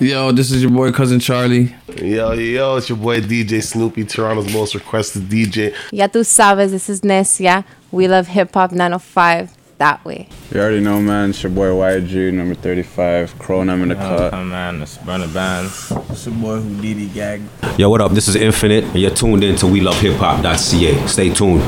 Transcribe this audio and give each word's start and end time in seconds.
Yo, 0.00 0.30
this 0.30 0.52
is 0.52 0.62
your 0.62 0.70
boy 0.70 0.92
cousin 0.92 1.18
Charlie. 1.18 1.74
Yo, 2.00 2.30
yo, 2.30 2.76
it's 2.76 2.88
your 2.88 2.96
boy 2.96 3.20
DJ 3.20 3.60
Snoopy, 3.60 4.04
Toronto's 4.04 4.52
most 4.54 4.76
requested 4.76 5.22
DJ. 5.22 5.74
Ya 5.90 6.06
tu 6.06 6.20
sabes, 6.20 6.70
this 6.70 6.88
is 6.88 7.00
Nesia. 7.00 7.64
We 7.90 8.06
love 8.06 8.28
hip 8.28 8.54
hop 8.54 8.70
905 8.70 9.56
that 9.78 10.04
way. 10.04 10.28
You 10.52 10.60
already 10.60 10.78
know, 10.78 11.00
man. 11.00 11.30
It's 11.30 11.42
your 11.42 11.50
boy 11.50 11.70
YG, 11.70 12.32
number 12.32 12.54
35. 12.54 13.34
Cronum 13.40 13.82
in 13.82 13.88
the 13.88 13.96
cut. 13.96 14.32
Oh, 14.32 14.44
man, 14.44 14.82
it's 14.82 14.98
Burner 14.98 15.26
Bands. 15.26 15.92
It's 16.10 16.26
your 16.26 16.36
boy 16.36 16.60
Houdini 16.60 17.06
Gag. 17.06 17.42
Yo, 17.76 17.90
what 17.90 18.00
up? 18.00 18.12
This 18.12 18.28
is 18.28 18.36
Infinite, 18.36 18.84
and 18.84 19.00
you're 19.00 19.10
tuned 19.10 19.42
in 19.42 19.56
to 19.56 19.66
We 19.66 19.80
Love 19.80 20.00
Hip 20.00 20.14
Hop.ca. 20.18 21.06
Stay 21.08 21.34
tuned. 21.34 21.64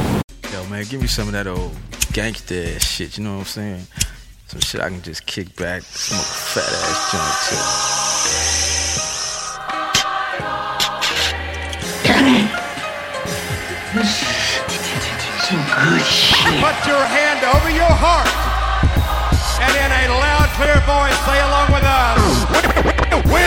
Yo, 0.52 0.64
man, 0.66 0.84
give 0.88 1.00
me 1.00 1.08
some 1.08 1.26
of 1.26 1.32
that 1.32 1.48
old 1.48 1.74
gangster 2.12 2.78
shit, 2.78 3.18
you 3.18 3.24
know 3.24 3.32
what 3.32 3.40
I'm 3.40 3.46
saying? 3.46 3.86
Some 4.46 4.60
shit 4.60 4.80
I 4.80 4.88
can 4.88 5.00
just 5.00 5.26
kick 5.26 5.54
back, 5.54 5.82
smoke 5.82 6.20
a 6.20 6.24
fat 6.24 6.64
ass 6.64 7.12
joint 7.12 7.38
too. 7.46 8.19
Put 13.90 13.98
your 16.86 17.02
hand 17.10 17.42
over 17.42 17.70
your 17.74 17.90
heart 17.90 18.30
and 19.58 19.74
in 19.74 19.90
a 19.90 20.14
loud, 20.14 20.46
clear 20.54 20.78
voice 20.86 21.18
say 21.26 21.40
along 21.42 21.74
with 21.74 21.82
us. 21.82 22.22
We 23.26 23.42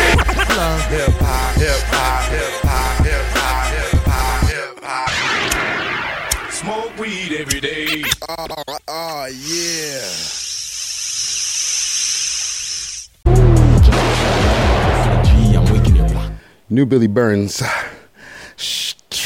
love 0.54 0.84
hip 0.92 1.16
hop, 1.24 1.56
hip 1.56 1.80
hop, 1.88 2.28
hip 2.28 2.60
hop, 2.62 3.06
hip 3.06 3.24
hop, 3.32 3.72
hip 3.72 4.04
hop, 4.04 4.44
hip 4.50 4.84
hop. 4.84 6.52
Smoke 6.52 6.92
weed 7.00 7.32
every 7.40 7.62
day. 7.62 8.04
Oh, 8.28 8.48
oh 8.90 9.26
yeah. 9.48 10.04
New 16.70 16.86
Billy 16.86 17.08
Burns. 17.08 17.64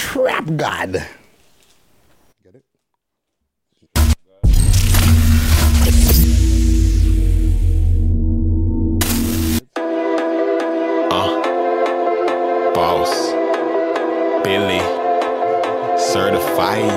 Trap 0.07 0.45
God. 0.55 1.05
Get 2.41 2.55
it? 2.55 2.63
Uh, 11.11 11.29
Boss. 12.73 13.33
Billy. 14.45 14.79
Certified. 15.99 16.87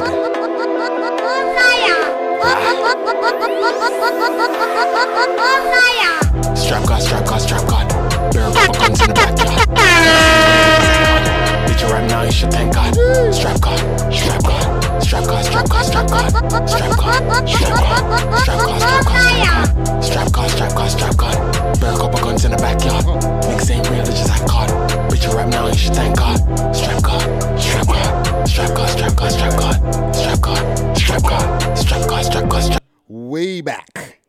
Strap 6.55 6.87
God, 6.87 7.03
strap 7.03 7.25
God, 7.27 7.41
strap 7.41 7.67
God. 7.69 7.89
Barrel 8.33 8.53
couple 8.53 8.75
guns 8.77 9.01
in 9.01 9.09
the 9.09 9.15
backyard. 9.15 10.40
You 11.81 11.87
right 11.87 12.07
now, 12.11 12.23
you 12.23 12.31
should 12.33 12.53
thank 12.53 12.75
God. 12.75 12.93
Strap 13.33 13.61
God, 13.61 13.79
strap 14.13 14.43
God, 14.43 15.03
strap 15.03 15.25
God, 15.25 15.45
strap 15.45 15.67
God, 15.69 15.85
strap 15.85 16.07
God, 16.09 16.69
strap 16.69 16.97
God, 16.99 17.49
strap 17.49 17.79
God, 17.79 17.97
strap 18.43 18.61
God, 18.61 20.03
strap 20.05 20.33
God, 20.33 20.51
strap 20.51 20.75
God, 20.75 20.91
strap 20.91 21.17
God, 21.17 21.17
God. 21.17 21.81
Barrel 21.81 21.99
couple 21.99 22.21
guns 22.21 22.45
in 22.45 22.51
the 22.51 22.59
backyard. 22.59 23.05
Niggas 23.45 23.71
ain't 23.71 23.89
real, 23.91 24.05
they 24.05 24.13
just 24.13 24.29
act 24.29 24.47
God. 24.47 24.69
Bitch, 25.11 25.25
you 25.25 25.33
right 25.33 25.49
now, 25.49 25.69
you 25.69 25.75
should 25.75 25.95
thank 25.95 26.19
God. 26.19 26.37
Strap 26.77 27.03
God, 27.03 27.23
strap 27.59 27.87
God, 27.87 28.09
strap 28.47 28.75
God, 28.77 28.91
strap 28.91 29.15
God, 29.17 29.31
strap 29.31 29.57
God, 29.57 30.15
strap 30.15 30.41
God, 30.43 30.99
strap 30.99 31.23
God, 31.23 31.79
strap 31.79 32.09
God, 32.09 32.25
strap 32.25 32.49
God, 32.51 32.79
Way 33.09 33.63
back. 33.63 34.20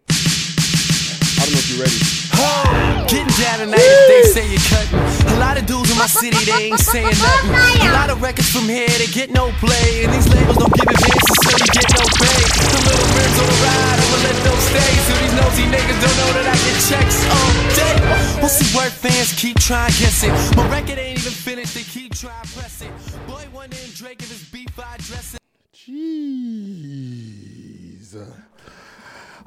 Don't 1.52 1.59
know 1.59 1.67
if 1.67 1.75
you're 1.75 1.83
ready. 1.83 1.99
Getting 3.11 3.35
down 3.35 3.59
tonight 3.59 3.83
if 3.83 4.07
they 4.07 4.23
say 4.31 4.47
you're 4.47 4.63
cutting. 4.71 4.95
A 5.35 5.39
lot 5.44 5.59
of 5.59 5.67
dudes 5.67 5.91
in 5.91 5.99
my 5.99 6.08
city, 6.08 6.39
they 6.47 6.71
ain't 6.71 6.80
saying 6.80 7.11
nothing. 7.11 7.52
A 7.83 7.91
lot 7.91 8.08
of 8.08 8.23
records 8.23 8.47
from 8.47 8.71
here, 8.71 8.88
they 8.88 9.11
get 9.11 9.35
no 9.35 9.52
play. 9.59 10.08
And 10.08 10.16
these 10.16 10.31
labels 10.31 10.55
don't 10.55 10.71
give 10.71 10.88
advances, 10.88 11.35
so 11.43 11.52
you 11.52 11.67
get 11.75 11.91
no 11.91 12.08
pay. 12.08 12.39
The 12.55 12.80
little 12.87 13.03
rims 13.20 13.36
on 13.36 13.52
the 13.52 13.59
ride, 13.67 13.99
I'ma 13.99 14.23
let 14.23 14.37
those 14.48 14.64
stay. 14.64 14.95
So 15.03 15.11
these 15.20 15.36
nosy 15.36 15.67
niggas 15.67 15.99
don't 15.99 16.15
know 16.23 16.31
that 16.39 16.48
I 16.48 16.55
get 16.55 16.80
checks 16.87 17.20
all 17.27 17.52
day. 17.76 17.99
We'll 18.39 18.47
see 18.47 18.71
where 18.71 18.87
fans 18.87 19.36
keep 19.36 19.59
trying 19.59 19.92
guess 19.99 20.23
it. 20.23 20.31
My 20.55 20.64
record 20.71 21.03
ain't 21.03 21.20
even 21.20 21.36
finished, 21.36 21.76
they 21.76 21.83
keep 21.83 22.15
trying 22.15 22.47
press 22.55 22.80
it. 22.80 22.95
Boy, 23.27 23.43
one 23.52 23.76
in 23.76 23.92
Drake 23.92 24.23
if 24.23 24.31
it's 24.31 24.47
beef, 24.47 24.71
I 24.80 24.95
dress 25.03 25.36
it. 25.36 25.43
Jeez. 25.76 27.11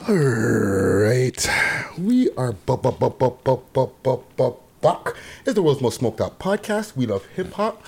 All 0.00 0.14
right. 0.14 1.48
We 1.96 2.28
are 2.36 2.52
bu- 2.52 2.76
bu- 2.76 2.90
bu- 2.92 3.10
bu- 3.10 3.36
bu- 3.44 3.60
bu- 3.72 3.90
bu- 4.02 4.22
bu- 4.36 4.56
buck. 4.82 5.16
It's 5.46 5.54
the 5.54 5.62
world's 5.62 5.80
most 5.80 5.98
smoked 6.00 6.20
out 6.20 6.38
podcast. 6.38 6.96
We 6.96 7.06
love 7.06 7.24
hip 7.36 7.52
hop. 7.52 7.82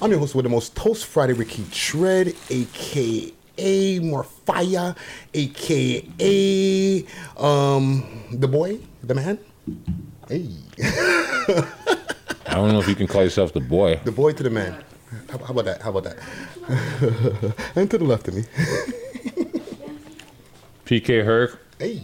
I'm 0.00 0.10
your 0.10 0.20
host 0.20 0.34
with 0.34 0.44
the 0.44 0.48
most 0.50 0.74
toast 0.76 1.04
Friday 1.06 1.34
Keith 1.44 1.74
Shred, 1.74 2.34
aka 2.48 3.98
More 3.98 4.24
Fire, 4.24 4.94
aka 5.34 7.04
um 7.36 8.04
the 8.32 8.48
boy, 8.48 8.78
the 9.02 9.14
man. 9.14 9.38
Hey. 10.28 10.48
I 12.46 12.54
don't 12.54 12.72
know 12.72 12.78
if 12.80 12.88
you 12.88 12.94
can 12.94 13.06
call 13.08 13.24
yourself 13.24 13.52
the 13.52 13.60
boy. 13.60 14.00
The 14.04 14.12
boy 14.12 14.32
to 14.32 14.42
the 14.42 14.50
man. 14.50 14.82
How, 15.28 15.38
how 15.38 15.46
about 15.50 15.64
that? 15.66 15.82
How 15.82 15.90
about 15.90 16.04
that? 16.04 16.18
and 17.76 17.90
to 17.90 17.98
the 17.98 18.04
left 18.04 18.28
of 18.28 18.34
me. 18.36 18.44
PK 20.88 21.22
Herc. 21.22 21.60
Hey. 21.78 22.00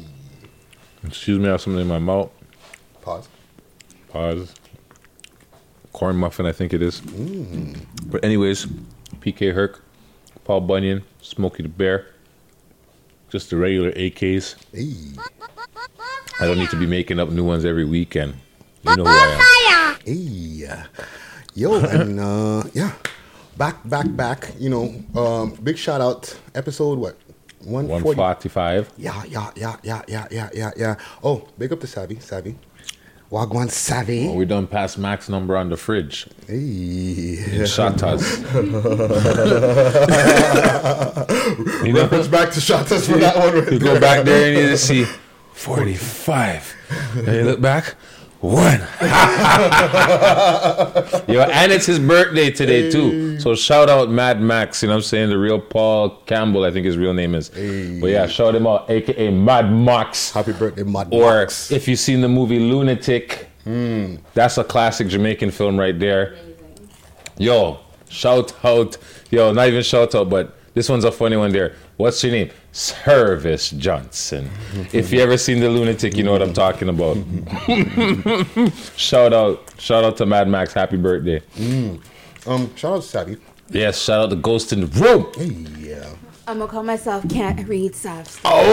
Excuse 1.07 1.39
me, 1.39 1.49
I 1.49 1.53
have 1.53 1.63
something 1.63 1.81
in 1.81 1.89
my 1.89 1.99
mouth. 1.99 2.31
Pause. 3.01 3.29
Pause. 4.11 4.55
Corn 5.95 6.17
muffin, 6.17 6.45
I 6.45 6.53
think 6.53 6.75
it 6.75 6.83
is. 6.83 7.01
Mm. 7.01 7.81
But 8.09 8.23
anyways, 8.23 8.67
PK 9.21 9.55
Herc, 9.55 9.83
Paul 10.45 10.61
Bunyan, 10.61 11.03
Smokey 11.23 11.63
the 11.63 11.71
Bear, 11.71 12.09
just 13.31 13.49
the 13.49 13.57
regular 13.57 13.91
AKs. 13.93 14.57
Hey. 14.71 15.19
I 16.39 16.47
don't 16.47 16.59
need 16.59 16.69
to 16.69 16.77
be 16.77 16.85
making 16.85 17.19
up 17.19 17.31
new 17.31 17.45
ones 17.45 17.65
every 17.65 17.87
weekend. 17.87 18.35
You 18.83 18.97
know 18.97 19.05
who 19.05 19.11
I 19.11 19.97
am. 19.97 20.01
Hey. 20.05 20.85
Yo, 21.55 21.79
and 21.87 22.21
uh, 22.21 22.65
yeah. 22.75 22.93
Back, 23.57 23.77
back, 23.89 24.15
back. 24.15 24.53
You 24.59 24.69
know, 24.69 25.19
um, 25.19 25.55
big 25.63 25.79
shout 25.79 26.03
out. 26.03 26.39
Episode 26.55 26.99
what? 26.99 27.17
140. 27.65 28.19
145. 28.19 28.93
Yeah, 28.97 29.23
yeah, 29.25 29.51
yeah, 29.57 29.77
yeah, 29.83 30.03
yeah, 30.09 30.27
yeah, 30.31 30.49
yeah, 30.55 30.71
yeah. 30.77 30.97
Oh, 31.23 31.49
big 31.59 31.73
up 31.73 31.81
to 31.81 31.87
Savvy, 31.87 32.19
Savvy. 32.21 32.57
Wagwan 33.31 33.71
Savvy. 33.71 34.27
Well, 34.27 34.37
we 34.37 34.45
done 34.45 34.67
past 34.67 34.97
max 34.97 35.29
number 35.29 35.57
on 35.57 35.71
the 35.71 35.77
fridge. 35.77 36.29
Hey. 36.47 36.55
In 36.55 37.65
Shatas. 37.67 38.23
you 41.85 41.93
know, 41.93 42.03
Reference 42.03 42.29
back 42.29 42.53
to 42.53 42.61
Shatas 42.61 43.11
for 43.11 43.19
that 43.19 43.37
one. 43.37 43.55
Right 43.55 43.73
you 43.73 43.79
go 43.81 43.99
back 43.99 44.25
there 44.25 44.53
and 44.53 44.61
you 44.61 44.69
just 44.69 44.87
see 44.87 45.07
45. 45.55 46.75
And 47.17 47.27
you 47.27 47.45
look 47.45 47.61
back, 47.61 47.97
one. 48.45 48.81
Yo, 51.29 51.41
and 51.41 51.73
it's 51.73 51.87
his 51.87 51.99
birthday 51.99 52.51
today 52.51 52.91
too. 52.91 53.41
So 53.41 53.55
shout 53.55 53.89
out 53.89 54.11
Mad 54.11 54.41
Max, 54.41 54.83
you 54.83 54.89
know 54.89 54.95
what 54.95 54.99
I'm 54.99 55.03
saying? 55.03 55.31
The 55.31 55.39
real 55.39 55.61
Paul 55.61 56.11
Campbell, 56.27 56.65
I 56.65 56.71
think 56.71 56.85
his 56.87 56.99
real 56.99 57.15
name 57.15 57.35
is. 57.35 57.49
But 57.49 58.11
yeah, 58.11 58.27
shout 58.27 58.55
him 58.55 58.67
out, 58.67 58.91
aka 58.91 59.31
Mad 59.31 59.73
Max. 59.73 60.31
Happy 60.31 60.53
birthday, 60.53 60.83
Mad 60.83 61.09
or 61.11 61.41
Max. 61.41 61.71
if 61.71 61.89
you've 61.89 61.99
seen 61.99 62.21
the 62.21 62.29
movie 62.29 62.59
Lunatic, 62.59 63.49
hmm. 63.65 64.17
that's 64.35 64.59
a 64.59 64.65
classic 64.65 65.09
Jamaican 65.09 65.51
film 65.51 65.79
right 65.79 65.99
there. 65.99 66.37
Yo, 67.39 67.81
shout 68.09 68.55
out. 68.65 68.97
Yo, 69.31 69.53
not 69.53 69.69
even 69.69 69.83
shout 69.83 70.15
out, 70.15 70.29
but 70.29 70.57
this 70.75 70.89
one's 70.89 71.05
a 71.05 71.13
funny 71.13 71.37
one 71.37 71.53
there. 71.53 71.75
What's 71.97 72.23
your 72.23 72.33
name? 72.33 72.51
Service 72.73 73.71
Johnson. 73.71 74.51
if 74.93 75.13
you 75.13 75.21
ever 75.21 75.37
seen 75.39 75.61
the 75.61 75.71
Lunatic, 75.71 76.17
you 76.17 76.25
know 76.25 76.33
what 76.33 76.43
I'm 76.43 76.53
talking 76.53 76.89
about. 76.89 77.17
shout 78.97 79.33
out, 79.33 79.73
shout 79.79 80.03
out 80.05 80.17
to 80.17 80.27
Mad 80.27 80.49
Max. 80.49 80.73
Happy 80.73 80.97
birthday. 80.97 81.41
Mm. 81.57 82.03
Um, 82.47 82.75
shout 82.77 82.97
out 82.97 83.03
to 83.03 83.09
Savvy. 83.09 83.37
Yes, 83.71 84.03
shout 84.03 84.25
out 84.25 84.31
to 84.31 84.37
Ghost 84.37 84.73
in 84.73 84.81
the 84.81 84.87
Room. 84.87 85.27
Hey, 85.37 85.47
yeah. 85.79 86.11
I'm 86.47 86.59
gonna 86.59 86.71
call 86.71 86.83
myself 86.83 87.27
Can't 87.31 87.67
Read 87.67 87.95
Soft. 87.95 88.41
Oh, 88.45 88.65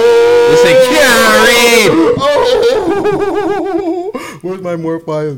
this 0.49 0.65
ain't 0.65 0.83
Karen. 0.89 2.15
Oh, 3.13 4.11
where's 4.41 4.61
my 4.61 4.75
more 4.75 4.99
fire? 4.99 5.35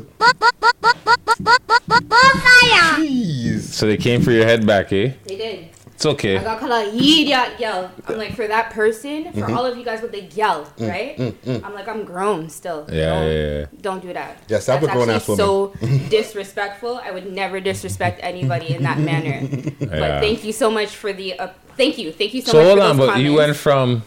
Jeez. 2.96 3.60
So 3.60 3.86
they 3.86 3.96
came 3.96 4.20
for 4.20 4.32
your 4.32 4.44
head 4.46 4.66
back, 4.66 4.92
eh? 4.92 5.12
They 5.26 5.36
did. 5.36 5.73
It's 5.94 6.04
okay. 6.06 6.36
I 6.36 6.42
got 6.42 6.58
called 6.58 6.72
out 6.72 6.92
yeah, 6.92 7.56
yell. 7.56 7.90
I'm 8.08 8.16
like 8.18 8.34
for 8.34 8.46
that 8.48 8.70
person, 8.70 9.32
for 9.32 9.40
Mhm. 9.46 9.56
all 9.56 9.64
of 9.64 9.78
you 9.78 9.84
guys, 9.84 10.02
what 10.02 10.10
they 10.10 10.22
yell, 10.34 10.64
Mm, 10.78 10.88
right? 10.90 11.16
mm, 11.16 11.32
mm. 11.46 11.64
I'm 11.64 11.72
like 11.72 11.86
I'm 11.88 12.04
grown 12.04 12.48
still. 12.50 12.84
Yeah, 12.90 13.14
don't, 13.14 13.30
yeah, 13.30 13.58
yeah. 13.60 13.66
Don't 13.80 14.02
do 14.02 14.12
that. 14.12 14.36
Yeah, 14.48 14.58
stop 14.58 14.80
That's 14.80 14.92
a 14.92 14.96
grown 14.96 15.10
ass 15.10 15.24
so 15.24 15.72
disrespectful. 16.10 17.00
I 17.04 17.10
would 17.12 17.30
never 17.32 17.60
disrespect 17.60 18.18
anybody 18.22 18.74
in 18.74 18.82
that 18.82 18.98
manner. 18.98 19.38
Yeah. 19.84 20.00
But 20.00 20.20
thank 20.20 20.44
you 20.44 20.52
so 20.52 20.68
much 20.70 20.90
for 20.96 21.12
the. 21.12 21.38
Uh, 21.38 21.48
thank 21.76 21.96
you, 21.98 22.10
thank 22.12 22.34
you 22.34 22.42
so, 22.42 22.52
So 22.52 22.58
much. 22.58 22.66
hold 22.66 22.78
for 22.78 22.84
on, 22.86 22.96
but 22.96 23.18
you 23.20 23.30
comments. 23.36 23.38
went 23.38 23.56
from. 23.56 24.02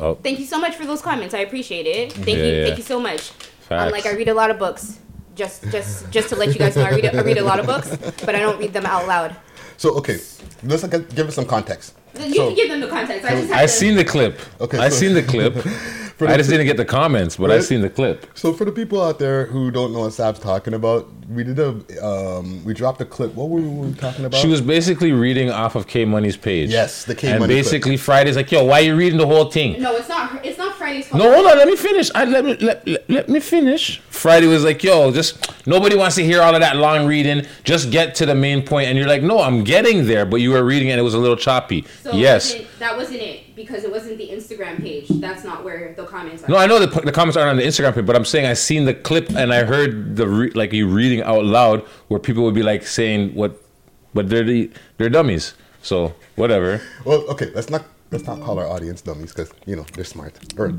Oh, 0.00 0.14
Thank 0.22 0.38
you 0.40 0.46
so 0.46 0.58
much 0.60 0.74
for 0.74 0.84
those 0.84 1.00
comments. 1.00 1.32
I 1.34 1.38
appreciate 1.38 1.86
it. 1.86 2.12
Thank 2.12 2.28
Yeah, 2.38 2.44
you. 2.44 2.52
yeah. 2.56 2.64
Thank 2.66 2.78
you 2.78 2.84
so 2.84 2.98
much. 3.00 3.30
I'm 3.70 3.90
like 3.92 4.04
I 4.06 4.12
read 4.12 4.28
a 4.28 4.34
lot 4.34 4.50
of 4.50 4.58
books. 4.58 4.98
Just 5.34 5.62
just 5.70 6.10
just 6.10 6.28
to 6.28 6.36
let 6.36 6.48
you 6.48 6.58
guys 6.58 6.76
know, 6.76 6.84
I 6.84 6.90
read 6.90 7.06
I 7.14 7.22
read 7.22 7.38
a 7.38 7.44
lot 7.44 7.58
of 7.58 7.66
books, 7.66 7.88
but 8.26 8.34
I 8.34 8.40
don't 8.40 8.58
read 8.58 8.72
them 8.72 8.84
out 8.86 9.06
loud. 9.08 9.34
So 9.76 9.94
okay, 9.96 10.18
let's 10.62 10.86
give 10.86 11.28
us 11.28 11.34
some 11.34 11.46
context. 11.46 11.94
You 12.18 12.34
can 12.34 12.54
give 12.54 12.68
them 12.68 12.80
the 12.80 12.88
context. 12.88 13.24
I 13.24 13.30
just 13.30 13.48
have 13.52 13.62
I 13.62 13.66
seen 13.66 13.96
the 13.96 14.04
clip. 14.04 14.38
Okay, 14.60 14.78
I 14.78 14.88
so- 14.88 14.96
seen 14.96 15.14
the 15.14 15.22
clip. 15.22 15.54
For 16.16 16.28
I 16.28 16.32
the- 16.32 16.38
just 16.38 16.50
didn't 16.50 16.66
get 16.66 16.76
the 16.76 16.84
comments, 16.84 17.36
but 17.36 17.50
I 17.50 17.56
Right. 17.56 17.64
seen 17.64 17.80
the 17.80 17.90
clip. 17.90 18.26
So 18.34 18.52
for 18.52 18.64
the 18.64 18.70
people 18.72 19.02
out 19.02 19.18
there 19.18 19.46
who 19.46 19.70
don't 19.72 19.92
know 19.92 20.00
what 20.00 20.12
Sab's 20.12 20.38
talking 20.38 20.72
about, 20.74 21.08
we 21.28 21.42
did 21.42 21.58
a 21.58 21.74
um, 22.06 22.64
we 22.64 22.72
dropped 22.74 23.00
a 23.00 23.04
clip. 23.04 23.34
What 23.34 23.48
were 23.48 23.60
we 23.60 23.92
talking 23.94 24.24
about? 24.24 24.38
She 24.40 24.46
was 24.46 24.60
basically 24.60 25.12
reading 25.12 25.50
off 25.50 25.74
of 25.74 25.86
K 25.88 26.04
Money's 26.04 26.36
page. 26.36 26.70
Yes, 26.70 27.04
the 27.04 27.14
K 27.14 27.28
And 27.30 27.40
Money 27.40 27.54
clip. 27.54 27.64
basically 27.64 27.96
Friday's 27.96 28.36
like, 28.36 28.52
yo, 28.52 28.62
why 28.64 28.80
are 28.80 28.84
you 28.84 28.94
reading 28.96 29.18
the 29.18 29.26
whole 29.26 29.50
thing? 29.50 29.80
No, 29.82 29.96
it's 29.96 30.08
not. 30.08 30.44
It's 30.44 30.58
not 30.58 30.76
Friday's 30.76 31.08
fault. 31.08 31.22
No, 31.22 31.32
hold 31.34 31.46
on, 31.46 31.56
let 31.58 31.66
me 31.66 31.76
finish. 31.76 32.10
I, 32.14 32.24
let 32.26 32.44
me 32.44 32.56
let, 32.60 32.86
let, 32.86 33.10
let 33.10 33.28
me 33.28 33.40
finish. 33.40 34.00
Friday 34.10 34.46
was 34.46 34.62
like, 34.64 34.84
yo, 34.84 35.10
just 35.10 35.52
nobody 35.66 35.96
wants 35.96 36.14
to 36.16 36.24
hear 36.24 36.40
all 36.42 36.54
of 36.54 36.60
that 36.60 36.76
long 36.76 37.06
reading. 37.06 37.44
Just 37.64 37.90
get 37.90 38.14
to 38.16 38.26
the 38.26 38.34
main 38.34 38.62
point. 38.62 38.88
And 38.88 38.96
you're 38.98 39.08
like, 39.08 39.22
no, 39.22 39.40
I'm 39.40 39.64
getting 39.64 40.06
there, 40.06 40.24
but 40.26 40.36
you 40.36 40.50
were 40.52 40.62
reading 40.62 40.90
and 40.90 41.00
it 41.00 41.02
was 41.02 41.14
a 41.14 41.18
little 41.18 41.36
choppy. 41.36 41.84
So 42.02 42.12
yes. 42.12 42.52
wasn't- 42.52 42.68
that 42.84 42.96
wasn't 42.98 43.20
it 43.20 43.56
because 43.56 43.82
it 43.82 43.90
wasn't 43.90 44.18
the 44.18 44.28
Instagram 44.28 44.78
page. 44.78 45.08
That's 45.08 45.42
not 45.42 45.64
where 45.64 45.94
the 45.94 46.04
comments 46.04 46.44
are. 46.44 46.48
No, 46.48 46.58
I 46.58 46.66
know 46.66 46.78
the, 46.78 47.00
the 47.00 47.12
comments 47.12 47.34
aren't 47.34 47.48
on 47.48 47.56
the 47.56 47.62
Instagram 47.62 47.94
page, 47.94 48.04
but 48.04 48.14
I'm 48.14 48.26
saying 48.26 48.44
I 48.44 48.52
seen 48.52 48.84
the 48.84 48.92
clip 48.92 49.30
and 49.30 49.54
I 49.54 49.64
heard 49.64 50.16
the 50.16 50.28
re, 50.28 50.50
like 50.50 50.74
you 50.74 50.86
reading 50.86 51.22
out 51.22 51.46
loud 51.46 51.80
where 52.08 52.20
people 52.20 52.44
would 52.44 52.54
be 52.54 52.62
like 52.62 52.86
saying 52.86 53.34
what, 53.34 53.58
but 54.12 54.28
they're 54.28 54.44
the, 54.44 54.70
they're 54.98 55.08
dummies. 55.08 55.54
So 55.80 56.14
whatever. 56.36 56.82
Well, 57.06 57.22
okay, 57.30 57.50
let's 57.54 57.70
not 57.70 57.86
let's 58.10 58.26
not 58.26 58.42
call 58.42 58.58
our 58.58 58.66
audience 58.66 59.00
dummies 59.00 59.32
because 59.32 59.50
you 59.64 59.76
know 59.76 59.86
they're 59.94 60.04
smart 60.04 60.38
or 60.58 60.74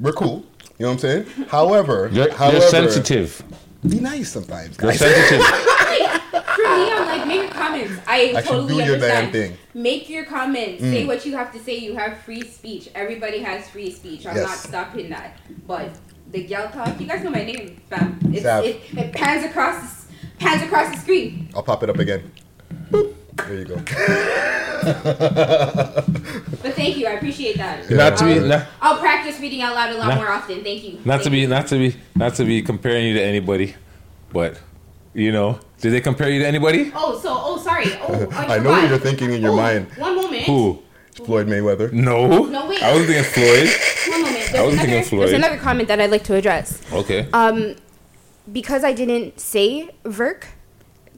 we're 0.00 0.12
cool. 0.12 0.44
You 0.78 0.86
know 0.86 0.92
what 0.92 1.04
I'm 1.04 1.24
saying? 1.24 1.46
However, 1.48 2.08
They're, 2.10 2.32
however, 2.32 2.58
they're 2.58 2.68
sensitive. 2.68 3.42
Be 3.88 4.00
nice 4.00 4.30
sometimes, 4.30 4.76
guys. 4.76 4.98
They're 4.98 5.12
sensitive. 5.12 5.46
For 6.58 6.62
me, 6.62 6.92
I'm 6.92 7.06
like, 7.06 7.26
make 7.26 7.40
your 7.42 7.50
comments. 7.86 8.02
I 8.06 8.24
Actually, 8.36 8.42
totally 8.42 8.84
do 8.84 8.90
your 8.90 8.98
damn 8.98 9.24
understand. 9.26 9.32
thing. 9.32 9.56
Make 9.74 10.08
your 10.08 10.24
comments. 10.24 10.82
Say 10.82 11.04
Mm. 11.04 11.06
what 11.06 11.24
you 11.26 11.36
have 11.36 11.52
to 11.52 11.58
say. 11.58 11.76
You 11.76 11.96
have 11.96 12.18
free 12.18 12.42
speech. 12.42 12.88
Everybody 12.94 13.38
has 13.40 13.68
free 13.68 13.90
speech. 13.90 14.26
I'm 14.26 14.36
Yes. 14.36 14.46
not 14.46 14.56
stopping 14.58 15.10
that. 15.10 15.38
But 15.66 15.90
the 16.32 16.42
gal 16.44 16.68
talk, 16.70 17.00
you 17.00 17.06
guys 17.06 17.22
know 17.24 17.30
my 17.30 17.44
name, 17.44 17.80
fam. 17.88 18.18
It's, 18.32 18.42
Sav. 18.42 18.64
it, 18.64 18.80
it 18.96 19.12
pans 19.12 19.44
across, 19.44 20.06
pans 20.38 20.62
across 20.62 20.90
the 20.94 21.00
screen. 21.00 21.48
I'll 21.54 21.62
pop 21.62 21.82
it 21.82 21.90
up 21.90 21.98
again. 21.98 22.30
Boop. 22.90 23.14
There 23.46 23.54
you 23.54 23.64
go. 23.64 23.76
But 26.60 26.74
thank 26.74 26.96
you. 26.96 27.06
I 27.06 27.12
appreciate 27.12 27.56
that. 27.58 27.88
Not 27.90 28.16
to 28.18 28.24
be- 28.24 28.34
I'll, 28.34 28.46
not- 28.46 28.66
I'll 28.80 28.98
practice 28.98 29.38
reading 29.40 29.62
out 29.62 29.74
loud 29.74 29.90
a 29.94 29.98
lot 29.98 30.08
Not- 30.08 30.16
more 30.18 30.28
often. 30.30 30.62
Thank 30.64 30.84
you. 30.84 30.92
Not 31.04 31.20
Thank 31.20 31.22
to 31.24 31.30
be, 31.30 31.38
you. 31.40 31.48
not 31.48 31.66
to 31.68 31.78
be, 31.78 31.96
not 32.16 32.34
to 32.36 32.44
be 32.44 32.62
comparing 32.62 33.06
you 33.06 33.14
to 33.14 33.22
anybody, 33.22 33.74
but 34.32 34.58
you 35.18 35.32
know, 35.32 35.58
did 35.80 35.92
they 35.92 36.00
compare 36.00 36.30
you 36.30 36.38
to 36.40 36.46
anybody? 36.46 36.92
Oh, 36.94 37.18
so 37.18 37.28
oh, 37.36 37.58
sorry. 37.58 37.86
Oh, 38.08 38.28
I, 38.32 38.54
I 38.56 38.58
know 38.58 38.70
what 38.70 38.88
you're 38.88 38.98
thinking 38.98 39.32
in 39.32 39.42
your 39.42 39.52
Oh, 39.52 39.56
mind. 39.56 39.86
One 39.96 40.14
moment. 40.16 40.42
Who? 40.44 40.82
Floyd 41.24 41.48
Mayweather. 41.48 41.92
No. 41.92 42.44
No, 42.46 42.68
wait. 42.68 42.80
I 42.82 42.96
was 42.96 43.06
thinking 43.06 43.24
Floyd. 43.24 43.68
One 44.08 44.22
moment. 44.22 44.36
There's 44.52 44.54
I 44.54 44.62
was 44.62 44.74
another, 44.74 44.88
thinking 44.88 45.08
Floyd. 45.08 45.22
There's 45.22 45.32
another 45.32 45.56
comment 45.58 45.88
that 45.88 46.00
I'd 46.00 46.10
like 46.12 46.22
to 46.24 46.34
address. 46.36 46.80
Okay. 46.92 47.26
Um, 47.32 47.74
because 48.52 48.84
I 48.84 48.92
didn't 48.92 49.40
say 49.40 49.90
Verk 50.04 50.46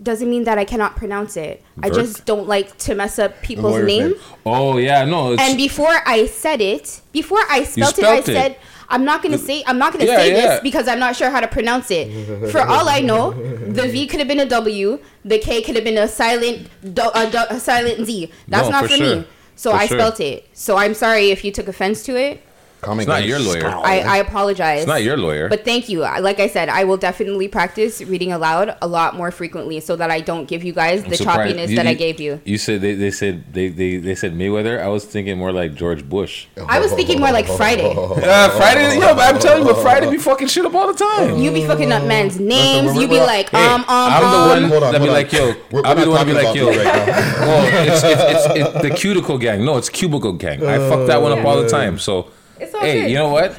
doesn't 0.03 0.31
mean 0.31 0.45
that 0.45 0.57
I 0.57 0.65
cannot 0.65 0.97
pronounce 0.97 1.37
it. 1.37 1.63
I 1.83 1.91
just 1.91 2.25
don't 2.25 2.49
like 2.49 2.79
to 2.79 2.95
mess 2.95 3.19
up 3.19 3.43
people's 3.43 3.73
Lawyer's 3.75 3.87
name. 3.87 4.11
name. 4.13 4.21
Oh 4.47 4.79
yeah, 4.79 5.05
no. 5.05 5.35
It's, 5.35 5.43
And 5.43 5.59
before 5.59 5.95
I 6.07 6.25
said 6.27 6.63
it, 6.63 7.03
before 7.13 7.41
I 7.51 7.65
spelt, 7.65 7.99
it, 7.99 8.05
I 8.05 8.21
spelt 8.23 8.29
it. 8.31 8.33
said 8.33 8.57
I'm 8.91 9.05
not 9.05 9.23
gonna 9.23 9.39
say 9.39 9.63
I'm 9.67 9.79
not 9.79 9.93
gonna 9.93 10.05
Yeah, 10.07 10.17
say 10.17 10.29
yeah. 10.35 10.41
this 10.41 10.61
because 10.61 10.89
I'm 10.89 10.99
not 10.99 11.15
sure 11.17 11.31
how 11.31 11.41
to 11.41 11.49
pronounce 11.49 11.91
it. 11.91 12.51
For 12.51 12.61
all 12.61 12.89
I 12.89 13.01
know, 13.01 13.33
the 13.33 13.87
V 13.89 14.07
could 14.07 14.19
have 14.19 14.29
been 14.29 14.41
a 14.41 14.47
W, 14.47 14.99
the 15.25 15.39
K 15.39 15.63
could 15.63 15.77
have 15.77 15.85
been 15.85 15.99
a 15.99 16.09
silent 16.09 16.69
a, 16.85 17.47
a 17.51 17.61
silent 17.61 18.05
Z. 18.07 18.31
That's 18.49 18.67
No, 18.69 18.73
not 18.73 18.83
for 18.85 18.89
for, 18.91 18.97
sure. 18.97 19.17
me. 19.17 19.25
So 19.57 19.71
For 19.73 19.77
I 19.77 19.87
sure. 19.87 19.99
spelt 19.99 20.21
it. 20.21 20.47
So 20.55 20.77
I'm 20.77 20.95
sorry 20.95 21.31
if 21.31 21.45
you 21.45 21.53
took 21.53 21.69
offense 21.69 22.03
to 22.05 22.17
it. 22.17 22.43
Comment 22.81 23.03
It's 23.03 23.09
not 23.09 23.27
your 23.27 23.39
lawyer. 23.39 23.67
I, 23.69 24.01
I 24.01 24.17
apologize. 24.19 24.81
It's 24.81 24.87
not 24.89 25.03
your 25.03 25.17
lawyer. 25.19 25.49
But 25.51 25.65
thank 25.65 25.89
you. 25.91 26.01
Like 26.01 26.41
I 26.41 26.47
said, 26.49 26.69
I 26.71 26.85
will 26.85 26.97
definitely 26.97 27.47
practice 27.47 28.01
reading 28.03 28.33
aloud 28.33 28.77
a 28.81 28.87
lot 28.87 29.17
more 29.17 29.31
frequently 29.31 29.81
so 29.81 29.97
that 29.97 30.11
I 30.11 30.21
don't 30.21 30.47
give 30.47 30.65
you 30.65 30.73
guys 30.73 31.05
the 31.05 31.17
surprised. 31.17 31.57
choppiness 31.57 31.69
You- 31.69 31.77
that 31.77 31.87
I 31.87 31.95
gave 31.95 32.21
you. 32.21 32.41
You 32.45 32.57
said 32.57 32.81
they, 32.81 32.95
they 32.95 33.11
said 33.11 33.53
they, 33.53 33.69
they, 33.69 33.97
they 33.99 34.15
said 34.15 34.33
Mayweather. 34.35 34.81
I 34.81 34.89
was 34.89 35.05
thinking 35.05 35.37
more 35.37 35.53
like 35.53 35.75
George 35.75 36.09
Bush. 36.09 36.47
I 36.69 36.79
was 36.81 36.93
thinking 36.93 37.21
more 37.21 37.33
like 37.33 37.47
Friday. 37.47 37.95
Uh, 38.31 38.49
Friday, 38.57 38.99
yo, 38.99 39.09
I'm 39.15 39.39
telling 39.39 39.67
you, 39.67 39.73
but 39.73 39.83
Friday 39.83 40.11
be 40.11 40.17
fucking 40.19 40.47
shit 40.49 40.65
up 40.65 40.75
all 40.75 40.87
the 40.87 40.95
time. 40.99 41.37
You 41.39 41.51
be 41.51 41.67
fucking 41.67 41.91
up 41.93 42.05
men's 42.05 42.39
names. 42.39 42.95
You 42.97 43.09
be 43.09 43.19
like, 43.21 43.51
Hey, 43.51 43.67
um, 43.67 43.81
um, 43.83 43.87
I'm 43.89 44.25
um. 44.25 44.31
the 44.31 44.49
one 44.49 44.71
Hold 44.71 44.83
on, 44.85 44.93
that 44.93 45.03
be 45.03 45.09
on. 45.09 45.15
like, 45.15 45.33
yo. 45.33 45.53
We're- 45.71 45.83
I'm 45.85 45.97
we're 45.97 46.05
the 46.05 46.07
not 46.07 46.09
one 46.11 46.19
to 46.21 46.25
be 46.27 46.33
like, 46.33 46.55
yo. 46.55 46.69
about 46.69 46.75
this 46.75 46.87
right 46.87 47.41
well, 47.41 47.87
it's, 47.89 48.03
it's, 48.05 48.47
it's, 48.57 48.75
it's 48.75 48.83
the 48.83 48.91
cuticle 48.95 49.39
gang. 49.39 49.65
No, 49.65 49.77
it's 49.77 49.89
cubicle 49.89 50.33
gang. 50.35 50.65
I 50.65 50.79
fuck 50.89 51.07
that 51.09 51.21
one 51.21 51.33
up 51.33 51.45
all 51.45 51.61
the 51.61 51.69
time. 51.69 51.99
So, 51.99 52.31
It's 52.61 52.75
all 52.75 52.81
hey, 52.81 53.03
good. 53.03 53.11
you 53.11 53.17
know 53.17 53.29
what? 53.31 53.59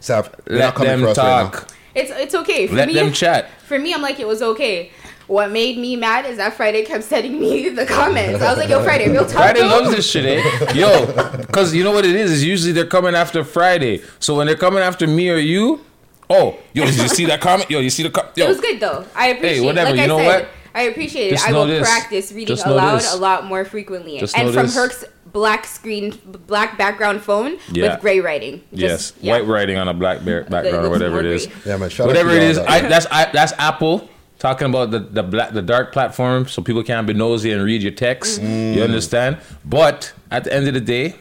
Sav, 0.00 0.34
you're 0.48 0.58
Let 0.58 0.66
not 0.66 0.74
coming 0.74 0.90
them 0.92 1.00
for 1.00 1.08
us 1.08 1.18
right 1.18 1.24
now. 1.24 1.50
talk. 1.50 1.68
It's 1.94 2.10
it's 2.10 2.34
okay. 2.34 2.66
For 2.66 2.74
Let 2.74 2.88
me, 2.88 2.94
them 2.94 3.12
chat. 3.12 3.50
For 3.62 3.78
me, 3.78 3.94
I'm 3.94 4.02
like, 4.02 4.20
it 4.20 4.26
was 4.26 4.42
okay. 4.42 4.90
What 5.26 5.50
made 5.50 5.76
me 5.78 5.96
mad 5.96 6.24
is 6.26 6.36
that 6.36 6.54
Friday 6.54 6.84
kept 6.84 7.02
sending 7.02 7.40
me 7.40 7.68
the 7.70 7.84
comments. 7.84 8.40
I 8.42 8.50
was 8.50 8.58
like, 8.58 8.68
yo, 8.68 8.82
Friday, 8.84 9.10
real 9.10 9.24
talk. 9.24 9.32
Friday 9.34 9.62
loves 9.62 9.90
this 9.90 10.08
shit, 10.08 10.24
eh? 10.24 10.72
Yo, 10.74 11.06
because 11.38 11.74
you 11.74 11.82
know 11.82 11.90
what 11.90 12.04
it 12.04 12.14
is? 12.14 12.30
Is 12.30 12.44
usually 12.44 12.70
they're 12.72 12.86
coming 12.86 13.16
after 13.16 13.42
Friday. 13.42 14.02
So 14.20 14.36
when 14.36 14.46
they're 14.46 14.56
coming 14.56 14.84
after 14.84 15.04
me 15.08 15.28
or 15.30 15.36
you, 15.38 15.84
oh, 16.30 16.56
yo, 16.74 16.84
did 16.84 16.94
you 16.96 17.08
see 17.08 17.24
that 17.24 17.40
comment? 17.40 17.68
Yo, 17.68 17.80
you 17.80 17.90
see 17.90 18.04
the 18.04 18.10
comment? 18.10 18.38
It 18.38 18.46
was 18.46 18.60
good 18.60 18.78
though. 18.78 19.04
I 19.16 19.28
appreciate. 19.28 19.64
whatever, 19.64 19.90
Like 19.90 19.96
you 19.98 20.04
I 20.04 20.06
know 20.06 20.18
said, 20.18 20.42
what? 20.42 20.48
I 20.76 20.82
appreciate 20.82 21.26
it. 21.28 21.30
Just 21.30 21.48
I 21.48 21.52
will 21.52 21.66
this. 21.66 21.80
practice 21.88 22.30
reading 22.32 22.54
Just 22.54 22.66
aloud 22.66 22.98
this. 22.98 23.12
a 23.14 23.16
lot 23.16 23.46
more 23.46 23.64
frequently. 23.64 24.20
Just 24.20 24.36
and 24.38 24.52
from 24.54 24.66
this. 24.66 24.76
Herc's 24.76 25.04
black 25.36 25.66
screen, 25.66 26.18
black 26.52 26.78
background 26.78 27.20
phone 27.20 27.58
Yeah. 27.70 27.92
with 27.92 28.00
gray 28.00 28.20
writing. 28.20 28.62
yes, 28.72 29.12
yeah. 29.20 29.32
white 29.32 29.46
writing 29.46 29.76
on 29.76 29.86
a 29.86 29.92
black 30.02 30.24
bear 30.24 30.44
background 30.44 30.86
or 30.86 30.90
whatever 30.90 31.20
it 31.20 31.26
is. 31.26 31.46
Yeah, 31.66 31.76
man. 31.76 31.90
Shout 31.90 32.06
whatever 32.06 32.30
out 32.30 32.36
it 32.36 32.40
to 32.40 32.46
is, 32.46 32.56
y'all, 32.56 32.68
I, 32.70 32.80
that's 32.92 33.06
I, 33.10 33.30
that's 33.32 33.52
Apple 33.58 34.08
talking 34.38 34.68
about 34.72 34.90
the 34.90 35.00
the 35.00 35.22
black 35.22 35.52
the 35.52 35.60
dark 35.62 35.92
platform, 35.92 36.48
so 36.48 36.62
people 36.62 36.82
can't 36.82 37.06
be 37.06 37.12
nosy 37.12 37.52
and 37.52 37.62
read 37.62 37.82
your 37.82 37.92
text. 37.92 38.40
Mm. 38.40 38.74
You 38.74 38.82
understand? 38.82 39.36
But 39.64 40.14
at 40.30 40.44
the 40.44 40.54
end 40.54 40.68
of 40.68 40.74
the 40.74 40.80
day, 40.80 41.16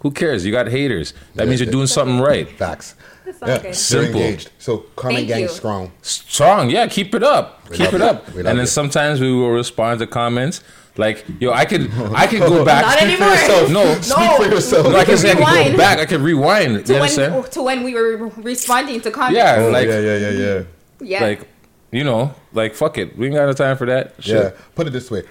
who 0.00 0.10
cares? 0.10 0.46
You 0.46 0.52
got 0.52 0.68
haters. 0.68 1.12
That 1.34 1.46
means 1.46 1.60
you're 1.60 1.70
doing 1.78 1.86
something 1.88 2.18
right. 2.20 2.48
Facts. 2.48 2.94
Yeah, 3.42 3.58
good. 3.60 3.74
Simple. 3.74 4.20
engaged. 4.22 4.50
So 4.58 4.78
comment 4.96 5.18
Thank 5.18 5.28
gang 5.28 5.40
you. 5.42 5.48
strong. 5.48 5.92
Strong, 6.00 6.70
yeah. 6.70 6.86
Keep 6.86 7.14
it 7.14 7.22
up. 7.22 7.68
We 7.68 7.76
keep 7.76 7.88
it 7.92 7.94
it. 7.94 8.00
up. 8.00 8.32
We 8.32 8.38
And 8.38 8.56
then 8.58 8.60
it. 8.60 8.66
sometimes 8.68 9.20
we 9.20 9.30
will 9.32 9.50
respond 9.50 9.98
to 9.98 10.06
comments 10.06 10.62
like, 10.98 11.24
"Yo, 11.40 11.50
I 11.52 11.64
could, 11.64 11.90
I 12.14 12.26
could 12.26 12.40
go 12.40 12.64
back." 12.70 12.84
Not 12.84 12.98
Speak 12.98 13.18
for 13.18 13.24
anymore. 13.24 13.28
yourself. 13.36 13.70
No, 13.70 13.94
Speak 14.00 14.36
for 14.36 14.54
yourself. 14.54 14.86
No, 14.88 14.96
I 14.96 15.04
can 15.04 15.16
say 15.16 15.32
I 15.32 15.34
can 15.34 15.72
go 15.72 15.76
back. 15.78 15.98
I 15.98 16.06
can 16.06 16.22
rewind. 16.22 16.86
To 16.86 16.92
You 16.92 17.00
when, 17.00 17.02
understand? 17.10 17.52
to 17.52 17.62
when 17.62 17.82
we 17.84 17.94
were 17.94 18.28
responding 18.36 19.00
to 19.02 19.10
comments. 19.10 19.36
Yeah, 19.36 19.56
Oh, 19.60 19.70
like, 19.70 19.88
yeah, 19.88 20.00
yeah, 20.00 20.16
yeah, 20.16 20.30
yeah. 20.30 20.62
Yeah. 21.00 21.20
like, 21.22 21.48
you 21.92 22.04
know, 22.04 22.34
like, 22.52 22.74
fuck 22.74 22.98
it. 22.98 23.16
We 23.16 23.26
ain't 23.26 23.34
got 23.34 23.46
no 23.46 23.52
time 23.52 23.76
for 23.76 23.86
that. 23.86 24.14
Shit. 24.18 24.34
Yeah. 24.34 24.50
Put 24.74 24.86
it 24.86 24.90
this 24.90 25.10
way. 25.10 25.22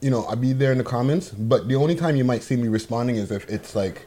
You 0.00 0.10
know, 0.10 0.24
I'll 0.24 0.36
be 0.36 0.52
there 0.54 0.72
in 0.72 0.78
the 0.78 0.84
comments, 0.84 1.28
but 1.30 1.68
the 1.68 1.74
only 1.76 1.94
time 1.94 2.16
you 2.16 2.24
might 2.24 2.42
see 2.42 2.56
me 2.56 2.68
responding 2.68 3.16
is 3.16 3.30
if 3.30 3.48
it's 3.50 3.74
like 3.74 4.06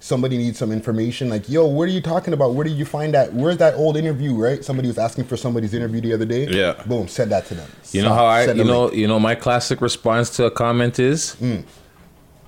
somebody 0.00 0.38
needs 0.38 0.58
some 0.58 0.70
information. 0.72 1.28
Like, 1.28 1.48
yo, 1.48 1.66
what 1.66 1.84
are 1.84 1.92
you 1.92 2.00
talking 2.00 2.32
about? 2.32 2.54
Where 2.54 2.64
did 2.64 2.76
you 2.76 2.84
find 2.84 3.12
that? 3.14 3.32
Where's 3.32 3.56
that 3.58 3.74
old 3.74 3.96
interview? 3.96 4.34
Right? 4.34 4.64
Somebody 4.64 4.88
was 4.88 4.98
asking 4.98 5.24
for 5.24 5.36
somebody's 5.36 5.74
interview 5.74 6.00
the 6.00 6.12
other 6.14 6.24
day. 6.24 6.46
Yeah. 6.48 6.80
Boom. 6.86 7.08
Send 7.08 7.32
that 7.32 7.46
to 7.46 7.54
them. 7.54 7.70
You 7.92 8.02
know 8.02 8.12
how 8.14 8.26
I, 8.26 8.52
you 8.52 8.64
know, 8.64 8.92
you 8.92 9.06
know, 9.08 9.18
my 9.18 9.34
classic 9.34 9.80
response 9.80 10.30
to 10.36 10.44
a 10.44 10.50
comment 10.50 10.98
is, 10.98 11.36
Mm. 11.40 11.64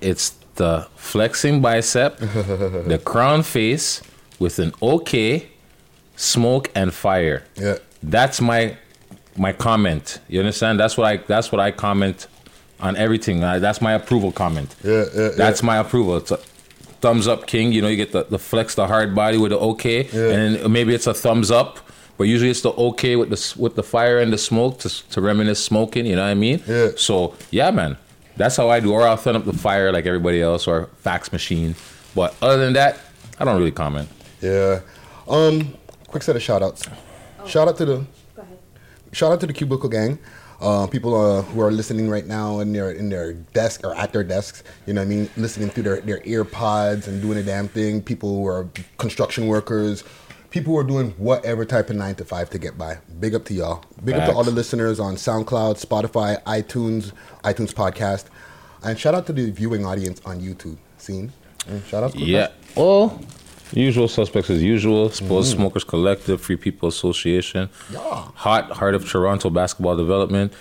it's 0.01 0.31
the 0.55 0.87
flexing 0.95 1.61
bicep, 1.61 2.17
the 2.19 3.01
crown 3.03 3.43
face 3.43 4.01
with 4.39 4.59
an 4.59 4.73
okay, 4.81 5.49
smoke 6.15 6.69
and 6.75 6.93
fire. 6.93 7.43
Yeah. 7.55 7.77
That's 8.03 8.41
my 8.41 8.77
my 9.37 9.53
comment. 9.53 10.19
You 10.27 10.39
understand? 10.39 10.79
That's 10.79 10.97
what 10.97 11.07
I 11.07 11.17
that's 11.17 11.51
what 11.51 11.59
I 11.61 11.71
comment 11.71 12.27
on 12.79 12.95
everything. 12.97 13.39
That's 13.41 13.81
my 13.81 13.93
approval 13.93 14.31
comment. 14.31 14.75
Yeah, 14.83 15.05
yeah, 15.15 15.29
That's 15.37 15.61
yeah. 15.61 15.65
my 15.67 15.77
approval. 15.77 16.19
Thumbs 17.01 17.27
up, 17.27 17.47
king. 17.47 17.71
You 17.71 17.81
know, 17.81 17.87
you 17.87 17.97
get 17.97 18.11
the, 18.11 18.23
the 18.23 18.39
flex, 18.39 18.75
the 18.75 18.87
hard 18.87 19.13
body 19.15 19.37
with 19.37 19.51
the 19.51 19.59
okay, 19.59 20.03
Yeah. 20.11 20.29
and 20.33 20.55
then 20.55 20.71
maybe 20.71 20.93
it's 20.93 21.07
a 21.07 21.13
thumbs 21.13 21.51
up. 21.51 21.79
But 22.17 22.25
usually 22.27 22.51
it's 22.51 22.61
the 22.61 22.71
okay 22.73 23.15
with 23.15 23.29
the 23.29 23.59
with 23.61 23.75
the 23.75 23.83
fire 23.83 24.19
and 24.19 24.31
the 24.31 24.37
smoke 24.37 24.79
to 24.79 24.89
to 25.09 25.21
reminisce 25.21 25.63
smoking. 25.63 26.05
You 26.05 26.15
know 26.15 26.23
what 26.23 26.29
I 26.29 26.35
mean? 26.35 26.61
Yeah. 26.67 26.89
So 26.95 27.35
yeah, 27.49 27.71
man, 27.71 27.97
that's 28.37 28.55
how 28.57 28.69
I 28.69 28.79
do. 28.79 28.91
Or 28.93 29.07
I'll 29.07 29.17
thumb 29.17 29.35
up 29.35 29.45
the 29.45 29.53
fire 29.53 29.91
like 29.91 30.05
everybody 30.05 30.39
else, 30.41 30.67
or 30.67 30.85
fax 30.97 31.31
machine. 31.31 31.73
But 32.13 32.35
other 32.41 32.57
than 32.63 32.73
that, 32.73 32.99
I 33.39 33.45
don't 33.45 33.57
really 33.57 33.71
comment. 33.71 34.07
Yeah. 34.41 34.81
Um, 35.27 35.73
quick 36.07 36.21
set 36.23 36.35
of 36.35 36.41
shout 36.43 36.61
outs. 36.61 36.83
Shout 37.47 37.67
out 37.67 37.77
to 37.77 37.85
the 37.85 37.95
Go 38.35 38.41
ahead. 38.43 38.57
shout 39.13 39.31
out 39.31 39.39
to 39.39 39.47
the 39.47 39.53
cubicle 39.53 39.89
gang. 39.89 40.19
Uh, 40.61 40.85
people 40.85 41.15
uh, 41.19 41.41
who 41.41 41.59
are 41.59 41.71
listening 41.71 42.07
right 42.07 42.27
now 42.27 42.59
in 42.59 42.71
their 42.71 42.91
in 42.91 43.09
their 43.09 43.33
desk 43.33 43.81
or 43.83 43.95
at 43.95 44.13
their 44.13 44.23
desks, 44.23 44.63
you 44.85 44.93
know 44.93 45.01
what 45.01 45.07
I 45.07 45.09
mean, 45.09 45.29
listening 45.35 45.69
through 45.69 45.83
their, 45.83 46.01
their 46.01 46.21
ear 46.23 46.45
pods 46.45 47.07
and 47.07 47.19
doing 47.21 47.39
a 47.39 47.43
damn 47.43 47.67
thing. 47.67 48.01
People 48.01 48.35
who 48.35 48.47
are 48.47 48.69
construction 48.99 49.47
workers, 49.47 50.03
people 50.51 50.73
who 50.73 50.79
are 50.79 50.83
doing 50.83 51.11
whatever 51.17 51.65
type 51.65 51.89
of 51.89 51.95
nine 51.95 52.13
to 52.15 52.25
five 52.25 52.49
to 52.51 52.59
get 52.59 52.77
by. 52.77 52.99
Big 53.19 53.33
up 53.33 53.43
to 53.45 53.53
y'all. 53.55 53.83
Big 54.05 54.15
up 54.15 54.29
to 54.29 54.35
all 54.35 54.43
the 54.43 54.51
listeners 54.51 54.99
on 54.99 55.15
SoundCloud, 55.15 55.83
Spotify, 55.83 56.41
iTunes, 56.43 57.11
iTunes 57.43 57.73
podcast, 57.73 58.25
and 58.83 58.99
shout 58.99 59.15
out 59.15 59.25
to 59.27 59.33
the 59.33 59.49
viewing 59.49 59.83
audience 59.85 60.21
on 60.25 60.41
YouTube. 60.41 60.77
Scene. 60.97 61.31
And 61.67 61.83
shout 61.85 62.03
out. 62.03 62.11
To 62.11 62.19
the 62.19 62.25
Yeah. 62.25 62.49
Well, 62.75 63.19
usual 63.73 64.07
suspects 64.07 64.49
as 64.49 64.61
usual. 64.61 65.09
Supposed 65.09 65.53
Mhm. 65.53 65.57
Smokers 65.57 65.83
Collective, 65.83 66.41
Free 66.41 66.55
People 66.57 66.89
Association, 66.89 67.69
Yeah. 67.91 67.99
Hot 68.35 68.71
Heart 68.71 68.95
of 68.95 69.09
Toronto 69.09 69.49
Basketball 69.49 69.95
Development, 69.97 70.51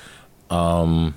um, 0.51 1.15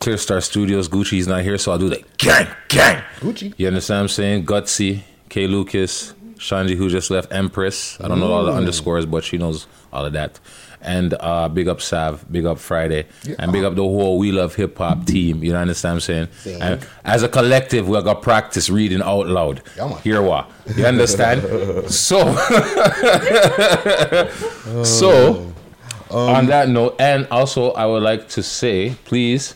Clear 0.00 0.16
Star 0.16 0.40
Studios. 0.40 0.88
Gucci's 0.88 1.26
not 1.26 1.42
here, 1.42 1.58
so 1.58 1.72
I'll 1.72 1.78
do 1.78 1.88
the 1.88 2.02
gang, 2.18 2.46
gang. 2.68 3.02
Gucci. 3.20 3.52
You 3.56 3.66
understand 3.66 3.96
what 3.98 4.02
I'm 4.02 4.08
saying? 4.08 4.46
Gutsy, 4.46 5.00
K 5.28 5.46
Lucas, 5.48 6.14
Shanji, 6.38 6.76
who 6.76 6.88
just 6.88 7.10
left 7.10 7.32
Empress. 7.32 7.98
I 8.00 8.06
don't 8.06 8.20
know 8.20 8.32
all 8.32 8.44
the 8.44 8.52
Mm. 8.52 8.58
underscores, 8.58 9.06
but 9.06 9.24
she 9.24 9.38
knows 9.38 9.66
all 9.92 10.04
of 10.06 10.12
that. 10.12 10.38
And 10.80 11.14
uh, 11.18 11.48
big 11.48 11.66
up 11.68 11.80
Sav, 11.80 12.24
big 12.30 12.46
up 12.46 12.58
Friday, 12.58 13.06
Yeah. 13.24 13.34
and 13.40 13.50
big 13.52 13.64
up 13.64 13.74
the 13.74 13.82
whole 13.82 14.18
We 14.18 14.30
Love 14.32 14.54
Hip 14.54 14.78
Hop 14.78 15.04
team. 15.06 15.42
You 15.42 15.52
know 15.52 15.58
understand 15.60 15.94
what 15.96 16.08
I'm 16.08 16.28
saying? 16.42 16.62
And 16.62 16.86
as 17.04 17.22
a 17.24 17.28
collective, 17.28 17.88
we 17.88 18.00
got 18.02 18.22
practice 18.22 18.70
reading 18.70 19.02
out 19.02 19.26
loud. 19.26 19.62
Yeah. 19.76 19.98
Hear 20.00 20.22
what? 20.22 20.48
You 20.76 20.86
understand? 20.86 21.42
so, 21.90 22.34
so 24.84 25.52
on 26.10 26.46
that 26.46 26.68
note, 26.68 26.96
and 26.98 27.26
also 27.30 27.72
I 27.72 27.86
would 27.86 28.02
like 28.02 28.28
to 28.30 28.42
say, 28.42 28.94
please 29.04 29.54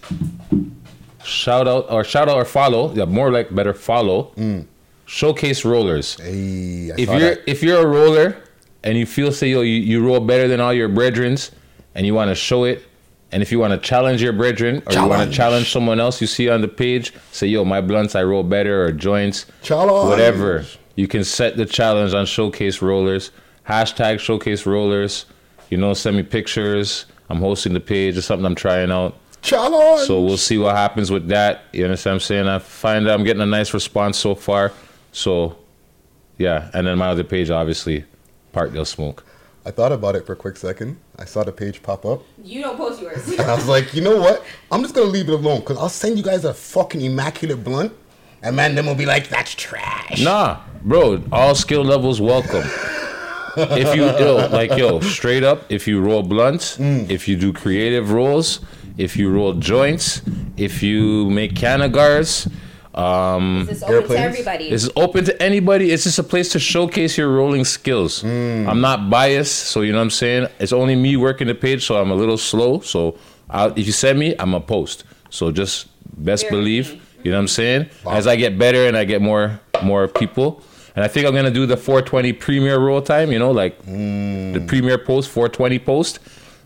shout 1.25 1.69
out 1.69 1.91
or 1.91 2.05
shout 2.05 2.29
out 2.29 2.37
or 2.37 2.45
follow. 2.45 2.93
Yeah, 2.95 3.05
more 3.05 3.31
like 3.31 3.55
better 3.55 3.75
follow. 3.75 4.33
Showcase 5.07 5.64
rollers. 5.64 6.14
Hey, 6.21 6.91
if 6.97 7.09
you're 7.09 7.19
that. 7.21 7.41
if 7.47 7.62
you're 7.62 7.83
a 7.83 7.87
roller 7.87 8.37
and 8.85 8.99
you 8.99 9.07
feel 9.07 9.33
say 9.33 9.49
yo 9.49 9.61
you, 9.61 9.75
you 9.81 10.05
roll 10.05 10.21
better 10.21 10.49
than 10.49 10.61
all 10.61 10.73
your 10.73 10.89
brethrens 10.89 11.51
and 11.95 12.07
you 12.07 12.15
want 12.15 12.29
to 12.29 12.35
show 12.35 12.65
it 12.65 12.83
and 13.31 13.43
if 13.43 13.51
you 13.51 13.59
want 13.59 13.73
to 13.73 13.79
challenge 13.79 14.23
your 14.23 14.33
brethren 14.33 14.83
or 14.87 14.93
you 14.93 15.07
want 15.07 15.29
to 15.29 15.35
challenge 15.35 15.71
someone 15.71 16.01
else 16.01 16.21
you 16.21 16.27
see 16.27 16.49
on 16.49 16.61
the 16.61 16.69
page 16.69 17.12
say 17.31 17.47
yo 17.47 17.65
my 17.65 17.81
blunts 17.81 18.15
I 18.15 18.23
roll 18.23 18.43
better 18.43 18.85
or 18.85 18.93
joints 18.93 19.47
Challenge. 19.62 20.09
whatever 20.09 20.65
you 20.97 21.09
can 21.09 21.25
set 21.25 21.57
the 21.57 21.67
challenge 21.67 22.15
on 22.15 22.27
showcase 22.27 22.83
rollers 22.83 23.31
hashtag 23.69 24.19
showcase 24.19 24.67
rollers 24.67 25.27
you 25.71 25.77
know 25.79 25.95
send 25.95 26.17
me 26.17 26.23
pictures 26.23 27.07
I'm 27.29 27.39
hosting 27.39 27.73
the 27.73 27.81
page 27.81 28.17
or 28.19 28.23
something 28.23 28.45
I'm 28.45 28.55
trying 28.55 28.91
out 28.91 29.17
Challenge. 29.43 30.07
so 30.07 30.23
we'll 30.23 30.37
see 30.37 30.57
what 30.57 30.77
happens 30.77 31.11
with 31.11 31.27
that. 31.29 31.62
You 31.73 31.85
understand 31.85 32.12
what 32.12 32.15
I'm 32.15 32.21
saying? 32.21 32.47
I 32.49 32.59
find 32.61 33.09
I'm 33.11 33.25
getting 33.25 33.43
a 33.43 33.47
nice 33.47 33.75
response 33.75 34.17
so 34.17 34.37
far. 34.37 34.73
So, 35.11 35.57
yeah. 36.39 36.71
And 36.75 36.87
then 36.87 36.97
my 36.99 37.09
other 37.09 37.25
page, 37.25 37.51
obviously, 37.51 38.05
Parkdale 38.52 38.87
Smoke. 38.87 39.25
I 39.64 39.71
thought 39.71 39.92
about 39.92 40.16
it 40.16 40.26
for 40.26 40.32
a 40.32 40.37
quick 40.37 40.56
second. 40.56 40.99
I 41.18 41.25
saw 41.25 41.44
the 41.44 41.52
page 41.52 41.82
pop 41.82 42.04
up. 42.04 42.23
You 42.42 42.62
don't 42.62 42.76
post 42.76 43.00
yours. 43.00 43.28
And 43.28 43.42
I 43.42 43.54
was 43.54 43.68
like, 43.68 43.94
you 43.94 44.02
know 44.02 44.21
what? 44.21 44.44
I'm 44.73 44.82
just 44.82 44.94
gonna 44.94 45.06
leave 45.06 45.28
it 45.28 45.35
alone 45.35 45.61
because 45.61 45.78
I'll 45.78 45.88
send 45.88 46.16
you 46.16 46.25
guys 46.25 46.44
a 46.44 46.52
fucking 46.52 47.00
immaculate 47.00 47.62
blunt, 47.62 47.92
and 48.42 48.56
man, 48.56 48.75
then 48.75 48.87
we'll 48.87 48.97
be 48.97 49.06
like, 49.06 49.28
that's 49.28 49.54
trash. 49.54 50.21
Nah, 50.21 50.61
bro, 50.82 51.23
all 51.30 51.54
skill 51.54 51.85
levels 51.85 52.21
welcome. 52.21 52.64
if 53.56 53.94
you, 53.94 54.04
yo, 54.04 54.49
like, 54.50 54.76
yo, 54.76 54.99
straight 55.00 55.44
up, 55.44 55.71
if 55.71 55.87
you 55.87 56.00
roll 56.00 56.23
blunts, 56.23 56.78
mm. 56.78 57.09
if 57.09 57.28
you 57.28 57.37
do 57.37 57.52
creative 57.52 58.11
rolls, 58.11 58.61
if 58.99 59.16
you 59.16 59.30
roll 59.30 59.54
joints, 59.54 60.23
if 60.56 60.82
you 60.82 61.30
make 61.30 61.54
cannagars, 61.54 62.50
um, 62.95 63.65
This 63.67 63.79
is 63.79 63.83
open 63.85 64.09
to 64.09 64.19
everybody. 64.19 64.71
This 64.71 64.85
is 64.85 64.91
open 64.97 65.25
to 65.25 65.43
anybody. 65.43 65.91
It's 65.91 66.05
just 66.05 66.19
a 66.19 66.23
place 66.23 66.51
to 66.53 66.59
showcase 66.59 67.17
your 67.17 67.31
rolling 67.31 67.65
skills. 67.65 68.23
I'm 68.25 68.81
not 68.81 69.09
biased, 69.11 69.55
so 69.71 69.81
you 69.81 69.93
know 69.93 69.99
what 69.99 70.05
I'm 70.05 70.11
saying. 70.11 70.49
It's 70.59 70.73
only 70.73 70.95
me 70.97 71.17
working 71.17 71.47
the 71.47 71.55
page, 71.55 71.85
so 71.87 72.01
I'm 72.01 72.11
a 72.11 72.15
little 72.15 72.37
slow. 72.39 72.81
So 72.81 73.17
I'll, 73.49 73.71
if 73.79 73.87
you 73.87 73.93
send 73.93 74.19
me, 74.19 74.35
I'm 74.39 74.55
a 74.55 74.61
post. 74.61 75.05
So 75.31 75.51
just 75.51 75.89
best 76.19 76.49
believe, 76.51 77.01
you 77.25 77.31
know 77.31 77.39
what 77.39 77.43
I'm 77.43 77.49
saying. 77.49 77.89
As 78.07 78.27
I 78.27 78.37
get 78.37 78.59
better 78.59 78.87
and 78.87 78.97
I 78.97 79.05
get 79.05 79.23
more 79.23 79.59
more 79.83 80.07
people, 80.09 80.63
and 80.95 81.03
I 81.05 81.09
think 81.09 81.27
I'm 81.27 81.35
gonna 81.35 81.51
do 81.51 81.65
the 81.65 81.77
420 81.77 82.35
premiere 82.35 82.79
roll 82.79 83.01
time. 83.01 83.33
You 83.33 83.39
know, 83.39 83.51
like 83.51 83.79
the 83.87 84.63
premiere 84.69 84.99
post, 84.99 85.31
420 85.31 85.79
post. 85.79 86.19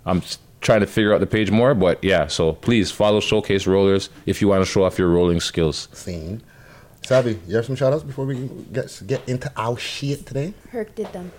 I'm 0.04 0.22
s- 0.60 0.66
trying 0.66 0.80
to 0.80 0.86
figure 0.86 1.12
out 1.14 1.20
the 1.20 1.26
page 1.26 1.50
more, 1.50 1.74
but 1.74 2.02
yeah. 2.02 2.26
So 2.26 2.52
please 2.52 2.90
follow 2.90 3.20
Showcase 3.20 3.66
Rollers 3.66 4.10
if 4.26 4.40
you 4.40 4.48
want 4.48 4.64
to 4.64 4.70
show 4.70 4.84
off 4.84 4.98
your 4.98 5.08
rolling 5.08 5.40
skills. 5.40 5.88
Scene. 5.92 6.42
Savvy, 7.04 7.38
you 7.46 7.54
have 7.56 7.64
some 7.64 7.76
shout 7.76 7.92
outs 7.92 8.02
before 8.02 8.26
we 8.26 8.48
get 8.72 9.02
get 9.06 9.28
into 9.28 9.50
our 9.56 9.76
shit 9.76 10.26
today? 10.26 10.54
Herc 10.70 10.94
did 10.96 11.12
them. 11.12 11.30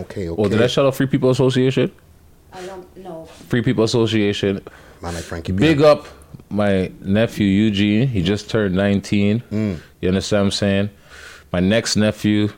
Okay, 0.00 0.28
okay. 0.28 0.42
Oh, 0.42 0.48
did 0.48 0.62
I 0.62 0.68
shout 0.68 0.86
out 0.86 0.94
Free 0.94 1.06
People 1.08 1.30
Association? 1.30 1.90
I 2.52 2.64
don't 2.64 2.96
know. 2.96 3.24
Free 3.48 3.62
People 3.62 3.82
Association. 3.84 4.62
Man, 5.02 5.14
like 5.14 5.24
Frankie. 5.24 5.52
Big 5.52 5.82
up 5.82 6.06
my 6.50 6.92
nephew 7.00 7.46
Eugene. 7.46 8.06
He 8.06 8.22
just 8.22 8.48
turned 8.48 8.74
19. 8.76 9.40
Mm. 9.50 9.80
You 10.00 10.08
understand 10.08 10.40
what 10.40 10.44
I'm 10.46 10.50
saying? 10.52 10.90
My 11.52 11.60
next 11.60 11.96
nephew, 11.96 12.50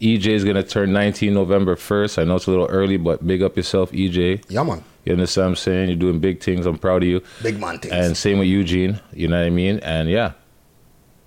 EJ, 0.00 0.26
is 0.26 0.44
going 0.44 0.56
to 0.56 0.62
turn 0.62 0.92
19 0.92 1.32
November 1.32 1.76
1st. 1.76 2.20
I 2.20 2.24
know 2.24 2.36
it's 2.36 2.46
a 2.46 2.50
little 2.50 2.66
early, 2.66 2.96
but 2.98 3.26
big 3.26 3.42
up 3.42 3.56
yourself, 3.56 3.90
EJ. 3.92 4.44
Yeah, 4.48 4.62
man. 4.64 4.84
You 5.04 5.12
understand 5.14 5.44
what 5.46 5.48
I'm 5.50 5.56
saying? 5.56 5.88
You're 5.88 5.98
doing 5.98 6.20
big 6.20 6.40
things. 6.42 6.64
I'm 6.66 6.78
proud 6.78 7.02
of 7.02 7.08
you. 7.08 7.22
Big 7.42 7.58
man 7.58 7.78
things. 7.78 7.92
And 7.92 8.16
same 8.16 8.38
with 8.38 8.48
Eugene. 8.48 9.00
You 9.12 9.28
know 9.28 9.38
what 9.38 9.46
I 9.46 9.50
mean? 9.50 9.78
And 9.80 10.08
yeah, 10.08 10.32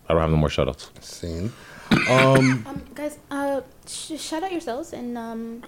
I 0.08 0.14
don't 0.14 0.22
have 0.22 0.30
no 0.32 0.38
more 0.38 0.50
shout 0.50 0.68
outs. 0.70 0.92
Scene. 1.02 1.52
Um, 2.10 2.66
Um, 2.68 2.82
guys, 2.96 3.18
uh, 3.30 3.62
sh- 3.88 4.20
shout 4.20 4.44
out 4.44 4.52
yourselves 4.52 4.94
and 4.94 5.18
um, 5.18 5.64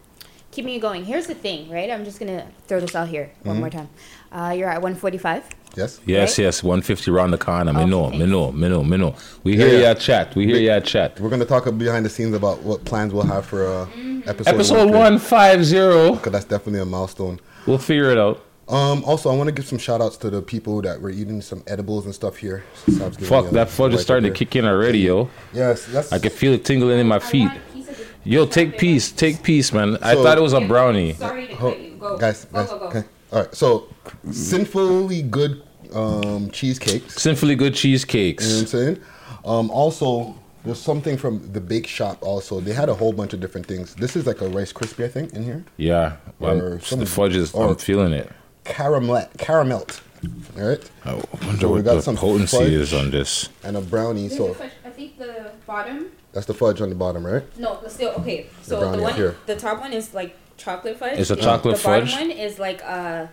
keep 0.51 0.65
me 0.65 0.79
going. 0.79 1.03
Here's 1.05 1.27
the 1.27 1.35
thing, 1.35 1.69
right? 1.69 1.91
I'm 1.91 2.05
just 2.05 2.19
gonna 2.19 2.47
throw 2.67 2.79
this 2.79 2.95
out 2.95 3.07
here 3.09 3.29
one 3.43 3.57
Mhm. 3.57 3.59
more 3.59 3.69
time. 3.69 3.89
Uh, 4.31 4.53
you're 4.57 4.69
at 4.69 4.81
145. 4.81 5.43
Yes. 5.75 5.99
Yes, 6.05 6.37
yes. 6.39 6.63
150 6.63 7.11
round 7.11 7.33
the 7.33 7.37
corner. 7.37 7.71
Me 7.73 7.85
know, 7.85 8.09
me 8.09 8.25
know, 8.25 8.51
me 8.51 8.67
know, 8.67 8.83
me 8.83 8.97
know. 8.97 9.15
We 9.43 9.55
hear 9.57 9.67
yeah. 9.79 9.89
ya 9.89 9.93
chat. 9.93 10.33
We 10.35 10.45
hear 10.47 10.57
ya 10.57 10.79
chat. 10.79 11.19
We're 11.19 11.29
gonna 11.29 11.45
talk 11.45 11.65
behind 11.77 12.03
the 12.05 12.09
scenes 12.09 12.33
about 12.33 12.63
what 12.63 12.83
plans 12.85 13.13
we'll 13.13 13.27
have 13.27 13.45
for 13.45 13.67
uh, 13.67 13.85
episode 14.25 14.55
Episode 14.55 14.89
150. 14.91 16.11
Because 16.15 16.31
that's 16.31 16.45
definitely 16.45 16.79
a 16.81 16.85
milestone. 16.85 17.39
We'll 17.67 17.77
figure 17.77 18.09
it 18.11 18.17
out. 18.17 18.43
Um, 18.69 19.03
also, 19.05 19.29
I 19.31 19.35
want 19.37 19.47
to 19.47 19.53
give 19.53 19.65
some 19.65 19.77
shout 19.77 20.01
outs 20.01 20.17
to 20.17 20.29
the 20.29 20.41
people 20.41 20.81
that 20.81 20.99
were 21.01 21.09
eating 21.09 21.41
some 21.41 21.63
edibles 21.67 22.05
and 22.05 22.13
stuff 22.13 22.35
here. 22.37 22.63
Sab's 22.97 23.15
Fuck, 23.27 23.49
that 23.51 23.69
fudge 23.69 23.91
is 23.93 23.97
right 23.97 24.03
starting 24.03 24.31
to 24.33 24.37
kick 24.37 24.55
in 24.57 24.65
already, 24.65 24.99
yo. 24.99 25.29
Yes, 25.53 25.85
that's. 25.85 26.11
I 26.11 26.19
can 26.19 26.31
feel 26.31 26.51
it 26.53 26.65
tingling 26.65 26.99
in 26.99 27.07
my 27.07 27.19
feet. 27.19 27.49
Yo, 28.25 28.45
take 28.45 28.77
peace, 28.77 29.09
take 29.11 29.41
peace, 29.41 29.71
man. 29.71 29.97
I 30.01 30.15
So- 30.15 30.23
thought 30.23 30.37
it 30.37 30.41
was 30.41 30.51
a 30.53 30.59
brownie. 30.61 31.13
Ho- 31.13 32.17
Guys, 32.19 32.45
guys, 32.45 32.69
okay. 32.71 33.03
All 33.31 33.39
right, 33.41 33.55
so 33.55 33.87
sinfully 34.31 35.21
good 35.21 35.63
um, 35.93 36.49
cheesecakes. 36.51 37.21
Sinfully 37.21 37.55
good 37.55 37.73
cheesecakes. 37.73 38.43
You 38.45 38.49
know 38.49 38.55
what 38.55 38.61
I'm 38.61 38.67
saying? 38.67 38.99
Um, 39.45 39.69
also, 39.71 40.35
there's 40.67 40.79
something 40.81 41.17
from 41.17 41.51
the 41.53 41.59
bake 41.61 41.87
shop. 41.87 42.17
Also, 42.21 42.59
they 42.59 42.73
had 42.73 42.89
a 42.89 42.93
whole 42.93 43.11
bunch 43.13 43.33
of 43.33 43.39
different 43.39 43.65
things. 43.67 43.95
This 43.95 44.15
is 44.15 44.25
like 44.27 44.41
a 44.41 44.47
Rice 44.49 44.71
Krispie, 44.73 45.05
I 45.05 45.07
think, 45.07 45.33
in 45.33 45.43
here. 45.43 45.65
Yeah, 45.77 46.17
well, 46.39 46.61
Or 46.61 46.79
some- 46.79 46.99
the 46.99 47.05
fudge 47.05 47.35
is. 47.35 47.53
or- 47.53 47.69
I'm 47.69 47.75
feeling 47.77 48.13
it. 48.13 48.29
Caramel, 48.63 49.27
caramelt. 49.37 50.01
All 50.59 50.67
right. 50.67 50.83
I 51.05 51.13
wonder 51.13 51.61
So 51.61 51.67
we 51.69 51.73
what 51.75 51.85
got 51.85 51.95
the 51.95 52.01
some 52.01 52.17
potency 52.17 52.57
fudge 52.57 52.71
is 52.71 52.93
on 52.93 53.11
this. 53.11 53.49
and 53.63 53.77
a 53.77 53.81
brownie. 53.81 54.29
So 54.29 54.55
I 54.85 54.89
think 54.89 55.17
the 55.17 55.51
bottom. 55.65 56.07
that's 56.33 56.47
the 56.47 56.53
fudge 56.55 56.81
on 56.81 56.89
the 56.89 56.95
bottom, 56.95 57.25
right? 57.25 57.43
No, 57.57 57.79
still 57.87 58.09
okay. 58.19 58.47
So 58.63 58.79
brownie 58.79 58.97
the 58.97 59.03
one, 59.03 59.13
here. 59.13 59.35
the 59.45 59.55
top 59.55 59.79
one 59.79 59.93
is 59.93 60.13
like 60.13 60.35
chocolate 60.57 60.97
fudge. 60.97 61.19
It's 61.19 61.29
a 61.29 61.33
and 61.33 61.41
chocolate 61.43 61.77
the 61.77 61.83
bottom 61.83 62.07
fudge? 62.07 62.19
one 62.19 62.31
is 62.31 62.57
like 62.59 62.81
a 62.81 63.29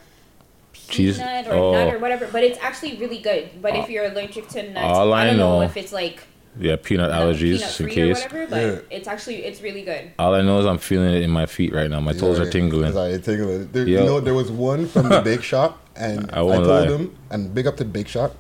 Cheese. 0.75 1.19
nut 1.19 1.47
or 1.49 1.55
Oh, 1.55 1.73
nut 1.73 1.95
or 1.95 1.99
whatever. 1.99 2.29
But 2.31 2.45
it's 2.45 2.59
actually 2.63 2.97
really 2.99 3.19
good. 3.19 3.49
But 3.63 3.75
if 3.77 3.87
uh, 3.87 3.89
you're 3.89 4.05
allergic 4.05 4.49
to 4.51 4.63
nuts, 4.71 4.85
all 4.85 5.13
I 5.15 5.23
I 5.23 5.27
don't 5.29 5.39
know. 5.39 5.61
know- 5.61 5.65
if 5.65 5.77
it's 5.79 5.93
like 5.93 6.23
yeah, 6.59 6.77
peanut 6.83 7.11
allergies 7.11 7.59
peanut 7.59 7.81
in 7.81 7.87
free 7.87 7.87
or 8.11 8.15
case. 8.15 8.23
whatever. 8.25 8.47
But 8.77 8.87
it's 8.91 9.09
actually 9.09 9.45
it's 9.45 9.61
really 9.61 9.83
good. 9.83 10.13
All 10.19 10.35
I 10.35 10.43
know 10.43 10.59
is 10.61 10.67
I'm 10.67 10.79
feeling 10.79 11.15
it 11.15 11.23
in 11.23 11.31
my 11.31 11.47
feet 11.47 11.73
right 11.75 11.91
now. 11.91 12.01
My 12.01 12.13
toes 12.13 12.39
are 12.39 12.45
Yeah, 12.45 12.51
tingling. 12.51 12.93
Sorry, 12.93 13.13
it's 13.13 13.25
tingling. 13.27 13.69
There, 13.73 13.87
Yo. 13.87 14.01
You 14.01 14.07
know, 14.07 14.21
there 14.21 14.35
was 14.35 14.51
one 14.51 14.87
from 14.87 15.09
the 15.09 15.21
bake 15.21 15.43
shop, 15.43 15.81
and 15.97 16.31
I 16.33 16.39
I, 16.39 16.43
won't 16.43 16.65
told 16.65 16.89
lie. 16.89 16.95
him, 16.97 17.17
and 17.31 17.55
big 17.55 17.67
up 17.67 17.77
to 17.79 17.85
the 17.85 17.91
bake 17.91 18.09
shop. 18.09 18.35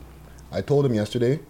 I 0.53 0.61
told 0.61 0.87
him 0.87 0.95
yesterday, 0.95 1.41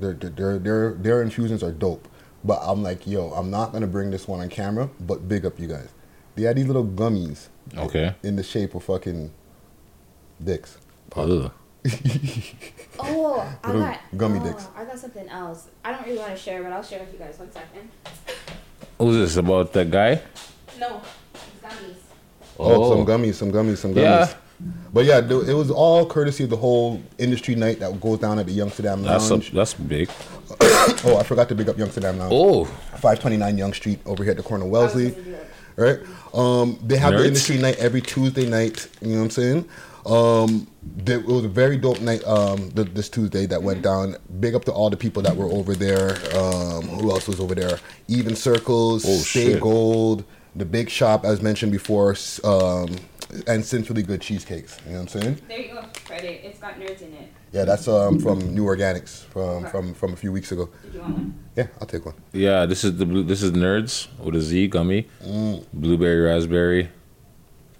their 0.00 0.14
their 0.14 0.58
their 0.58 0.92
their 0.94 1.22
infusions 1.22 1.62
are 1.62 1.72
dope. 1.72 2.08
But 2.44 2.58
I'm 2.62 2.82
like, 2.82 3.06
yo, 3.06 3.30
I'm 3.32 3.50
not 3.50 3.72
gonna 3.72 3.86
bring 3.86 4.10
this 4.10 4.26
one 4.26 4.40
on 4.40 4.48
camera. 4.48 4.90
But 5.00 5.28
big 5.28 5.46
up 5.46 5.60
you 5.60 5.68
guys. 5.68 5.88
They 6.34 6.42
had 6.42 6.56
these 6.56 6.66
little 6.66 6.84
gummies. 6.84 7.48
Okay. 7.76 8.14
In 8.24 8.34
the 8.36 8.42
shape 8.42 8.74
of 8.74 8.82
fucking 8.82 9.30
dicks. 10.42 10.78
Ugh. 11.14 11.52
Oh, 13.04 13.58
I 13.64 13.72
got 13.72 14.00
gummy 14.16 14.38
oh, 14.40 14.44
dicks. 14.44 14.68
I 14.76 14.84
got 14.84 14.98
something 14.98 15.28
else. 15.28 15.66
I 15.84 15.92
don't 15.92 16.06
really 16.06 16.18
want 16.18 16.32
to 16.32 16.36
share, 16.36 16.62
but 16.62 16.72
I'll 16.72 16.82
share 16.82 17.00
with 17.00 17.12
you 17.12 17.18
guys. 17.18 17.38
One 17.38 17.50
second. 17.50 17.88
Who's 18.98 19.16
this 19.16 19.36
about 19.36 19.72
that 19.72 19.90
guy? 19.90 20.20
No, 20.78 21.02
gummies. 21.62 21.96
Oh, 22.58 22.84
Oh. 22.84 22.96
some 22.96 23.06
gummies, 23.06 23.34
some 23.34 23.50
gummies, 23.50 23.78
some 23.78 23.92
gummies. 23.92 24.28
Yeah. 24.28 24.34
But 24.92 25.06
yeah, 25.06 25.18
it 25.18 25.54
was 25.54 25.70
all 25.72 26.06
courtesy 26.06 26.44
of 26.44 26.50
the 26.50 26.56
whole 26.56 27.02
industry 27.18 27.56
night 27.56 27.80
that 27.80 28.00
goes 28.00 28.20
down 28.20 28.38
at 28.38 28.46
the 28.46 28.56
Youngsterdam 28.56 29.02
That's 29.02 29.28
a, 29.28 29.34
Lounge. 29.34 29.50
that's 29.50 29.74
big. 29.74 30.08
oh, 30.60 31.16
I 31.18 31.24
forgot 31.24 31.48
to 31.48 31.56
big 31.56 31.68
up 31.68 31.76
Youngsterdam 31.76 32.18
Lounge. 32.18 32.32
Oh. 32.32 32.64
529 32.66 33.58
Yonge 33.58 33.74
Street 33.74 33.98
over 34.06 34.22
here 34.22 34.32
at 34.32 34.36
the 34.36 34.42
corner 34.44 34.64
of 34.64 34.70
Wellesley. 34.70 35.16
Right? 35.74 35.98
Um, 36.34 36.78
they 36.84 36.98
have 36.98 37.14
the 37.14 37.26
industry 37.26 37.58
night 37.58 37.78
every 37.78 38.02
Tuesday 38.02 38.48
night. 38.48 38.88
You 39.00 39.08
know 39.08 39.18
what 39.18 39.24
I'm 39.24 39.30
saying? 39.30 39.68
Um, 40.06 40.66
there, 40.82 41.20
it 41.20 41.26
was 41.26 41.44
a 41.44 41.48
very 41.48 41.76
dope 41.76 42.00
night 42.00 42.24
um, 42.26 42.70
th- 42.72 42.88
this 42.92 43.08
Tuesday 43.08 43.46
that 43.46 43.62
went 43.62 43.82
down. 43.82 44.16
Big 44.40 44.54
up 44.54 44.64
to 44.64 44.72
all 44.72 44.90
the 44.90 44.96
people 44.96 45.22
that 45.22 45.36
were 45.36 45.46
over 45.46 45.74
there. 45.74 46.10
Um, 46.36 46.82
who 46.88 47.10
else 47.10 47.28
was 47.28 47.38
over 47.40 47.54
there? 47.54 47.78
Even 48.08 48.34
Circles, 48.34 49.04
Oh, 49.06 49.16
Stay 49.18 49.52
shit. 49.52 49.60
Gold, 49.60 50.24
The 50.56 50.64
Big 50.64 50.90
Shop, 50.90 51.24
as 51.24 51.40
mentioned 51.40 51.70
before, 51.72 52.16
um, 52.44 52.96
and 53.46 53.64
Sinfully 53.64 54.02
Good 54.02 54.20
Cheesecakes. 54.20 54.78
You 54.86 54.92
know 54.94 55.02
what 55.02 55.14
I'm 55.14 55.20
saying? 55.22 55.38
There 55.48 55.60
you 55.60 55.72
go. 55.74 55.84
Credit. 56.04 56.40
It's 56.44 56.58
got 56.58 56.74
nerds 56.80 57.00
in 57.02 57.12
it. 57.14 57.32
Yeah, 57.52 57.64
that's 57.66 57.86
um, 57.86 58.18
from 58.18 58.38
New 58.54 58.64
Organics 58.64 59.24
from, 59.26 59.66
from, 59.68 59.92
from 59.94 60.14
a 60.14 60.16
few 60.16 60.32
weeks 60.32 60.52
ago. 60.52 60.70
Did 60.84 60.94
you 60.94 61.00
want 61.00 61.14
one? 61.14 61.44
Yeah, 61.54 61.66
I'll 61.80 61.86
take 61.86 62.04
one. 62.06 62.14
Yeah, 62.32 62.64
this 62.66 62.82
is 62.82 62.96
the 62.96 63.04
blue. 63.06 63.22
This 63.22 63.42
is 63.42 63.52
Nerds 63.52 64.08
with 64.18 64.34
a 64.34 64.40
Z 64.40 64.68
gummy, 64.68 65.06
Mm. 65.22 65.64
blueberry 65.72 66.22
raspberry, 66.22 66.88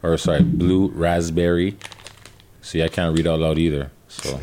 or 0.02 0.18
sorry, 0.18 0.42
blue 0.42 0.88
raspberry. 0.88 1.78
See, 2.62 2.82
I 2.82 2.88
can't 2.88 3.14
read 3.16 3.26
out 3.26 3.40
loud 3.40 3.58
either. 3.58 3.90
So 4.08 4.38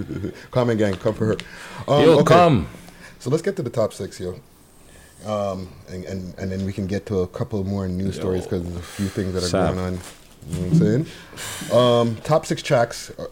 come 0.50 0.76
gang, 0.76 0.94
come 0.94 1.14
for 1.14 1.26
her. 1.26 1.36
Yo, 1.86 2.24
come. 2.24 2.68
So 3.18 3.30
let's 3.30 3.42
get 3.42 3.56
to 3.56 3.62
the 3.62 3.70
top 3.70 3.92
six, 3.92 4.18
yo. 4.20 4.38
Um, 5.26 5.68
and, 5.88 6.04
and, 6.04 6.38
and 6.38 6.52
then 6.52 6.64
we 6.64 6.72
can 6.72 6.86
get 6.86 7.06
to 7.06 7.20
a 7.20 7.26
couple 7.26 7.62
more 7.64 7.88
news 7.88 8.14
Yo. 8.16 8.20
stories 8.22 8.44
because 8.44 8.62
there's 8.62 8.76
a 8.76 8.82
few 8.82 9.06
things 9.06 9.34
that 9.34 9.42
are 9.42 9.48
Sam. 9.48 9.74
going 9.74 9.86
on. 9.86 10.00
You 10.48 10.54
know 10.60 10.68
what 10.68 10.72
I'm 10.72 11.06
saying? 11.68 11.76
Um, 11.76 12.16
top 12.22 12.46
six 12.46 12.62
tracks 12.62 13.10
uh, 13.18 13.26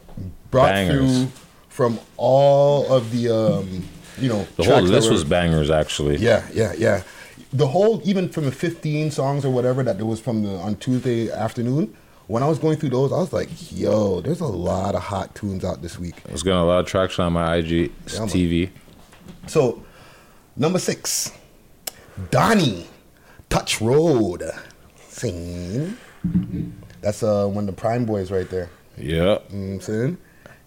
brought 0.50 0.72
Bangers. 0.72 0.98
through 1.22 1.30
from 1.68 2.00
all 2.16 2.92
of 2.92 3.12
the, 3.12 3.28
um, 3.30 3.84
you 4.18 4.28
know, 4.28 4.46
the 4.56 4.64
whole 4.64 4.82
list 4.82 5.06
were- 5.08 5.12
was 5.14 5.24
bangers, 5.24 5.70
actually. 5.70 6.16
Yeah, 6.16 6.44
yeah, 6.52 6.72
yeah. 6.76 7.02
The 7.52 7.68
whole, 7.68 8.02
even 8.04 8.28
from 8.28 8.44
the 8.46 8.52
15 8.52 9.12
songs 9.12 9.44
or 9.44 9.50
whatever 9.50 9.82
that 9.84 9.96
there 9.98 10.06
was 10.06 10.18
from 10.20 10.42
the 10.42 10.56
on 10.56 10.76
Tuesday 10.76 11.30
afternoon, 11.30 11.96
when 12.26 12.42
I 12.42 12.48
was 12.48 12.58
going 12.58 12.76
through 12.78 12.90
those, 12.90 13.12
I 13.12 13.16
was 13.18 13.32
like, 13.32 13.48
yo, 13.72 14.20
there's 14.20 14.40
a 14.40 14.46
lot 14.46 14.94
of 14.94 15.02
hot 15.02 15.34
tunes 15.34 15.64
out 15.64 15.82
this 15.82 15.98
week. 15.98 16.14
I 16.28 16.32
was 16.32 16.42
getting 16.42 16.58
a 16.58 16.64
lot 16.64 16.80
of 16.80 16.86
traction 16.86 17.24
on 17.24 17.32
my 17.32 17.56
IG 17.56 17.70
Yeah. 17.70 17.90
TV. 18.26 18.70
So, 19.46 19.84
number 20.56 20.78
six, 20.78 21.32
Donnie, 22.30 22.86
Touch 23.48 23.80
Road, 23.80 24.42
sing. 25.08 25.96
That's 27.00 27.22
uh 27.22 27.46
one 27.46 27.68
of 27.68 27.74
the 27.76 27.80
Prime 27.80 28.04
Boys 28.04 28.30
right 28.30 28.48
there. 28.50 28.68
Yeah. 28.98 29.04
You 29.04 29.16
know 29.20 29.32
what 29.34 29.52
I'm 29.52 29.80
saying? 29.80 30.18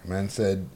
Man 0.06 0.30
said, 0.30 0.68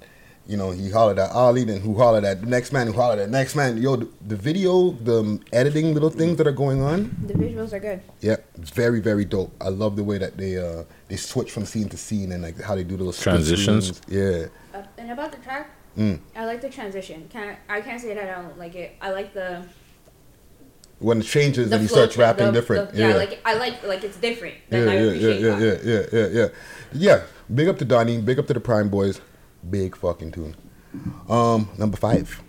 you 0.46 0.58
know, 0.58 0.72
he 0.72 0.90
hollered 0.90 1.20
at 1.20 1.32
Ali, 1.32 1.64
then 1.64 1.80
who 1.80 1.96
hollered 1.98 2.26
at 2.26 2.42
the 2.42 2.48
next 2.48 2.74
man, 2.74 2.88
who 2.88 2.94
hollered 2.94 3.20
at 3.20 3.26
the 3.28 3.32
next 3.32 3.56
man. 3.56 3.78
Yo, 3.82 3.96
the, 3.96 4.10
the 4.28 4.36
video, 4.36 4.92
the 4.92 5.20
um, 5.22 5.40
editing 5.54 5.94
little 5.94 6.10
things 6.10 6.38
that 6.38 6.46
are 6.48 6.52
going 6.52 6.82
on, 6.82 7.16
The 7.26 7.34
visuals 7.34 7.72
are 7.72 7.80
good. 7.80 8.02
yeah, 8.20 8.36
it's 8.56 8.70
very, 8.72 9.00
very 9.00 9.24
dope. 9.24 9.52
I 9.62 9.70
love 9.70 9.96
the 9.96 10.04
way 10.04 10.18
that 10.18 10.36
they 10.38 10.58
uh 10.58 10.84
they 11.08 11.16
switch 11.16 11.52
from 11.52 11.66
scene 11.66 11.88
to 11.90 11.98
scene 11.98 12.32
and 12.34 12.44
like 12.44 12.60
how 12.62 12.76
they 12.76 12.84
do 12.84 12.98
those 12.98 13.16
split 13.18 13.36
Transitions? 13.36 14.02
Yeah. 14.10 14.48
Uh, 14.74 14.84
and 14.98 15.12
about 15.12 15.32
the 15.32 15.38
track, 15.40 15.70
Mm. 15.98 16.20
I 16.36 16.46
like 16.46 16.60
the 16.62 16.70
transition. 16.70 17.28
Can't 17.30 17.58
I 17.70 17.80
can't 17.82 18.02
say 18.02 18.14
that 18.16 18.28
I 18.28 18.42
don't 18.42 18.58
like 18.58 18.74
it. 18.76 18.96
I 19.00 19.12
like 19.12 19.34
the 19.36 19.64
When 21.00 21.20
it 21.20 21.24
changes 21.26 21.70
the 21.70 21.76
and 21.76 21.82
he 21.84 21.88
starts 21.88 22.18
rapping 22.18 22.48
the- 22.48 22.52
different. 22.52 22.92
the- 22.94 22.98
yeah, 23.00 23.14
like 23.16 23.40
I 23.46 23.54
like 23.54 23.84
like 23.84 24.04
it's 24.04 24.18
different. 24.18 24.56
Yeah, 24.72 24.80
Then 24.80 24.90
I 24.90 24.96
yeah, 24.96 25.12
yeah, 25.12 25.30
yeah, 25.30 25.56
that. 25.56 25.84
yeah, 25.86 25.94
yeah, 25.94 26.06
yeah, 26.20 26.28
yeah. 26.42 26.48
Yeah, 26.94 27.22
big 27.54 27.68
up 27.68 27.78
to 27.80 27.86
Donnie, 27.86 28.20
big 28.22 28.40
up 28.40 28.48
to 28.48 28.54
the 28.54 28.60
Prime 28.60 28.90
Boys. 28.90 29.22
Big 29.70 29.96
fucking 29.96 30.32
tune. 30.32 30.55
Um, 31.29 31.70
number 31.77 31.98
five, 31.98 32.41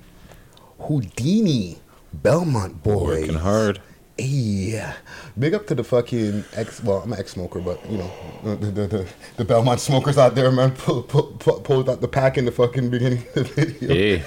Houdini, 0.80 1.78
Belmont 2.12 2.82
Boys. 2.82 3.20
Working 3.22 3.34
hard. 3.38 3.80
Yeah, 4.16 4.94
big 5.36 5.54
up 5.54 5.66
to 5.66 5.74
the 5.74 5.82
fucking 5.82 6.44
ex. 6.54 6.80
Well, 6.84 6.98
I'm 6.98 7.12
an 7.12 7.18
ex-smoker, 7.18 7.58
but 7.60 7.84
you 7.90 7.98
know 7.98 8.10
the 8.44 8.54
the, 8.56 8.86
the, 8.86 9.06
the 9.38 9.44
Belmont 9.44 9.80
smokers 9.80 10.16
out 10.18 10.36
there, 10.36 10.52
man, 10.52 10.70
pull, 10.70 11.02
pull, 11.02 11.24
pull, 11.40 11.58
pulled 11.60 11.90
out 11.90 12.00
the 12.00 12.06
pack 12.06 12.38
in 12.38 12.44
the 12.44 12.52
fucking 12.52 12.90
beginning 12.90 13.24
of 13.34 13.34
the 13.34 13.42
video. 13.44 13.88
Hey, 13.88 14.18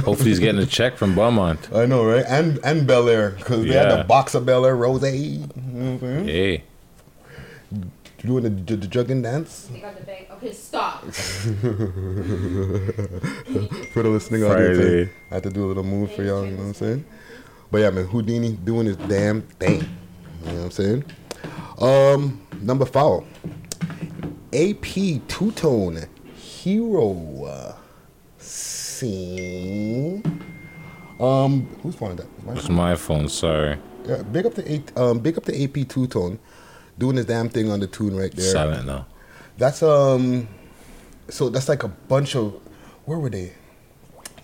hopefully 0.00 0.30
he's 0.30 0.40
getting 0.40 0.60
a 0.60 0.66
check 0.66 0.96
from 0.96 1.14
Belmont. 1.14 1.68
I 1.72 1.86
know, 1.86 2.04
right? 2.04 2.24
And 2.26 2.58
and 2.64 2.84
Bel 2.84 3.08
Air 3.08 3.30
because 3.30 3.62
they 3.64 3.74
had 3.74 3.88
Yeah. 3.90 3.96
the 3.98 4.04
box 4.04 4.34
of 4.34 4.44
Bel 4.44 4.66
Air 4.66 4.74
Rose. 4.74 5.02
You 8.22 8.28
know 8.28 8.34
what 8.34 8.44
I'm 8.44 8.56
saying? 8.56 8.66
Hey, 8.66 8.66
Doing 8.66 8.66
the, 8.66 8.76
the, 8.76 8.76
the 8.76 8.86
jugging 8.86 9.22
dance. 9.22 9.68
They 9.72 9.80
got 9.80 9.96
the 9.96 10.02
bag. 10.04 10.26
Okay, 10.32 10.52
stop. 10.52 11.02
for 13.92 14.02
the 14.02 14.08
listening 14.08 14.44
audience. 14.44 15.10
I 15.30 15.34
had 15.34 15.42
to 15.44 15.50
do 15.50 15.64
a 15.64 15.68
little 15.68 15.84
move 15.84 16.12
for 16.12 16.22
y'all, 16.22 16.44
you 16.44 16.52
know 16.52 16.58
what 16.58 16.64
I'm 16.64 16.74
saying? 16.74 17.04
But 17.70 17.78
yeah, 17.78 17.90
man, 17.90 18.06
Houdini 18.06 18.52
doing 18.56 18.86
his 18.86 18.96
damn 18.96 19.42
thing. 19.42 19.80
You 20.44 20.52
know 20.52 20.64
what 20.64 20.64
I'm 20.64 20.70
saying? 20.70 21.04
Um, 21.80 22.40
number 22.60 22.86
four, 22.86 23.24
AP 24.52 25.20
Two 25.28 25.52
Tone 25.52 26.04
Hero 26.34 27.76
Scene. 28.38 30.22
Um, 31.20 31.66
who's 31.82 31.94
phone 31.96 32.12
is 32.12 32.16
that? 32.18 32.44
My 32.44 32.52
it's 32.54 32.68
my 32.68 32.94
phone. 32.96 33.28
Sorry. 33.28 33.78
Yeah, 34.06 34.22
big 34.22 34.46
up 34.46 34.54
the 34.54 34.72
eight, 34.72 34.96
um, 34.96 35.18
big 35.18 35.36
up 35.36 35.44
the 35.44 35.62
AP 35.62 35.88
Two 35.88 36.06
Tone, 36.06 36.38
doing 36.98 37.16
his 37.16 37.26
damn 37.26 37.48
thing 37.48 37.70
on 37.70 37.80
the 37.80 37.86
tune 37.86 38.16
right 38.16 38.32
there. 38.32 38.50
Silent 38.52 38.86
now. 38.86 39.06
That's 39.56 39.82
um, 39.82 40.48
so 41.28 41.48
that's 41.48 41.68
like 41.68 41.82
a 41.84 41.88
bunch 41.88 42.36
of 42.36 42.54
where 43.04 43.18
were 43.18 43.30
they 43.30 43.52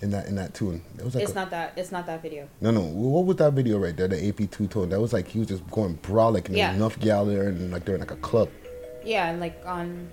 in 0.01 0.11
that 0.11 0.27
in 0.27 0.35
that 0.35 0.53
tune? 0.53 0.81
It 0.97 1.03
was 1.05 1.15
like 1.15 1.23
it's 1.23 1.31
a- 1.33 1.35
not 1.35 1.49
that. 1.51 1.73
It's 1.77 1.91
not 1.91 2.05
that 2.07 2.21
video. 2.21 2.47
no 2.61 2.71
no. 2.71 2.81
What 2.81 3.25
was 3.25 3.37
that 3.37 3.53
video 3.53 3.77
right 3.77 3.95
there? 3.95 4.07
The 4.07 4.27
AP 4.27 4.49
two 4.51 4.67
tone. 4.67 4.89
That 4.89 4.99
was 4.99 5.13
like 5.13 5.27
he 5.27 5.39
was 5.39 5.47
just 5.47 5.69
going 5.71 5.93
broad 6.01 6.33
like 6.33 6.47
and 6.49 6.57
Yeah. 6.57 6.73
enough 6.73 6.99
gal 6.99 7.25
there 7.25 7.47
and 7.47 7.71
like 7.71 7.85
they're 7.85 7.95
in 7.95 8.01
like 8.01 8.11
a 8.11 8.15
club. 8.17 8.49
Yeah, 9.03 9.29
and 9.29 9.39
like 9.39 9.61
on, 9.65 10.09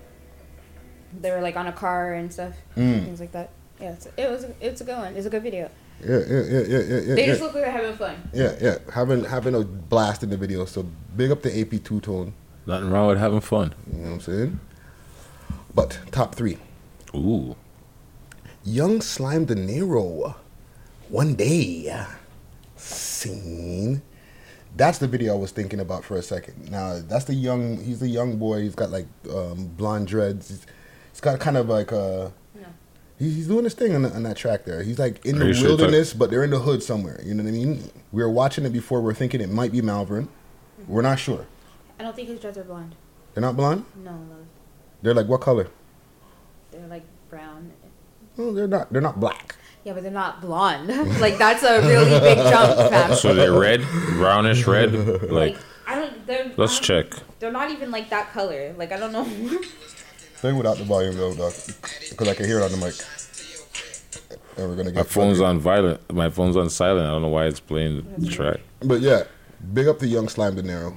they 1.20 1.30
were 1.30 1.40
like 1.40 1.56
on 1.56 1.66
a 1.66 1.72
car 1.72 2.12
and 2.14 2.32
stuff, 2.32 2.54
Mm. 2.76 3.04
things 3.04 3.20
like 3.20 3.32
that. 3.32 3.50
Yeah, 3.80 3.92
it's, 3.92 4.06
it 4.16 4.30
was. 4.30 4.46
It's 4.60 4.80
a 4.80 4.84
good 4.84 4.98
one. 4.98 5.16
It's 5.16 5.26
a 5.26 5.30
good 5.30 5.42
video. 5.42 5.70
Yeah 6.04 6.18
yeah 6.18 6.24
yeah 6.26 6.42
yeah 6.42 6.60
yeah 6.60 6.78
yeah. 6.80 7.14
they 7.14 7.20
yeah. 7.20 7.26
just 7.26 7.42
look 7.42 7.54
like 7.54 7.62
they're 7.62 7.72
having 7.72 7.96
fun. 7.96 8.30
yeah 8.34 8.56
yeah 8.60 8.78
having 8.92 9.24
having 9.24 9.54
a 9.54 9.60
blast 9.60 10.22
in 10.22 10.30
the 10.30 10.36
video. 10.36 10.64
So 10.64 10.86
big 11.16 11.30
up 11.30 11.42
the 11.42 11.60
AP 11.60 11.84
two 11.84 12.00
tone. 12.00 12.34
Nothing 12.66 12.90
wrong 12.90 13.08
with 13.08 13.18
having 13.18 13.40
fun. 13.40 13.74
You 13.92 13.98
know 13.98 14.04
what 14.04 14.14
I'm 14.14 14.20
saying? 14.20 14.60
But 15.74 15.98
top 16.10 16.34
three. 16.34 16.58
Ooh. 17.14 17.56
Young 18.64 19.00
Slime 19.00 19.44
De 19.44 19.54
Niro. 19.54 20.34
One 21.08 21.34
day. 21.34 22.04
Scene. 22.76 24.02
That's 24.76 24.98
the 24.98 25.08
video 25.08 25.34
I 25.34 25.38
was 25.38 25.50
thinking 25.50 25.80
about 25.80 26.04
for 26.04 26.16
a 26.16 26.22
second. 26.22 26.70
Now 26.70 27.00
that's 27.00 27.24
the 27.26 27.34
young. 27.34 27.82
He's 27.82 28.02
a 28.02 28.08
young 28.08 28.36
boy. 28.38 28.62
He's 28.62 28.74
got 28.74 28.90
like 28.90 29.06
um, 29.32 29.66
blonde 29.66 30.06
dreads. 30.06 30.48
He's, 30.48 30.66
he's 31.12 31.20
got 31.20 31.38
kind 31.40 31.56
of 31.56 31.68
like 31.68 31.92
a. 31.92 32.32
He's, 33.22 33.36
he's 33.36 33.46
doing 33.46 33.62
his 33.62 33.74
thing 33.74 33.94
on, 33.94 34.02
the, 34.02 34.10
on 34.12 34.24
that 34.24 34.36
track 34.36 34.64
there. 34.64 34.82
He's 34.82 34.98
like 34.98 35.24
in 35.24 35.36
Are 35.36 35.38
the 35.40 35.46
you 35.46 35.54
sure 35.54 35.68
wilderness, 35.68 36.12
but 36.12 36.30
they're 36.30 36.42
in 36.42 36.50
the 36.50 36.58
hood 36.58 36.82
somewhere. 36.82 37.20
You 37.24 37.34
know 37.34 37.44
what 37.44 37.50
I 37.50 37.52
mean? 37.52 37.90
We 38.10 38.20
were 38.20 38.30
watching 38.30 38.64
it 38.64 38.70
before. 38.70 39.00
We're 39.00 39.14
thinking 39.14 39.40
it 39.40 39.48
might 39.48 39.70
be 39.70 39.80
Malvern. 39.80 40.28
We're 40.88 41.02
not 41.02 41.20
sure. 41.20 41.46
I 42.00 42.02
don't 42.02 42.16
think 42.16 42.26
his 42.26 42.40
dreads 42.40 42.58
are 42.58 42.64
blonde. 42.64 42.96
They're 43.34 43.42
not 43.42 43.56
blonde. 43.56 43.84
No, 43.94 44.10
no, 44.10 44.36
They're 45.02 45.14
like 45.14 45.28
what 45.28 45.40
color? 45.40 45.68
they're 46.72 46.86
like 46.88 47.04
brown. 47.30 47.70
No, 48.36 48.52
they're 48.52 48.66
not. 48.66 48.92
They're 48.92 49.02
not 49.02 49.20
black. 49.20 49.54
Yeah, 49.84 49.92
but 49.92 50.02
they're 50.02 50.10
not 50.10 50.40
blonde. 50.40 50.88
like 51.20 51.38
that's 51.38 51.62
a 51.62 51.80
really 51.80 52.18
big 52.18 52.38
jump, 52.38 52.76
fam. 52.90 53.14
So 53.14 53.34
they're 53.34 53.52
red, 53.52 53.82
brownish 54.14 54.66
red. 54.66 54.92
Like, 55.30 55.56
I 55.86 55.94
don't. 55.94 56.26
They're. 56.26 56.50
let's 56.56 56.80
check. 56.80 57.12
They're 57.38 57.52
not 57.52 57.70
even 57.70 57.90
like 57.92 58.10
that 58.10 58.32
color. 58.32 58.74
Like 58.76 58.90
I 58.90 58.96
don't 58.98 59.12
know. 59.12 59.60
Play 60.42 60.52
without 60.52 60.76
the 60.76 60.82
volume 60.82 61.16
though, 61.16 61.32
dog, 61.34 61.52
because 62.10 62.26
I 62.26 62.34
can 62.34 62.46
hear 62.46 62.58
it 62.58 62.64
on 62.64 62.72
the 62.72 62.76
mic. 62.78 62.94
And 64.56 64.68
we're 64.68 64.74
gonna 64.74 64.90
get 64.90 64.96
My 64.96 65.02
phone's 65.04 65.40
on 65.40 65.60
violent. 65.60 66.12
My 66.12 66.30
phone's 66.30 66.56
on 66.56 66.68
silent. 66.68 67.06
I 67.06 67.10
don't 67.10 67.22
know 67.22 67.28
why 67.28 67.46
it's 67.46 67.60
playing 67.60 68.04
the 68.18 68.26
track. 68.26 68.56
But 68.80 69.02
yeah, 69.02 69.22
big 69.72 69.86
up 69.86 70.00
to 70.00 70.08
Young 70.08 70.26
Slime 70.26 70.56
De 70.56 70.62
Niro, 70.64 70.96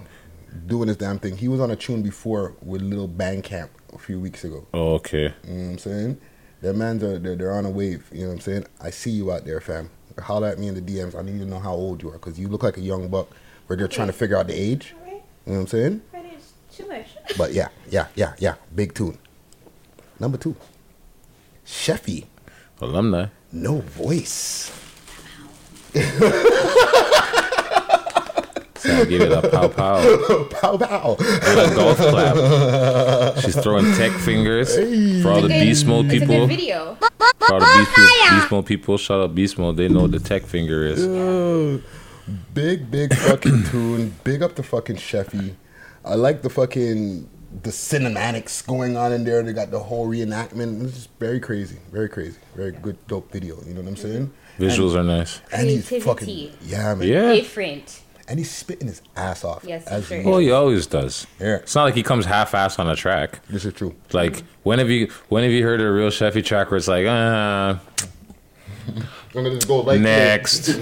doing 0.65 0.87
his 0.87 0.97
damn 0.97 1.19
thing. 1.19 1.37
He 1.37 1.47
was 1.47 1.59
on 1.59 1.69
a 1.69 1.75
tune 1.75 2.01
before 2.01 2.55
with 2.63 2.81
Little 2.81 3.07
Bang 3.07 3.43
Camp 3.43 3.69
a 3.93 3.99
few 3.99 4.19
weeks 4.19 4.43
ago. 4.45 4.65
Oh, 4.73 4.95
okay. 4.95 5.31
You 5.43 5.53
know 5.53 5.63
what 5.65 5.71
I'm 5.73 5.77
saying? 5.77 6.21
Their 6.61 6.73
mans 6.73 7.03
are 7.03 7.19
they're, 7.19 7.35
they're 7.35 7.53
on 7.53 7.67
a 7.67 7.69
wave. 7.69 8.09
You 8.11 8.21
know 8.21 8.29
what 8.29 8.33
I'm 8.33 8.39
saying? 8.39 8.65
I 8.81 8.89
see 8.89 9.11
you 9.11 9.31
out 9.31 9.45
there, 9.45 9.61
fam. 9.61 9.91
Holler 10.17 10.47
at 10.47 10.57
me 10.57 10.69
in 10.69 10.73
the 10.73 10.81
DMs. 10.81 11.13
I 11.13 11.21
need 11.21 11.37
to 11.37 11.45
know 11.45 11.59
how 11.59 11.75
old 11.75 12.01
you 12.01 12.09
are 12.09 12.13
because 12.13 12.39
you 12.39 12.47
look 12.47 12.63
like 12.63 12.77
a 12.77 12.81
young 12.81 13.09
buck. 13.09 13.29
Where 13.67 13.77
they're 13.77 13.87
trying 13.87 14.07
to 14.07 14.13
figure 14.13 14.37
out 14.37 14.47
the 14.47 14.59
age. 14.59 14.95
You 15.05 15.11
know 15.11 15.21
what 15.53 15.59
I'm 15.59 15.67
saying? 15.67 16.01
Too 16.71 16.87
much. 16.87 17.05
But 17.37 17.53
yeah, 17.53 17.69
yeah, 17.91 18.07
yeah, 18.15 18.33
yeah. 18.39 18.55
Big 18.73 18.95
tune. 18.95 19.19
Number 20.19 20.37
two, 20.37 20.55
Sheffy. 21.65 22.25
Alumni. 22.81 23.27
No 23.51 23.79
voice. 23.79 24.71
So 28.77 28.91
I 28.93 29.05
give 29.05 29.21
it 29.21 29.31
a 29.31 29.41
pow 29.49 29.67
pow. 29.67 29.97
pow 30.51 30.77
pow. 30.77 31.15
And 31.19 31.59
a 31.71 31.75
golf 31.75 31.97
clap. 31.97 33.37
She's 33.39 33.55
throwing 33.61 33.91
tech 33.95 34.11
fingers 34.11 34.75
for 35.23 35.31
all 35.31 35.41
the 35.41 35.45
It's 35.47 35.55
a 35.55 35.57
good- 35.57 35.59
beast 35.65 35.85
mode 35.87 36.05
it's 36.05 36.15
a 36.15 36.19
people. 36.19 36.39
good 36.47 36.49
video. 36.49 36.95
For 37.39 37.53
all 37.53 37.59
the 37.59 37.65
beast, 37.65 37.95
people, 37.95 38.35
beast 38.37 38.51
mode 38.51 38.65
people, 38.65 38.97
shout 38.97 39.21
out 39.21 39.33
beast 39.35 39.57
mode. 39.57 39.77
They 39.77 39.87
know 39.87 40.01
what 40.01 40.11
the 40.11 40.19
tech 40.19 40.43
finger 40.43 40.85
is. 40.85 41.03
Yo, 41.03 41.81
big, 42.53 42.91
big 42.91 43.13
fucking 43.15 43.63
tune. 43.71 44.13
Big 44.23 44.43
up 44.43 44.55
the 44.55 44.63
fucking 44.63 44.97
Sheffy. 44.97 45.55
I 46.03 46.13
like 46.15 46.43
the 46.43 46.49
fucking 46.51 47.27
the 47.63 47.69
cinematics 47.69 48.65
going 48.65 48.97
on 48.97 49.11
in 49.13 49.23
there. 49.23 49.41
They 49.43 49.53
got 49.53 49.71
the 49.71 49.79
whole 49.79 50.07
reenactment. 50.07 50.83
It's 50.83 50.93
just 50.93 51.09
very 51.19 51.39
crazy, 51.39 51.77
very 51.91 52.09
crazy, 52.09 52.37
very 52.55 52.71
good, 52.71 52.97
dope 53.07 53.31
video. 53.31 53.57
You 53.65 53.73
know 53.73 53.81
what 53.81 53.89
I'm 53.89 53.95
saying? 53.95 54.31
Visuals 54.59 54.91
And- 54.97 55.09
are 55.09 55.17
nice. 55.17 55.41
And 55.51 55.69
he's 55.69 55.87
Creativity. 55.87 56.47
fucking 56.49 56.69
yeah, 56.69 56.95
man. 56.95 57.07
Yeah. 57.07 57.33
Different. 57.33 58.01
And 58.27 58.39
he's 58.39 58.49
spitting 58.49 58.87
his 58.87 59.03
ass 59.15 59.43
off. 59.43 59.63
Yes, 59.67 59.85
as 59.85 60.07
sure. 60.07 60.23
Well, 60.23 60.39
he 60.39 60.49
always 60.49 60.87
does. 60.87 61.27
Yeah. 61.39 61.57
It's 61.57 61.75
not 61.75 61.83
like 61.83 61.93
he 61.93 62.01
comes 62.01 62.25
half-ass 62.25 62.79
on 62.79 62.89
a 62.89 62.95
track. 62.95 63.39
This 63.49 63.65
is 63.65 63.73
true. 63.73 63.93
Like 64.13 64.41
when 64.63 64.79
have 64.79 64.89
you 64.89 65.11
when 65.29 65.43
have 65.43 65.51
you 65.51 65.63
heard 65.63 65.79
a 65.79 65.91
real 65.91 66.09
Sheffy 66.09 66.43
track 66.43 66.71
where 66.71 66.77
it's 66.77 66.87
like, 66.87 67.05
uh, 67.05 67.75
I'm 68.87 69.03
gonna 69.33 69.51
just 69.53 69.67
go 69.67 69.83
right 69.83 69.99
next. 70.01 70.69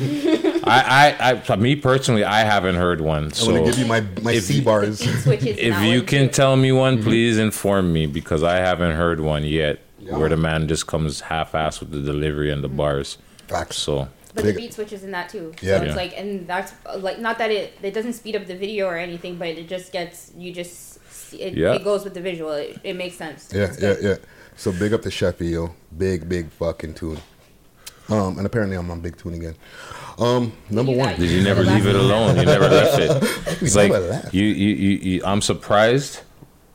I, 0.65 1.15
I, 1.19 1.41
I, 1.47 1.55
me 1.57 1.75
personally, 1.75 2.23
I 2.23 2.41
haven't 2.41 2.75
heard 2.75 3.01
one. 3.01 3.31
So 3.31 3.49
I'm 3.49 3.57
gonna 3.57 3.65
give 3.65 3.79
you 3.79 3.85
my 3.85 4.01
my 4.21 4.33
if 4.33 4.43
C 4.43 4.61
bars. 4.61 5.01
if 5.01 5.81
you 5.83 6.03
can 6.03 6.29
tell 6.29 6.55
me 6.55 6.71
one, 6.71 6.95
mm-hmm. 6.95 7.03
please 7.03 7.37
inform 7.37 7.91
me 7.91 8.05
because 8.05 8.43
I 8.43 8.57
haven't 8.57 8.95
heard 8.95 9.19
one 9.19 9.43
yet 9.43 9.79
where 9.99 10.29
the 10.29 10.37
man 10.37 10.67
just 10.67 10.87
comes 10.87 11.21
half-ass 11.21 11.79
with 11.79 11.91
the 11.91 12.01
delivery 12.01 12.51
and 12.51 12.63
the 12.63 12.67
mm-hmm. 12.67 12.77
bars. 12.77 13.17
Facts. 13.47 13.77
So 13.77 14.07
But 14.33 14.45
the 14.45 14.53
beat 14.53 14.73
switches 14.73 15.03
in 15.03 15.11
that 15.11 15.29
too. 15.29 15.53
Yeah. 15.61 15.77
So 15.77 15.83
it's 15.83 15.89
Yeah. 15.89 15.95
like, 15.95 16.17
and 16.17 16.47
that's 16.47 16.73
like, 16.97 17.19
not 17.19 17.37
that 17.37 17.51
it 17.51 17.77
it 17.81 17.93
doesn't 17.93 18.13
speed 18.13 18.35
up 18.35 18.45
the 18.47 18.55
video 18.55 18.87
or 18.87 18.97
anything, 18.97 19.37
but 19.37 19.49
it 19.49 19.67
just 19.67 19.91
gets 19.91 20.31
you 20.35 20.53
just 20.53 20.99
it, 21.33 21.55
Yeah. 21.55 21.73
it 21.73 21.83
goes 21.83 22.03
with 22.03 22.13
the 22.13 22.21
visual. 22.21 22.51
It, 22.51 22.79
it 22.83 22.95
makes 22.95 23.15
sense. 23.15 23.49
Yeah, 23.53 23.73
yeah, 23.79 23.95
yeah. 24.01 24.15
So 24.55 24.71
big 24.71 24.93
up 24.93 25.01
the 25.01 25.09
Sheffy, 25.09 25.51
yo. 25.51 25.73
Big, 25.97 26.29
big 26.29 26.49
fucking 26.51 26.93
tune. 26.93 27.19
Um, 28.13 28.37
and 28.37 28.45
apparently 28.45 28.77
I'm 28.77 28.91
on 28.91 28.99
big 28.99 29.17
tune 29.17 29.33
again. 29.33 29.55
Um, 30.19 30.53
number 30.69 30.91
one. 30.91 31.19
Did 31.19 31.31
you 31.31 31.43
never 31.43 31.63
leave 31.63 31.87
it 31.87 31.95
alone? 31.95 32.37
You 32.37 32.45
never 32.45 32.69
left 32.69 32.99
it. 32.99 33.39
It's 33.63 33.75
like 33.75 33.91
you, 34.33 34.43
you, 34.43 34.75
you, 34.75 34.97
you. 34.97 35.21
I'm 35.25 35.41
surprised. 35.41 36.21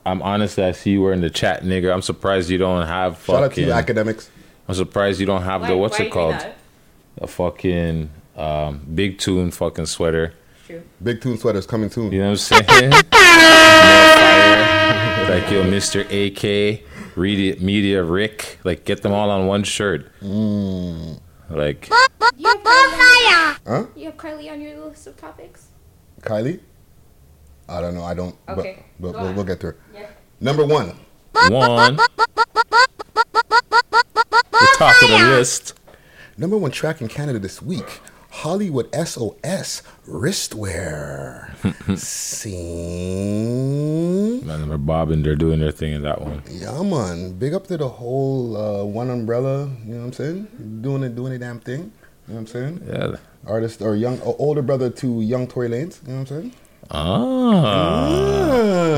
I'm 0.07 0.23
honestly, 0.23 0.65
I 0.65 0.73
see 0.73 0.91
you 0.93 1.03
were 1.03 1.13
in 1.13 1.21
the 1.21 1.31
chat, 1.31 1.63
nigga. 1.63 1.93
I'm 1.93 2.03
surprised 2.03 2.49
you 2.51 2.59
don't 2.59 2.87
have 2.87 3.19
fucking. 3.19 3.35
Shout 3.35 3.45
out 3.45 3.55
to 3.55 3.61
you, 3.61 3.73
academics. 3.73 4.31
I'm 4.67 4.75
surprised 4.75 5.21
you 5.21 5.27
don't 5.27 5.43
have 5.43 5.67
the 5.67 5.77
what's 5.77 6.01
it 6.01 6.11
called? 6.11 6.35
A 7.19 7.27
fucking 7.27 8.11
um, 8.37 8.81
big 8.95 9.19
tune 9.19 9.51
fucking 9.51 9.87
sweater. 9.87 10.33
True. 10.67 10.83
Big 11.03 11.21
tune 11.21 11.37
sweaters 11.39 11.67
coming 11.67 11.91
soon. 11.91 12.11
You 12.13 12.21
know 12.23 12.31
what 12.31 12.53
I'm 12.53 12.67
saying? 12.67 12.93
Like 15.29 15.51
yo, 15.51 15.63
Mr. 15.63 16.01
AK, 16.09 17.17
Media, 17.17 17.57
Media 17.61 18.03
Rick. 18.03 18.59
Like 18.65 18.87
get 18.87 19.03
them 19.03 19.13
all 19.13 19.31
on 19.31 19.47
one 19.47 19.63
shirt. 19.63 20.11
Mm. 20.23 21.21
Like 21.51 21.89
You 21.89 21.97
have 22.49 22.61
Kylie, 22.63 23.57
Huh? 23.67 23.87
you 23.97 24.05
have 24.07 24.17
Kylie 24.17 24.51
on 24.53 24.61
your 24.61 24.77
list 24.87 25.07
of 25.07 25.17
topics. 25.17 25.69
Kylie? 26.21 26.61
I 27.69 27.81
don't 27.81 27.95
know. 27.95 28.05
I 28.05 28.15
don't. 28.15 28.35
Okay, 28.49 28.85
But, 28.99 29.13
but 29.13 29.13
go 29.13 29.19
we'll, 29.19 29.29
on. 29.29 29.37
we'll 29.37 29.45
get 29.45 29.61
to 29.61 29.67
her. 29.69 29.77
Yeah. 29.95 30.07
Number 30.41 30.65
one. 30.65 30.95
one. 31.33 31.97
The 31.97 32.09
top 34.79 35.03
of 35.03 35.09
the 35.09 35.17
list. 35.37 35.75
Number 36.37 36.57
one 36.57 36.71
track 36.71 37.01
in 37.01 37.09
Canada 37.09 37.39
this 37.39 37.61
week. 37.63 38.01
Hollywood 38.39 38.87
SOS 38.95 39.83
wristwear. 40.07 41.51
Sing. 41.99 42.57
Man, 44.47 44.69
they're 44.69 44.79
bobbing. 44.79 45.25
They're 45.25 45.35
doing 45.35 45.59
their 45.59 45.73
thing 45.73 45.93
in 45.93 46.03
that 46.03 46.21
one. 46.21 46.45
Yeah, 46.49 46.81
man. 46.85 47.33
Big 47.33 47.53
up 47.53 47.67
to 47.67 47.77
the 47.77 47.89
whole 47.89 48.57
uh, 48.57 48.85
one 48.85 49.11
umbrella. 49.11 49.69
You 49.85 49.95
know 49.95 49.99
what 49.99 50.07
I'm 50.07 50.13
saying? 50.13 50.47
Doing 50.83 51.03
it, 51.03 51.17
doing 51.17 51.33
a 51.33 51.39
damn 51.41 51.59
thing. 51.59 51.91
You 52.29 52.35
know 52.35 52.35
what 52.35 52.39
I'm 52.39 52.47
saying? 52.47 52.83
Yeah. 52.87 53.17
Artist 53.45 53.83
or 53.83 53.97
young, 53.97 54.21
or 54.21 54.37
older 54.39 54.63
brother 54.63 54.89
to 54.89 55.21
young 55.21 55.49
Tory 55.49 55.69
Lanez. 55.69 56.01
You 56.07 56.13
know 56.13 56.21
what 56.21 56.31
I'm 56.31 56.43
saying? 56.43 56.53
Ah, 56.93 57.59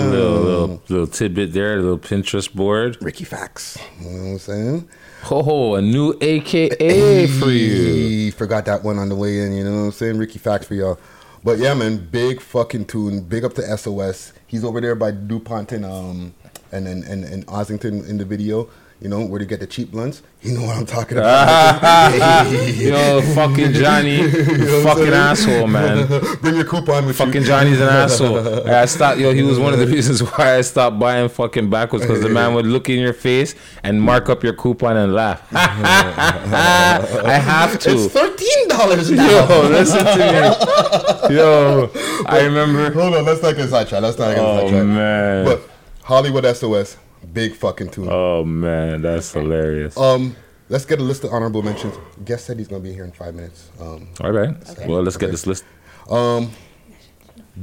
little 0.05 0.40
little 0.42 0.83
little 0.90 1.07
tidbit 1.07 1.55
there, 1.55 1.79
a 1.79 1.81
little 1.81 1.98
Pinterest 1.98 2.53
board. 2.53 2.98
Ricky 3.00 3.24
Facts. 3.24 3.79
You 4.00 4.11
know 4.11 4.16
what 4.18 4.29
I'm 4.33 4.38
saying? 4.38 4.88
Oh, 5.28 5.74
a 5.74 5.83
new 5.83 6.16
AKA 6.20 7.26
for 7.26 7.50
you. 7.50 8.33
Forgot 8.33 8.64
that 8.66 8.83
one 8.83 8.98
on 8.98 9.09
the 9.09 9.14
way 9.14 9.40
in. 9.40 9.52
You 9.52 9.64
know 9.64 9.72
what 9.72 9.83
I'm 9.83 9.92
saying? 9.92 10.18
Ricky 10.18 10.38
Facts 10.38 10.66
for 10.66 10.74
y'all. 10.74 10.98
But 11.42 11.59
yeah, 11.59 11.74
man, 11.74 12.09
big 12.11 12.40
fucking 12.40 12.87
tune. 12.87 13.22
Big 13.22 13.44
up 13.44 13.54
to 13.54 13.76
SOS. 13.76 14.33
He's 14.46 14.64
over 14.64 14.80
there 14.80 14.94
by 14.94 15.11
DuPont 15.11 15.72
and 15.72 15.85
um 15.85 16.35
and 16.72 16.87
and, 16.87 17.04
and, 17.04 17.24
and 17.24 17.46
Ossington 17.46 18.09
in 18.09 18.18
the 18.18 18.24
video. 18.24 18.68
You 19.00 19.08
know 19.08 19.24
where 19.24 19.38
to 19.38 19.46
get 19.46 19.60
the 19.60 19.66
cheap 19.66 19.90
blunts. 19.92 20.22
You 20.42 20.52
know 20.58 20.66
what 20.66 20.76
I'm 20.76 20.84
talking 20.84 21.16
about. 21.18 22.10
Yo, 22.76 23.22
fucking 23.34 23.72
Johnny, 23.72 24.16
you 24.16 24.28
know 24.30 24.82
what 24.84 24.90
I'm 24.90 24.96
fucking 24.98 25.12
asshole, 25.14 25.66
man. 25.68 26.06
Bring 26.42 26.56
your 26.56 26.64
coupon 26.66 27.06
with 27.06 27.16
Fucking 27.16 27.40
you. 27.40 27.46
Johnny's 27.46 27.80
an 27.80 27.88
asshole. 27.88 28.68
I 28.68 28.84
stopped. 28.84 29.18
Yo, 29.18 29.32
he 29.32 29.42
was 29.42 29.58
one 29.58 29.72
of 29.72 29.78
the 29.78 29.86
reasons 29.86 30.20
why 30.22 30.56
I 30.58 30.60
stopped 30.60 30.98
buying 30.98 31.30
fucking 31.30 31.70
backwards 31.70 32.04
because 32.04 32.20
the 32.22 32.28
man 32.28 32.52
would 32.54 32.66
look 32.66 32.90
in 32.90 32.98
your 33.00 33.14
face 33.14 33.54
and 33.82 34.02
mark 34.02 34.28
up 34.28 34.42
your 34.44 34.52
coupon 34.52 34.98
and 34.98 35.14
laugh. 35.14 35.46
I 35.52 37.40
have 37.42 37.78
to. 37.80 37.90
It's 37.92 38.12
thirteen 38.12 38.68
dollars 38.68 39.10
now. 39.10 39.48
Yo, 39.48 39.68
listen 39.68 40.04
to 40.04 41.28
me. 41.30 41.36
Yo, 41.36 41.90
I 42.26 42.42
remember. 42.44 42.92
Hold 42.92 43.14
on, 43.14 43.24
let's 43.24 43.42
not 43.42 43.56
get 43.56 43.68
sidetracked. 43.70 44.02
Let's 44.02 44.18
not 44.18 44.34
get 44.34 44.36
sidetracked. 44.36 44.64
Oh 44.64 44.68
sidetracked. 44.68 44.86
man. 44.86 45.44
But 45.46 45.60
Hollywood 46.02 46.44
SOS, 46.56 46.96
big 47.33 47.54
fucking 47.54 47.90
tune. 47.90 48.09
Oh 48.11 48.44
man, 48.44 49.02
that's 49.02 49.33
hilarious. 49.33 49.96
Um, 49.96 50.37
let's 50.68 50.85
get 50.85 51.00
a 51.00 51.02
list 51.02 51.24
of 51.24 51.33
honorable 51.33 51.62
mentions. 51.62 51.94
Guest 52.24 52.46
said 52.46 52.59
he's 52.59 52.68
gonna 52.68 52.83
be 52.83 52.92
here 52.92 53.04
in 53.04 53.12
five 53.12 53.35
minutes. 53.35 53.70
Um, 53.80 54.09
All 54.20 54.33
right. 54.33 54.54
Well, 54.87 55.02
let's 55.02 55.16
get 55.16 55.30
this 55.30 55.46
list. 55.46 55.64
Um, 56.09 56.50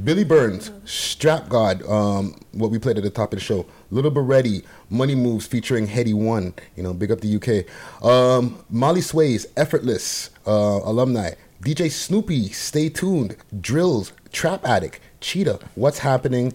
Billy 0.04 0.24
Burns, 0.24 0.70
Strap 0.84 1.48
God, 1.48 1.82
um, 1.88 2.38
what 2.52 2.70
we 2.70 2.78
played 2.78 2.98
at 2.98 3.02
the 3.02 3.10
top 3.10 3.32
of 3.32 3.38
the 3.38 3.44
show. 3.44 3.66
Little 3.90 4.10
Berete, 4.10 4.64
Money 4.90 5.14
Moves 5.14 5.46
featuring 5.46 5.86
Headie 5.88 6.14
One, 6.14 6.54
you 6.76 6.82
know, 6.82 6.92
big 6.92 7.10
up 7.10 7.20
the 7.20 7.36
UK. 7.36 8.04
Um, 8.04 8.64
Molly 8.70 9.00
Sways, 9.00 9.46
Effortless, 9.56 10.30
uh, 10.46 10.80
alumni. 10.84 11.32
DJ 11.62 11.90
Snoopy, 11.90 12.50
Stay 12.50 12.88
Tuned, 12.88 13.36
Drills, 13.60 14.12
Trap 14.30 14.64
Addict, 14.64 15.00
Cheetah, 15.20 15.58
What's 15.74 15.98
Happening, 15.98 16.52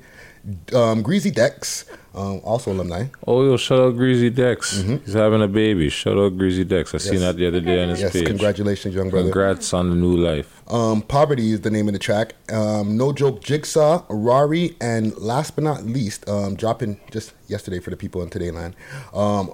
um, 0.74 1.02
Greasy 1.02 1.32
Dex, 1.32 1.86
um, 2.16 2.42
also 2.44 2.72
alumni. 2.72 3.06
Oh, 3.26 3.44
yo, 3.46 3.58
shout 3.58 3.80
out 3.80 3.96
Greasy 3.96 4.30
Dex. 4.30 4.82
He's 4.82 5.14
having 5.14 5.42
a 5.42 5.48
baby. 5.48 5.90
Shout 5.90 6.18
out 6.18 6.38
Greasy 6.38 6.64
Dex. 6.64 6.94
I 6.94 6.98
seen 6.98 7.14
Mm-hmm. 7.16 7.22
That 7.24 7.38
the 7.38 7.48
other 7.48 7.62
day 7.62 7.82
on 7.84 7.90
his 7.90 8.02
Yes, 8.02 8.14
page. 8.14 8.26
congratulations, 8.28 8.94
young 8.94 9.10
brother. 9.10 9.26
Congrats 9.30 9.74
on 9.74 9.90
the 9.90 9.96
new 9.96 10.16
life. 10.18 10.62
Um, 10.72 11.02
Poverty 11.02 11.52
is 11.52 11.62
the 11.62 11.72
name 11.72 11.88
of 11.88 11.94
the 11.94 12.00
track. 12.00 12.36
Um, 12.52 12.98
no 12.98 13.14
Joke 13.14 13.42
Jigsaw, 13.42 14.04
Rari, 14.10 14.76
and 14.82 15.18
last 15.18 15.56
but 15.56 15.64
not 15.64 15.84
least, 15.86 16.28
um, 16.30 16.56
dropping 16.56 17.00
just 17.12 17.34
yesterday 17.48 17.80
for 17.80 17.90
the 17.90 17.98
people 17.98 18.22
in 18.22 18.30
Today 18.30 18.52
Land, 18.52 18.76
um, 19.14 19.54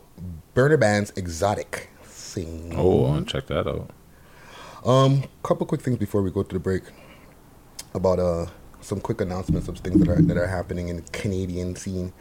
Burner 0.53 0.77
Band's 0.77 1.11
Exotic. 1.11 1.89
Sing. 2.03 2.73
Oh, 2.75 3.05
I 3.05 3.09
want 3.09 3.27
to 3.27 3.33
check 3.33 3.47
that 3.47 3.67
out. 3.67 3.89
Um, 4.85 5.23
couple 5.43 5.65
quick 5.65 5.81
things 5.81 5.97
before 5.97 6.21
we 6.21 6.29
go 6.31 6.43
to 6.43 6.53
the 6.53 6.59
break 6.59 6.83
about 7.93 8.19
uh 8.19 8.45
some 8.89 8.99
quick 8.99 9.21
announcements 9.21 9.67
of 9.67 9.77
things 9.77 9.99
that 10.01 10.09
are 10.09 10.21
that 10.21 10.37
are 10.37 10.47
happening 10.47 10.89
in 10.89 10.97
the 10.97 11.01
Canadian 11.11 11.75
scene. 11.75 12.11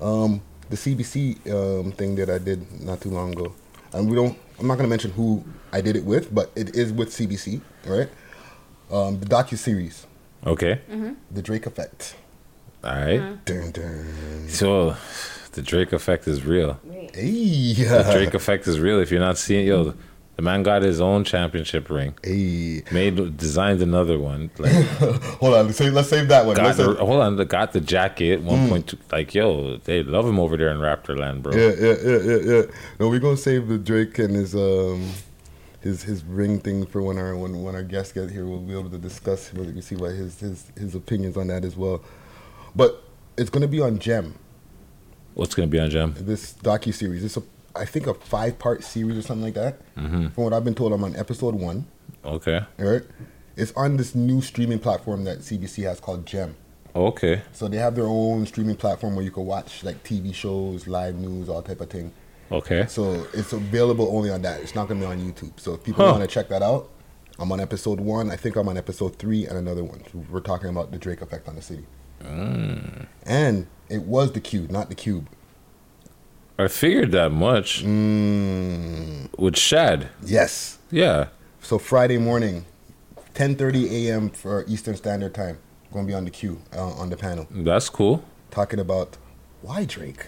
Um, 0.00 0.40
the 0.70 0.76
CBC 0.76 1.50
um, 1.52 1.92
thing 1.92 2.14
that 2.16 2.30
I 2.30 2.38
did 2.38 2.80
not 2.80 3.00
too 3.00 3.10
long 3.10 3.32
ago, 3.32 3.52
and 3.92 4.08
we 4.08 4.16
don't. 4.16 4.38
I'm 4.58 4.66
not 4.66 4.76
gonna 4.76 4.88
mention 4.88 5.10
who 5.10 5.44
I 5.72 5.80
did 5.80 5.96
it 5.96 6.04
with, 6.04 6.32
but 6.34 6.50
it 6.54 6.76
is 6.76 6.92
with 6.92 7.10
CBC, 7.10 7.60
right? 7.86 8.08
Um, 8.90 9.18
the 9.18 9.26
docu 9.26 9.58
series, 9.58 10.06
Okay. 10.46 10.80
The 11.30 11.42
Drake 11.42 11.66
Effect. 11.66 12.14
All 12.84 12.92
right. 12.92 13.44
Dun, 13.46 13.70
dun. 13.72 14.46
So, 14.48 14.94
the 15.52 15.62
Drake 15.62 15.92
effect 15.92 16.28
is 16.28 16.44
real. 16.44 16.78
Hey. 17.14 17.72
The 17.74 18.10
Drake 18.12 18.34
effect 18.34 18.66
is 18.66 18.78
real. 18.78 19.00
If 19.00 19.10
you're 19.10 19.20
not 19.20 19.38
seeing, 19.38 19.66
yo, 19.66 19.94
the 20.36 20.42
man 20.42 20.62
got 20.62 20.82
his 20.82 21.00
own 21.00 21.24
championship 21.24 21.88
ring. 21.88 22.14
Hey. 22.22 22.82
Made 22.90 23.36
designed 23.36 23.80
another 23.82 24.18
one. 24.18 24.50
Like 24.58 24.72
Hold 25.40 25.54
on, 25.54 25.66
let's 25.66 25.78
save, 25.78 25.92
let's 25.92 26.08
save 26.08 26.28
that 26.28 26.44
one. 26.44 26.56
got 26.56 26.76
the, 26.76 26.94
hold 26.94 27.20
on, 27.22 27.36
got 27.46 27.72
the 27.72 27.80
jacket. 27.80 28.42
one 28.42 28.62
One 28.62 28.68
point 28.68 28.88
two. 28.88 28.98
Like 29.12 29.34
yo, 29.34 29.76
they 29.78 30.02
love 30.02 30.26
him 30.26 30.40
over 30.40 30.56
there 30.56 30.70
in 30.70 30.78
Raptor 30.78 31.18
Land, 31.18 31.44
bro. 31.44 31.54
Yeah, 31.54 31.72
yeah, 31.78 31.94
yeah, 32.02 32.18
yeah, 32.18 32.52
yeah. 32.52 32.62
No, 32.98 33.08
we're 33.08 33.20
gonna 33.20 33.36
save 33.36 33.68
the 33.68 33.78
Drake 33.78 34.18
and 34.18 34.34
his 34.34 34.54
um 34.54 35.08
his 35.80 36.02
his 36.02 36.24
ring 36.24 36.58
thing 36.58 36.84
for 36.86 37.00
when 37.02 37.18
our 37.18 37.36
when, 37.36 37.62
when 37.62 37.76
our 37.76 37.84
guests 37.84 38.12
get 38.12 38.30
here. 38.30 38.46
We'll 38.46 38.58
be 38.58 38.72
able 38.72 38.90
to 38.90 38.98
discuss. 38.98 39.52
We'll 39.52 39.80
see 39.82 39.96
what 39.96 40.12
his 40.12 40.40
his 40.40 40.72
his 40.76 40.94
opinions 40.96 41.36
on 41.36 41.46
that 41.48 41.64
as 41.64 41.76
well. 41.76 42.02
But 42.74 43.04
it's 43.36 43.50
gonna 43.50 43.68
be 43.68 43.80
on 43.80 44.00
Gem. 44.00 44.34
What's 45.34 45.54
gonna 45.54 45.68
be 45.68 45.78
on 45.78 45.90
Gem? 45.90 46.14
This 46.18 46.54
docu 46.54 46.92
series. 46.92 47.22
It's 47.22 47.36
a 47.36 47.42
I 47.76 47.84
think 47.84 48.06
a 48.06 48.14
five 48.14 48.58
part 48.58 48.84
series 48.84 49.18
or 49.18 49.22
something 49.22 49.44
like 49.44 49.54
that. 49.54 49.80
Mhm. 49.96 50.32
From 50.32 50.44
what 50.44 50.52
I've 50.52 50.64
been 50.64 50.74
told, 50.74 50.92
I'm 50.92 51.02
on 51.04 51.16
episode 51.16 51.54
one. 51.54 51.86
Okay. 52.24 52.60
All 52.78 52.84
right. 52.86 53.02
It's 53.56 53.72
on 53.76 53.96
this 53.96 54.14
new 54.14 54.40
streaming 54.40 54.78
platform 54.78 55.24
that 55.24 55.38
CBC 55.42 55.82
has 55.84 56.00
called 56.00 56.26
Gem. 56.26 56.54
Okay. 56.96 57.42
So 57.52 57.66
they 57.68 57.76
have 57.78 57.94
their 57.96 58.06
own 58.06 58.46
streaming 58.46 58.76
platform 58.76 59.14
where 59.16 59.24
you 59.24 59.30
can 59.30 59.46
watch 59.46 59.82
like 59.84 60.02
TV 60.04 60.32
shows, 60.32 60.86
live 60.86 61.16
news, 61.16 61.48
all 61.48 61.62
type 61.62 61.80
of 61.80 61.90
thing. 61.90 62.12
Okay. 62.52 62.86
So 62.88 63.26
it's 63.32 63.52
available 63.52 64.08
only 64.16 64.30
on 64.30 64.42
that. 64.42 64.60
It's 64.60 64.74
not 64.74 64.86
gonna 64.88 65.00
be 65.00 65.06
on 65.06 65.18
YouTube. 65.18 65.58
So 65.58 65.74
if 65.74 65.82
people 65.82 66.04
Huh. 66.04 66.12
want 66.12 66.22
to 66.22 66.28
check 66.28 66.48
that 66.50 66.62
out, 66.62 66.88
I'm 67.38 67.50
on 67.50 67.58
episode 67.60 67.98
one. 67.98 68.30
I 68.30 68.36
think 68.36 68.54
I'm 68.54 68.68
on 68.68 68.76
episode 68.76 69.16
three 69.16 69.46
and 69.46 69.58
another 69.58 69.82
one. 69.82 70.02
We're 70.30 70.38
talking 70.40 70.68
about 70.70 70.92
the 70.92 70.98
Drake 70.98 71.20
effect 71.20 71.48
on 71.48 71.56
the 71.56 71.62
city. 71.62 71.84
Mm. 72.22 73.06
And 73.26 73.66
it 73.88 74.02
was 74.02 74.32
the 74.32 74.40
Cube, 74.40 74.70
not 74.70 74.88
the 74.88 74.94
Cube. 74.94 75.26
I 76.56 76.68
figured 76.68 77.10
that 77.12 77.32
much. 77.32 77.82
With 77.82 79.56
Shad. 79.56 80.08
Yes. 80.24 80.78
Yeah. 80.90 81.28
So 81.60 81.78
Friday 81.78 82.18
morning, 82.18 82.66
10:30 83.34 83.90
a.m. 83.90 84.30
for 84.30 84.64
Eastern 84.68 84.96
Standard 84.96 85.34
Time. 85.34 85.58
Going 85.92 86.06
to 86.06 86.10
be 86.10 86.14
on 86.14 86.24
the 86.24 86.30
Q 86.30 86.60
uh, 86.76 86.90
on 86.90 87.10
the 87.10 87.16
panel. 87.16 87.48
That's 87.50 87.88
cool. 87.88 88.24
Talking 88.50 88.78
about 88.78 89.16
why 89.62 89.84
Drake. 89.84 90.26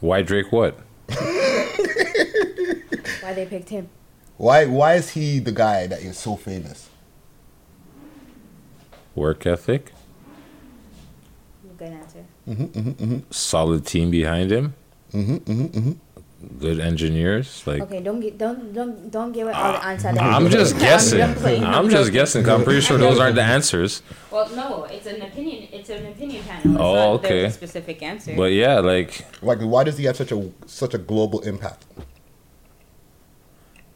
Why 0.00 0.22
Drake 0.22 0.52
what? 0.52 0.78
Why 1.08 1.16
they 3.34 3.46
picked 3.46 3.70
him? 3.70 3.88
Why 4.36 4.66
why 4.66 4.94
is 4.94 5.10
he 5.10 5.40
the 5.40 5.52
guy 5.52 5.86
that 5.88 6.00
is 6.00 6.18
so 6.18 6.36
famous? 6.36 6.88
Work 9.14 9.46
ethic? 9.46 9.92
Good 11.76 11.88
answer. 11.88 12.24
Mm-hmm, 12.48 12.64
mm-hmm, 12.64 12.90
mm-hmm. 12.90 13.18
Solid 13.30 13.84
team 13.84 14.10
behind 14.10 14.50
him? 14.50 14.74
Mm-hmm, 15.16 15.36
mm-hmm, 15.50 15.64
mm-hmm. 15.78 15.92
Good 16.60 16.80
engineers? 16.80 17.62
Like 17.66 17.80
Okay, 17.88 18.00
don't 18.00 18.20
get 18.20 18.36
don't 18.38 18.72
don't 18.72 19.10
don't 19.10 19.32
give 19.32 19.48
it 19.48 19.54
all 19.56 19.72
the 19.72 19.84
answer. 19.84 20.12
there. 20.12 20.22
I'm 20.22 20.48
just 20.50 20.78
guessing. 20.78 21.22
I'm 21.22 21.34
playing. 21.34 21.64
I'm 21.64 21.88
just 21.88 22.12
guessing. 22.12 22.44
'cause 22.44 22.52
I'm 22.52 22.64
pretty 22.64 22.82
sure 22.82 22.98
those 22.98 23.18
aren't 23.18 23.34
the 23.36 23.42
answers. 23.42 24.02
Well, 24.30 24.48
no, 24.54 24.84
it's 24.84 25.06
an 25.06 25.22
opinion. 25.22 25.68
It's 25.72 25.88
an 25.88 26.06
opinion 26.06 26.44
panel. 26.44 26.72
It's 26.76 26.80
Oh, 26.80 26.94
not 26.94 27.24
okay. 27.24 27.48
specific 27.50 28.02
answer. 28.02 28.36
But 28.36 28.52
yeah, 28.52 28.78
like 28.80 29.24
Like 29.42 29.60
why 29.62 29.84
does 29.84 29.96
he 29.96 30.04
have 30.04 30.16
such 30.16 30.30
a 30.30 30.50
such 30.66 30.92
a 30.94 30.98
global 30.98 31.40
impact? 31.40 31.84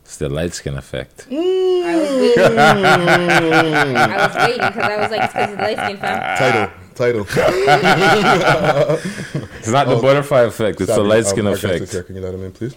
it's 0.03 0.17
the 0.17 0.29
light 0.29 0.55
skin 0.55 0.77
effect. 0.77 1.27
I 1.31 1.95
was 2.01 2.11
waiting. 2.11 2.59
I 3.97 4.27
was 4.27 4.37
waiting 4.37 4.67
because 4.67 4.89
I 4.91 4.97
was 4.97 5.11
like, 5.13 5.23
it's 5.23 5.33
because 5.35 5.53
of 5.53 5.59
the 5.59 5.63
light 5.65 5.79
skin 5.85 5.97
fam. 5.99 6.39
Title. 6.39 6.71
Title. 6.95 7.27
It's 9.61 9.69
not 9.69 9.89
the 9.89 9.97
butterfly 10.01 10.43
effect, 10.43 10.81
it's 10.81 10.89
the 10.89 10.95
Savage, 10.97 11.09
light 11.09 11.27
skin 11.27 11.47
um, 11.47 11.53
our 11.53 11.59
guest 11.59 11.65
is 11.65 11.71
effect. 11.83 11.93
here. 11.93 12.03
Can 12.05 12.17
you 12.17 12.23
let 12.23 12.35
him 12.35 12.45
in, 12.45 12.53
please? 12.53 12.75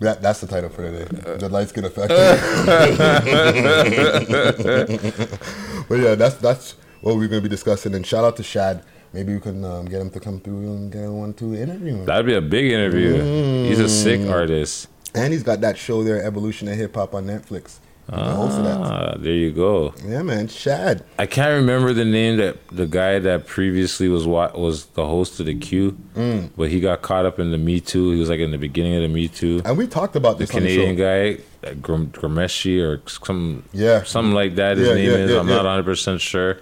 That, 0.00 0.22
that's 0.22 0.40
the 0.40 0.46
title 0.46 0.70
for 0.70 0.82
today. 0.90 1.04
The 1.36 1.48
light 1.48 1.68
skin 1.68 1.84
effect. 1.84 2.08
but 5.88 5.98
yeah, 5.98 6.14
that's 6.14 6.34
that's 6.36 6.72
what 7.00 7.16
we're 7.16 7.28
gonna 7.28 7.40
be 7.42 7.48
discussing. 7.48 7.94
And 7.94 8.06
shout 8.06 8.24
out 8.24 8.36
to 8.36 8.42
Shad. 8.42 8.82
Maybe 9.12 9.34
we 9.34 9.40
can 9.40 9.64
um, 9.64 9.84
get 9.86 10.00
him 10.00 10.10
to 10.10 10.20
come 10.20 10.40
through 10.40 10.62
and 10.74 10.92
get 10.92 11.08
one 11.08 11.34
to 11.34 11.54
interview 11.54 11.96
him. 11.98 12.04
That'd 12.06 12.26
be 12.26 12.34
a 12.34 12.40
big 12.40 12.72
interview. 12.72 13.64
He's 13.68 13.78
a 13.78 13.88
sick 13.88 14.20
Mm. 14.20 14.32
artist. 14.32 14.88
And 15.14 15.32
he's 15.32 15.44
got 15.44 15.60
that 15.60 15.78
show 15.78 16.02
there, 16.02 16.20
Evolution 16.24 16.66
of 16.66 16.74
Hip 16.76 16.96
Hop 16.96 17.14
on 17.14 17.26
Netflix. 17.26 17.78
He's 18.06 18.16
the 18.56 18.62
that. 18.62 18.80
Ah, 18.82 19.14
there 19.18 19.32
you 19.32 19.50
go. 19.50 19.94
Yeah, 20.06 20.22
man, 20.22 20.48
Shad. 20.48 21.02
I 21.18 21.24
can't 21.26 21.52
remember 21.54 21.94
the 21.94 22.04
name 22.04 22.36
that 22.36 22.56
the 22.70 22.86
guy 22.86 23.18
that 23.18 23.46
previously 23.46 24.08
was 24.08 24.26
was 24.26 24.84
the 24.94 25.06
host 25.06 25.40
of 25.40 25.46
the 25.46 25.54
Q, 25.54 25.96
Mm. 26.14 26.50
but 26.56 26.68
he 26.68 26.80
got 26.80 27.00
caught 27.00 27.24
up 27.24 27.38
in 27.38 27.50
the 27.50 27.56
Me 27.58 27.80
Too. 27.80 28.10
He 28.12 28.20
was 28.20 28.28
like 28.28 28.40
in 28.40 28.50
the 28.50 28.58
beginning 28.58 28.94
of 28.96 29.02
the 29.02 29.08
Me 29.08 29.26
Too. 29.28 29.62
And 29.64 29.78
we 29.78 29.86
talked 29.86 30.16
about 30.16 30.34
the 30.38 30.44
this 30.44 30.50
the 30.50 30.58
Canadian 30.58 30.96
guy, 30.96 31.38
uh, 31.66 31.72
Gr- 31.80 31.94
Grameshi 32.12 32.78
or 32.82 33.00
some 33.08 33.62
Yeah. 33.72 34.02
something 34.02 34.34
like 34.34 34.56
that. 34.56 34.76
His 34.76 34.88
Yeah, 34.88 34.94
name 34.94 35.10
yeah, 35.10 35.16
is. 35.16 35.30
yeah, 35.30 35.38
I'm 35.40 35.46
not 35.46 35.64
100 35.64 35.84
percent 35.84 36.20
sure, 36.20 36.58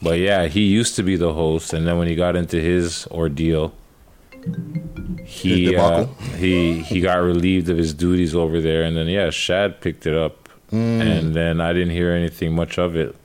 but 0.00 0.18
yeah, 0.18 0.46
he 0.46 0.62
used 0.62 0.96
to 0.96 1.02
be 1.02 1.16
the 1.16 1.34
host, 1.34 1.74
and 1.74 1.86
then 1.86 1.98
when 1.98 2.08
he 2.08 2.14
got 2.14 2.34
into 2.34 2.58
his 2.60 3.06
ordeal, 3.10 3.74
he 5.26 5.76
uh, 5.76 6.06
he 6.38 6.80
he 6.80 7.00
got 7.00 7.16
relieved 7.16 7.68
of 7.68 7.76
his 7.76 7.92
duties 7.92 8.34
over 8.34 8.60
there, 8.60 8.82
and 8.84 8.96
then 8.96 9.06
yeah, 9.08 9.28
Shad 9.30 9.80
picked 9.80 10.06
it 10.06 10.14
up, 10.16 10.47
Mm. 10.70 11.00
and 11.00 11.34
then 11.34 11.60
I 11.60 11.72
didn't 11.72 11.90
hear 11.90 12.12
anything 12.12 12.54
much 12.54 12.78
of 12.78 12.94
it, 12.94 13.16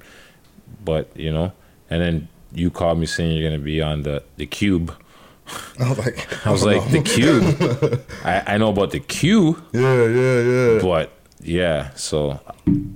but 0.84 1.10
you 1.16 1.32
know, 1.32 1.52
and 1.90 2.02
then 2.02 2.28
you 2.54 2.72
called 2.72 3.00
me 3.00 3.06
saying 3.06 3.36
you're 3.38 3.50
gonna 3.50 3.62
be 3.62 3.82
on 3.82 4.04
the 4.04 4.24
the 4.38 4.46
Cube. 4.46 4.96
I 5.80 5.90
was 5.90 5.98
like, 6.00 6.46
I 6.48 6.52
was 6.52 6.64
oh, 6.64 6.68
like, 6.68 6.90
the 6.92 7.02
Cube. 7.02 8.02
I, 8.24 8.54
I 8.54 8.58
know 8.58 8.70
about 8.70 8.92
the 8.92 9.00
Q. 9.02 9.62
Yeah, 9.74 10.06
yeah, 10.06 10.40
yeah. 10.40 10.82
But 10.82 11.12
yeah, 11.42 11.90
so 11.96 12.40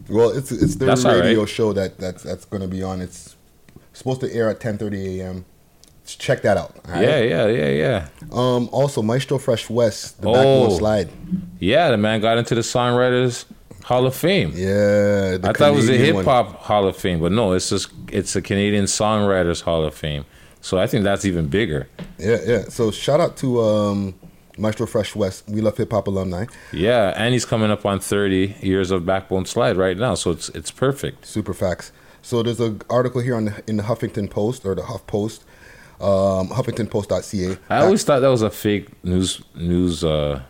Well, 0.08 0.30
it's 0.30 0.52
it's 0.52 0.76
their 0.76 0.96
radio 0.96 1.40
right. 1.42 1.50
show 1.50 1.74
that 1.74 1.98
that's 1.98 2.24
that's 2.24 2.46
going 2.46 2.62
to 2.62 2.68
be 2.70 2.82
on. 2.82 3.02
It's 3.02 3.36
supposed 3.94 4.22
to 4.22 4.34
air 4.34 4.50
at 4.50 4.60
10:30 4.62 5.20
a.m. 5.20 5.46
Check 6.06 6.42
that 6.44 6.56
out. 6.56 6.74
right? 6.88 7.02
yeah, 7.04 7.20
yeah, 7.20 7.48
yeah, 7.48 7.70
yeah. 7.70 8.08
Um. 8.32 8.70
Also, 8.72 9.02
Maestro 9.02 9.38
Fresh 9.38 9.70
Wes, 9.70 10.12
the 10.12 10.30
Oh. 10.30 10.34
backbone 10.34 10.78
slide. 10.78 11.10
Yeah, 11.60 11.92
the 11.92 11.98
man 11.98 12.22
got 12.22 12.38
into 12.38 12.56
the 12.56 12.62
songwriters 12.62 13.44
Hall 13.88 14.06
of 14.06 14.14
Fame. 14.14 14.52
Yeah, 14.54 15.38
I 15.46 15.54
thought 15.54 15.72
it 15.72 15.76
was 15.76 15.90
a 15.90 15.94
hip 15.98 16.26
hop 16.26 16.60
Hall 16.64 16.90
of 16.90 16.98
Fame, 16.98 17.22
but 17.22 17.32
no, 17.32 17.54
it's 17.54 17.70
just 17.70 17.90
it's 18.12 18.36
a 18.36 18.42
Canadian 18.42 18.84
Songwriters 18.84 19.62
Hall 19.62 19.86
of 19.86 19.94
Fame. 19.94 20.26
So 20.60 20.78
I 20.78 20.88
think 20.88 21.06
that's 21.06 21.24
even 21.24 21.48
bigger. 21.48 21.88
Yeah, 22.18 22.40
yeah. 22.46 22.64
So 22.64 22.92
shout 22.92 23.22
out 23.22 23.38
to 23.38 23.62
um, 23.62 24.16
Maestro 24.58 24.88
Fresh 24.88 25.16
Wes. 25.16 25.42
We 25.48 25.62
love 25.62 25.78
hip 25.78 25.92
hop 25.92 26.08
alumni. 26.08 26.48
Yeah, 26.74 27.14
and 27.16 27.32
he's 27.32 27.46
coming 27.46 27.72
up 27.72 27.86
on 27.86 28.02
30 28.02 28.56
years 28.60 28.92
of 28.92 29.06
Backbone 29.06 29.46
Slide 29.46 29.78
right 29.78 29.96
now, 29.96 30.16
so 30.16 30.32
it's 30.32 30.50
it's 30.50 30.70
perfect. 30.70 31.26
Super 31.26 31.54
facts. 31.54 31.94
So 32.22 32.44
there's 32.44 32.60
an 32.60 32.82
article 32.90 33.22
here 33.22 33.38
on 33.38 33.46
the, 33.46 33.64
in 33.68 33.78
the 33.78 33.84
Huffington 33.84 34.30
Post 34.30 34.66
or 34.66 34.76
the 34.76 34.84
Huff 34.84 35.08
Post, 35.08 35.46
um, 36.02 36.50
HuffingtonPost.ca. 36.50 37.58
I 37.70 37.78
always 37.86 38.04
thought 38.04 38.20
that 38.20 38.28
was 38.28 38.42
a 38.42 38.50
fake 38.50 39.02
news 39.06 39.42
news. 39.56 40.04
uh 40.04 40.42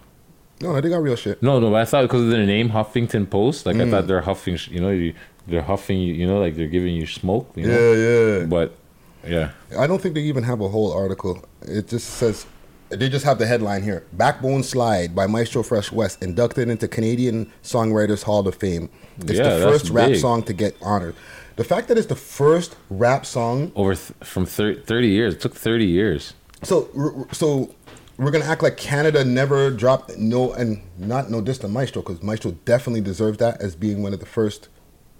No, 0.61 0.79
they 0.81 0.89
got 0.89 1.01
real 1.01 1.15
shit. 1.15 1.41
No, 1.43 1.59
no, 1.59 1.69
but 1.69 1.81
I 1.81 1.85
thought 1.85 2.01
because 2.03 2.23
of 2.23 2.29
their 2.29 2.45
name, 2.45 2.69
Huffington 2.69 3.29
Post. 3.29 3.65
Like 3.65 3.75
I 3.75 3.79
Mm. 3.79 3.91
thought 3.91 4.07
they're 4.07 4.21
huffing. 4.21 4.57
You 4.69 4.79
know, 4.81 4.89
you, 4.89 5.13
they're 5.47 5.61
huffing. 5.61 5.99
You, 5.99 6.13
you 6.13 6.25
know, 6.27 6.39
like 6.39 6.55
they're 6.55 6.67
giving 6.67 6.95
you 6.95 7.05
smoke. 7.05 7.51
You 7.55 7.67
know? 7.67 7.93
Yeah, 7.93 8.39
yeah. 8.39 8.45
But 8.45 8.75
yeah, 9.27 9.51
I 9.77 9.85
don't 9.87 10.01
think 10.01 10.15
they 10.15 10.21
even 10.21 10.43
have 10.43 10.61
a 10.61 10.67
whole 10.69 10.91
article. 10.93 11.43
It 11.61 11.87
just 11.89 12.09
says 12.11 12.45
they 12.89 13.09
just 13.09 13.25
have 13.25 13.37
the 13.37 13.45
headline 13.45 13.83
here: 13.83 14.03
"Backbone 14.13 14.63
Slide" 14.63 15.13
by 15.13 15.27
Maestro 15.27 15.61
Fresh 15.61 15.91
Wes 15.91 16.17
inducted 16.19 16.69
into 16.69 16.87
Canadian 16.87 17.51
Songwriters 17.63 18.23
Hall 18.23 18.47
of 18.47 18.55
Fame. 18.55 18.89
It's 19.19 19.33
Yeah, 19.33 19.57
the 19.57 19.61
first 19.69 19.89
rap 19.91 20.09
big. 20.09 20.19
song 20.19 20.41
to 20.43 20.53
get 20.53 20.75
honored. 20.81 21.13
The 21.57 21.63
fact 21.63 21.87
that 21.89 21.97
it's 21.97 22.07
the 22.07 22.15
first 22.15 22.75
rap 22.89 23.25
song 23.25 23.71
over 23.75 23.95
th- 23.95 24.11
from 24.23 24.45
thir- 24.45 24.75
30 24.75 25.07
years. 25.07 25.33
It 25.33 25.41
took 25.41 25.55
30 25.55 25.85
years. 25.85 26.33
So, 26.63 26.87
so 27.31 27.71
we're 28.17 28.31
gonna 28.31 28.45
act 28.45 28.63
like 28.63 28.77
Canada 28.77 29.23
never 29.23 29.69
dropped 29.69 30.17
no, 30.17 30.51
and 30.53 30.81
not 30.97 31.29
no 31.29 31.41
diss 31.41 31.59
to 31.59 31.67
Maestro 31.67 32.01
because 32.01 32.23
Maestro 32.23 32.51
definitely 32.65 33.01
deserves 33.01 33.37
that 33.37 33.61
as 33.61 33.75
being 33.75 34.01
one 34.01 34.13
of 34.13 34.19
the 34.19 34.25
first 34.25 34.69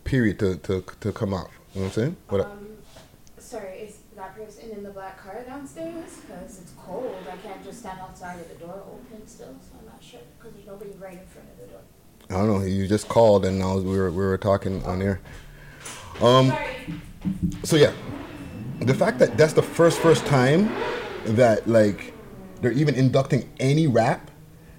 period 0.04 0.40
to 0.40 0.58
to 0.58 0.84
to 1.00 1.12
come 1.12 1.34
out. 1.34 1.50
You 1.74 1.82
know 1.82 1.88
what 1.88 1.98
I'm 1.98 2.04
saying? 2.04 2.18
What? 2.30 2.42
Um, 2.42 2.68
sorry, 3.38 3.80
is 3.80 3.98
that 4.16 4.36
person 4.36 4.72
in 4.72 4.84
the 4.84 4.90
black 4.90 5.22
car 5.22 5.44
downstairs? 5.46 6.18
Because 6.22 6.60
it's 6.60 6.72
cold. 6.78 7.16
I 7.32 7.38
can't 7.38 7.64
just 7.64 7.80
stand 7.80 8.00
outside 8.00 8.38
with 8.38 8.58
the 8.58 8.66
door 8.66 8.84
open 8.92 9.28
still, 9.28 9.56
so 9.62 9.78
I'm 9.80 9.86
not 9.86 10.04
sure. 10.04 10.22
Because 10.40 10.54
there's 10.56 10.66
nobody 10.68 10.92
right 11.00 11.14
in 11.14 11.28
front 11.28 11.50
of 11.50 11.60
the 11.60 11.74
door. 11.74 11.82
I 12.30 12.34
don't 12.34 12.48
know. 12.48 12.66
You 12.66 12.88
just 12.88 13.08
called 13.08 13.46
and 13.46 13.62
I 13.62 13.74
was 13.74 13.84
we 13.84 13.98
were 13.98 14.10
we 14.10 14.26
were 14.26 14.38
talking 14.38 14.84
on 14.86 15.02
air. 15.04 15.22
Um. 16.20 16.52
So 17.64 17.76
yeah, 17.76 17.92
the 18.80 18.96
fact 18.96 19.20
that 19.20 19.38
that's 19.38 19.54
the 19.54 19.62
first 19.62 20.00
first 20.00 20.26
time 20.26 20.74
that 21.26 21.68
like 21.68 22.14
they're 22.62 22.72
even 22.72 22.96
inducting 22.96 23.50
any 23.60 23.88
rap, 23.88 24.30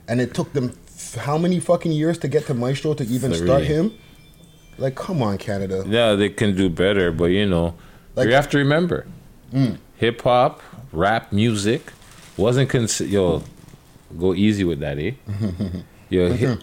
and 0.08 0.20
it 0.20 0.34
took 0.34 0.52
them 0.52 0.72
f- 0.86 1.14
how 1.16 1.38
many 1.38 1.60
fucking 1.60 1.92
years 1.92 2.18
to 2.18 2.28
get 2.28 2.46
to 2.46 2.54
Maestro 2.54 2.94
to 2.94 3.04
even 3.04 3.32
start 3.34 3.64
him? 3.64 3.92
Like, 4.78 4.94
come 4.94 5.22
on, 5.22 5.38
Canada. 5.38 5.84
Yeah, 5.86 6.14
they 6.14 6.28
can 6.28 6.54
do 6.56 6.68
better, 6.70 7.10
but 7.12 7.26
you 7.26 7.46
know, 7.46 7.74
you 8.16 8.32
have 8.32 8.48
to 8.50 8.58
remember, 8.58 9.06
Mm. 9.52 9.78
hip 9.96 10.22
hop, 10.22 10.60
rap 10.92 11.32
music 11.32 11.92
wasn't 12.36 12.68
considered. 12.68 13.12
Yo, 13.12 13.42
go 14.18 14.34
easy 14.34 14.64
with 14.64 14.80
that, 14.80 14.98
eh? 14.98 15.12
Yo, 16.10 16.34
hi- 16.36 16.58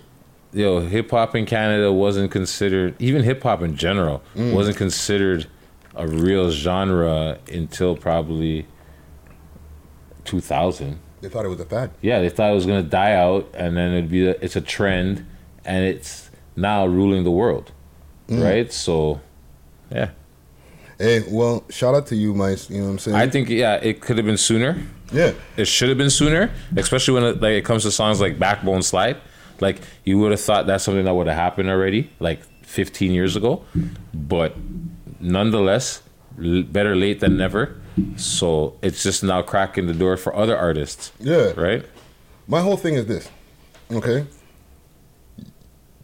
yo, 0.53 0.79
hip 0.81 1.11
hop 1.11 1.35
in 1.35 1.45
Canada 1.45 1.91
wasn't 1.91 2.31
considered. 2.31 2.95
Even 2.99 3.23
hip 3.23 3.43
hop 3.43 3.61
in 3.61 3.75
general 3.75 4.21
Mm. 4.35 4.53
wasn't 4.53 4.77
considered 4.77 5.45
a 5.95 6.07
real 6.07 6.49
genre 6.51 7.37
until 7.51 7.95
probably 7.95 8.65
2000. 10.25 10.99
They 11.21 11.29
thought 11.29 11.45
it 11.45 11.49
was 11.49 11.59
a 11.59 11.65
fad. 11.65 11.91
Yeah, 12.01 12.19
they 12.21 12.29
thought 12.29 12.51
it 12.51 12.55
was 12.55 12.65
gonna 12.65 12.83
die 12.83 13.13
out, 13.13 13.49
and 13.55 13.75
then 13.77 13.93
it'd 13.93 14.09
be 14.11 14.27
a, 14.27 14.31
it's 14.41 14.55
a 14.55 14.61
trend, 14.61 15.25
and 15.63 15.85
it's 15.85 16.29
now 16.55 16.85
ruling 16.85 17.23
the 17.23 17.31
world, 17.31 17.71
Mm. 18.27 18.43
right? 18.43 18.71
So, 18.73 19.21
yeah, 19.91 20.09
Hey, 20.97 21.23
well, 21.29 21.63
shout 21.69 21.93
out 21.93 22.07
to 22.07 22.15
you, 22.15 22.33
Mice. 22.33 22.69
You 22.69 22.77
know 22.77 22.85
what 22.85 22.89
I'm 22.91 22.99
saying? 22.99 23.17
I 23.17 23.27
think 23.27 23.49
yeah, 23.49 23.75
it 23.75 23.99
could 24.01 24.17
have 24.17 24.25
been 24.25 24.37
sooner. 24.37 24.77
Yeah, 25.11 25.33
it 25.57 25.65
should 25.65 25.89
have 25.89 25.97
been 25.97 26.09
sooner, 26.09 26.51
especially 26.77 27.13
when 27.15 27.23
it, 27.23 27.41
like 27.41 27.51
it 27.53 27.65
comes 27.65 27.83
to 27.83 27.91
songs 27.91 28.21
like 28.21 28.39
Backbone 28.39 28.81
Slide. 28.81 29.17
Like 29.59 29.81
you 30.05 30.17
would 30.19 30.31
have 30.31 30.39
thought 30.41 30.67
that's 30.67 30.83
something 30.85 31.03
that 31.05 31.13
would 31.13 31.27
have 31.27 31.35
happened 31.35 31.69
already, 31.69 32.09
like 32.19 32.41
15 32.63 33.11
years 33.11 33.35
ago, 33.35 33.63
but 34.13 34.55
nonetheless, 35.19 36.01
l- 36.43 36.63
better 36.63 36.95
late 36.95 37.19
than 37.19 37.37
never. 37.37 37.75
So 38.17 38.77
it's 38.81 39.03
just 39.03 39.23
now 39.23 39.41
cracking 39.41 39.87
the 39.87 39.93
door 39.93 40.17
for 40.17 40.35
other 40.35 40.57
artists. 40.57 41.11
Yeah. 41.19 41.51
Right? 41.59 41.85
My 42.47 42.61
whole 42.61 42.77
thing 42.77 42.95
is 42.95 43.05
this, 43.05 43.29
okay? 43.91 44.27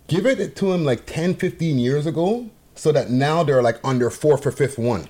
Give 0.08 0.26
it 0.26 0.56
to 0.58 0.74
him 0.74 0.84
like 0.84 1.06
10, 1.06 1.36
15 1.36 1.78
years 1.78 2.06
ago 2.06 2.50
so 2.76 2.92
that 2.92 3.10
now 3.10 3.44
they're 3.44 3.62
like 3.62 3.80
on 3.84 4.00
their 4.00 4.10
fourth 4.10 4.46
or 4.46 4.52
fifth 4.52 4.78
one. 4.78 5.08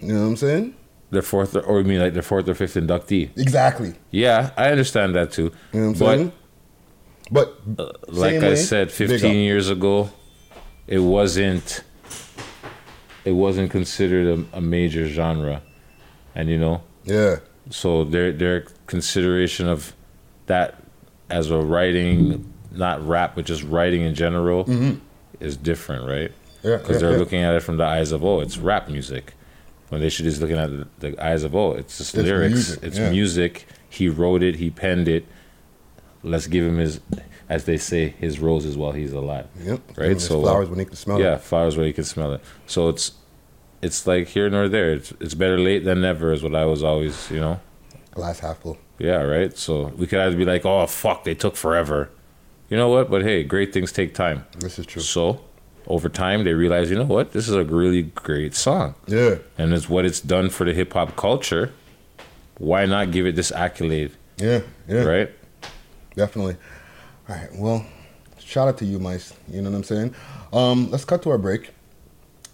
You 0.00 0.12
know 0.12 0.22
what 0.22 0.26
I'm 0.28 0.36
saying? 0.36 0.74
Their 1.10 1.22
fourth, 1.22 1.56
or, 1.56 1.60
or 1.60 1.78
you 1.80 1.84
mean 1.84 2.00
like 2.00 2.12
their 2.12 2.22
fourth 2.22 2.48
or 2.48 2.54
fifth 2.54 2.74
inductee? 2.74 3.36
Exactly. 3.36 3.94
Yeah, 4.10 4.50
I 4.56 4.70
understand 4.70 5.14
that 5.14 5.32
too. 5.32 5.52
You 5.72 5.80
know 5.80 5.86
what 5.88 5.92
I'm 5.92 5.98
but 5.98 6.16
saying? 6.16 6.32
But 7.30 7.60
uh, 7.78 7.92
like 8.08 8.36
I 8.36 8.50
way, 8.50 8.56
said, 8.56 8.92
15 8.92 9.34
years 9.34 9.68
ago, 9.68 10.10
it 10.86 11.00
wasn't. 11.00 11.82
It 13.26 13.32
wasn't 13.32 13.70
considered 13.70 14.38
a, 14.52 14.56
a 14.58 14.60
major 14.60 15.06
genre, 15.08 15.60
and 16.34 16.48
you 16.48 16.56
know. 16.58 16.82
Yeah. 17.04 17.36
So 17.70 18.04
their 18.04 18.32
their 18.32 18.60
consideration 18.86 19.68
of 19.68 19.92
that 20.46 20.76
as 21.28 21.50
a 21.50 21.58
writing, 21.58 22.52
not 22.70 23.06
rap, 23.06 23.34
but 23.34 23.44
just 23.44 23.64
writing 23.64 24.02
in 24.02 24.14
general, 24.14 24.64
Mhm. 24.64 25.00
is 25.40 25.56
different, 25.56 26.06
right? 26.06 26.30
Yeah, 26.62 26.76
Because 26.76 26.96
yeah, 26.96 26.98
they're 27.00 27.12
yeah. 27.12 27.18
looking 27.18 27.42
at 27.42 27.54
it 27.56 27.62
from 27.64 27.76
the 27.78 27.84
eyes 27.84 28.12
of 28.12 28.24
oh, 28.24 28.38
it's 28.40 28.58
rap 28.58 28.88
music, 28.88 29.34
when 29.88 30.00
they 30.00 30.08
should 30.08 30.24
just 30.24 30.40
looking 30.40 30.56
at 30.56 30.70
the, 30.70 30.86
the 31.10 31.24
eyes 31.24 31.42
of 31.42 31.54
oh, 31.56 31.72
it's 31.72 31.98
just 31.98 32.14
It's 32.14 32.24
lyrics, 32.24 32.54
music, 32.54 32.78
it's 32.84 32.98
yeah. 32.98 33.10
music. 33.10 33.66
He 33.90 34.08
wrote 34.08 34.42
it, 34.44 34.56
he 34.56 34.70
penned 34.70 35.08
it. 35.08 35.24
Let's 36.22 36.46
give 36.46 36.64
him 36.64 36.78
his, 36.78 37.00
as 37.48 37.64
they 37.64 37.76
say, 37.76 38.08
his 38.08 38.38
roses 38.40 38.76
while 38.76 38.92
he's 38.92 39.12
alive. 39.12 39.46
Yep. 39.60 39.80
Right. 39.96 40.20
So 40.20 40.38
uh, 40.40 40.42
flowers 40.42 40.68
when 40.68 40.78
he 40.78 40.84
can 40.84 40.96
smell 40.96 41.18
it. 41.18 41.22
Yeah, 41.22 41.36
flowers 41.36 41.76
when 41.76 41.86
he 41.86 41.92
can 41.92 42.04
smell 42.04 42.32
it. 42.32 42.40
So 42.66 42.88
it's, 42.88 43.12
it's 43.82 44.06
like 44.06 44.28
here 44.28 44.48
nor 44.50 44.68
there. 44.68 44.92
It's 44.92 45.12
it's 45.20 45.34
better 45.34 45.58
late 45.58 45.84
than 45.84 46.00
never 46.00 46.32
is 46.32 46.42
what 46.42 46.54
I 46.54 46.64
was 46.64 46.82
always, 46.82 47.30
you 47.30 47.40
know. 47.40 47.60
Glass 48.12 48.40
half 48.40 48.58
full. 48.58 48.78
Yeah, 48.98 49.22
right. 49.22 49.56
So 49.56 49.88
we 49.96 50.06
could 50.06 50.18
either 50.18 50.36
be 50.36 50.44
like, 50.44 50.64
"Oh 50.64 50.86
fuck, 50.86 51.24
they 51.24 51.34
took 51.34 51.54
forever," 51.54 52.08
you 52.68 52.76
know 52.76 52.88
what? 52.88 53.10
But 53.10 53.22
hey, 53.22 53.44
great 53.44 53.72
things 53.72 53.92
take 53.92 54.14
time. 54.14 54.46
This 54.58 54.78
is 54.78 54.86
true. 54.86 55.02
So 55.02 55.40
over 55.86 56.08
time, 56.08 56.44
they 56.44 56.54
realize, 56.54 56.90
you 56.90 56.96
know 56.96 57.04
what? 57.04 57.32
This 57.32 57.48
is 57.48 57.54
a 57.54 57.64
really 57.64 58.02
great 58.02 58.54
song. 58.54 58.94
Yeah. 59.06 59.36
And 59.56 59.72
it's 59.72 59.88
what 59.88 60.04
it's 60.04 60.20
done 60.20 60.50
for 60.50 60.64
the 60.64 60.72
hip 60.72 60.92
hop 60.92 61.16
culture. 61.16 61.72
Why 62.58 62.86
not 62.86 63.12
give 63.12 63.26
it 63.26 63.36
this 63.36 63.52
accolade? 63.52 64.12
Yeah, 64.38 64.62
yeah. 64.88 65.02
Right. 65.02 65.30
Definitely. 66.14 66.56
All 67.28 67.34
right. 67.34 67.48
Well, 67.56 67.84
shout 68.38 68.68
out 68.68 68.78
to 68.78 68.84
you, 68.84 68.98
Mice. 69.00 69.34
You 69.48 69.60
know 69.60 69.70
what 69.70 69.76
I'm 69.76 69.84
saying? 69.84 70.14
Um, 70.52 70.90
let's 70.90 71.04
cut 71.04 71.22
to 71.22 71.30
our 71.30 71.38
break. 71.38 71.70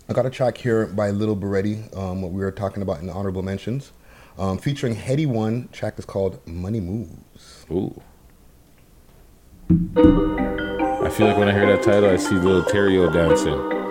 I 0.08 0.14
got 0.14 0.24
a 0.26 0.30
track 0.30 0.56
here 0.56 0.86
by 0.86 1.10
Little 1.10 1.36
Berete, 1.36 1.96
um, 1.96 2.22
what 2.22 2.32
we 2.32 2.40
were 2.40 2.50
talking 2.50 2.82
about 2.82 3.00
in 3.00 3.06
the 3.06 3.12
honorable 3.12 3.42
mentions, 3.42 3.92
um, 4.38 4.58
featuring 4.58 4.96
Headie 4.96 5.26
One. 5.26 5.68
Track 5.72 5.98
is 5.98 6.04
called 6.04 6.44
Money 6.46 6.80
Moves. 6.80 7.66
Ooh. 7.70 8.00
I 9.70 11.10
feel 11.10 11.26
like 11.26 11.36
when 11.36 11.48
I 11.48 11.52
hear 11.52 11.66
that 11.66 11.82
title, 11.82 12.10
I 12.10 12.16
see 12.16 12.34
little 12.34 12.62
Terrio 12.62 13.12
dancing. 13.12 13.82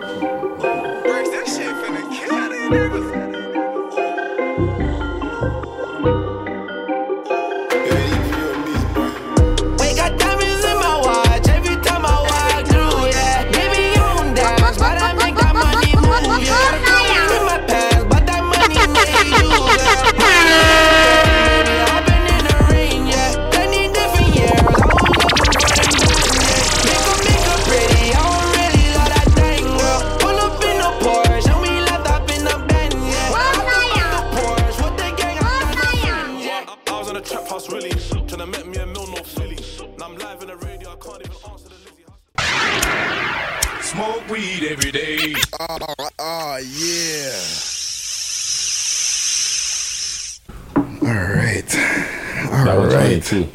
Too. 53.31 53.47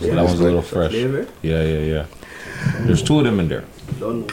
So 0.00 0.14
that 0.14 0.24
one's 0.24 0.40
a 0.40 0.42
little 0.44 0.62
fresh. 0.62 0.92
Yeah, 0.92 1.24
yeah, 1.42 1.78
yeah. 1.78 2.06
There's 2.86 3.02
two 3.02 3.18
of 3.18 3.24
them 3.24 3.40
in 3.40 3.48
there. 3.48 3.64
Mm. 3.98 4.28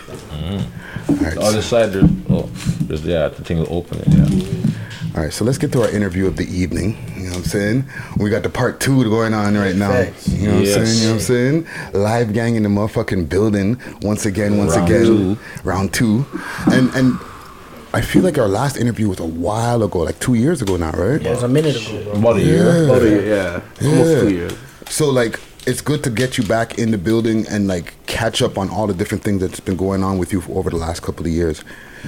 The 1.08 1.42
other 1.42 1.62
side, 1.62 1.92
there's, 1.94 2.10
oh, 2.30 2.44
there's 2.82 3.04
yeah, 3.06 3.30
the 3.30 3.44
thing 3.44 3.58
will 3.60 3.74
open 3.74 4.00
it. 4.00 4.08
Yeah. 4.10 5.16
All 5.16 5.24
right, 5.24 5.34
so 5.34 5.44
let's 5.44 5.58
get 5.58 5.72
to 5.72 5.82
our 5.82 5.90
interview 5.90 6.28
of 6.28 6.36
the 6.36 6.46
evening. 6.46 6.96
You 7.16 7.24
know 7.24 7.30
what 7.30 7.38
I'm 7.38 7.44
saying? 7.44 7.84
We 8.18 8.30
got 8.30 8.44
the 8.44 8.50
part 8.50 8.80
two 8.80 9.04
going 9.06 9.34
on 9.34 9.56
right 9.58 9.76
now. 9.76 9.90
You 10.28 10.48
know 10.50 10.56
what 10.58 10.66
Yes. 10.66 10.78
I'm 10.78 10.86
saying? 10.86 10.98
You 11.00 11.04
know 11.06 11.14
what 11.14 11.14
I'm 11.16 11.20
saying? 11.20 11.68
Live 11.94 12.34
gang 12.34 12.56
in 12.56 12.64
the 12.64 12.70
motherfucking 12.70 13.28
building 13.30 13.82
once 14.02 14.26
again, 14.26 14.58
once 14.58 14.76
Round 14.76 14.90
again. 14.90 15.06
two. 15.06 15.38
Round 15.64 15.94
two. 15.94 16.26
And 16.72 16.90
and 16.94 17.18
I 17.94 18.02
feel 18.02 18.22
like 18.22 18.38
our 18.38 18.48
last 18.48 18.78
interview 18.78 19.10
was 19.10 19.20
a 19.20 19.26
while 19.26 19.82
ago, 19.82 20.00
like 20.00 20.20
two 20.20 20.36
years 20.36 20.62
ago 20.62 20.78
now, 20.78 20.92
right? 20.92 21.20
Yeah, 21.22 21.30
it 21.30 21.34
was 21.34 21.44
a 21.44 21.48
minute 21.48 21.76
ago, 21.76 22.04
bro. 22.04 22.14
About 22.20 22.36
a 22.38 22.42
year. 22.44 22.84
About 22.86 23.02
a 23.02 23.10
year, 23.10 23.26
yeah. 23.82 23.88
Almost 23.90 24.22
two 24.22 24.30
years. 24.32 24.54
So 24.90 25.10
like 25.10 25.40
it's 25.68 25.82
good 25.82 26.04
to 26.04 26.10
get 26.10 26.38
you 26.38 26.44
back 26.46 26.80
in 26.80 26.92
the 26.92 26.98
building 26.98 27.46
and 27.50 27.68
like 27.68 27.94
catch 28.08 28.42
up 28.42 28.58
on 28.58 28.70
all 28.70 28.88
the 28.88 28.94
different 28.94 29.24
things 29.24 29.42
that's 29.42 29.60
been 29.60 29.78
going 29.78 30.04
on 30.04 30.18
with 30.18 30.32
you 30.34 30.42
over 30.50 30.70
the 30.70 30.78
last 30.78 31.02
couple 31.02 31.26
of 31.26 31.32
years. 31.32 31.64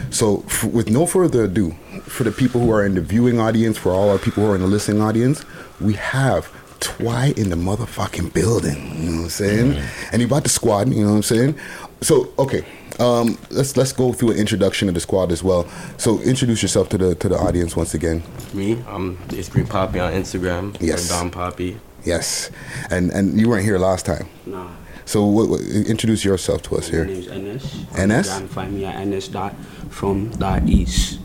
So 0.09 0.43
f- 0.47 0.63
with 0.63 0.89
no 0.89 1.05
further 1.05 1.43
ado, 1.43 1.71
for 2.03 2.23
the 2.23 2.31
people 2.31 2.61
who 2.61 2.71
are 2.71 2.85
in 2.85 2.95
the 2.95 3.01
viewing 3.01 3.39
audience, 3.39 3.77
for 3.77 3.91
all 3.91 4.09
our 4.09 4.17
people 4.17 4.43
who 4.45 4.51
are 4.51 4.55
in 4.55 4.61
the 4.61 4.67
listening 4.67 5.01
audience, 5.01 5.43
we 5.79 5.93
have 5.93 6.49
Twy 6.79 7.33
in 7.37 7.49
the 7.49 7.55
motherfucking 7.55 8.33
building. 8.33 8.77
You 8.97 9.09
know 9.11 9.17
what 9.17 9.23
I'm 9.25 9.29
saying? 9.29 9.83
And 10.11 10.21
he 10.21 10.27
brought 10.27 10.43
the 10.43 10.49
squad. 10.49 10.89
You 10.89 11.03
know 11.03 11.09
what 11.11 11.17
I'm 11.17 11.23
saying? 11.23 11.55
So 12.01 12.33
okay, 12.39 12.65
um, 12.99 13.37
let's 13.51 13.77
let's 13.77 13.91
go 13.91 14.13
through 14.13 14.31
an 14.31 14.37
introduction 14.37 14.87
of 14.87 14.95
the 14.95 14.99
squad 15.01 15.31
as 15.31 15.43
well. 15.43 15.67
So 15.97 16.19
introduce 16.21 16.61
yourself 16.63 16.89
to 16.89 16.97
the 16.97 17.15
to 17.15 17.29
the 17.29 17.37
audience 17.37 17.75
once 17.75 17.93
again. 17.93 18.23
Me, 18.53 18.81
I'm 18.87 19.19
it's 19.29 19.49
Green 19.49 19.67
Poppy 19.67 19.99
on 19.99 20.13
Instagram. 20.13 20.75
Yes. 20.79 21.07
Dom 21.09 21.29
Poppy. 21.29 21.79
Yes, 22.03 22.49
and 22.89 23.11
and 23.11 23.39
you 23.39 23.49
weren't 23.49 23.65
here 23.65 23.77
last 23.77 24.05
time. 24.05 24.27
Nah. 24.45 24.69
So 25.05 25.25
what, 25.25 25.49
what, 25.49 25.61
introduce 25.61 26.23
yourself 26.23 26.61
to 26.63 26.77
us 26.77 26.87
here. 26.87 27.03
My 27.03 27.11
name 27.11 27.45
is 27.47 27.63
NS. 27.67 28.07
NS? 28.07 28.27
You 28.27 28.39
can 28.39 28.47
find 28.47 28.73
me 28.73 28.85
at 28.85 29.05
NS 29.05 29.27
dot 29.27 29.55
from 29.89 30.29
dot 30.31 30.67
east. 30.67 31.19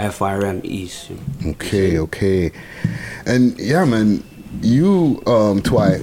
FRM 0.00 0.64
East. 0.64 1.10
Okay, 1.44 1.98
okay. 1.98 2.50
And 3.26 3.58
yeah, 3.58 3.84
man, 3.84 4.24
you 4.62 5.22
um 5.26 5.62
Twy. 5.62 6.00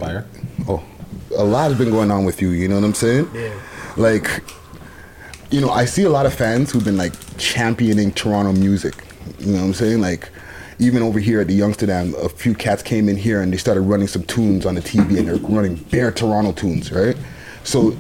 Oh, 0.67 0.84
a 1.36 1.43
lot 1.43 1.69
has 1.69 1.77
been 1.77 1.89
going 1.89 2.12
on 2.12 2.23
with 2.23 2.41
you. 2.41 2.49
You 2.51 2.67
know 2.67 2.75
what 2.75 2.84
I'm 2.84 2.93
saying? 2.93 3.30
Yeah. 3.34 3.53
Like, 3.95 4.43
you 5.49 5.62
know, 5.62 5.69
I 5.69 5.86
see 5.86 6.03
a 6.03 6.10
lot 6.10 6.25
of 6.25 6.34
fans 6.34 6.71
who've 6.71 6.86
been 6.86 6.97
like 6.97 7.13
championing 7.38 8.12
Toronto 8.12 8.53
music. 8.53 8.95
You 9.39 9.53
know 9.53 9.60
what 9.60 9.65
I'm 9.65 9.73
saying? 9.73 10.01
Like, 10.01 10.30
even 10.80 11.02
over 11.02 11.20
here 11.20 11.42
at 11.42 11.48
the 11.48 11.60
Youngsterdam, 11.60 12.13
a 12.24 12.30
few 12.30 12.54
cats 12.54 12.84
came 12.84 13.10
in 13.10 13.18
here 13.18 13.42
and 13.42 13.52
they 13.52 13.58
started 13.58 13.82
running 13.82 14.08
some 14.08 14.24
tunes 14.24 14.66
on 14.66 14.76
the 14.76 14.82
TV, 14.82 15.18
and 15.18 15.28
they're 15.28 15.36
running 15.38 15.76
bare 15.76 16.12
Toronto 16.12 16.52
tunes, 16.52 16.92
right? 16.92 17.18
So, 17.63 17.98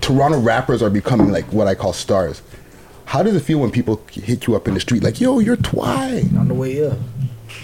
Toronto 0.00 0.38
rappers 0.40 0.82
are 0.82 0.90
becoming 0.90 1.30
like 1.30 1.44
what 1.52 1.66
I 1.66 1.74
call 1.74 1.92
stars. 1.92 2.42
How 3.06 3.22
does 3.22 3.34
it 3.34 3.40
feel 3.40 3.58
when 3.60 3.70
people 3.70 4.02
hit 4.12 4.46
you 4.46 4.54
up 4.54 4.68
in 4.68 4.74
the 4.74 4.80
street 4.80 5.02
like, 5.02 5.20
"Yo, 5.20 5.38
you're 5.38 5.56
Twy"? 5.56 6.22
On 6.38 6.48
the 6.48 6.54
way 6.54 6.84
up. 6.86 6.98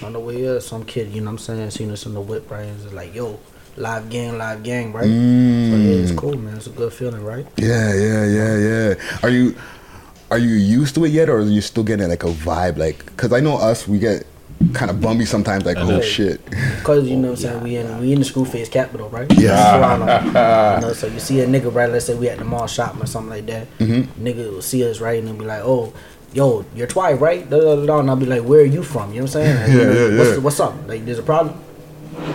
On 0.03 0.13
the 0.13 0.21
way 0.21 0.49
up, 0.49 0.63
some 0.63 0.85
kid, 0.85 1.13
you 1.13 1.21
know 1.21 1.27
what 1.27 1.33
I'm 1.33 1.39
saying, 1.39 1.71
seen 1.71 1.91
us 1.91 2.07
in 2.07 2.15
the 2.15 2.21
whip, 2.21 2.51
right? 2.51 2.67
It's 2.67 2.93
like, 2.93 3.15
yo, 3.15 3.39
live 3.77 4.09
gang, 4.09 4.39
live 4.39 4.63
gang, 4.63 4.93
right? 4.93 5.05
So 5.05 5.09
yeah, 5.11 6.03
it's 6.03 6.13
Mm. 6.13 6.17
cool, 6.17 6.39
man. 6.39 6.57
It's 6.57 6.67
a 6.67 6.71
good 6.71 6.93
feeling, 6.93 7.23
right? 7.25 7.47
Yeah, 7.57 7.93
yeah, 7.95 8.25
yeah, 8.25 8.57
yeah. 8.59 8.95
Are 9.23 9.29
you 9.29 9.55
are 10.35 10.39
you 10.39 10.55
used 10.57 10.97
to 10.97 11.05
it 11.05 11.11
yet, 11.13 11.29
or 11.29 11.39
are 11.39 11.43
you 11.43 11.61
still 11.61 11.85
getting 11.85 12.09
like 12.09 12.25
a 12.25 12.29
vibe? 12.29 12.77
Like, 12.77 13.17
cause 13.17 13.33
I 13.33 13.39
know 13.39 13.57
us, 13.57 13.87
we 13.87 14.01
get 14.01 14.27
kind 14.73 14.91
of 14.91 15.01
bummy 15.01 15.25
sometimes. 15.25 15.65
Like, 15.65 15.77
oh 15.79 16.01
shit. 16.01 16.41
Cause 16.83 17.07
you 17.09 17.17
know 17.17 17.31
what 17.31 17.39
I'm 17.39 17.43
saying, 17.43 17.63
we 17.63 17.77
in 17.77 18.01
we 18.01 18.13
in 18.13 18.19
the 18.19 18.25
Screwface 18.25 18.69
capital, 18.71 19.09
right? 19.11 19.31
Yeah. 19.39 20.75
You 20.81 20.87
know, 20.89 20.93
so 20.93 21.07
you 21.07 21.21
see 21.21 21.41
a 21.41 21.47
nigga, 21.47 21.73
right? 21.73 21.89
Let's 21.89 22.07
say 22.07 22.15
we 22.15 22.29
at 22.29 22.39
the 22.39 22.45
mall 22.45 22.67
shopping 22.67 23.01
or 23.03 23.07
something 23.07 23.31
like 23.31 23.47
that. 23.47 23.67
Mhm. 23.79 24.07
Nigga 24.21 24.51
will 24.51 24.63
see 24.63 24.89
us, 24.89 25.01
right, 25.01 25.19
and 25.21 25.29
they'll 25.29 25.37
be 25.37 25.45
like, 25.45 25.63
oh. 25.63 25.93
Yo, 26.33 26.65
you're 26.75 26.89
Twy, 26.89 27.13
right? 27.13 27.49
Da, 27.49 27.61
da, 27.61 27.77
da, 27.77 27.87
da. 27.87 28.01
And 28.01 28.11
I'll 28.11 28.17
be 28.17 28.27
like, 28.27 28.43
where 28.43 28.63
are 28.63 28.65
you 28.65 28.83
from? 28.83 29.13
You 29.13 29.21
know 29.21 29.27
what 29.27 29.37
I'm 29.37 29.43
saying? 29.45 29.57
Like, 29.57 29.71
you 29.71 29.79
Yeah, 29.79 29.93
yeah, 30.11 30.19
what's, 30.19 30.31
yeah. 30.31 30.37
what's 30.39 30.59
up? 30.61 30.75
Like, 30.89 31.05
there's 31.05 31.21
a 31.21 31.23
problem? 31.23 31.55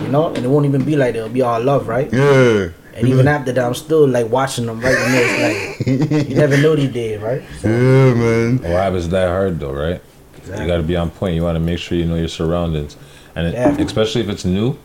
You 0.00 0.08
know? 0.08 0.28
And 0.34 0.42
it 0.42 0.48
won't 0.48 0.64
even 0.64 0.84
be 0.86 0.96
like 0.96 1.12
that. 1.12 1.18
It'll 1.18 1.28
be 1.28 1.42
all 1.42 1.60
love, 1.62 1.86
right? 1.86 2.10
Yeah. 2.10 2.68
And 2.94 3.08
even 3.08 3.28
after 3.28 3.52
that, 3.52 3.64
I'm 3.64 3.74
still 3.74 4.06
like 4.06 4.28
watching 4.30 4.66
them 4.66 4.80
writing 4.80 5.12
this. 5.12 5.78
Like 5.86 6.28
you 6.28 6.34
never 6.34 6.56
know 6.56 6.74
they 6.76 6.86
did, 6.88 7.22
right? 7.22 7.42
Yeah, 7.62 8.14
man. 8.14 8.58
What 8.58 8.70
happens 8.70 9.08
that 9.10 9.28
hard 9.28 9.60
though, 9.60 9.72
right? 9.72 10.02
Exactly. 10.36 10.62
You 10.64 10.70
got 10.70 10.76
to 10.78 10.82
be 10.82 10.96
on 10.96 11.10
point. 11.10 11.34
You 11.36 11.42
want 11.42 11.56
to 11.56 11.60
make 11.60 11.78
sure 11.78 11.96
you 11.96 12.04
know 12.06 12.16
your 12.16 12.28
surroundings, 12.28 12.96
and 13.34 13.46
it, 13.46 13.54
Yeah. 13.54 13.76
especially 13.80 14.22
if 14.22 14.28
it's 14.28 14.44
new. 14.44 14.76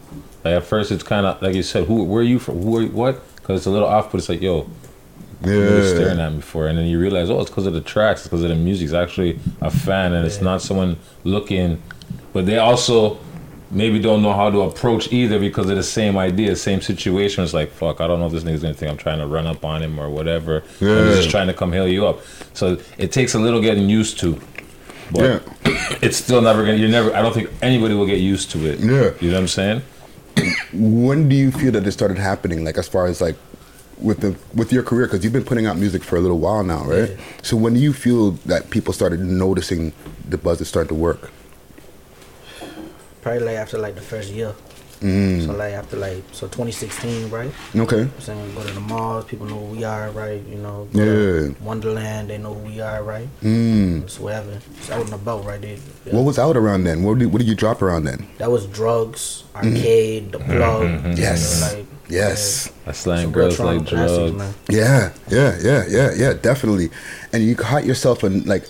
Like 0.43 0.53
at 0.57 0.63
first, 0.63 0.91
it's 0.91 1.03
kind 1.03 1.25
of 1.25 1.41
like 1.41 1.55
you 1.55 1.63
said, 1.63 1.87
who, 1.87 2.03
where 2.03 2.21
are 2.21 2.23
you 2.23 2.37
from? 2.39 2.61
Who 2.61 2.77
are 2.77 2.81
you, 2.83 2.89
what? 2.89 3.21
Because 3.37 3.61
it's 3.61 3.65
a 3.67 3.71
little 3.71 3.87
off, 3.87 4.11
but 4.11 4.19
it's 4.19 4.29
like, 4.29 4.41
yo, 4.41 4.69
yeah. 5.43 5.53
Yeah. 5.53 5.87
staring 5.93 6.19
at 6.19 6.33
me 6.33 6.41
for, 6.41 6.67
and 6.67 6.77
then 6.77 6.85
you 6.85 6.99
realize, 6.99 7.29
oh, 7.29 7.39
it's 7.41 7.49
because 7.49 7.65
of 7.65 7.73
the 7.73 7.81
tracks, 7.81 8.21
it's 8.21 8.27
because 8.27 8.43
of 8.43 8.49
the 8.49 8.55
music. 8.55 8.85
It's 8.85 8.93
actually 8.93 9.39
a 9.61 9.71
fan, 9.71 10.13
and 10.13 10.25
it's 10.25 10.41
not 10.41 10.61
someone 10.61 10.97
looking, 11.23 11.81
but 12.33 12.45
they 12.45 12.57
also 12.59 13.17
maybe 13.71 13.99
don't 13.99 14.21
know 14.21 14.33
how 14.33 14.49
to 14.49 14.61
approach 14.61 15.11
either 15.11 15.39
because 15.39 15.69
of 15.69 15.75
the 15.75 15.83
same 15.83 16.17
idea, 16.17 16.55
same 16.55 16.81
situation. 16.81 17.43
It's 17.43 17.53
like, 17.53 17.71
fuck, 17.71 18.01
I 18.01 18.07
don't 18.07 18.19
know 18.19 18.27
if 18.27 18.31
this 18.31 18.43
nigga's 18.43 18.61
gonna 18.61 18.73
think 18.73 18.91
I'm 18.91 18.97
trying 18.97 19.19
to 19.19 19.27
run 19.27 19.47
up 19.47 19.63
on 19.65 19.81
him 19.81 19.99
or 19.99 20.09
whatever. 20.09 20.63
Yeah. 20.79 20.89
Yeah. 20.89 21.05
he's 21.07 21.17
just 21.17 21.29
trying 21.29 21.47
to 21.47 21.53
come 21.53 21.71
heal 21.73 21.87
you 21.87 22.05
up. 22.05 22.21
So 22.53 22.77
it 22.97 23.11
takes 23.11 23.33
a 23.33 23.39
little 23.39 23.61
getting 23.61 23.89
used 23.89 24.19
to. 24.19 24.39
But 25.11 25.43
it's 26.01 26.17
still 26.17 26.41
never 26.41 26.63
gonna. 26.65 26.77
You're 26.77 26.89
never. 26.89 27.15
I 27.15 27.21
don't 27.21 27.33
think 27.33 27.49
anybody 27.61 27.93
will 27.93 28.07
get 28.07 28.19
used 28.19 28.51
to 28.51 28.65
it. 28.65 28.79
Yeah. 28.79 29.11
You 29.19 29.29
know 29.29 29.35
what 29.35 29.41
I'm 29.41 29.47
saying? 29.47 29.81
When 30.73 31.29
do 31.29 31.35
you 31.35 31.51
feel 31.51 31.71
that 31.71 31.85
it 31.87 31.91
started 31.91 32.17
happening? 32.17 32.65
Like 32.65 32.77
as 32.77 32.87
far 32.87 33.05
as 33.07 33.21
like 33.21 33.35
with 33.97 34.19
the 34.19 34.35
with 34.53 34.73
your 34.73 34.83
career, 34.83 35.05
because 35.05 35.23
you've 35.23 35.33
been 35.33 35.45
putting 35.45 35.65
out 35.65 35.77
music 35.77 36.03
for 36.03 36.17
a 36.17 36.19
little 36.19 36.39
while 36.39 36.63
now, 36.63 36.83
right? 36.83 37.17
So 37.43 37.55
when 37.55 37.73
do 37.73 37.79
you 37.79 37.93
feel 37.93 38.31
that 38.45 38.69
people 38.69 38.93
started 38.93 39.21
noticing 39.21 39.93
the 40.27 40.37
buzz 40.37 40.59
is 40.59 40.67
starting 40.67 40.89
to 40.89 40.95
work? 40.95 41.31
Probably 43.25 43.41
like 43.43 43.57
after 43.57 43.79
like 43.79 43.95
the 43.95 44.01
first 44.01 44.29
year. 44.31 44.53
Mm. 45.01 45.47
So 45.47 45.53
like 45.53 45.73
after 45.73 45.97
like 45.97 46.21
so 46.31 46.45
2016, 46.45 47.31
right? 47.31 47.49
Okay. 47.75 48.01
I'm 48.01 48.19
saying 48.21 48.53
go 48.53 48.61
to 48.63 48.71
the 48.71 48.79
malls, 48.79 49.25
people 49.25 49.47
know 49.47 49.57
who 49.65 49.75
we 49.77 49.83
are, 49.83 50.11
right? 50.11 50.43
You 50.47 50.57
know, 50.57 50.87
go 50.93 50.99
to 51.03 51.47
Yeah. 51.57 51.65
Wonderland, 51.65 52.29
they 52.29 52.37
know 52.37 52.53
who 52.53 52.59
we 52.69 52.79
are, 52.81 53.01
right? 53.01 53.27
Mm. 53.41 54.03
It's 54.03 54.19
whatever. 54.19 54.59
It's 54.77 54.91
out 54.91 55.05
and 55.05 55.13
about 55.15 55.43
right 55.43 55.59
there. 55.59 55.77
What 56.13 56.21
was 56.21 56.37
out 56.37 56.55
around 56.55 56.83
then? 56.83 57.01
What 57.03 57.17
did, 57.17 57.33
what 57.33 57.39
did 57.39 57.47
you 57.47 57.55
drop 57.55 57.81
around 57.81 58.03
then? 58.03 58.27
That 58.37 58.51
was 58.51 58.67
drugs, 58.67 59.43
arcade, 59.55 60.31
the 60.31 60.37
plug. 60.37 60.83
Mhm. 60.83 61.17
Yes. 61.17 61.41
you 61.41 61.61
know, 61.61 61.77
like, 61.79 61.87
Yes. 62.07 62.71
That's 62.85 62.99
slang 62.99 63.31
girls 63.31 63.59
like 63.59 63.83
drugs. 63.87 64.33
man. 64.33 64.53
Yeah, 64.69 65.13
yeah, 65.29 65.57
yeah, 65.63 65.83
yeah, 65.89 66.11
yeah, 66.15 66.33
definitely. 66.33 66.91
And 67.33 67.43
you 67.43 67.55
caught 67.55 67.85
yourself 67.85 68.23
in 68.23 68.43
like 68.43 68.65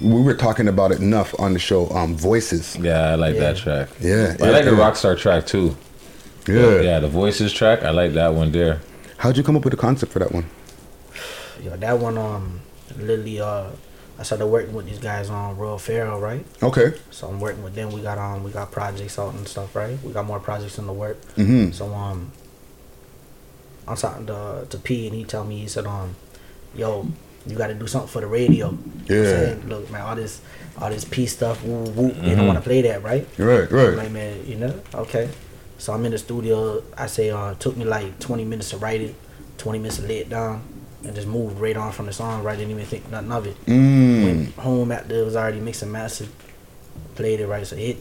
we 0.00 0.22
were 0.22 0.34
talking 0.34 0.68
about 0.68 0.92
it 0.92 1.00
enough 1.00 1.34
on 1.38 1.52
the 1.52 1.58
show. 1.58 1.88
Um, 1.90 2.16
voices. 2.16 2.76
Yeah, 2.76 3.10
I 3.10 3.14
like 3.14 3.36
that 3.36 3.56
track. 3.56 3.88
Yeah, 4.00 4.36
I 4.40 4.44
yeah, 4.46 4.50
like 4.50 4.64
the 4.64 4.72
yeah. 4.72 4.76
Rockstar 4.78 5.18
track 5.18 5.46
too. 5.46 5.76
Yeah. 6.48 6.80
yeah, 6.80 6.98
the 7.00 7.08
voices 7.08 7.52
track. 7.52 7.82
I 7.82 7.90
like 7.90 8.12
that 8.12 8.34
one 8.34 8.52
there. 8.52 8.80
How'd 9.18 9.36
you 9.36 9.42
come 9.42 9.56
up 9.56 9.64
with 9.64 9.72
the 9.72 9.78
concept 9.78 10.12
for 10.12 10.18
that 10.18 10.32
one? 10.32 10.44
Yo, 11.62 11.74
that 11.76 11.98
one, 11.98 12.18
um, 12.18 12.60
literally, 12.98 13.40
uh, 13.40 13.70
I 14.18 14.22
started 14.22 14.46
working 14.46 14.74
with 14.74 14.84
these 14.86 14.98
guys 14.98 15.30
on 15.30 15.56
Royal 15.56 15.78
Pharaoh, 15.78 16.20
right? 16.20 16.44
Okay. 16.62 16.92
So 17.10 17.28
I'm 17.28 17.40
working 17.40 17.62
with 17.64 17.74
them. 17.74 17.90
We 17.90 18.02
got 18.02 18.18
um, 18.18 18.44
we 18.44 18.50
got 18.50 18.70
projects 18.70 19.18
out 19.18 19.34
and 19.34 19.48
stuff, 19.48 19.74
right? 19.74 19.98
We 20.02 20.12
got 20.12 20.26
more 20.26 20.38
projects 20.40 20.78
in 20.78 20.86
the 20.86 20.92
work. 20.92 21.18
Mhm. 21.36 21.72
So 21.72 21.92
um, 21.94 22.30
I'm 23.88 23.96
talking 23.96 24.26
to 24.26 24.66
to 24.68 24.78
P, 24.78 25.06
and 25.06 25.16
he 25.16 25.24
tell 25.24 25.44
me 25.44 25.60
he 25.60 25.66
said 25.66 25.86
um, 25.86 26.14
yo, 26.74 27.08
you 27.46 27.56
got 27.56 27.66
to 27.68 27.74
do 27.74 27.86
something 27.86 28.08
for 28.08 28.20
the 28.20 28.26
radio. 28.26 28.70
You 28.70 28.72
know 28.72 28.78
I'm 29.08 29.24
Yeah. 29.24 29.30
saying? 29.30 29.68
Look, 29.68 29.90
man, 29.90 30.00
all 30.02 30.16
this 30.16 30.40
all 30.80 30.90
this 30.90 31.04
P 31.04 31.26
stuff, 31.26 31.62
woo, 31.62 31.84
woo, 31.84 32.08
they 32.08 32.32
Mhm. 32.32 32.36
don't 32.36 32.46
want 32.48 32.58
to 32.58 32.64
play 32.64 32.82
that, 32.82 33.02
right? 33.04 33.24
Right, 33.38 33.70
right. 33.70 33.94
Like 33.96 34.10
man, 34.10 34.40
you 34.46 34.56
know, 34.56 34.74
okay. 34.94 35.28
So 35.78 35.92
I'm 35.92 36.04
in 36.04 36.10
the 36.12 36.18
studio. 36.18 36.82
I 36.96 37.06
say 37.06 37.30
uh, 37.30 37.54
took 37.58 37.76
me 37.76 37.84
like 37.84 38.18
20 38.18 38.44
minutes 38.44 38.70
to 38.70 38.78
write 38.78 39.00
it, 39.00 39.14
20 39.58 39.78
minutes 39.78 39.96
to 39.98 40.02
lay 40.02 40.18
it 40.18 40.28
down, 40.30 40.62
and 41.04 41.14
just 41.14 41.28
moved 41.28 41.60
right 41.60 41.76
on 41.76 41.92
from 41.92 42.06
the 42.06 42.12
song. 42.12 42.42
Right, 42.42 42.56
didn't 42.58 42.72
even 42.72 42.86
think 42.86 43.08
nothing 43.10 43.30
of 43.32 43.46
it. 43.46 43.56
Mm. 43.66 44.24
Went 44.24 44.54
home 44.56 44.90
after 44.90 45.14
it 45.20 45.24
was 45.24 45.36
already 45.36 45.60
mixed 45.60 45.82
and 45.82 45.92
mastered. 45.92 46.28
Played 47.14 47.40
it 47.40 47.46
right, 47.46 47.64
so 47.66 47.76
it. 47.76 47.98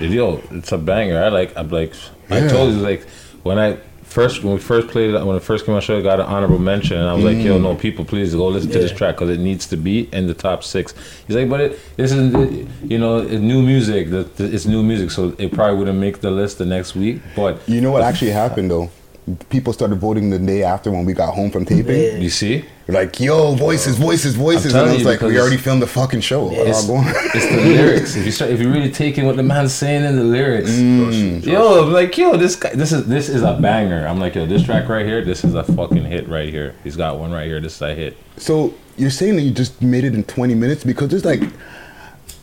Yo, 0.00 0.40
it's 0.50 0.70
a 0.72 0.78
banger. 0.78 1.18
I 1.22 1.28
like. 1.28 1.52
I'm 1.56 1.68
like. 1.70 1.92
I 2.30 2.46
told 2.48 2.74
you 2.74 2.80
like 2.80 3.06
when 3.42 3.58
I 3.58 3.78
first 4.16 4.42
when 4.42 4.54
we 4.54 4.58
first 4.58 4.88
played 4.88 5.10
it 5.14 5.26
when 5.26 5.36
it 5.36 5.42
first 5.42 5.66
came 5.66 5.74
out, 5.74 5.82
show, 5.82 5.98
I 5.98 6.02
got 6.02 6.20
an 6.20 6.26
honorable 6.34 6.58
mention, 6.58 6.96
and 6.96 7.06
I 7.06 7.12
was 7.12 7.22
like, 7.30 7.36
yo, 7.46 7.58
Mm. 7.58 7.62
no, 7.66 7.74
people, 7.86 8.02
please 8.12 8.34
go 8.34 8.48
listen 8.48 8.70
to 8.70 8.78
this 8.78 8.90
track 9.00 9.16
because 9.16 9.30
it 9.36 9.40
needs 9.48 9.66
to 9.72 9.76
be 9.76 10.08
in 10.18 10.26
the 10.26 10.32
top 10.46 10.64
six. 10.64 10.94
He's 11.26 11.36
like, 11.36 11.50
but 11.50 11.60
it 11.60 11.70
this 11.96 12.12
is 12.12 12.22
you 12.92 12.98
know 13.02 13.18
it's 13.18 13.42
new 13.52 13.60
music. 13.72 14.02
The, 14.14 14.22
the, 14.38 14.44
it's 14.54 14.66
new 14.74 14.82
music, 14.82 15.10
so 15.10 15.34
it 15.44 15.52
probably 15.52 15.76
wouldn't 15.78 15.98
make 16.06 16.16
the 16.26 16.30
list 16.40 16.56
the 16.62 16.66
next 16.76 16.90
week. 16.96 17.16
But 17.40 17.52
You 17.68 17.80
know 17.82 17.92
what 17.92 18.02
actually 18.10 18.30
happened 18.44 18.70
though? 18.70 18.86
People 19.50 19.72
started 19.78 19.96
voting 19.96 20.30
the 20.30 20.38
day 20.38 20.62
after 20.62 20.88
when 20.90 21.04
we 21.04 21.12
got 21.22 21.34
home 21.34 21.50
from 21.50 21.64
taping. 21.66 22.22
You 22.22 22.30
see? 22.30 22.64
Like, 22.88 23.18
yo, 23.18 23.54
voices, 23.56 23.96
voices, 23.98 24.36
voices. 24.36 24.66
And 24.66 24.74
telling 24.74 24.90
I 24.90 24.94
was 24.94 25.04
like, 25.04 25.20
we 25.20 25.40
already 25.40 25.56
filmed 25.56 25.82
the 25.82 25.88
fucking 25.88 26.20
show. 26.20 26.50
It's, 26.52 26.84
Oh, 26.84 26.86
go 26.86 26.94
on. 26.96 27.04
it's 27.08 27.46
the 27.48 27.56
lyrics. 27.56 28.14
If 28.14 28.24
you 28.24 28.30
start, 28.30 28.52
if 28.52 28.60
you're 28.60 28.70
really 28.72 28.92
taking 28.92 29.26
what 29.26 29.34
the 29.36 29.42
man's 29.42 29.72
saying 29.74 30.04
in 30.04 30.14
the 30.14 30.22
lyrics, 30.22 30.70
Mm. 30.70 31.44
yo, 31.44 31.82
I'm 31.84 31.92
like 31.92 32.16
yo, 32.16 32.36
this 32.36 32.54
guy, 32.54 32.70
this 32.74 32.92
is 32.92 33.06
this 33.06 33.28
is 33.28 33.42
a 33.42 33.54
banger. 33.60 34.06
I'm 34.06 34.20
like 34.20 34.36
yo, 34.36 34.46
this 34.46 34.62
track 34.62 34.88
right 34.88 35.04
here, 35.04 35.24
this 35.24 35.42
is 35.44 35.54
a 35.54 35.64
fucking 35.64 36.04
hit 36.04 36.28
right 36.28 36.48
here. 36.48 36.76
He's 36.84 36.94
got 36.96 37.18
one 37.18 37.32
right 37.32 37.46
here. 37.46 37.60
This 37.60 37.74
is 37.74 37.82
a 37.82 37.92
hit. 37.94 38.16
So 38.36 38.72
you're 38.96 39.10
saying 39.10 39.34
that 39.36 39.42
you 39.42 39.50
just 39.50 39.82
made 39.82 40.04
it 40.04 40.14
in 40.14 40.22
20 40.22 40.54
minutes 40.54 40.84
because 40.84 41.08
there's 41.08 41.24
like 41.24 41.40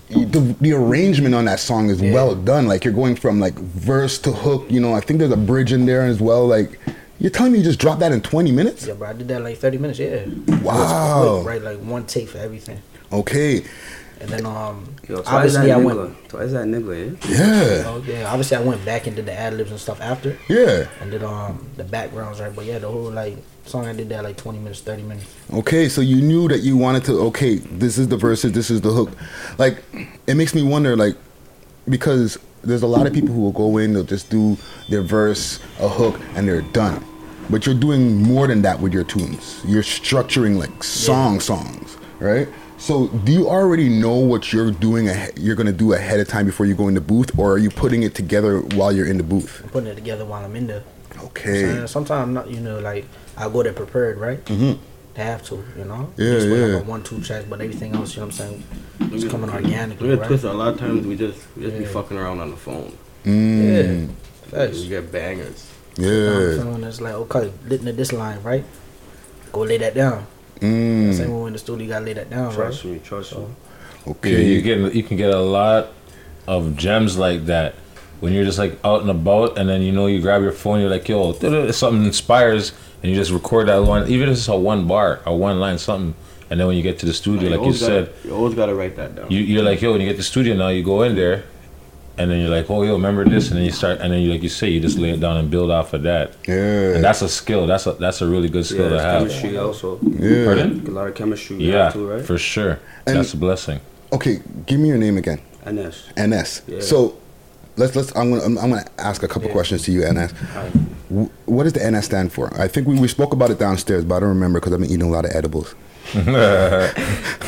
the, 0.10 0.56
the 0.62 0.74
arrangement 0.74 1.34
on 1.34 1.46
that 1.46 1.60
song 1.60 1.90
is 1.90 2.02
well 2.02 2.36
done. 2.36 2.68
Like 2.68 2.84
you're 2.84 2.94
going 2.94 3.16
from 3.16 3.40
like 3.40 3.54
verse 3.56 4.20
to 4.20 4.32
hook. 4.34 4.66
You 4.70 4.82
know, 4.82 4.94
I 4.94 5.00
think 5.00 5.20
there's 5.20 5.32
a 5.32 5.38
bridge 5.38 5.72
in 5.72 5.86
there 5.86 6.02
as 6.04 6.20
well. 6.20 6.46
Like 6.46 6.80
you're 7.24 7.32
telling 7.32 7.54
me 7.54 7.58
you 7.60 7.64
just 7.64 7.80
dropped 7.80 8.02
that 8.02 8.12
in 8.12 8.22
20 8.22 8.52
minutes? 8.52 8.86
Yeah, 8.86 8.94
bro, 8.94 9.10
I 9.10 9.14
did 9.14 9.28
that 9.30 9.42
like 9.42 9.58
30 9.58 9.78
minutes. 9.80 9.98
Yeah. 9.98 10.26
Wow. 10.62 11.42
Quick, 11.42 11.48
right? 11.48 11.62
Like 11.64 11.80
one 11.80 12.06
take 12.06 12.28
for 12.30 12.38
everything. 12.38 12.80
Okay. 13.12 13.64
And 14.20 14.30
then 14.30 14.46
um, 14.46 14.94
Yo, 15.10 15.16
twice 15.22 15.28
obviously 15.28 15.68
that 15.68 15.78
I 15.78 15.82
nigga. 15.82 15.98
went. 16.04 16.30
Twice 16.30 16.52
that 16.52 16.66
nigga, 16.66 17.20
yeah? 17.28 17.36
Yeah. 17.38 17.84
Oh, 17.88 18.04
yeah. 18.08 18.30
Obviously 18.32 18.58
I 18.58 18.62
went 18.62 18.86
back 18.86 19.08
and 19.08 19.16
did 19.16 19.26
the 19.26 19.34
ad 19.34 19.54
libs 19.56 19.72
and 19.72 19.80
stuff 19.80 20.00
after. 20.02 20.38
Yeah. 20.48 20.88
And 21.02 21.12
did 21.12 21.24
um 21.24 21.66
the 21.78 21.84
backgrounds 21.84 22.40
right, 22.40 22.56
but 22.56 22.66
yeah, 22.66 22.80
the 22.80 22.90
whole 22.90 23.12
like 23.12 23.38
song 23.66 23.86
I 23.86 23.94
did 23.94 24.10
that 24.10 24.24
like 24.24 24.38
20 24.38 24.60
minutes, 24.60 24.82
30 24.82 25.04
minutes. 25.04 25.26
Okay, 25.54 25.90
so 25.90 26.02
you 26.02 26.22
knew 26.22 26.48
that 26.50 26.60
you 26.60 26.78
wanted 26.78 27.04
to. 27.06 27.14
Okay, 27.28 27.56
this 27.56 27.98
is 27.98 28.08
the 28.10 28.18
verses, 28.18 28.52
this 28.52 28.70
is 28.70 28.82
the 28.82 28.92
hook. 28.92 29.12
Like, 29.58 29.84
it 30.28 30.36
makes 30.36 30.54
me 30.54 30.64
wonder, 30.64 30.96
like, 30.98 31.16
because 31.90 32.38
there's 32.64 32.84
a 32.84 32.88
lot 32.88 33.08
of 33.08 33.14
people 33.14 33.34
who 33.34 33.42
will 33.42 33.52
go 33.52 33.78
in, 33.78 33.94
they'll 33.94 34.04
just 34.04 34.30
do 34.30 34.58
their 34.90 35.02
verse, 35.02 35.60
a 35.80 35.88
hook, 35.88 36.20
and 36.36 36.48
they're 36.48 36.62
done. 36.62 37.04
But 37.50 37.66
you're 37.66 37.76
doing 37.76 38.22
more 38.24 38.48
than 38.48 38.62
that 38.64 38.80
with 38.80 38.94
your 38.94 39.04
tunes. 39.04 39.62
You're 39.66 39.84
structuring 39.84 40.58
like 40.58 40.84
song 40.84 41.40
songs, 41.40 41.98
right? 42.20 42.48
So, 42.78 43.08
do 43.10 43.32
you 43.32 43.48
already 43.48 43.88
know 43.88 44.16
what 44.16 44.52
you're 44.52 44.72
doing? 44.72 45.08
ahe- 45.08 45.32
You're 45.38 45.56
gonna 45.56 45.72
do 45.72 45.94
ahead 45.94 46.20
of 46.20 46.28
time 46.28 46.46
before 46.46 46.66
you 46.66 46.74
go 46.76 46.88
in 46.88 46.96
the 46.96 47.02
booth, 47.02 47.38
or 47.38 47.54
are 47.54 47.58
you 47.58 47.70
putting 47.70 48.04
it 48.04 48.14
together 48.16 48.60
while 48.60 48.92
you're 48.92 49.06
in 49.08 49.18
the 49.18 49.24
booth? 49.24 49.62
I'm 49.64 49.70
putting 49.70 49.90
it 49.90 49.96
together 49.96 50.26
while 50.26 50.44
I'm 50.44 50.56
in 50.56 50.68
there. 50.68 50.84
Okay. 51.26 51.86
Sometimes 51.88 52.34
not, 52.34 52.50
you 52.50 52.60
know, 52.60 52.80
like 52.80 53.06
I 53.38 53.48
go 53.50 53.64
there 53.64 53.72
prepared, 53.74 54.18
right? 54.18 54.44
Mhm. 54.46 54.80
To 55.16 55.22
have 55.22 55.44
to, 55.44 55.64
you 55.78 55.86
know. 55.86 56.10
Yeah, 56.18 56.34
just 56.34 56.48
yeah. 56.48 56.66
Like 56.66 56.84
a 56.84 56.90
one, 56.90 57.04
two 57.04 57.22
tracks, 57.22 57.46
but 57.50 57.62
everything 57.62 57.94
else, 57.96 58.16
you 58.16 58.22
know 58.22 58.28
what 58.28 58.40
I'm 58.42 58.50
saying, 58.50 58.64
it's 59.14 59.26
coming 59.32 59.50
organically, 59.50 60.10
We 60.10 60.16
get 60.16 60.22
right? 60.22 60.28
twisted. 60.28 60.50
A 60.50 60.54
lot 60.54 60.74
of 60.74 60.80
times 60.80 61.06
we 61.06 61.16
just 61.16 61.38
we 61.56 61.64
just 61.64 61.78
be 61.78 61.86
fucking 61.86 62.18
around 62.18 62.40
on 62.40 62.50
the 62.52 62.58
phone. 62.58 62.92
Mm. 63.26 64.10
Facts. 64.50 64.82
We 64.82 64.90
get 64.90 65.12
bangers. 65.12 65.68
You 65.98 66.06
know 66.06 66.38
I'm 66.38 66.74
saying? 66.74 66.84
It's 66.86 67.02
like, 67.02 67.14
okay, 67.14 67.52
listen 67.68 67.86
to 67.86 67.94
this 67.94 68.12
line, 68.12 68.42
right? 68.44 68.64
Go 69.52 69.62
lay 69.62 69.78
that 69.78 69.94
down. 69.94 70.26
Mm. 70.60 71.14
Same 71.14 71.32
when 71.32 71.42
we're 71.42 71.48
in 71.48 71.54
the 71.54 71.60
studio, 71.60 71.84
you 71.86 71.90
gotta 71.92 72.06
lay 72.06 72.14
that 72.14 72.30
down, 72.30 72.54
Trust 72.54 72.84
right? 72.84 72.94
me, 72.94 73.00
trust 73.00 73.38
me. 73.38 73.46
Yeah, 74.24 74.38
you 74.38 74.62
get 74.62 74.94
you 74.96 75.04
can 75.04 75.18
get 75.18 75.30
a 75.34 75.40
lot 75.40 75.90
of 76.48 76.76
gems 76.76 77.18
like 77.18 77.46
that 77.46 77.76
when 78.20 78.34
you're 78.34 78.46
just 78.46 78.58
like 78.60 78.78
out 78.84 79.02
and 79.02 79.10
about, 79.10 79.58
and 79.58 79.68
then 79.70 79.82
you 79.82 79.92
know 79.92 80.08
you 80.08 80.22
grab 80.22 80.42
your 80.42 80.52
phone, 80.52 80.80
you're 80.80 80.90
like, 80.90 81.08
yo, 81.08 81.34
something 81.72 82.06
inspires, 82.06 82.72
and 83.02 83.12
you 83.12 83.16
just 83.18 83.32
record 83.32 83.68
that 83.68 83.78
one, 83.84 84.08
even 84.10 84.30
if 84.30 84.38
it's 84.38 84.48
a 84.48 84.56
one 84.58 84.88
bar 84.88 85.20
a 85.26 85.36
one 85.36 85.60
line, 85.60 85.78
something. 85.78 86.16
And 86.50 86.60
then 86.60 86.68
when 86.68 86.78
you 86.78 86.84
get 86.84 87.00
to 87.00 87.06
the 87.06 87.14
studio, 87.14 87.44
You 87.44 87.50
like 87.50 87.58
you 87.58 87.62
always 87.66 87.82
gotta- 87.82 88.06
said, 88.06 88.14
you 88.26 88.36
always 88.36 88.54
gotta 88.54 88.76
write 88.76 88.96
that 88.98 89.16
down. 89.16 89.32
you, 89.32 89.40
you're 89.40 89.64
like, 89.64 89.82
yo, 89.82 89.92
when 89.92 90.02
you 90.02 90.08
get 90.08 90.14
to 90.14 90.18
the 90.18 90.24
studio 90.24 90.56
now, 90.56 90.68
you 90.70 90.84
go 90.84 91.02
in 91.04 91.16
there, 91.16 91.44
and 92.18 92.30
then 92.30 92.40
you're 92.42 92.50
like, 92.50 92.70
oh, 92.70 92.84
yo, 92.84 92.94
remember 92.94 93.26
this, 93.26 93.50
and 93.50 93.58
then 93.58 93.66
you 93.66 93.72
start, 93.72 94.00
and 94.02 94.14
then 94.14 94.22
you 94.22 94.32
like 94.32 94.44
you 94.44 94.50
say, 94.50 94.70
you 94.70 94.80
just 94.80 94.98
lay 95.00 95.10
it 95.12 95.20
down 95.20 95.38
and 95.38 95.50
build 95.50 95.72
off 95.72 95.94
of 95.94 96.04
that. 96.04 96.34
Yeah, 96.48 96.94
and 96.96 97.04
that's 97.04 97.22
a 97.22 97.30
skill. 97.30 97.66
That's 97.68 97.88
a 97.88 97.94
that's 97.94 98.22
a 98.22 98.28
really 98.28 98.50
good 98.50 98.66
skill 98.66 98.86
Yeah, 98.92 98.98
to 98.98 99.02
have. 99.02 99.20
chemistry 99.28 99.58
also. 99.58 100.00
Yeah. 100.02 100.46
Pardon? 100.46 100.88
A 100.88 100.92
lot 100.92 101.08
of 101.08 101.16
chemistry. 101.16 101.58
you 101.58 101.72
Yeah, 101.74 101.90
too, 101.90 102.08
right? 102.10 102.24
for 102.26 102.38
sure. 102.38 102.80
And- 103.08 103.18
that's 103.18 103.34
a 103.34 103.38
blessing. 103.38 103.80
Okay, 104.12 104.42
give 104.68 104.80
me 104.80 104.90
your 104.90 104.98
name 105.00 105.18
again. 105.18 105.40
NS. 105.66 106.10
NS. 106.18 106.62
Yeah. 106.68 106.82
So 106.82 107.18
let's 107.78 107.96
let's. 107.96 108.16
I'm 108.16 108.30
gonna 108.32 108.44
I'm, 108.46 108.58
I'm 108.60 108.70
gonna 108.70 108.86
ask 109.00 109.24
a 109.24 109.28
couple 109.28 109.50
questions 109.50 109.82
to 109.84 109.92
you, 109.92 110.02
NS. 110.06 110.34
W- 111.10 111.30
What 111.46 111.64
does 111.64 111.74
the 111.74 111.90
NS 111.90 112.06
stand 112.06 112.32
for? 112.32 112.54
I 112.62 112.68
think 112.68 112.88
we, 112.88 113.00
we 113.00 113.08
spoke 113.08 113.34
about 113.34 113.50
it 113.50 113.58
downstairs, 113.60 114.04
but 114.06 114.16
I 114.16 114.20
don't 114.20 114.30
remember 114.30 114.60
because 114.60 114.72
I've 114.74 114.80
been 114.82 114.92
eating 114.92 115.08
a 115.08 115.10
lot 115.10 115.26
of 115.26 115.32
edibles. 115.34 115.74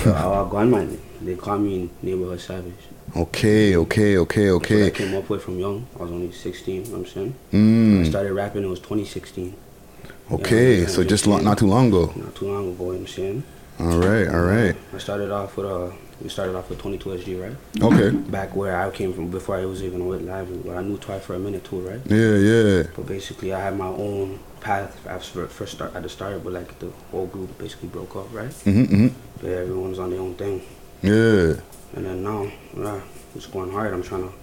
Our 0.07 0.45
grandma, 0.49 0.85
they 1.21 1.35
call 1.35 1.59
me 1.59 1.89
neighborhood 2.01 2.39
savage. 2.39 2.73
Okay, 3.15 3.77
okay, 3.77 4.17
okay, 4.17 4.49
okay. 4.49 4.87
I 4.87 4.89
came 4.89 5.15
up 5.15 5.29
with 5.29 5.41
from 5.43 5.57
young. 5.57 5.87
I 5.97 6.03
was 6.03 6.11
only 6.11 6.31
16, 6.31 6.75
you 6.75 6.81
know 6.81 6.89
what 6.91 6.97
I'm 6.99 7.05
saying? 7.05 7.35
Mm. 7.53 8.01
I 8.05 8.09
started 8.09 8.33
rapping, 8.33 8.63
it 8.63 8.67
was 8.67 8.79
2016. 8.79 9.55
Okay, 10.31 10.81
Yeah, 10.81 10.87
so 10.87 11.03
just 11.03 11.25
not 11.27 11.57
too 11.57 11.67
long 11.67 11.87
ago. 11.87 12.11
Not 12.15 12.35
too 12.35 12.47
long 12.51 12.73
ago, 12.73 12.73
you 12.73 12.77
know 12.77 12.85
what 12.85 12.95
I'm 12.97 13.07
saying? 13.07 13.43
All 13.79 13.99
right, 13.99 14.27
all 14.27 14.41
right. 14.41 14.75
I 14.93 14.97
started 14.97 15.31
off 15.31 15.55
with 15.55 15.65
uh, 15.65 15.91
we 16.21 16.29
started 16.29 16.55
off 16.55 16.69
with 16.69 16.79
22 16.79 17.09
SG, 17.09 17.41
right? 17.41 17.55
Okay. 17.81 18.09
Back 18.15 18.55
where 18.55 18.77
I 18.79 18.89
came 18.89 19.13
from 19.13 19.29
before 19.29 19.57
I 19.57 19.65
was 19.65 19.83
even 19.83 20.07
with 20.07 20.21
Live, 20.21 20.49
where 20.65 20.77
I 20.77 20.81
knew 20.81 20.97
Twi 20.97 21.19
for 21.19 21.35
a 21.35 21.39
minute 21.39 21.63
too, 21.65 21.79
right? 21.81 21.99
Yeah, 22.05 22.35
yeah. 22.37 22.83
But 22.95 23.05
basically, 23.05 23.53
I 23.53 23.59
had 23.61 23.77
my 23.77 23.87
own 23.87 24.39
path 24.61 25.05
after 25.07 25.45
first 25.47 25.73
start 25.73 25.93
at 25.95 26.03
the 26.03 26.09
start, 26.09 26.41
but 26.43 26.53
like 26.53 26.79
the 26.79 26.89
whole 27.11 27.27
group 27.27 27.57
basically 27.57 27.89
broke 27.89 28.15
up, 28.15 28.33
right? 28.33 28.49
Mhm, 28.65 28.87
mhm. 28.87 29.11
Yeah, 29.43 29.49
everyone's 29.49 29.99
on 29.99 30.09
their 30.11 30.21
own 30.21 30.35
thing. 30.35 30.61
Yeah. 31.03 31.55
And 31.95 32.05
then 32.05 32.23
now, 32.23 32.51
yeah, 32.77 33.01
it's 33.35 33.47
going 33.47 33.71
hard. 33.71 33.93
I'm 33.93 34.03
trying 34.03 34.23
to 34.23 34.33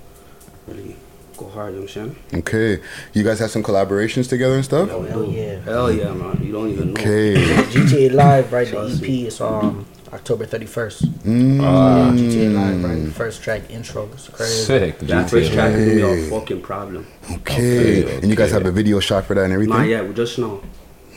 really 0.66 0.96
go 1.36 1.48
hard, 1.48 1.74
you 1.74 1.80
know 1.80 1.86
what 1.86 1.96
I'm 1.96 2.14
saying? 2.14 2.40
Okay. 2.40 2.82
You 3.12 3.22
guys 3.24 3.38
have 3.40 3.50
some 3.50 3.62
collaborations 3.62 4.28
together 4.28 4.54
and 4.54 4.64
stuff? 4.64 4.88
Hell 4.88 5.24
yeah. 5.26 5.60
Hell 5.60 5.92
yeah, 5.92 6.12
man. 6.12 6.42
You 6.42 6.52
don't 6.52 6.70
even 6.70 6.94
know. 6.94 7.00
Okay. 7.00 7.34
GTA 7.34 8.12
Live, 8.12 8.52
right? 8.52 8.68
The 8.68 8.78
EP 8.78 9.08
is 9.26 9.40
um 9.40 9.86
October 10.12 10.46
31st. 10.46 11.02
Mm. 11.24 11.60
Yeah, 11.60 12.22
GTA 12.22 12.54
Live, 12.54 12.84
right? 12.84 13.12
First 13.14 13.42
track 13.42 13.70
intro. 13.70 14.08
It's 14.12 14.28
crazy. 14.28 14.64
Sick. 14.64 14.98
That 15.00 15.30
first 15.30 15.52
track 15.52 15.72
is 15.72 16.02
gonna 16.02 16.14
be 16.14 16.26
a 16.26 16.30
fucking 16.30 16.62
problem. 16.62 17.06
Okay. 17.30 18.18
And 18.18 18.28
you 18.28 18.36
guys 18.36 18.50
have 18.52 18.66
a 18.66 18.72
video 18.72 19.00
shot 19.00 19.24
for 19.24 19.34
that 19.34 19.44
and 19.44 19.52
everything? 19.52 19.76
Not 19.76 19.88
yet, 19.88 20.06
we 20.06 20.14
just 20.14 20.38
know. 20.38 20.62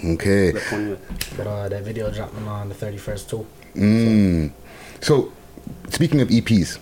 Okay. 0.04 0.52
But 1.38 1.48
uh, 1.48 1.70
that 1.70 1.84
video 1.84 2.12
dropping 2.12 2.48
on 2.48 2.70
the 2.70 2.76
31st 2.76 3.30
too. 3.30 3.48
Mm. 3.76 4.52
So, 5.02 5.32
speaking 5.90 6.22
of 6.22 6.30
EPs, 6.30 6.80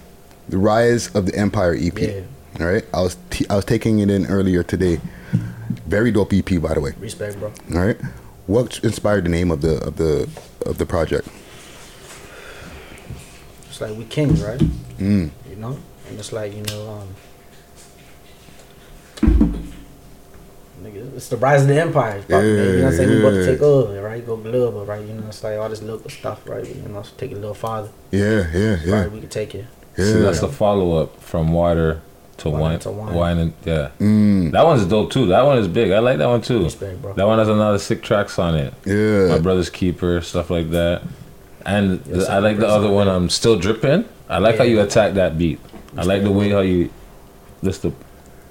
the 0.49 0.57
Rise 0.57 1.13
of 1.15 1.25
the 1.25 1.35
Empire 1.35 1.75
EP. 1.79 1.97
Yeah. 1.99 2.21
All 2.59 2.67
right. 2.67 2.85
I 2.93 3.01
was 3.01 3.17
t- 3.29 3.45
I 3.49 3.55
was 3.55 3.65
taking 3.65 3.99
it 3.99 4.09
in 4.09 4.25
earlier 4.27 4.63
today. 4.63 4.99
Very 5.87 6.11
dope 6.11 6.33
EP, 6.33 6.61
by 6.61 6.73
the 6.73 6.81
way. 6.81 6.91
Respect, 6.99 7.39
bro. 7.39 7.51
All 7.73 7.85
right. 7.85 7.97
What 8.47 8.79
inspired 8.83 9.25
the 9.25 9.29
name 9.29 9.51
of 9.51 9.61
the 9.61 9.77
of 9.83 9.95
the 9.97 10.29
of 10.65 10.77
the 10.77 10.85
project? 10.85 11.27
It's 13.69 13.81
like 13.81 13.97
we 13.97 14.05
kings, 14.05 14.43
right? 14.43 14.59
Mm. 14.99 15.31
You 15.49 15.55
know, 15.55 15.77
and 16.09 16.19
it's 16.19 16.31
like 16.31 16.53
you 16.53 16.61
know, 16.63 16.91
um, 16.91 17.07
nigga, 20.83 21.15
it's 21.15 21.29
the 21.29 21.37
rise 21.37 21.61
of 21.63 21.67
the 21.69 21.79
empire. 21.81 22.17
It's 22.17 22.25
about- 22.27 22.43
you 22.43 22.57
know 22.57 22.83
what 22.83 22.91
I'm 22.91 22.97
saying? 22.97 23.09
We 23.09 23.19
about 23.19 23.29
to 23.31 23.39
Yeah, 23.39 23.45
take 23.51 23.61
over, 23.61 24.01
right? 24.01 24.25
Go 24.25 24.37
global, 24.37 24.85
right? 24.85 25.01
You 25.05 25.13
know, 25.13 25.23
it's 25.27 25.43
like 25.43 25.57
all 25.59 25.69
this 25.69 25.81
local 25.81 26.09
stuff, 26.09 26.41
right? 26.47 26.65
You 26.67 26.89
know, 26.89 27.03
take 27.17 27.31
it 27.31 27.35
a 27.35 27.39
little 27.39 27.53
farther. 27.53 27.89
Yeah, 28.11 28.45
yeah, 28.53 28.77
yeah. 28.85 28.95
Right, 29.01 29.11
we 29.11 29.19
can 29.19 29.29
take 29.29 29.55
it. 29.55 29.65
Yeah. 29.97 30.05
See, 30.05 30.19
that's 30.21 30.39
the 30.41 30.47
follow 30.49 30.97
up 31.01 31.21
from 31.21 31.53
water 31.53 32.01
to 32.37 32.49
Water 32.49 32.61
wine. 32.63 32.79
to 32.79 32.89
wine. 32.91 33.13
wine 33.13 33.37
and 33.37 33.53
yeah. 33.63 33.89
Mm. 33.99 34.51
That 34.51 34.65
one's 34.65 34.85
dope 34.85 35.11
too. 35.11 35.27
That 35.27 35.43
one 35.45 35.59
is 35.59 35.67
big. 35.67 35.91
I 35.91 35.99
like 35.99 36.17
that 36.17 36.27
one 36.27 36.41
too. 36.41 36.63
Respect, 36.63 36.99
bro. 37.01 37.13
That 37.13 37.27
one 37.27 37.37
has 37.39 37.47
another 37.47 37.77
sick 37.77 38.01
tracks 38.01 38.39
on 38.39 38.55
it. 38.55 38.73
Yeah. 38.85 39.27
My 39.29 39.39
brother's 39.39 39.69
keeper, 39.69 40.19
stuff 40.21 40.49
like 40.49 40.71
that. 40.71 41.03
And 41.65 42.01
Yes, 42.07 42.27
I 42.27 42.39
like 42.39 42.57
the 42.57 42.67
other 42.67 42.89
one. 42.89 43.07
I'm 43.07 43.29
still 43.29 43.57
dripping. 43.57 44.05
I 44.27 44.39
like 44.39 44.57
how 44.57 44.63
you 44.63 44.81
attack 44.81 45.13
that 45.13 45.37
beat. 45.37 45.59
I 45.95 46.03
like 46.03 46.23
the 46.23 46.31
way 46.31 46.49
how 46.49 46.61
you. 46.61 46.89
This 47.61 47.77
the. 47.77 47.91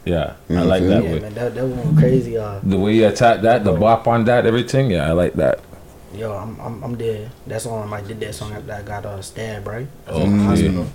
Yeah, 0.04 0.34
I 0.50 0.62
like 0.62 0.82
that 0.82 1.04
yeah, 1.04 1.12
way. 1.12 1.20
man, 1.20 1.34
that 1.34 1.54
that 1.54 1.64
one 1.66 1.96
crazy. 1.96 2.36
Uh, 2.36 2.58
The 2.64 2.76
way 2.78 2.94
you 2.96 3.06
attack 3.06 3.42
that, 3.42 3.62
the 3.64 3.72
bop 3.72 4.06
on 4.08 4.24
that, 4.24 4.46
everything. 4.46 4.90
Yeah, 4.90 5.08
I 5.08 5.12
like 5.12 5.34
that. 5.34 5.60
yo, 6.14 6.32
I'm 6.32 6.58
I'm 6.60 6.82
I'm 6.82 6.94
there. 6.98 7.30
That's 7.46 7.66
on. 7.66 7.92
I 7.92 8.00
did 8.02 8.18
that 8.20 8.34
song 8.34 8.52
after 8.52 8.72
I 8.72 8.82
got 8.82 9.06
uh, 9.06 9.22
stabbed, 9.22 9.66
right? 9.66 9.86
Oh, 10.08 10.20
In 10.22 10.30
the 10.32 10.42
yeah. 10.42 10.48
hospital. 10.50 10.86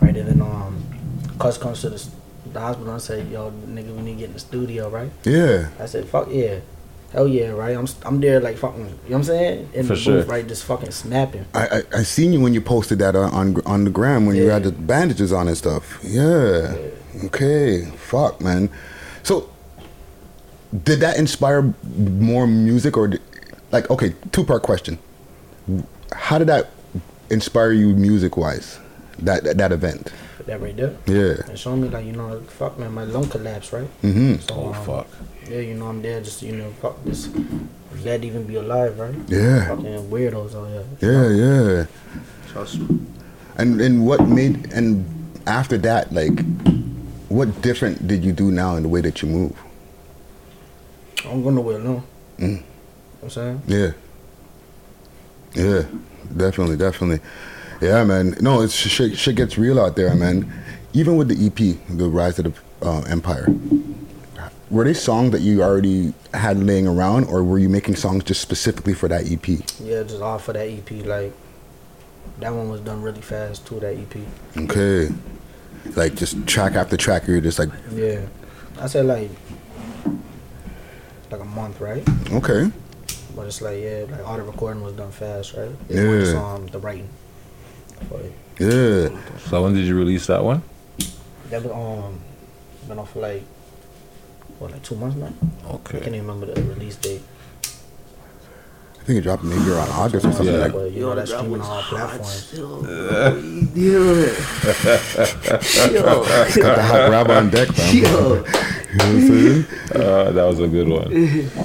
Right, 0.00 0.16
and 0.16 0.28
then 0.28 0.40
um, 0.42 0.82
cuz 1.38 1.58
comes 1.58 1.80
to 1.82 1.90
the, 1.90 1.98
the 2.52 2.60
hospital 2.60 2.92
and 2.92 3.02
say, 3.02 3.22
yo, 3.24 3.50
nigga, 3.66 3.94
we 3.94 4.02
need 4.02 4.12
to 4.14 4.18
get 4.18 4.26
in 4.28 4.32
the 4.34 4.38
studio, 4.40 4.88
right? 4.88 5.10
Yeah. 5.24 5.68
I 5.78 5.86
said, 5.86 6.06
fuck 6.08 6.28
yeah. 6.30 6.60
Hell 7.12 7.28
yeah, 7.28 7.48
right? 7.50 7.76
I'm 7.76 7.86
I'm 8.06 8.20
there 8.20 8.40
like 8.40 8.56
fucking, 8.56 8.86
you 8.86 8.86
know 8.86 8.94
what 9.08 9.16
I'm 9.18 9.24
saying? 9.24 9.68
In 9.74 9.86
For 9.86 9.94
the 9.94 10.00
sure. 10.00 10.16
booth, 10.22 10.28
right? 10.28 10.46
Just 10.46 10.64
fucking 10.64 10.92
snapping. 10.92 11.44
I, 11.52 11.66
I 11.66 11.82
I 11.98 12.02
seen 12.04 12.32
you 12.32 12.40
when 12.40 12.54
you 12.54 12.60
posted 12.62 13.00
that 13.00 13.14
on 13.14 13.30
on, 13.34 13.46
on 13.66 13.84
the 13.84 13.90
gram 13.90 14.24
when 14.26 14.36
you 14.36 14.48
had 14.48 14.62
the 14.62 14.72
bandages 14.72 15.30
on 15.32 15.46
and 15.48 15.56
stuff. 15.58 15.98
Yeah. 16.02 16.74
Okay. 17.24 17.84
Fuck, 17.96 18.40
man. 18.40 18.70
So, 19.22 19.50
did 20.84 21.00
that 21.00 21.18
inspire 21.18 21.74
more 21.96 22.46
music 22.46 22.96
or, 22.96 23.08
did, 23.08 23.20
like, 23.70 23.90
okay, 23.90 24.14
two 24.32 24.44
part 24.44 24.62
question. 24.62 24.98
How 26.12 26.38
did 26.38 26.48
that 26.48 26.70
inspire 27.30 27.72
you 27.72 27.88
music 27.94 28.36
wise? 28.36 28.78
That, 29.18 29.44
that 29.44 29.56
that 29.58 29.72
event. 29.72 30.10
That 30.46 30.60
right 30.60 30.76
there. 30.76 30.96
Yeah. 31.06 31.44
And 31.48 31.58
showing 31.58 31.82
me 31.82 31.88
like, 31.88 32.04
you 32.04 32.12
know, 32.12 32.40
fuck 32.58 32.78
man, 32.78 32.92
my 32.92 33.04
lung 33.04 33.28
collapsed, 33.28 33.72
right? 33.72 33.88
Mm-hmm. 34.02 34.36
So, 34.40 34.54
Oh, 34.54 34.74
um, 34.74 34.84
fuck. 34.84 35.06
Yeah, 35.48 35.60
you 35.60 35.74
know, 35.74 35.86
I'm 35.86 36.02
there 36.02 36.20
just, 36.20 36.42
you 36.42 36.52
know, 36.56 36.70
fuck 36.82 37.02
this. 37.04 37.28
Glad 38.02 38.22
to 38.22 38.26
even 38.26 38.44
be 38.44 38.56
alive, 38.56 38.98
right? 38.98 39.14
Yeah. 39.28 39.68
Fucking 39.68 40.10
weirdos 40.10 40.56
out 40.56 40.68
here. 40.68 40.84
Yeah, 41.00 41.28
yeah. 41.30 41.86
Trust 42.50 42.78
me. 42.80 42.98
And 43.56 43.80
and 43.80 44.06
what 44.06 44.26
made 44.26 44.72
and 44.72 45.04
after 45.46 45.78
that, 45.78 46.12
like, 46.12 46.34
what 47.32 47.62
different 47.62 48.06
did 48.06 48.24
you 48.24 48.32
do 48.32 48.50
now 48.50 48.76
in 48.76 48.82
the 48.82 48.88
way 48.88 49.00
that 49.00 49.22
you 49.22 49.28
move? 49.28 49.58
I'm 51.24 51.42
going 51.42 51.54
nowhere 51.54 51.78
alone. 51.78 52.02
Mm. 52.38 52.42
You 52.42 52.48
know 52.48 52.62
what 53.20 53.24
I'm 53.24 53.30
saying? 53.30 53.62
Yeah. 53.66 53.92
Yeah, 55.54 55.82
definitely, 56.36 56.76
definitely. 56.76 57.20
Yeah, 57.80 58.04
man. 58.04 58.36
No, 58.40 58.62
it's 58.62 58.74
shit, 58.74 59.18
shit 59.18 59.36
gets 59.36 59.58
real 59.58 59.80
out 59.80 59.96
there, 59.96 60.14
man. 60.14 60.52
Even 60.92 61.16
with 61.16 61.28
the 61.28 61.46
EP, 61.46 61.78
The 61.88 62.08
Rise 62.08 62.38
of 62.38 62.44
the 62.80 62.86
uh, 62.86 63.00
Empire, 63.02 63.46
were 64.70 64.84
they 64.84 64.94
songs 64.94 65.30
that 65.32 65.40
you 65.40 65.62
already 65.62 66.14
had 66.34 66.58
laying 66.58 66.86
around, 66.86 67.24
or 67.24 67.44
were 67.44 67.58
you 67.58 67.68
making 67.68 67.96
songs 67.96 68.24
just 68.24 68.40
specifically 68.40 68.94
for 68.94 69.08
that 69.08 69.30
EP? 69.30 69.46
Yeah, 69.80 70.02
just 70.02 70.20
all 70.22 70.38
for 70.38 70.52
that 70.52 70.68
EP. 70.68 70.90
Like, 71.04 71.32
that 72.40 72.52
one 72.52 72.68
was 72.68 72.80
done 72.80 73.02
really 73.02 73.20
fast 73.20 73.66
too, 73.66 73.80
that 73.80 73.96
EP. 73.96 74.16
Okay. 74.56 75.14
Like 75.96 76.14
just 76.14 76.46
track 76.46 76.74
after 76.74 76.96
track, 76.96 77.26
you're 77.26 77.40
just 77.40 77.58
like, 77.58 77.70
Yeah. 77.92 78.20
I 78.80 78.86
said 78.86 79.06
like, 79.06 79.30
like 81.30 81.40
a 81.40 81.44
month, 81.44 81.80
right? 81.80 82.06
okay. 82.32 82.70
But 83.34 83.46
it's 83.46 83.62
like, 83.62 83.80
yeah, 83.82 84.04
like 84.10 84.26
all 84.26 84.36
the 84.36 84.42
recording 84.42 84.82
was 84.82 84.92
done 84.94 85.10
fast, 85.10 85.54
right? 85.54 85.70
Yeah. 85.88 86.04
More 86.04 86.18
just, 86.20 86.36
um, 86.36 86.66
the 86.66 86.78
writing. 86.78 87.08
for 88.08 88.20
it. 88.20 88.32
Yeah. 88.58 89.18
So 89.48 89.62
when 89.62 89.74
did 89.74 89.86
you 89.86 89.96
release 89.96 90.26
that 90.26 90.44
one? 90.44 90.62
That 91.50 91.62
was 91.62 91.72
um 91.72 92.20
been 92.88 92.98
off 92.98 93.12
for 93.12 93.20
like 93.20 93.42
what 94.58 94.70
like 94.72 94.82
two 94.82 94.96
months 94.96 95.16
now. 95.16 95.32
Okay. 95.66 95.98
I 95.98 96.00
can't 96.02 96.14
even 96.14 96.26
remember 96.26 96.52
the 96.54 96.62
release 96.62 96.96
date. 96.96 97.22
I 99.02 99.04
think 99.04 99.18
it 99.18 99.22
dropped 99.22 99.42
maybe 99.42 99.68
around 99.68 99.88
August 99.90 100.24
or 100.26 100.32
something 100.32 100.54
Yeah. 100.54 100.60
like 100.60 100.72
But 100.72 100.92
you 100.92 101.00
know 101.00 101.14
that's 101.16 101.32
streaming 101.32 101.60
on 101.60 101.66
all 101.68 101.82
platforms. 101.82 102.52
It's 102.52 102.58
got 106.56 106.76
the 106.76 106.82
hot 106.82 107.08
grab 107.10 107.30
on 107.30 107.50
deck, 107.50 107.68
fam. 107.68 107.94
You 107.96 108.02
know 108.02 108.42
what 108.42 109.00
I'm 109.00 109.20
saying? 109.26 109.64
Uh, 109.94 110.30
that 110.32 110.44
was 110.44 110.60
a 110.60 110.68
good 110.68 110.88
one. 110.88 111.10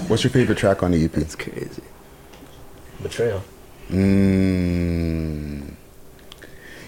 What's 0.07 0.23
your 0.23 0.31
favorite 0.31 0.57
track 0.57 0.81
on 0.81 0.91
the 0.91 1.03
EP? 1.05 1.15
It's 1.17 1.35
crazy. 1.35 1.83
Betrayal. 3.03 3.43
Mm. 3.91 5.73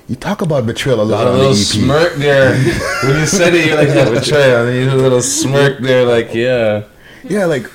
You 0.07 0.15
talk 0.15 0.41
about 0.41 0.65
betrayal 0.65 1.01
a 1.01 1.03
A 1.03 1.05
lot 1.05 1.27
on 1.27 1.33
the 1.33 1.39
little 1.39 1.51
EP. 1.51 1.57
smirk 1.57 2.15
there. 2.15 2.53
when 3.03 3.19
you 3.19 3.25
said 3.27 3.53
it, 3.53 3.67
you're 3.67 3.75
like, 3.77 3.89
yeah, 3.89 4.09
betrayal. 4.09 4.61
And 4.61 4.69
then 4.69 4.75
you 4.83 4.89
had 4.89 4.97
a 4.97 5.01
little 5.01 5.21
smirk 5.21 5.77
there, 5.79 6.05
like, 6.05 6.33
yeah. 6.33 6.83
Yeah, 7.23 7.45
like 7.45 7.69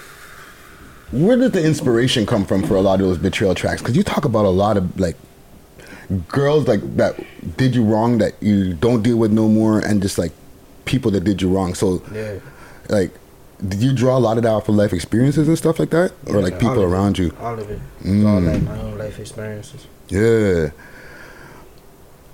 where 1.15 1.37
did 1.37 1.53
the 1.53 1.65
inspiration 1.65 2.27
come 2.27 2.45
from 2.45 2.63
for 2.63 2.75
a 2.77 2.81
lot 2.81 3.01
of 3.01 3.07
those 3.07 3.19
betrayal 3.19 3.55
tracks? 3.55 3.81
Because 3.81 3.97
you 3.97 4.03
talk 4.03 4.25
about 4.25 4.45
a 4.45 4.51
lot 4.51 4.77
of 4.77 4.99
like 4.99 5.17
girls 6.29 6.67
like 6.69 6.81
that 6.97 7.19
did 7.57 7.75
you 7.75 7.85
wrong 7.85 8.19
that 8.19 8.35
you 8.43 8.75
don't 8.75 9.03
deal 9.03 9.17
with 9.17 9.33
no 9.33 9.49
more, 9.49 9.79
and 9.79 10.03
just 10.03 10.19
like 10.19 10.33
people 10.85 11.11
that 11.13 11.25
did 11.25 11.41
you 11.41 11.49
wrong. 11.49 11.75
So, 11.75 12.03
Yeah. 12.13 12.35
like, 12.89 13.11
did 13.67 13.81
you 13.83 13.93
draw 13.93 14.19
a 14.19 14.21
lot 14.21 14.37
of 14.37 14.43
that 14.43 14.51
off 14.51 14.69
of 14.69 14.75
life 14.75 14.93
experiences 14.93 15.49
and 15.49 15.57
stuff 15.57 15.79
like 15.79 15.91
that, 15.91 16.13
or 16.27 16.43
like 16.43 16.59
people 16.59 16.83
of 16.83 16.91
it. 16.91 16.93
around 16.93 17.19
you? 17.19 17.33
All 17.41 17.55
of 17.59 17.71
it. 17.71 17.81
It's 18.01 18.25
all 18.25 18.41
Mm. 18.41 18.53
like 18.53 18.63
my 18.63 18.79
own 18.83 18.99
life 18.99 19.19
experiences. 19.19 19.87
Yeah. 20.09 20.71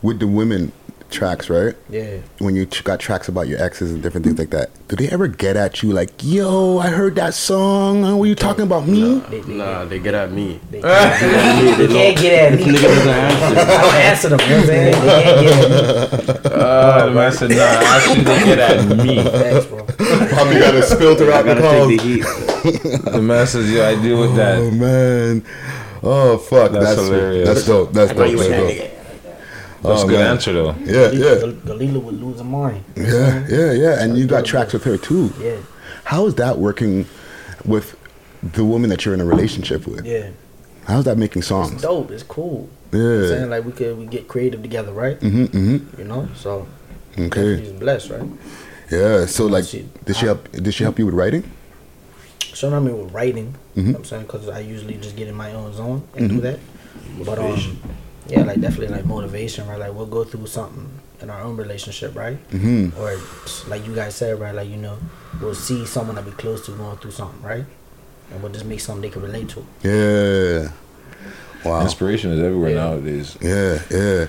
With 0.02 0.18
the 0.18 0.26
women 0.26 0.72
tracks, 1.11 1.50
right? 1.50 1.74
Yeah. 1.88 2.18
When 2.38 2.54
you 2.56 2.66
ch- 2.66 2.84
got 2.84 3.00
tracks 3.00 3.28
about 3.28 3.48
your 3.48 3.61
exes 3.62 3.92
and 3.92 4.02
different 4.02 4.26
things 4.26 4.38
like 4.38 4.50
that, 4.50 4.70
do 4.88 4.96
they 4.96 5.08
ever 5.08 5.28
get 5.28 5.56
at 5.56 5.82
you 5.82 5.92
like, 5.92 6.11
"Yo, 6.22 6.78
I 6.78 6.88
heard 6.88 7.14
that 7.16 7.34
song. 7.34 8.18
Were 8.18 8.26
you 8.26 8.34
talking 8.34 8.62
about 8.64 8.86
me?" 8.86 9.22
Nah, 9.46 9.84
they 9.84 9.98
get 9.98 10.14
at 10.14 10.32
me. 10.32 10.61
They, 10.70 10.80
they 10.80 11.86
can't 11.88 12.18
get 12.18 12.52
at 12.52 12.58
me. 12.58 12.64
Nigga 12.64 12.82
doesn't 12.82 13.08
answer. 13.08 13.61
I 13.61 13.80
don't 13.82 13.94
answer 13.94 14.28
them. 14.30 14.40
You 14.40 14.46
know 14.48 14.54
what 14.54 14.61
I'm 14.61 14.66
saying? 14.66 14.92
They 14.92 15.22
can't 15.22 15.40
get 15.40 15.70
at 15.70 16.44
me. 16.44 16.50
Uh, 16.61 17.06
the 17.06 17.12
man 17.12 17.32
said, 17.32 17.50
nah, 17.50 17.56
actually, 17.58 18.24
they 18.24 18.44
get 18.44 18.58
at 18.58 18.96
me. 18.98 19.22
Thanks, 19.22 19.66
bro. 19.66 19.84
Probably 20.28 20.58
got 20.61 20.72
to 20.72 20.82
spill 20.82 21.16
throughout 21.16 21.42
the 21.44 21.54
gotta 21.54 21.61
calls. 21.61 21.88
the 21.88 21.96
heat. 21.98 23.22
Man 23.22 23.46
says, 23.46 23.70
yeah, 23.70 23.88
I 23.88 24.02
deal 24.02 24.20
with 24.20 24.34
that. 24.36 24.58
Oh 24.58 24.70
man. 24.70 25.44
Oh 26.02 26.38
fuck. 26.38 26.72
That's 26.72 26.84
That's 26.96 27.00
hilarious. 27.08 27.48
That's 27.48 27.66
dope. 27.66 27.92
That's 27.92 28.11
I 28.11 28.14
dope. 28.14 28.30
you 28.30 28.36
That's 28.38 28.78
dope. 28.78 28.89
Saying 29.82 29.92
That's 29.94 30.02
Oh, 30.02 30.06
a 30.06 30.08
good 30.08 30.18
man. 30.18 30.30
answer, 30.30 30.52
though. 30.52 30.74
Yeah, 30.84 31.10
yeah, 31.10 31.52
Galila 31.64 32.02
would 32.02 32.20
lose 32.22 32.40
a 32.40 32.44
mind. 32.44 32.84
yeah, 32.96 33.46
yeah, 33.48 33.72
yeah. 33.72 34.02
And 34.02 34.16
you 34.18 34.26
got 34.26 34.44
tracks 34.44 34.72
with 34.72 34.84
her 34.84 34.96
too. 34.96 35.32
Yeah. 35.40 35.56
How 36.04 36.26
is 36.26 36.34
that 36.36 36.58
working 36.58 37.06
with 37.64 37.96
the 38.42 38.64
woman 38.64 38.88
that 38.90 39.04
you're 39.04 39.12
in 39.14 39.20
a 39.20 39.24
relationship 39.24 39.86
with. 39.86 40.06
Yeah. 40.06 40.30
How's 40.86 41.04
that 41.04 41.18
making 41.18 41.40
It's 41.40 41.48
songs? 41.48 41.82
dope. 41.82 42.10
It's 42.10 42.22
cool. 42.22 42.68
You 42.92 42.98
know 42.98 43.14
I'm 43.16 43.22
Yeah. 43.22 43.28
saying 43.28 43.50
like 43.50 43.64
we 43.66 43.72
could 43.72 43.98
we 43.98 44.06
get 44.06 44.28
creative 44.28 44.62
together, 44.62 44.92
right? 44.92 45.20
Mm-hmm. 45.20 45.44
Mm-hmm. 45.44 46.00
You 46.00 46.04
know, 46.08 46.28
so 46.34 46.66
Okay. 47.18 47.58
she's 47.62 47.72
blessed, 47.72 48.10
right? 48.10 48.22
Yeah. 48.90 49.26
So 49.26 49.44
like, 49.46 49.66
did 49.70 50.16
she 50.16 50.24
help? 50.26 50.50
Did 50.52 50.72
she 50.72 50.84
help 50.84 50.98
you 50.98 51.04
with 51.06 51.14
writing? 51.14 51.44
So 52.54 52.74
I 52.74 52.80
mean 52.80 52.98
with 53.04 53.12
writing, 53.12 53.54
you 53.74 53.82
Mhm. 53.82 53.86
know 53.86 53.92
what 53.92 53.98
I'm 53.98 54.04
saying 54.06 54.22
because 54.22 54.48
I 54.48 54.60
usually 54.60 54.94
just 54.94 55.16
get 55.16 55.28
in 55.28 55.34
my 55.34 55.52
own 55.52 55.72
zone 55.74 56.02
and 56.16 56.28
do 56.30 56.38
Mhm. 56.38 56.42
that. 56.42 56.58
But 57.24 57.38
um, 57.38 57.44
Motivation. 57.44 57.78
Yeah, 58.30 58.42
like 58.44 58.60
definitely 58.60 58.94
like 58.96 59.04
motivation, 59.06 59.66
right? 59.68 59.78
Like 59.78 59.92
we'll 59.94 60.06
go 60.06 60.24
through 60.24 60.46
something 60.46 60.88
in 61.20 61.30
our 61.30 61.40
own 61.42 61.56
relationship, 61.56 62.14
right? 62.16 62.38
Mhm. 62.50 62.96
Or 62.98 63.18
like 63.68 63.86
you 63.86 63.94
guys 63.94 64.14
said, 64.14 64.40
right? 64.40 64.54
Like 64.54 64.68
you 64.68 64.76
know, 64.76 64.96
we'll 65.40 65.54
see 65.54 65.84
someone 65.86 66.16
that 66.16 66.24
we 66.24 66.32
close 66.32 66.64
to 66.66 66.72
going 66.72 66.96
through 66.98 67.10
something, 67.12 67.42
right? 67.42 67.64
And 68.32 68.42
we'll 68.42 68.52
just 68.52 68.64
make 68.64 68.80
something 68.80 69.02
they 69.02 69.10
can 69.10 69.22
relate 69.22 69.48
to. 69.50 69.64
Yeah. 69.82 70.70
Wow. 71.64 71.82
Inspiration 71.82 72.30
is 72.32 72.40
everywhere 72.40 72.70
Yeah. 72.70 72.76
nowadays. 72.76 73.36
Yeah, 73.40 73.78
yeah. 73.90 74.26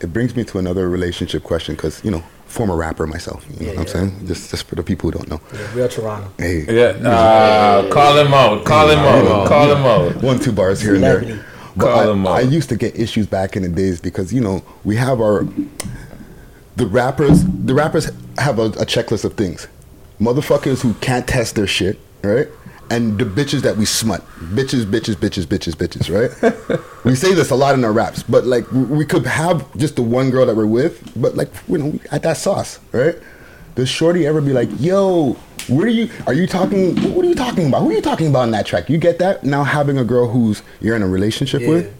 It 0.00 0.12
brings 0.12 0.34
me 0.34 0.44
to 0.44 0.58
another 0.58 0.88
relationship 0.88 1.42
question 1.44 1.76
because 1.76 2.02
you 2.04 2.10
know, 2.10 2.22
former 2.46 2.74
rapper 2.76 3.06
myself. 3.06 3.44
You 3.48 3.54
know 3.54 3.72
Yeah, 3.72 3.78
what 3.78 3.78
I'm 3.78 3.86
yeah. 3.86 3.92
saying? 4.16 4.26
Just, 4.26 4.50
just 4.50 4.64
for 4.66 4.74
the 4.74 4.82
people 4.82 5.10
who 5.10 5.18
don't 5.18 5.28
know. 5.30 5.40
Yeah, 5.52 5.74
real 5.74 5.88
Toronto. 5.88 6.28
Hey. 6.38 6.64
Yeah, 6.68 7.08
uh, 7.08 7.88
call 7.92 8.16
him 8.18 8.34
out. 8.34 8.64
Call 8.64 8.88
him 8.90 8.98
out. 8.98 9.46
Call 9.48 9.70
him 9.70 9.84
out. 9.84 10.22
One, 10.22 10.38
two 10.40 10.52
bars 10.52 10.80
here 10.80 10.94
and 10.96 11.04
there. 11.04 11.44
But 11.76 11.86
I. 11.98 12.04
I 12.38 12.40
used 12.40 12.68
to 12.70 12.76
get 12.76 12.98
issues 12.98 13.26
back 13.26 13.56
in 13.56 13.62
the 13.62 13.68
days 13.68 14.00
because 14.00 14.32
you 14.32 14.40
know 14.40 14.62
we 14.84 14.96
have 14.96 15.20
our 15.20 15.46
the 16.76 16.86
rappers. 16.86 17.44
The 17.44 17.74
rappers 17.74 18.10
have 18.38 18.58
a, 18.58 18.66
a 18.66 18.86
checklist 18.86 19.24
of 19.24 19.34
things. 19.34 19.68
Motherfuckers 20.20 20.80
who 20.82 20.94
can't 20.94 21.26
test 21.26 21.54
their 21.56 21.66
shit, 21.66 21.98
right? 22.22 22.48
And 22.90 23.18
the 23.18 23.24
bitches 23.24 23.62
that 23.62 23.76
we 23.76 23.86
smut, 23.86 24.22
bitches, 24.38 24.84
bitches, 24.84 25.14
bitches, 25.16 25.46
bitches, 25.46 25.74
bitches, 25.74 26.10
right? 26.12 26.80
we 27.04 27.14
say 27.14 27.32
this 27.34 27.50
a 27.50 27.54
lot 27.56 27.74
in 27.74 27.84
our 27.84 27.92
raps, 27.92 28.22
but 28.22 28.44
like 28.44 28.70
we- 28.72 28.82
we 28.84 29.06
could 29.06 29.26
have 29.26 29.74
just 29.76 29.96
the 29.96 30.02
one 30.02 30.30
girl 30.30 30.44
that 30.46 30.54
we're 30.54 30.66
with, 30.66 31.10
but 31.20 31.34
like 31.34 31.48
you 31.66 31.78
know, 31.78 31.86
we 31.86 32.00
at 32.12 32.22
that 32.22 32.36
sauce, 32.36 32.78
right? 32.92 33.16
Does 33.74 33.88
Shorty 33.88 34.26
ever 34.26 34.40
be 34.40 34.52
like, 34.52 34.68
"Yo, 34.78 35.36
where 35.68 35.86
are 35.86 35.90
you? 35.90 36.10
Are 36.26 36.34
you 36.34 36.46
talking? 36.46 36.96
What 37.14 37.24
are 37.24 37.28
you 37.28 37.34
talking 37.34 37.66
about? 37.68 37.82
Who 37.82 37.90
are 37.90 37.94
you 37.94 38.00
talking 38.02 38.28
about 38.28 38.44
in 38.44 38.50
that 38.52 38.66
track?" 38.66 38.88
You 38.90 38.98
get 38.98 39.18
that 39.18 39.44
now 39.44 39.64
having 39.64 39.98
a 39.98 40.04
girl 40.04 40.28
who's 40.28 40.62
you're 40.80 40.96
in 40.96 41.02
a 41.02 41.08
relationship 41.08 41.62
Yeah. 41.62 41.68
with. 41.68 41.94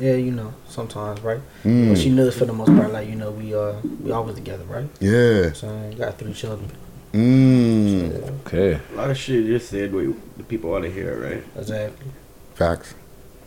Yeah, 0.00 0.14
you 0.14 0.32
know, 0.32 0.52
sometimes, 0.68 1.20
right? 1.20 1.40
Mm. 1.64 1.90
But 1.90 1.98
she 1.98 2.10
knows 2.10 2.36
for 2.36 2.46
the 2.46 2.52
most 2.52 2.74
part, 2.74 2.92
like 2.92 3.08
you 3.08 3.14
know, 3.14 3.30
we 3.30 3.54
uh 3.54 3.74
we 4.02 4.10
always 4.10 4.34
together, 4.34 4.64
right? 4.64 4.88
Yeah. 5.00 5.52
So 5.52 5.68
I 5.68 5.94
got 5.94 6.18
three 6.18 6.32
children. 6.32 6.68
Mm. 7.12 8.40
Okay. 8.46 8.80
A 8.92 8.96
lot 8.96 9.10
of 9.10 9.16
shit 9.16 9.46
just 9.46 9.68
said 9.70 9.92
what 9.94 10.04
the 10.36 10.42
people 10.44 10.70
want 10.70 10.84
to 10.84 10.90
hear, 10.90 11.16
right? 11.16 11.42
Exactly. 11.56 12.06
Facts. 12.54 12.94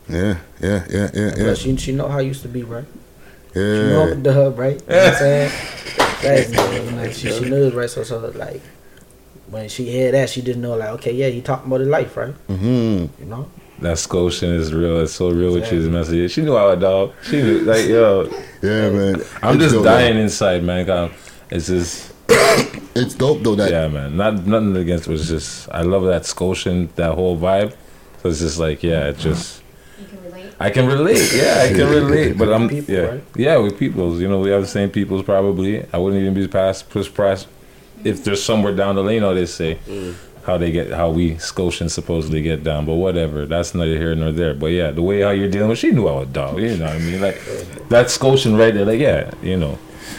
Yeah, 0.09 0.37
yeah, 0.61 0.85
yeah, 0.89 1.09
yeah, 1.13 1.33
yeah. 1.35 1.43
But 1.47 1.57
she 1.57 1.75
she 1.75 1.91
know 1.91 2.07
how 2.07 2.19
I 2.19 2.21
used 2.21 2.41
to 2.43 2.47
be, 2.47 2.63
right? 2.63 2.85
Yeah. 3.53 3.61
She 3.61 3.89
know 3.91 4.05
Yeah. 4.05 4.11
I'm 4.13 4.23
the 4.23 4.33
hub, 4.33 4.57
right? 4.57 4.79
You 4.79 4.87
know 4.87 5.03
what 5.03 5.07
I'm 5.07 5.19
saying? 5.19 5.51
Right, 6.23 6.49
man, 6.55 6.85
you 6.85 6.91
know, 6.91 7.11
she, 7.11 7.29
she 7.31 7.49
knows, 7.49 7.73
right? 7.73 7.89
So 7.89 8.03
so 8.03 8.31
like 8.35 8.61
when 9.49 9.69
she 9.69 9.85
hear 9.85 10.11
that, 10.11 10.29
she 10.29 10.41
just 10.41 10.59
know 10.59 10.75
like, 10.75 10.89
okay, 10.89 11.13
yeah, 11.13 11.27
he 11.27 11.41
talking 11.41 11.67
about 11.67 11.79
his 11.81 11.89
life, 11.89 12.15
right? 12.17 12.33
Mm-hmm. 12.47 13.21
You 13.21 13.25
know? 13.25 13.49
That 13.79 13.97
Scotian 13.99 14.55
is 14.55 14.73
real. 14.73 15.01
It's 15.01 15.13
so 15.13 15.29
real 15.29 15.53
with 15.53 15.71
you. 15.71 15.81
This 15.81 15.89
message. 15.91 16.31
She 16.31 16.41
knew 16.41 16.55
our 16.55 16.75
dog. 16.75 17.13
She 17.23 17.41
knew, 17.41 17.59
like, 17.59 17.87
yo. 17.87 18.23
Yeah, 18.61 18.89
man. 18.89 19.21
I'm 19.43 19.55
It's 19.55 19.65
just 19.65 19.75
dope, 19.75 19.83
dying 19.83 20.15
man. 20.15 20.23
inside, 20.23 20.63
man. 20.63 21.11
It's 21.49 21.67
just. 21.67 22.13
It's 22.95 23.13
dope 23.13 23.43
though. 23.43 23.53
That 23.55 23.69
yeah, 23.71 23.87
man. 23.87 24.17
Not 24.17 24.45
nothing 24.47 24.75
against. 24.75 25.07
It 25.07 25.11
was 25.11 25.27
just 25.27 25.69
I 25.71 25.83
love 25.83 26.03
that 26.05 26.25
Scotian, 26.25 26.89
that 26.95 27.13
whole 27.13 27.37
vibe. 27.37 27.75
So 28.23 28.29
it's 28.29 28.39
just 28.39 28.57
like 28.57 28.81
yeah, 28.81 29.09
it 29.09 29.19
just. 29.19 29.61
I 30.59 30.71
can 30.71 30.87
relate. 30.87 31.31
Yeah, 31.35 31.61
I 31.63 31.67
can 31.67 31.87
relate. 31.99 32.35
But 32.35 32.51
I'm 32.51 32.67
People, 32.67 32.93
yeah, 32.95 33.01
right? 33.01 33.23
yeah. 33.35 33.57
With 33.57 33.77
peoples, 33.77 34.19
you 34.19 34.27
know, 34.27 34.39
we 34.39 34.49
have 34.49 34.61
the 34.61 34.67
same 34.67 34.89
peoples. 34.89 35.21
Probably, 35.21 35.85
I 35.93 35.99
wouldn't 35.99 36.19
even 36.19 36.33
be 36.33 36.47
past 36.47 36.91
surprised 36.91 37.47
if 38.07 38.23
there's 38.23 38.43
somewhere 38.43 38.75
down 38.75 38.95
the 38.95 39.03
lane. 39.03 39.21
How 39.21 39.33
they 39.33 39.45
say 39.45 39.75
mm. 39.85 40.15
how 40.45 40.57
they 40.57 40.71
get 40.71 40.91
how 40.91 41.09
we 41.09 41.37
Scotians 41.37 41.93
supposedly 41.93 42.41
get 42.41 42.63
down. 42.63 42.85
But 42.85 42.95
whatever, 42.95 43.45
that's 43.45 43.75
neither 43.75 43.97
here 43.97 44.15
nor 44.15 44.31
there. 44.31 44.53
But 44.53 44.67
yeah, 44.67 44.91
the 44.91 45.01
way 45.01 45.21
how 45.21 45.31
you're 45.31 45.49
dealing 45.49 45.69
with, 45.69 45.79
she 45.79 45.91
knew 45.91 46.07
I 46.07 46.19
was 46.19 46.27
dog. 46.29 46.59
You 46.59 46.77
know 46.77 46.85
what 46.85 46.95
I 46.95 46.99
mean? 46.99 47.21
Like 47.21 47.41
that 47.89 48.09
Scotian 48.09 48.55
right 48.55 48.73
there. 48.73 48.85
Like 48.85 48.99
yeah, 48.99 49.31
you 49.41 49.57
know. 49.57 49.77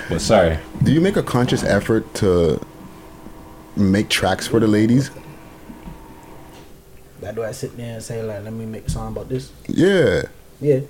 But 0.08 0.20
sorry. 0.20 0.58
Do 0.82 0.92
you 0.92 1.00
make 1.00 1.16
a 1.16 1.22
conscious 1.22 1.64
effort 1.64 2.14
to 2.14 2.64
make 3.76 4.08
tracks 4.08 4.46
for 4.46 4.60
the 4.60 4.66
ladies? 4.66 5.10
That 7.20 7.34
do 7.34 7.42
I 7.42 7.52
sit 7.52 7.76
there 7.76 7.94
and 7.94 8.02
say 8.02 8.22
like, 8.22 8.44
let 8.44 8.52
me 8.52 8.64
make 8.64 8.86
a 8.86 8.90
song 8.90 9.12
about 9.12 9.28
this? 9.28 9.50
Yeah. 9.66 10.22
Yeah. 10.60 10.80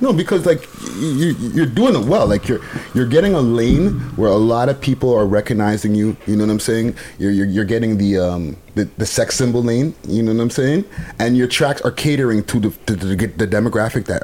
No, 0.00 0.12
because 0.12 0.46
like 0.46 0.66
you, 0.96 1.34
you're 1.38 1.66
doing 1.66 1.94
it 1.94 2.06
well. 2.06 2.26
Like 2.26 2.48
you're 2.48 2.60
you're 2.94 3.06
getting 3.06 3.34
a 3.34 3.40
lane 3.40 4.00
where 4.16 4.30
a 4.30 4.36
lot 4.36 4.68
of 4.68 4.80
people 4.80 5.14
are 5.14 5.26
recognizing 5.26 5.94
you. 5.94 6.16
You 6.26 6.36
know 6.36 6.46
what 6.46 6.52
I'm 6.52 6.60
saying? 6.60 6.96
You're 7.18 7.32
you're, 7.32 7.46
you're 7.46 7.64
getting 7.64 7.98
the 7.98 8.18
um 8.18 8.56
the, 8.74 8.84
the 8.96 9.06
sex 9.06 9.36
symbol 9.36 9.62
lane. 9.62 9.94
You 10.08 10.22
know 10.22 10.32
what 10.32 10.40
I'm 10.40 10.50
saying? 10.50 10.84
And 11.18 11.36
your 11.36 11.46
tracks 11.48 11.82
are 11.82 11.90
catering 11.90 12.44
to 12.44 12.60
the 12.60 12.70
to 12.86 12.96
the, 12.96 13.26
the 13.26 13.46
demographic 13.46 14.06
that 14.06 14.22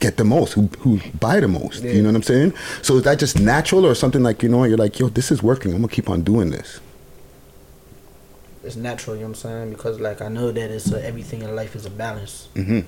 get 0.00 0.16
the 0.16 0.24
most, 0.24 0.54
who 0.54 0.62
who 0.78 0.98
buy 1.20 1.40
the 1.40 1.48
most. 1.48 1.82
You 1.82 2.02
know 2.02 2.08
what 2.08 2.16
I'm 2.16 2.22
saying? 2.22 2.54
So 2.80 2.96
is 2.96 3.02
that 3.02 3.18
just 3.18 3.38
natural 3.38 3.84
or 3.84 3.94
something 3.94 4.22
like 4.22 4.42
you 4.42 4.48
know 4.48 4.64
you're 4.64 4.78
like 4.78 4.98
yo 4.98 5.08
this 5.08 5.30
is 5.30 5.42
working. 5.42 5.72
I'm 5.72 5.82
gonna 5.82 5.92
keep 5.92 6.08
on 6.08 6.22
doing 6.22 6.50
this. 6.50 6.80
It's 8.62 8.76
natural, 8.76 9.16
you 9.16 9.22
know 9.22 9.28
what 9.28 9.36
I'm 9.38 9.50
saying? 9.50 9.70
Because 9.70 10.00
like 10.00 10.20
I 10.20 10.28
know 10.28 10.52
that 10.52 10.70
it's 10.70 10.92
a, 10.92 11.04
everything 11.04 11.42
in 11.42 11.56
life 11.56 11.74
is 11.74 11.86
a 11.86 11.90
balance. 11.90 12.48
Mm-hmm. 12.54 12.80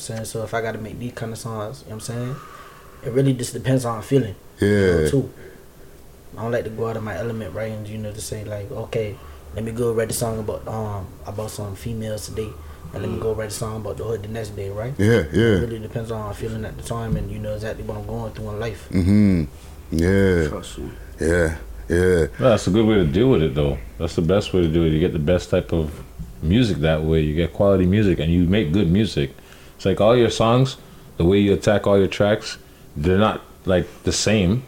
You 0.00 0.14
know 0.14 0.20
what 0.20 0.20
I'm 0.20 0.24
saying 0.24 0.40
so 0.40 0.44
if 0.44 0.54
I 0.54 0.62
got 0.62 0.72
to 0.72 0.78
make 0.78 0.98
these 0.98 1.12
kind 1.12 1.32
of 1.32 1.38
songs, 1.38 1.82
you 1.82 1.90
know 1.90 1.96
what 1.96 2.08
I'm 2.08 2.16
saying? 2.16 2.36
It 3.04 3.12
really 3.12 3.34
just 3.34 3.52
depends 3.52 3.84
on 3.84 3.92
how 3.92 3.96
I'm 3.98 4.02
feeling. 4.02 4.34
You 4.60 4.68
know, 4.68 5.00
Yeah. 5.00 5.08
too. 5.10 5.30
I 6.38 6.42
don't 6.42 6.52
like 6.52 6.64
to 6.64 6.70
go 6.70 6.86
out 6.88 6.96
of 6.96 7.02
my 7.02 7.16
element, 7.18 7.54
right? 7.54 7.70
And 7.72 7.86
you 7.86 7.98
know, 7.98 8.10
to 8.12 8.20
say 8.20 8.44
like, 8.44 8.70
okay, 8.70 9.16
let 9.54 9.64
me 9.64 9.72
go 9.72 9.92
write 9.92 10.10
a 10.10 10.14
song 10.14 10.38
about 10.38 10.66
um 10.66 11.06
about 11.26 11.50
some 11.50 11.74
females 11.76 12.26
today, 12.26 12.48
and 12.94 13.02
let 13.02 13.10
me 13.12 13.18
go 13.20 13.34
write 13.34 13.48
a 13.48 13.52
song 13.52 13.76
about 13.76 13.96
the 13.98 14.04
hood 14.04 14.22
the 14.22 14.28
next 14.28 14.50
day, 14.56 14.70
right? 14.70 14.94
Yeah, 14.96 15.24
yeah. 15.32 15.58
It 15.58 15.68
really 15.68 15.78
depends 15.80 16.10
on 16.10 16.20
how 16.22 16.28
I'm 16.28 16.34
feeling 16.34 16.64
at 16.64 16.76
the 16.78 16.82
time, 16.82 17.16
and 17.16 17.30
you 17.30 17.38
know 17.38 17.54
exactly 17.54 17.84
what 17.84 17.98
I'm 17.98 18.06
going 18.06 18.32
through 18.32 18.50
in 18.50 18.60
life. 18.60 18.88
Mm-hmm. 18.90 19.44
Yeah. 19.90 20.48
Yeah. 21.20 21.56
Yeah. 21.88 22.26
No, 22.38 22.50
that's 22.50 22.66
a 22.68 22.70
good 22.70 22.86
way 22.86 22.94
to 22.94 23.04
deal 23.04 23.28
with 23.30 23.42
it, 23.42 23.54
though. 23.54 23.76
That's 23.98 24.14
the 24.14 24.22
best 24.22 24.52
way 24.54 24.62
to 24.62 24.68
do 24.68 24.84
it. 24.84 24.90
You 24.92 25.00
get 25.00 25.12
the 25.12 25.18
best 25.18 25.50
type 25.50 25.72
of 25.72 25.90
music 26.42 26.78
that 26.78 27.02
way. 27.02 27.20
You 27.20 27.34
get 27.34 27.52
quality 27.52 27.84
music, 27.86 28.20
and 28.20 28.32
you 28.32 28.44
make 28.44 28.72
good 28.72 28.88
music. 28.90 29.34
It's 29.80 29.86
like 29.86 29.98
all 29.98 30.14
your 30.14 30.28
songs, 30.28 30.76
the 31.16 31.24
way 31.24 31.38
you 31.38 31.54
attack 31.54 31.86
all 31.86 31.96
your 31.96 32.06
tracks, 32.06 32.58
they're 32.94 33.16
not 33.16 33.40
like 33.64 33.86
the 34.02 34.12
same. 34.12 34.62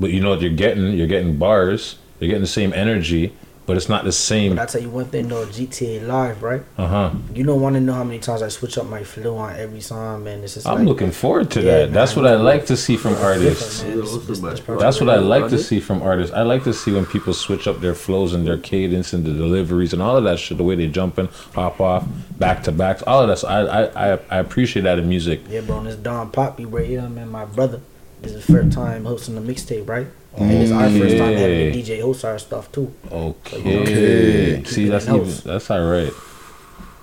But 0.00 0.12
you 0.12 0.20
know 0.20 0.30
what 0.30 0.40
you're 0.40 0.50
getting? 0.50 0.94
You're 0.94 1.06
getting 1.06 1.36
bars. 1.36 1.98
You're 2.18 2.28
getting 2.28 2.40
the 2.40 2.46
same 2.46 2.72
energy, 2.72 3.36
but 3.68 3.76
it's 3.76 3.88
not 3.90 4.02
the 4.02 4.10
same. 4.12 4.56
But 4.56 4.62
I 4.62 4.66
tell 4.66 4.80
you 4.80 4.88
one 4.88 5.04
thing 5.04 5.28
though, 5.28 5.44
GTA 5.44 6.06
Live, 6.06 6.42
right? 6.42 6.62
Uh 6.78 6.86
huh. 6.88 7.10
You 7.34 7.44
don't 7.44 7.60
want 7.60 7.74
to 7.74 7.80
know 7.82 7.92
how 7.92 8.02
many 8.02 8.18
times 8.18 8.40
I 8.40 8.48
switch 8.48 8.78
up 8.78 8.86
my 8.86 9.04
flow 9.04 9.36
on 9.36 9.54
every 9.56 9.82
song, 9.82 10.24
man. 10.24 10.42
It's 10.42 10.54
just 10.54 10.66
I'm 10.66 10.78
like- 10.78 10.86
looking 10.88 11.10
forward 11.10 11.50
to 11.50 11.60
Yeah, 11.60 11.70
that. 11.80 11.92
That's 11.92 12.16
what 12.16 12.26
I 12.26 12.36
like 12.36 12.64
to 12.66 12.76
see 12.78 12.96
from 12.96 13.14
artists. 13.16 13.82
man. 13.82 13.92
It's- 13.98 14.14
it's- 14.14 14.40
it's. 14.40 14.60
That's 14.80 15.00
what 15.02 15.10
I 15.10 15.16
like 15.18 15.48
to 15.50 15.58
see 15.58 15.80
from 15.80 16.00
artists. 16.00 16.34
I 16.34 16.42
like 16.42 16.64
to 16.64 16.72
see 16.72 16.92
when 16.92 17.04
people 17.04 17.34
switch 17.34 17.68
up 17.68 17.80
their 17.82 17.94
flows 17.94 18.32
and 18.32 18.46
their 18.46 18.56
cadence 18.56 19.12
and 19.12 19.22
the 19.22 19.32
deliveries 19.34 19.92
and 19.92 20.00
all 20.00 20.16
of 20.16 20.24
that 20.24 20.38
shit. 20.38 20.56
The 20.56 20.64
way 20.64 20.74
they 20.74 20.86
jump 20.86 21.18
in, 21.18 21.28
hop 21.54 21.78
off, 21.78 22.06
back 22.38 22.62
to 22.62 22.72
backs, 22.72 23.02
all 23.02 23.20
of 23.20 23.28
that. 23.28 23.38
So 23.38 23.48
I, 23.48 23.60
I, 23.82 24.12
I, 24.14 24.18
I 24.30 24.38
appreciate 24.38 24.82
that 24.84 24.98
in 24.98 25.06
music. 25.10 25.42
Yeah, 25.50 25.60
bro, 25.60 25.76
and 25.78 25.86
this 25.88 25.96
Don 25.96 26.30
Poppy 26.30 26.64
right 26.64 26.86
here, 26.86 27.02
man, 27.02 27.28
my 27.30 27.44
brother. 27.44 27.82
This 28.22 28.32
is 28.32 28.46
the 28.46 28.52
first 28.52 28.72
time 28.72 29.04
hosting 29.04 29.36
a 29.36 29.40
mixtape, 29.40 29.86
right? 29.88 30.06
And 30.40 30.62
it's 30.62 30.72
our 30.72 30.88
first 30.90 31.16
time 31.16 31.32
having 31.34 31.68
a 31.68 31.72
DJ 31.72 32.00
host 32.00 32.24
our 32.24 32.38
stuff 32.38 32.70
too. 32.70 32.92
Okay. 33.10 33.82
Okay. 33.82 34.64
See, 34.64 34.88
that's 34.88 35.08
even, 35.08 35.28
that's 35.44 35.70
all 35.70 35.90
right. 35.90 36.12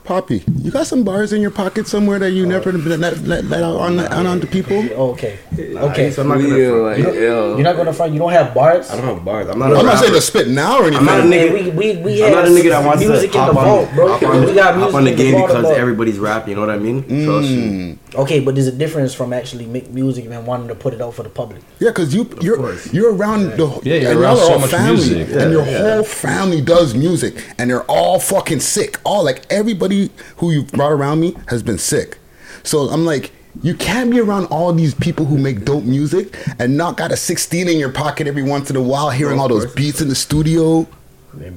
Poppy, 0.05 0.43
you 0.61 0.69
got 0.69 0.86
some 0.86 1.03
bars 1.03 1.33
in 1.33 1.41
your 1.41 1.49
pocket 1.49 1.88
somewhere 1.88 2.19
that 2.19 2.29
you 2.29 2.45
uh, 2.45 2.49
never 2.49 2.71
let, 2.71 2.99
let, 2.99 3.17
let, 3.23 3.43
let 3.45 3.63
out 3.63 3.77
on, 3.77 3.99
on, 3.99 4.27
on 4.27 4.39
to 4.39 4.45
people? 4.45 4.77
Okay. 4.77 5.39
Okay. 5.57 6.11
So 6.11 6.21
I'm 6.21 6.27
not 6.27 6.38
gonna 6.38 6.53
uh, 6.53 6.57
You 6.57 6.69
front. 6.69 7.03
don't- 7.03 7.15
Yo. 7.15 7.55
You're 7.55 7.63
not 7.63 7.75
gonna 7.75 7.91
front. 7.91 8.13
You 8.13 8.19
don't 8.19 8.31
have 8.31 8.53
bars. 8.53 8.91
I 8.91 8.97
don't 8.97 9.15
have 9.15 9.25
bars. 9.25 9.47
I'm 9.49 9.63
I'm 9.63 9.71
not. 9.71 9.81
a 9.81 9.83
not 9.83 9.97
saying 9.97 10.13
to 10.13 10.21
spit 10.21 10.47
now 10.47 10.77
or 10.77 10.86
anything. 10.86 10.99
I'm 10.99 11.05
not 11.05 11.19
a 11.21 11.25
Man, 11.25 11.49
nigga. 11.49 11.75
we 11.75 11.93
we 11.95 12.01
we 12.03 12.23
I'm 12.23 12.31
not 12.33 12.45
a 12.45 12.49
nigga 12.49 12.69
that 12.69 12.86
wants 12.86 13.03
music 13.03 13.31
to 13.31 13.38
in 13.39 13.43
the 13.45 13.49
on, 13.49 13.55
vault, 13.55 13.89
bro. 13.95 14.07
hop 14.09 14.23
on, 14.23 14.45
we 14.45 14.53
got 14.53 14.53
music 14.53 14.61
hop 14.63 14.75
music 14.75 14.95
on 14.95 15.03
the 15.05 15.15
game 15.15 15.31
vault 15.33 15.47
because 15.47 15.63
about- 15.65 15.77
everybody's 15.77 16.19
rapping. 16.19 16.49
You 16.49 16.55
know 16.57 16.61
what 16.61 16.69
I 16.69 16.77
mean? 16.77 17.01
Trust 17.01 17.47
mm. 17.49 17.57
me. 17.57 17.97
Okay, 18.16 18.39
but 18.39 18.55
there's 18.55 18.68
a 18.68 18.72
difference 18.72 19.13
from 19.13 19.34
actually 19.34 19.66
make 19.66 19.89
music 19.91 20.26
and 20.26 20.47
wanting 20.47 20.68
to 20.70 20.76
put 20.76 20.93
it 20.93 21.01
out 21.01 21.13
for 21.13 21.24
the 21.24 21.30
public. 21.30 21.61
Yeah, 21.80 21.89
because 21.89 22.13
you 22.16 22.30
you're 22.41 22.74
you're 22.91 23.13
around 23.13 23.57
the 23.57 23.68
Yeah, 23.84 23.95
you're 24.11 24.20
around 24.20 24.38
so 24.38 24.59
much 24.59 24.72
family, 24.72 24.95
music. 24.95 25.28
and 25.36 25.51
your 25.51 25.66
Yeah. 25.66 25.80
whole 25.95 26.03
family 26.03 26.61
does 26.61 26.93
music, 26.95 27.36
and 27.57 27.70
they're 27.70 27.84
all 27.84 28.20
fucking 28.20 28.61
sick. 28.61 28.99
All 29.03 29.24
like 29.24 29.41
everybody 29.49 30.11
who 30.38 30.51
you've 30.51 30.72
brought 30.72 30.91
around 30.91 31.20
me 31.20 31.36
has 31.47 31.61
been 31.63 31.78
sick. 31.78 32.18
So 32.63 32.89
I'm 32.89 33.05
like, 33.05 33.32
you 33.61 33.74
can't 33.76 34.09
be 34.11 34.20
around 34.20 34.45
all 34.47 34.74
these 34.74 34.93
people 34.95 35.26
who 35.26 35.38
make 35.38 35.63
dope 35.66 35.84
music 35.84 36.36
and 36.59 36.76
not 36.78 36.97
got 36.97 37.11
a 37.11 37.18
16 37.18 37.70
in 37.70 37.78
your 37.78 37.91
pocket 37.91 38.28
every 38.28 38.43
once 38.43 38.70
in 38.70 38.76
a 38.76 38.82
while, 38.82 39.09
hearing 39.11 39.39
all 39.39 39.47
those 39.47 39.66
beats 39.74 40.01
in 40.01 40.09
the 40.09 40.16
studio. 40.16 40.88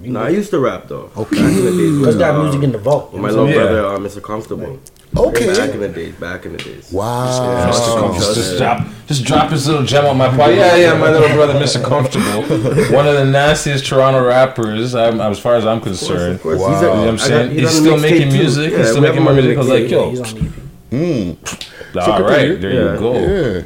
No, 0.03 0.21
I 0.21 0.31
used 0.31 0.51
to 0.51 0.59
rap 0.59 0.89
though. 0.89 1.11
Okay. 1.17 1.37
Back 1.37 1.51
in 1.57 1.65
the 1.65 1.71
days. 1.71 1.99
Cause 1.99 2.07
with, 2.07 2.19
got 2.19 2.35
uh, 2.35 2.43
music 2.43 2.63
in 2.65 2.73
the 2.73 2.79
vault. 2.79 3.15
My 3.15 3.29
little 3.31 3.45
what 3.45 3.51
I'm 3.51 3.55
saying? 3.57 3.67
brother, 3.69 3.87
uh, 3.87 3.99
Mr. 3.99 4.23
Comfortable. 4.23 4.79
Okay. 5.17 5.47
Back 5.57 5.71
in 5.75 5.81
the 5.81 5.89
days. 5.89 6.15
Back 6.17 6.45
in 6.47 6.53
the 6.53 6.59
days. 6.59 6.93
Wow. 6.93 8.13
Just, 8.15 8.35
just 8.35 8.59
drop, 8.59 8.87
just 9.07 9.25
drop 9.25 9.51
his 9.51 9.67
little 9.67 9.83
gem 9.85 10.05
on 10.05 10.17
my 10.19 10.29
pod. 10.29 10.55
Yeah, 10.55 10.77
yeah, 10.77 10.99
my 10.99 11.11
little 11.11 11.29
brother, 11.35 11.55
Mr. 11.55 11.83
Comfortable, 11.83 12.43
one 12.95 13.07
of 13.09 13.15
the 13.15 13.25
nastiest 13.25 13.87
Toronto 13.87 14.25
rappers. 14.27 14.95
I'm, 14.95 15.21
as 15.21 15.39
far 15.39 15.55
as 15.57 15.65
I'm 15.67 15.81
concerned. 15.81 16.35
Of 16.37 16.43
course, 16.43 16.61
You 16.61 16.69
know 16.69 17.01
what 17.01 17.09
I'm 17.09 17.19
saying? 17.19 17.49
got- 17.49 17.53
he's 17.59 17.71
He's 17.71 17.81
still 17.81 17.99
making 17.99 18.29
music. 18.33 18.71
Yeah, 18.73 18.79
He's 18.79 18.91
still 18.91 19.01
making 19.03 19.23
more 19.23 19.33
music. 19.33 19.57
I 19.57 19.61
was 19.61 19.69
like, 19.69 19.83
mixtape. 19.85 19.91
yo, 19.91 20.11
He's 20.11 20.21
on 20.21 20.35
the 20.35 20.47
EP. 20.47 20.53
Mm. 20.91 22.09
all 22.09 22.23
right, 22.23 22.61
there 22.61 22.73
Yeah. 22.73 22.93
you 22.95 22.99
go. 22.99 23.13
Yeah. 23.19 23.63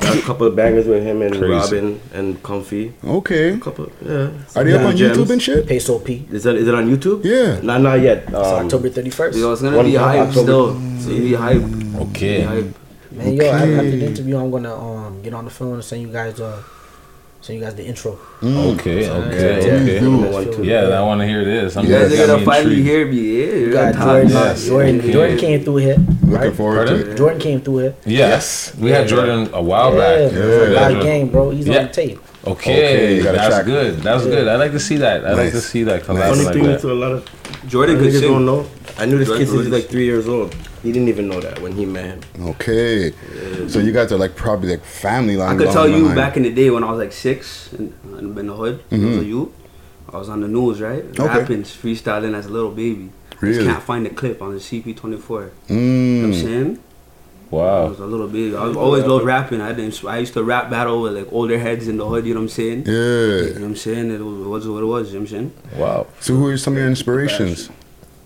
Got 0.00 0.18
a 0.18 0.22
couple 0.22 0.46
of 0.46 0.56
bangers 0.56 0.86
with 0.86 1.04
him 1.04 1.22
and 1.22 1.32
Crazy. 1.36 1.52
Robin 1.54 2.00
and 2.12 2.42
Comfy. 2.42 2.92
Okay. 3.04 3.50
A 3.54 3.58
couple, 3.58 3.90
yeah. 4.04 4.30
Are 4.56 4.64
they 4.64 4.72
up 4.74 4.82
on 4.82 4.96
Gems. 4.96 5.16
YouTube 5.16 5.30
and 5.30 5.40
shit? 5.42 5.66
Peso 5.68 5.98
P. 6.00 6.26
Is 6.32 6.42
that 6.42 6.56
is 6.56 6.66
it 6.66 6.74
on 6.74 6.88
YouTube? 6.90 7.24
Yeah. 7.24 7.60
Not 7.62 7.82
not 7.82 8.00
yet. 8.00 8.24
It's 8.24 8.34
Um, 8.34 8.64
October 8.66 8.90
31st. 8.90 9.36
Yo, 9.38 9.52
it's 9.52 9.62
gonna 9.62 9.76
One 9.76 9.86
be 9.86 9.94
hype 9.94 10.28
October. 10.28 10.42
still. 10.42 10.76
It's 10.96 11.06
gonna 11.06 11.20
be 11.20 11.34
hype. 11.34 11.62
Okay. 12.10 12.40
Hype. 12.42 12.74
Man, 13.12 13.34
yo, 13.34 13.44
after 13.46 13.70
Okay. 13.72 13.90
the 13.90 14.06
interview, 14.06 14.36
I'm 14.36 14.50
gonna 14.50 14.74
um 14.74 15.22
get 15.22 15.32
on 15.34 15.44
the 15.44 15.50
phone 15.50 15.74
and 15.74 15.84
send 15.84 16.02
you 16.02 16.08
guys 16.08 16.40
uh 16.40 16.60
send 17.48 17.58
you 17.58 17.64
guys 17.64 17.74
the 17.74 17.84
intro. 17.86 18.18
Okay, 18.42 19.04
So, 19.04 19.14
okay, 19.22 19.66
yeah, 19.66 19.72
okay. 19.80 20.00
Number 20.00 20.30
one, 20.30 20.44
two. 20.52 20.64
Yeah, 20.64 20.88
I 20.88 21.02
want 21.02 21.20
to 21.22 21.26
hear 21.26 21.44
this. 21.44 21.76
I'm 21.76 21.86
You 21.86 21.92
guys 21.92 22.12
got 22.14 22.24
are 22.24 22.26
gonna 22.34 22.44
finally 22.44 22.76
intrigued. 22.76 22.88
hear 22.88 23.06
me. 23.06 23.16
Yeah, 23.16 23.54
You 23.54 23.66
you 23.66 23.72
got 23.72 23.94
got 23.94 24.04
Jordan. 24.04 24.28
Yes. 24.30 24.66
Jordan, 24.66 24.98
Okay. 25.00 25.12
Jordan 25.12 25.38
came 25.38 25.64
through 25.64 25.76
here. 25.76 25.96
Looking 25.96 26.30
right? 26.30 26.54
forward 26.54 26.86
to 26.88 27.10
it. 27.12 27.16
Jordan 27.16 27.40
came 27.40 27.60
through 27.62 27.78
here. 27.78 27.94
Yes, 28.04 28.74
we 28.76 28.90
had 28.90 29.08
Jordan 29.08 29.48
a 29.54 29.62
while 29.62 29.92
yeah, 29.94 29.98
back. 29.98 30.32
yeah. 30.32 30.38
Yeah. 30.38 30.88
live 30.88 31.02
game, 31.02 31.28
bro. 31.28 31.50
He's 31.50 31.66
Yeah. 31.66 31.78
on 31.78 31.86
the 31.86 31.92
tape. 31.92 32.18
Okay, 32.46 32.72
Okay, 32.76 33.16
you 33.16 33.22
got 33.22 33.34
a 33.34 33.38
that's 33.38 33.54
track. 33.54 33.64
good. 33.66 33.96
That's 34.06 34.24
good. 34.24 34.46
I 34.48 34.56
like 34.56 34.72
to 34.72 34.80
see 34.80 34.96
that. 34.98 35.24
I 35.24 35.32
like 35.32 35.52
to 35.52 35.60
see 35.60 35.82
that 35.84 36.02
collab 36.04 36.28
Funny 36.30 36.44
like 36.44 36.54
thing 36.54 36.64
that. 36.64 36.76
is, 36.76 36.82
to 36.82 36.92
a 36.92 36.98
lot 37.04 37.12
of 37.12 37.24
Jordan 37.66 37.96
niggas 37.96 38.20
could 38.20 38.28
don't 38.28 38.46
know. 38.46 38.66
I 38.98 39.06
knew 39.06 39.18
this 39.18 39.28
Jordan 39.28 39.44
kid 39.46 39.48
since 39.52 39.64
he 39.64 39.70
was 39.70 39.80
like 39.80 39.88
three 39.88 40.04
years 40.04 40.28
old. 40.28 40.54
He 40.82 40.92
didn't 40.92 41.08
even 41.08 41.28
know 41.28 41.40
that 41.40 41.60
when 41.60 41.72
he 41.72 41.84
met 41.84 42.04
him. 42.06 42.20
Okay. 42.50 43.12
So 43.68 43.78
you 43.80 43.92
guys 43.92 44.12
are 44.12 44.16
like 44.18 44.36
probably 44.36 44.70
like 44.70 44.84
family 44.84 45.36
line. 45.36 45.54
I 45.54 45.58
could 45.58 45.62
along 45.64 45.74
tell 45.74 45.84
the 45.84 45.96
you 45.98 46.04
line. 46.06 46.16
back 46.16 46.36
in 46.36 46.42
the 46.44 46.52
day 46.52 46.70
when 46.70 46.84
I 46.84 46.90
was 46.90 46.98
like 46.98 47.12
six 47.12 47.72
in, 47.72 47.92
in 48.18 48.46
the 48.46 48.54
hood, 48.54 48.82
I 48.90 48.94
was 48.94 49.02
Mhm. 49.04 49.20
a 49.20 49.24
youth. 49.24 49.48
I 50.12 50.16
was 50.18 50.28
on 50.28 50.40
the 50.40 50.48
news, 50.48 50.80
right? 50.80 51.04
Okay. 51.04 51.22
Rapping, 51.40 51.64
freestyling 51.64 52.34
as 52.34 52.46
a 52.46 52.50
little 52.50 52.70
baby. 52.70 53.10
Really? 53.40 53.54
Just 53.56 53.66
can't 53.68 53.82
find 53.82 54.06
the 54.06 54.10
clip 54.10 54.40
on 54.40 54.54
the 54.54 54.60
CP24. 54.60 55.50
Mm. 55.68 55.70
You 55.70 55.76
know 55.76 56.28
what 56.28 56.34
I'm 56.36 56.42
saying? 56.42 56.78
Wow. 57.50 57.60
I 57.60 57.82
Wow. 57.84 57.88
was 57.90 58.00
a 58.00 58.06
little 58.06 58.26
baby. 58.28 58.54
I 58.56 58.64
was 58.64 58.76
always 58.76 59.04
loved 59.04 59.24
rapping. 59.24 59.60
I 59.60 59.72
didn't. 59.72 60.02
I 60.04 60.18
used 60.18 60.32
to 60.34 60.42
rap 60.42 60.70
battle 60.70 61.02
with 61.02 61.14
like 61.16 61.28
older 61.32 61.58
heads 61.58 61.88
in 61.88 61.96
the 61.98 62.06
hood. 62.06 62.26
You 62.26 62.34
know 62.34 62.40
what 62.40 62.44
I'm 62.44 62.48
saying? 62.50 62.84
Yeah. 62.86 62.92
You 62.94 63.54
know 63.54 63.60
what 63.60 63.62
I'm 63.68 63.76
saying? 63.76 64.10
It 64.10 64.20
was, 64.20 64.38
it 64.46 64.48
was 64.48 64.68
what 64.68 64.82
it 64.82 64.86
was. 64.86 65.08
You 65.12 65.20
know 65.20 65.20
what 65.24 65.32
I'm 65.32 65.50
saying? 65.50 65.52
Wow. 65.76 66.06
So 66.20 66.34
who 66.36 66.46
are 66.48 66.56
some 66.58 66.74
of 66.74 66.78
your 66.78 66.88
inspirations? 66.88 67.70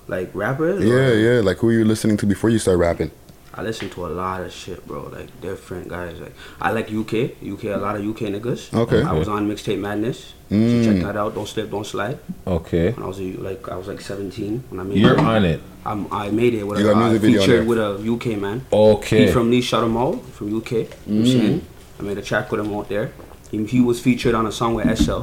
Like 0.09 0.30
rappers. 0.34 0.84
Yeah, 0.84 0.94
or- 0.94 1.14
yeah. 1.14 1.40
Like 1.40 1.59
who 1.59 1.68
are 1.68 1.72
you 1.72 1.84
listening 1.84 2.16
to 2.18 2.26
before 2.26 2.50
you 2.50 2.59
start 2.59 2.78
rapping? 2.78 3.11
I 3.55 3.61
listen 3.62 3.90
to 3.90 4.07
a 4.07 4.09
lot 4.09 4.40
of 4.40 4.50
shit, 4.53 4.86
bro. 4.86 5.09
Like 5.09 5.28
different 5.42 5.88
guys. 5.88 6.18
Like 6.18 6.34
I 6.61 6.70
like 6.72 6.86
UK, 6.90 7.36
UK, 7.46 7.64
a 7.64 7.76
lot 7.76 7.96
of 7.96 8.03
UK 8.07 8.30
niggas. 8.32 8.72
Okay. 8.72 9.03
I 9.03 9.12
was 9.12 9.28
on 9.28 9.46
Mixtape 9.48 9.78
Madness. 9.78 10.32
Mm. 10.50 10.84
So 10.84 10.92
check 10.92 11.03
that 11.03 11.16
out. 11.16 11.34
Don't 11.34 11.46
slip, 11.48 11.70
don't 11.70 11.86
slide. 11.86 12.18
Okay. 12.46 12.92
When 12.92 13.05
I 13.05 13.07
was 13.07 13.20
a, 13.20 13.32
like, 13.34 13.68
I 13.68 13.76
was 13.76 13.88
like 13.88 14.00
17 14.00 14.64
when 14.70 14.80
I 14.80 14.82
made 14.84 14.98
You're 14.98 15.14
it. 15.14 15.18
on 15.18 15.44
it. 15.44 15.61
I'm, 15.84 16.12
I 16.12 16.30
made 16.30 16.55
it 16.55 16.64
with 16.64 16.78
You 16.80 16.90
a 16.90 16.94
got 16.94 17.03
uh, 17.03 17.05
music 17.09 17.22
video 17.22 17.40
on 17.42 17.46
featured 17.46 17.66
with 17.66 17.78
a 17.78 18.12
UK 18.12 18.40
man. 18.40 18.64
Okay. 18.72 19.26
He 19.26 19.32
from 19.32 19.50
Lee 19.50 19.61
Shut 19.62 19.82
'em 19.84 19.96
All 19.96 20.16
from 20.16 20.55
UK. 20.57 20.72
You 20.72 20.78
know 20.80 20.88
I'm 21.09 21.22
Mm. 21.24 21.32
saying? 21.32 21.66
I 22.00 22.03
made 22.03 22.18
a 22.18 22.22
track 22.22 22.50
with 22.50 22.61
him 22.61 22.72
out 22.74 22.88
there. 22.88 23.12
He, 23.50 23.64
he 23.66 23.80
was 23.80 24.00
featured 24.00 24.34
on 24.34 24.46
a 24.46 24.53
song 24.53 24.74
with 24.74 24.86
SL. 24.98 25.22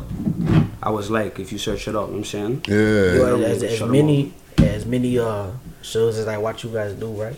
I 0.84 0.92
was 0.92 1.10
like, 1.12 1.40
if 1.40 1.52
you 1.52 1.58
search 1.58 1.88
it 1.88 1.96
up, 1.96 2.08
you 2.10 2.14
know 2.14 2.18
what 2.18 2.18
I'm 2.18 2.26
saying? 2.26 2.64
Yeah. 2.68 2.76
Yo, 2.76 3.38
Yeah. 3.38 3.48
as, 3.48 3.64
as 3.64 3.72
Shut 3.78 3.88
'em 3.88 3.92
many 3.92 4.34
as 4.58 4.86
many 4.86 5.18
uh 5.20 5.48
shows 5.82 6.18
as 6.18 6.28
I 6.28 6.38
watch 6.38 6.64
you 6.64 6.70
guys 6.72 6.94
do, 6.94 7.08
right? 7.12 7.36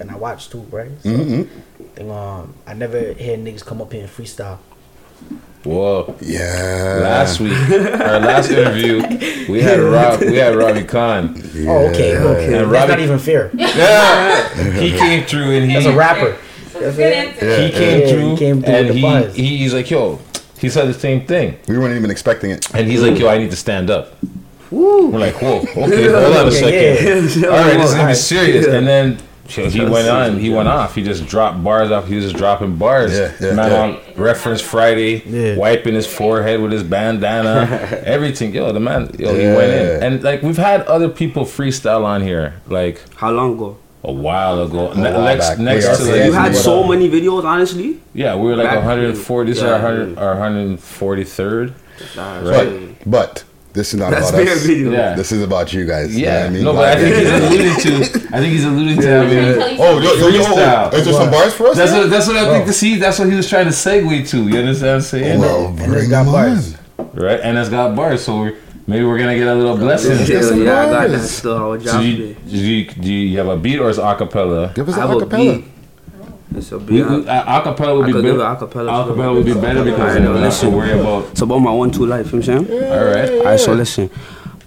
And 0.00 0.10
I 0.10 0.16
watch 0.16 0.48
too, 0.50 0.60
right? 0.70 0.90
So, 1.02 1.08
Mm-hmm. 1.10 1.42
think, 1.94 2.10
um, 2.10 2.54
I 2.66 2.74
never 2.74 3.12
hear 3.14 3.36
niggas 3.36 3.64
come 3.64 3.80
up 3.82 3.92
here 3.92 4.02
and 4.02 4.10
freestyle. 4.10 4.58
Whoa. 5.64 6.14
Yeah. 6.20 7.00
Last 7.02 7.40
week, 7.40 7.52
our 7.52 8.20
last 8.20 8.48
interview, 8.50 9.02
we 9.52 9.60
had 9.60 9.80
Rob, 9.80 10.20
we 10.20 10.36
had 10.36 10.54
Robbie 10.54 10.84
Khan. 10.84 11.34
Oh, 11.66 11.88
okay, 11.88 12.16
okay. 12.16 12.58
And 12.62 12.72
That's 12.72 12.88
not 12.88 13.00
even 13.00 13.18
fair. 13.18 13.50
Yeah. 13.58 14.72
He 14.80 14.90
came 14.96 15.24
through 15.26 15.50
and 15.56 15.66
he 15.68 15.74
That's 15.74 15.86
a 15.86 15.96
rapper. 15.96 16.38
That's 16.74 16.94
a 16.94 16.96
good 16.96 17.12
answer. 17.12 17.60
he 17.62 17.70
came 17.72 18.00
Yeah, 18.00 18.08
through 18.08 18.30
he 18.30 18.36
came 18.36 18.62
through 18.62 18.72
and 18.74 18.88
the 18.88 18.92
he, 18.94 19.02
buzz. 19.02 19.34
he 19.34 19.56
he's 19.58 19.74
like, 19.74 19.90
yo, 19.90 20.20
he 20.60 20.68
said 20.68 20.86
the 20.86 20.94
same 20.94 21.26
thing. 21.26 21.58
We 21.66 21.76
weren't 21.76 21.96
even 21.96 22.10
expecting 22.12 22.50
it. 22.52 22.72
And 22.72 22.86
he's 22.88 23.02
like, 23.02 23.18
yo, 23.18 23.28
I 23.28 23.38
need 23.38 23.50
to 23.50 23.56
stand 23.56 23.90
up. 23.90 24.16
We're 24.70 25.18
like, 25.18 25.40
whoa, 25.40 25.58
okay, 25.76 26.10
hold 26.10 26.36
on 26.36 26.48
a 26.48 26.50
second. 26.50 26.72
yeah. 27.42 27.48
All 27.48 27.56
right, 27.56 27.76
this 27.78 27.90
is 27.90 27.94
gonna 27.96 28.08
be 28.08 28.14
serious. 28.14 28.66
Yeah. 28.66 28.74
And 28.74 28.86
then 28.86 29.18
so 29.48 29.68
he 29.70 29.80
went 29.82 30.06
on, 30.08 30.38
he 30.38 30.50
went 30.50 30.68
off. 30.68 30.94
He 30.94 31.02
just 31.02 31.26
dropped 31.26 31.64
bars 31.64 31.90
off. 31.90 32.06
He 32.06 32.16
was 32.16 32.24
just 32.26 32.36
dropping 32.36 32.76
bars. 32.76 33.12
Yeah, 33.16 33.32
yeah, 33.40 33.54
Man 33.54 33.70
yeah. 33.70 33.82
on 33.82 34.14
reference 34.22 34.60
Friday, 34.60 35.22
Yeah. 35.26 35.56
wiping 35.56 35.94
his 35.94 36.06
forehead 36.06 36.60
with 36.60 36.70
his 36.72 36.82
bandana, 36.82 37.66
everything. 38.04 38.54
Yo, 38.54 38.72
the 38.72 38.80
man, 38.80 39.10
yo, 39.18 39.34
he 39.34 39.46
went 39.46 39.72
in. 39.72 40.02
And 40.02 40.22
like 40.22 40.42
we've 40.42 40.58
had 40.58 40.82
other 40.82 41.08
people 41.08 41.44
freestyle 41.44 42.04
on 42.04 42.20
here, 42.20 42.60
like 42.68 43.00
How 43.16 43.30
long 43.30 43.54
ago? 43.54 43.78
a 44.04 44.12
while 44.12 44.62
ago. 44.62 44.92
Ne- 44.92 45.12
while 45.12 45.24
next, 45.24 45.48
back. 45.48 45.58
next 45.58 45.98
to 45.98 46.04
yeah, 46.04 46.12
like, 46.12 46.24
You 46.26 46.32
had 46.32 46.54
so 46.54 46.84
many 46.86 47.08
videos, 47.08 47.44
honestly. 47.44 48.00
yeah, 48.14 48.36
we 48.36 48.48
were 48.48 48.56
like 48.56 48.66
back- 48.68 48.76
140. 48.76 49.50
This 49.50 49.58
is 49.58 49.64
yeah, 49.64 49.70
our 49.70 49.82
100, 49.82 50.18
our 50.18 50.36
143rd. 50.36 51.72
Nah, 52.16 52.38
Right. 52.40 52.68
so- 52.68 52.88
But 53.06 53.44
this 53.78 53.94
is 53.94 54.00
not 54.00 54.10
That's 54.10 54.30
about 54.30 54.48
us. 54.48 54.66
video. 54.66 54.90
Yeah. 54.90 55.14
This 55.14 55.30
is 55.32 55.42
about 55.42 55.72
you 55.72 55.86
guys. 55.86 56.16
You 56.16 56.26
know 56.26 56.32
Yeah, 56.32 56.40
what 56.40 56.46
I 56.46 56.50
mean? 56.50 56.64
no, 56.64 56.72
but 56.72 56.84
I 56.88 56.96
think 57.00 57.14
he's 57.16 57.30
alluding 57.30 57.76
to. 57.76 58.36
I 58.36 58.38
think 58.40 58.52
he's 58.52 58.64
alluding 58.64 59.00
to 59.00 59.06
having. 59.08 59.78
Oh, 59.80 59.98
yo, 60.00 60.12
yo, 60.14 60.28
yo, 60.28 60.42
freestyle. 60.44 60.92
is 60.94 61.04
there 61.04 61.14
some 61.14 61.30
bars 61.30 61.54
for 61.54 61.66
us? 61.68 61.76
That's 61.76 61.92
what 61.92 62.10
that's 62.10 62.26
what 62.26 62.36
I 62.36 62.50
think 62.52 62.66
to 62.66 62.72
see. 62.72 62.96
That's 62.96 63.18
what 63.18 63.28
he 63.30 63.36
was 63.36 63.48
trying 63.48 63.66
to 63.66 63.70
segue 63.70 64.28
to. 64.30 64.48
You 64.48 64.58
understand 64.58 64.88
what 64.88 64.94
I'm 64.96 65.00
saying? 65.02 65.40
Well, 65.40 65.66
And 65.68 65.78
it's 65.78 65.86
bring 65.86 66.10
got 66.10 66.26
bars. 66.26 66.76
Right, 67.14 67.40
and 67.40 67.56
it's 67.56 67.68
got 67.70 67.94
bars, 67.96 68.24
so 68.24 68.38
we're, 68.40 68.56
maybe 68.86 69.04
we're 69.04 69.18
gonna 69.18 69.36
get 69.38 69.46
a 69.48 69.54
little 69.54 69.76
blessing. 69.76 70.16
Let's 70.16 70.28
So 70.28 70.54
get 70.56 70.58
Yeah, 70.58 70.64
yeah, 70.64 70.80
I 70.80 70.84
got 70.86 71.08
that 71.08 71.08
bars. 71.18 71.30
still. 71.30 71.56
I 71.56 71.66
would 71.68 71.82
do 71.84 72.02
you, 72.04 72.34
do 72.34 72.56
you 72.56 72.84
do 73.06 73.12
you 73.12 73.38
have 73.38 73.48
a 73.48 73.56
beat 73.56 73.78
or 73.78 73.88
is 73.90 73.98
it 73.98 74.02
acapella? 74.02 74.74
Give 74.74 74.88
us 74.88 74.96
an 74.96 75.00
have 75.02 75.10
a 75.10 75.14
acapella. 75.14 75.64
It's 76.54 76.72
a 76.72 76.78
We, 76.78 77.02
we, 77.02 77.26
uh, 77.28 77.60
acapella 77.60 77.98
would 77.98 78.06
be 78.06 78.12
better. 78.12 78.38
acapella. 78.38 79.04
Acapella 79.06 79.34
would 79.34 79.44
be 79.44 79.54
better 79.54 79.84
because 79.84 80.14
we 80.16 80.22
don't 80.24 80.36
have 80.42 80.60
to 80.60 80.70
worry 80.70 80.92
about. 80.98 81.24
It's 81.32 81.42
about 81.42 81.58
my 81.58 81.70
one 81.72 81.90
two 81.90 82.06
life. 82.06 82.32
You 82.32 82.40
know 82.40 82.46
what 82.46 82.60
I'm 82.60 82.66
saying? 82.66 82.92
All 82.92 83.04
right. 83.04 83.30
Alright, 83.30 83.60
so 83.60 83.72
listen. 83.74 84.10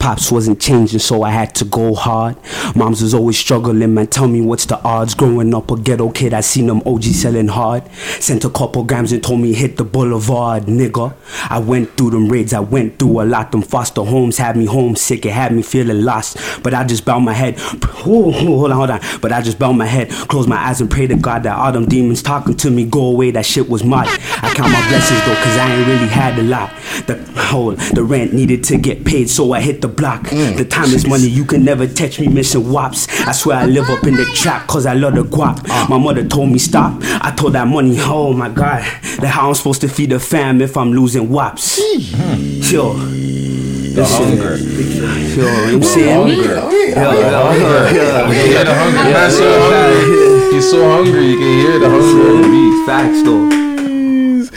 Pops 0.01 0.31
wasn't 0.31 0.59
changing, 0.59 0.97
so 0.97 1.21
I 1.21 1.29
had 1.29 1.53
to 1.53 1.63
go 1.63 1.93
hard. 1.93 2.35
Moms 2.75 3.03
was 3.03 3.13
always 3.13 3.37
struggling, 3.37 3.93
man. 3.93 4.07
Tell 4.07 4.27
me 4.27 4.41
what's 4.41 4.65
the 4.65 4.81
odds? 4.81 5.13
Growing 5.13 5.53
up 5.53 5.69
a 5.69 5.77
ghetto 5.77 6.09
kid, 6.09 6.33
I 6.33 6.41
seen 6.41 6.65
them 6.65 6.81
OG 6.87 7.03
selling 7.03 7.47
hard. 7.47 7.83
Sent 8.19 8.43
a 8.43 8.49
couple 8.49 8.83
grams 8.83 9.11
and 9.11 9.23
told 9.23 9.41
me 9.41 9.53
hit 9.53 9.77
the 9.77 9.83
boulevard, 9.83 10.63
nigga. 10.63 11.13
I 11.51 11.59
went 11.59 11.95
through 11.95 12.09
them 12.09 12.29
raids, 12.29 12.51
I 12.51 12.61
went 12.61 12.97
through 12.97 13.21
a 13.21 13.25
lot. 13.25 13.51
Them 13.51 13.61
foster 13.61 14.01
homes 14.03 14.39
had 14.39 14.57
me 14.57 14.65
homesick, 14.65 15.23
it 15.23 15.33
had 15.33 15.53
me 15.53 15.61
feeling 15.61 16.03
lost. 16.03 16.63
But 16.63 16.73
I 16.73 16.83
just 16.83 17.05
bowed 17.05 17.19
my 17.19 17.33
head. 17.33 17.59
Ooh, 18.07 18.31
hold 18.31 18.71
on, 18.71 18.77
hold 18.77 18.89
on. 18.89 19.01
But 19.21 19.31
I 19.31 19.43
just 19.43 19.59
bowed 19.59 19.73
my 19.73 19.85
head, 19.85 20.09
closed 20.09 20.49
my 20.49 20.57
eyes 20.57 20.81
and 20.81 20.89
pray 20.89 21.05
to 21.05 21.15
God 21.15 21.43
that 21.43 21.55
all 21.55 21.71
them 21.71 21.85
demons 21.85 22.23
talking 22.23 22.57
to 22.57 22.71
me 22.71 22.85
go 22.85 23.05
away. 23.05 23.29
That 23.29 23.45
shit 23.45 23.69
was 23.69 23.83
mud. 23.83 24.07
I 24.07 24.51
count 24.55 24.71
my 24.71 24.89
blessings 24.89 25.19
though, 25.25 25.35
cause 25.35 25.57
I 25.57 25.75
ain't 25.75 25.87
really 25.87 26.07
had 26.07 26.39
a 26.39 26.43
lot. 26.43 26.71
The 27.05 27.23
whole 27.37 27.73
the 27.73 28.03
rent 28.03 28.33
needed 28.33 28.63
to 28.63 28.77
get 28.79 29.05
paid, 29.05 29.29
so 29.29 29.53
I 29.53 29.61
hit 29.61 29.81
the 29.81 29.90
block. 29.91 30.21
Mm. 30.23 30.57
The 30.57 30.65
time 30.65 30.89
is 30.91 31.05
money, 31.07 31.27
you 31.27 31.45
can 31.45 31.63
never 31.63 31.87
touch 31.87 32.19
me 32.19 32.27
missing 32.27 32.71
wops. 32.71 33.07
I 33.27 33.31
swear 33.31 33.57
I 33.57 33.65
live 33.65 33.89
up 33.89 34.03
in 34.05 34.15
the 34.15 34.25
trap, 34.25 34.67
cause 34.67 34.85
I 34.85 34.93
love 34.93 35.15
the 35.15 35.23
guap. 35.23 35.65
Ah. 35.69 35.87
My 35.89 35.97
mother 35.97 36.25
told 36.27 36.51
me 36.51 36.59
stop. 36.59 36.93
I 37.03 37.31
told 37.35 37.53
that 37.53 37.67
money, 37.67 37.95
oh 37.99 38.33
my 38.33 38.49
god. 38.49 38.83
That 39.19 39.27
how 39.27 39.49
I'm 39.49 39.55
supposed 39.55 39.81
to 39.81 39.87
feed 39.89 40.11
the 40.11 40.19
fam 40.19 40.61
if 40.61 40.75
I'm 40.77 40.91
losing 40.93 41.29
wops. 41.29 41.79
Yo. 42.71 42.93
The 42.93 44.05
hunger. 44.05 44.55
Yo, 44.55 44.63
you 44.63 45.41
know 45.41 45.47
what 45.47 45.73
I'm 45.73 45.83
saying? 45.83 46.37
Hunger. 46.37 46.55
Yo, 46.55 47.11
yo, 47.11 47.43
hunger. 47.43 47.95
yo, 47.95 48.27
You 48.27 48.33
can 48.33 48.47
hear 48.47 48.63
the 48.63 48.73
hunger. 48.73 48.97
Yeah, 48.97 49.13
Man's 49.13 49.39
yeah. 49.39 49.59
hungry. 49.59 50.55
He's 50.55 50.69
so 50.71 50.89
hungry. 50.89 51.25
You 51.25 51.37
can 51.37 51.59
hear 51.59 51.79
the 51.79 51.89
hunger 51.89 52.29
in 52.35 52.41
the 52.41 52.47
beat. 52.47 52.85
Facts 52.85 53.21
though. 53.23 53.70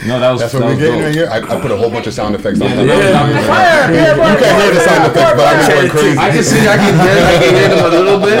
No, 0.05 0.19
that 0.19 0.31
was 0.31 0.41
That's 0.41 0.53
that 0.53 0.61
what 0.61 0.69
we're 0.69 0.77
getting 0.77 1.01
dope. 1.01 1.05
right 1.05 1.15
here. 1.15 1.27
I, 1.31 1.37
I 1.41 1.59
put 1.61 1.71
a 1.71 1.77
whole 1.77 1.89
bunch 1.89 2.05
of 2.05 2.13
sound 2.13 2.35
effects 2.35 2.61
on. 2.61 2.69
Yeah, 2.69 2.75
top. 2.77 2.85
yeah, 2.85 3.09
yeah. 3.25 3.47
Fire, 3.49 3.93
yeah, 3.93 4.13
You 4.13 4.37
can't 4.37 4.61
hear 4.61 4.71
the 4.73 4.83
sound 4.85 5.03
effects, 5.09 5.33
but 5.33 5.45
I'm 5.49 5.57
going 5.65 5.89
crazy. 5.89 6.17
I 6.17 6.29
can 6.29 6.43
see, 6.43 6.61
I 6.67 6.77
can 6.77 6.93
hear, 6.93 7.17
I 7.25 7.35
can 7.41 7.53
hear 7.57 7.69
them 7.73 7.85
a 7.85 7.89
little 7.89 8.19
bit. 8.21 8.37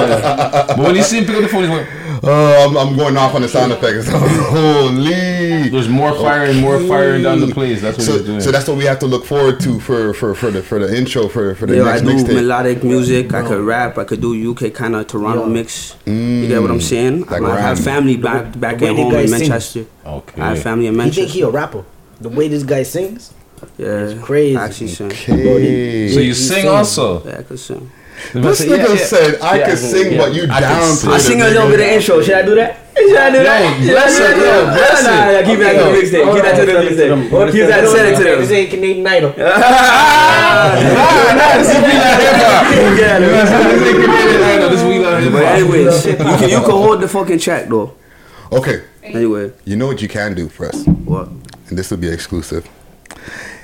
But 0.77 0.77
when 0.77 0.95
you 0.95 1.01
see 1.01 1.17
him 1.19 1.25
pick 1.25 1.35
up 1.35 1.41
the 1.41 1.49
phone, 1.49 1.63
he's 1.65 1.73
like, 1.73 1.87
Oh, 2.27 2.67
I'm, 2.67 2.75
I'm 2.75 2.97
going 2.97 3.15
off 3.17 3.35
on 3.35 3.43
the 3.43 3.47
sound 3.47 3.71
effects. 3.71 4.07
Holy! 4.11 5.69
There's 5.69 5.87
more 5.87 6.11
firing, 6.15 6.59
more 6.59 6.79
firing 6.79 7.21
down 7.21 7.39
the 7.39 7.53
place. 7.53 7.81
That's 7.81 7.97
what 7.97 8.05
So, 8.05 8.13
he's 8.13 8.25
doing. 8.25 8.41
so 8.41 8.51
that's 8.51 8.67
what 8.67 8.77
we 8.77 8.85
have 8.85 8.97
to 8.99 9.05
look 9.05 9.25
forward 9.25 9.59
to 9.59 9.79
for 9.79 10.13
for, 10.15 10.33
for 10.33 10.49
the 10.49 10.63
for 10.63 10.79
the 10.79 10.95
intro 10.97 11.27
for 11.27 11.53
for 11.53 11.67
the 11.67 11.75
Yo, 11.75 11.85
I 11.85 11.99
do 11.99 12.05
mixtape. 12.07 12.33
melodic 12.33 12.83
music. 12.83 13.31
I 13.33 13.43
could 13.47 13.63
rap. 13.63 13.97
I 13.99 14.05
could 14.05 14.21
do 14.21 14.51
UK 14.51 14.73
kind 14.73 14.95
of 14.95 15.05
Toronto 15.05 15.45
mix. 15.45 15.95
You 16.05 16.13
mm. 16.13 16.47
get 16.47 16.61
what 16.61 16.71
I'm 16.71 16.81
saying? 16.81 17.25
Like 17.25 17.43
I 17.43 17.61
have 17.61 17.79
family 17.79 18.17
back 18.17 18.59
back 18.59 18.81
way 18.81 18.89
at 18.89 18.95
home 18.95 19.13
in 19.13 19.27
sings. 19.27 19.39
Manchester. 19.41 19.85
Okay. 20.05 20.41
I 20.41 20.49
have 20.49 20.63
family 20.63 20.87
in 20.87 20.97
Manchester. 20.97 21.21
You 21.21 21.27
think 21.27 21.35
he 21.35 21.41
a 21.43 21.49
rapper? 21.49 21.85
The 22.21 22.29
way 22.29 22.47
this 22.47 22.63
guy 22.63 22.83
sings, 22.83 23.33
Yeah, 23.77 23.87
It's 24.07 24.23
crazy. 24.23 24.57
I 24.57 24.65
actually 24.65 24.87
sing. 24.87 25.11
Okay. 25.11 26.09
So 26.13 26.19
you 26.21 26.33
sing 26.33 26.67
also? 26.67 27.23
Yeah, 27.23 27.39
I 27.39 27.43
could 27.43 27.59
sing. 27.59 27.91
This 28.33 28.61
nigga 28.65 28.97
said 28.97 29.39
I 29.41 29.59
could 29.63 29.77
sing, 29.77 30.17
but 30.17 30.33
you 30.33 30.47
down 30.47 30.97
to 30.97 31.09
I 31.11 31.17
sing 31.17 31.41
a 31.41 31.45
little 31.45 31.67
bit 31.69 31.79
of 31.79 31.85
intro. 31.87 32.21
Should 32.21 32.33
I 32.35 32.41
do 32.43 32.55
that? 32.55 32.77
Should 32.95 33.17
I 33.17 33.29
do 33.31 33.43
that? 33.43 33.77
Should 33.79 33.89
I 33.89 33.93
bless 33.93 34.17
do 34.17 34.23
it, 34.23 34.27
that? 34.27 34.37
yo, 34.37 34.65
bless 34.73 35.03
Nah, 35.03 35.09
nah, 35.09 35.29
it. 35.29 35.33
nah, 35.41 35.47
Keep 35.49 35.59
that 35.59 35.73
to 35.73 35.79
the 35.83 35.89
mixtape. 35.99 36.25
Keep 36.33 36.43
that 36.43 36.55
to 36.55 36.61
the 36.65 36.71
mixtape. 36.71 37.51
Keep 37.51 37.65
that 37.67 37.81
to 37.81 37.87
the 37.91 37.97
mixtape. 37.97 38.37
This 38.39 38.51
ain't 38.51 38.69
Canadian 38.69 39.07
Idol. 39.07 39.31
This 39.31 39.39
ain't 41.75 41.87
not 41.87 42.21
hip 42.21 42.35
hop. 42.41 42.65
But 45.31 45.43
anyways, 45.43 46.05
you 46.05 46.15
can 46.15 46.49
you 46.49 46.59
can 46.61 46.69
hold 46.71 47.01
the 47.01 47.07
fucking 47.07 47.39
track 47.39 47.67
though. 47.69 47.93
Okay. 48.51 48.83
Anyway, 49.03 49.51
You 49.65 49.75
know 49.75 49.85
what 49.87 50.01
you 50.01 50.07
can 50.07 50.33
do 50.33 50.49
for 50.49 50.67
us? 50.67 50.85
What? 50.87 51.27
And 51.69 51.77
this 51.77 51.91
will 51.91 51.97
be 51.97 52.07
exclusive. 52.09 52.67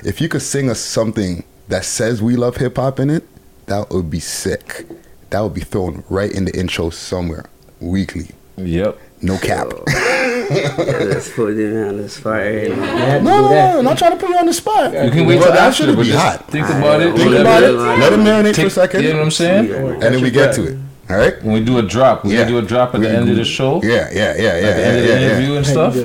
If 0.04 0.20
you 0.20 0.28
could 0.28 0.42
sing 0.42 0.70
us 0.70 0.78
something 0.80 1.42
that 1.68 1.84
says 1.84 2.22
we 2.22 2.36
love 2.36 2.56
hip 2.58 2.76
hop 2.76 3.00
in 3.00 3.10
it, 3.10 3.24
that 3.66 3.90
would 3.90 4.10
be 4.10 4.20
sick. 4.20 4.86
That 5.30 5.40
would 5.40 5.54
be 5.54 5.60
thrown 5.62 6.04
right 6.08 6.30
in 6.30 6.44
the 6.44 6.58
intro 6.58 6.90
somewhere 6.90 7.46
weekly. 7.80 8.28
Yep. 8.56 8.98
No 9.22 9.38
cap. 9.38 9.68
yeah, 9.88 10.74
let's 11.06 11.30
put 11.32 11.56
it 11.56 11.86
on 11.88 11.96
this 11.96 12.18
fire. 12.18 12.68
No, 13.22 13.40
no, 13.40 13.50
no, 13.50 13.80
not 13.82 13.96
trying 13.98 14.12
to 14.12 14.16
put 14.18 14.28
you 14.28 14.36
on 14.36 14.46
the 14.46 14.52
spot. 14.52 14.92
You 14.92 15.10
can 15.10 15.26
wait 15.26 15.38
But 15.38 15.44
till 15.44 15.52
that 15.52 15.68
after, 15.68 15.84
should 15.84 15.96
but 15.96 16.02
be 16.02 16.08
just 16.08 16.18
hot. 16.24 16.48
think 16.50 16.66
about 16.68 17.00
it, 17.00 17.14
Think 17.16 17.34
about 17.36 17.62
it. 17.62 17.70
Let 17.72 18.12
it 18.12 18.18
marinate 18.18 18.54
for 18.56 18.60
a 18.62 18.64
Take- 18.64 18.72
second. 18.72 19.02
you 19.04 19.10
know 19.12 19.18
what 19.18 19.24
I'm 19.26 19.30
saying? 19.30 19.70
And 19.72 20.02
then 20.02 20.20
we 20.22 20.30
get 20.30 20.54
to 20.56 20.64
it. 20.72 20.78
All 21.08 21.16
right. 21.16 21.42
When 21.42 21.54
we 21.54 21.64
do 21.64 21.78
a 21.78 21.82
drop, 21.82 22.24
we 22.24 22.34
Yeah. 22.34 22.44
do 22.44 22.58
a 22.58 22.62
drop 22.62 22.94
at 22.94 23.00
the 23.00 23.10
end 23.10 23.28
of 23.30 23.36
the 23.36 23.44
show. 23.44 23.80
Yeah, 23.82 24.08
yeah, 24.12 24.34
yeah, 24.36 24.42
yeah. 24.42 24.50
At 24.68 24.76
the 24.76 24.84
end 24.86 24.96
of 24.98 25.02
the 25.04 25.08
yeah, 25.08 25.18
interview 25.20 25.50
yeah. 25.52 25.56
and 25.58 25.66
stuff. 25.66 25.96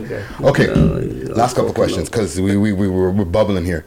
Okay. 0.41 0.67
Last 1.33 1.55
couple 1.55 1.73
questions 1.73 2.09
because 2.09 2.39
we 2.39 2.55
we 2.57 2.71
we 2.73 2.87
were 2.87 3.11
we're 3.11 3.25
bubbling 3.25 3.65
here. 3.65 3.85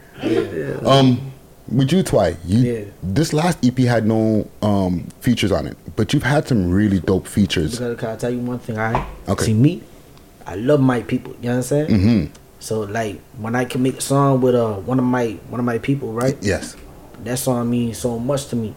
Um, 0.85 1.30
with 1.71 1.93
you, 1.93 2.03
Twy, 2.03 2.37
you 2.47 2.93
this 3.03 3.33
last 3.33 3.65
EP 3.65 3.77
had 3.79 4.07
no 4.07 4.49
um 4.63 5.07
features 5.21 5.53
on 5.53 5.67
it, 5.67 5.77
but 5.97 6.13
you've 6.13 6.23
had 6.23 6.47
some 6.49 6.71
really 6.71 7.01
dope 7.01 7.27
features. 7.27 7.73
Because 7.73 7.99
can 7.99 8.09
I 8.11 8.17
tell 8.17 8.31
you 8.31 8.41
one 8.41 8.59
thing? 8.59 8.79
I 8.79 9.07
Okay. 9.29 9.45
see 9.47 9.55
me. 9.55 9.83
I 10.47 10.57
love 10.57 10.81
my 10.81 11.03
people. 11.03 11.35
You 11.41 11.49
know 11.51 11.51
what 11.51 11.57
I'm 11.57 11.63
saying? 11.63 11.89
Mhm. 11.89 12.29
So 12.59 12.81
like 12.81 13.21
when 13.39 13.55
I 13.57 13.65
can 13.65 13.83
make 13.83 13.99
a 13.99 14.01
song 14.01 14.41
with 14.41 14.55
uh 14.55 14.75
one 14.75 14.99
of 14.99 15.05
my 15.05 15.37
one 15.49 15.61
of 15.61 15.67
my 15.67 15.79
people, 15.79 16.13
right? 16.13 16.37
Yes. 16.41 16.77
That 17.25 17.39
song 17.39 17.69
means 17.71 17.99
so 17.99 18.19
much 18.19 18.47
to 18.49 18.57
me. 18.57 18.75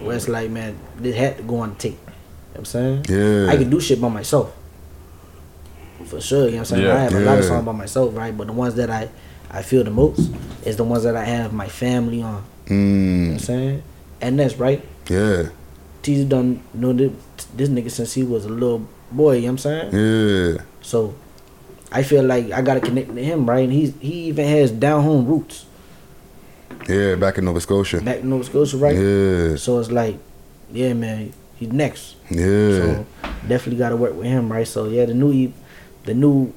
Where 0.00 0.16
it's 0.16 0.28
like, 0.28 0.50
man, 0.50 0.78
this 0.98 1.14
had 1.16 1.36
to 1.36 1.42
go 1.42 1.56
on 1.58 1.74
tape. 1.76 1.92
You 1.92 1.98
know 1.98 2.12
what 2.52 2.58
I'm 2.60 2.64
saying? 2.64 3.04
Yeah. 3.08 3.50
I 3.52 3.56
can 3.56 3.68
do 3.68 3.80
shit 3.80 4.00
by 4.00 4.08
myself. 4.08 4.52
For 6.06 6.20
sure, 6.20 6.46
you 6.46 6.52
know 6.52 6.58
what 6.58 6.58
I'm 6.60 6.64
saying? 6.64 6.82
Yeah. 6.86 6.94
I 6.96 6.98
have 7.00 7.14
a 7.14 7.20
lot 7.20 7.38
of 7.38 7.44
songs 7.44 7.66
by 7.66 7.72
myself, 7.72 8.16
right? 8.16 8.34
But 8.36 8.46
the 8.46 8.54
ones 8.54 8.74
that 8.76 8.88
I 8.88 9.10
I 9.50 9.62
feel 9.62 9.82
the 9.84 9.90
most 9.90 10.30
is 10.64 10.76
the 10.76 10.84
ones 10.84 11.02
that 11.04 11.16
I 11.16 11.24
have 11.24 11.52
my 11.52 11.68
family 11.68 12.22
on. 12.22 12.44
You 12.68 12.76
know 12.76 13.26
what 13.26 13.32
I'm 13.32 13.36
Mm, 13.36 13.40
saying? 13.40 13.82
And 14.20 14.38
that's 14.38 14.56
right. 14.56 14.84
yeah. 15.08 15.48
Teaser 16.02 16.24
done 16.28 16.62
know 16.72 16.92
this, 16.94 17.12
this 17.56 17.68
nigga 17.68 17.90
since 17.90 18.14
he 18.14 18.22
was 18.22 18.44
a 18.46 18.48
little 18.48 18.86
boy, 19.12 19.34
you 19.36 19.40
know 19.42 19.46
what 19.46 19.50
I'm 19.52 19.58
saying? 19.58 20.54
Yeah. 20.56 20.62
So 20.80 21.14
I 21.92 22.02
feel 22.04 22.22
like 22.24 22.50
I 22.52 22.62
gotta 22.62 22.80
connect 22.80 23.14
to 23.14 23.22
him, 23.22 23.44
right? 23.48 23.64
And 23.64 23.72
he's 23.72 23.92
he 24.00 24.28
even 24.32 24.46
has 24.46 24.70
down 24.70 25.02
home 25.02 25.26
roots 25.26 25.66
Yeah. 26.88 27.16
Back 27.16 27.36
in 27.38 27.44
Nova 27.44 27.60
Scotia. 27.60 28.00
back 28.00 28.20
in 28.20 28.30
Nova 28.30 28.44
Scotia, 28.44 28.76
right? 28.78 28.96
Yeah. 28.96 29.56
So 29.56 29.78
it's 29.78 29.90
like, 29.90 30.16
yeah, 30.72 30.94
man, 30.94 31.32
he's 31.56 31.70
next. 31.72 32.16
Yeah. 32.30 32.70
So 32.78 33.06
definitely 33.48 33.76
gotta 33.76 33.96
work 33.96 34.14
with 34.14 34.26
him, 34.26 34.50
right? 34.50 34.66
So 34.66 34.86
yeah, 34.86 35.04
the 35.04 35.14
new 35.14 35.52
the 36.04 36.14
new 36.14 36.52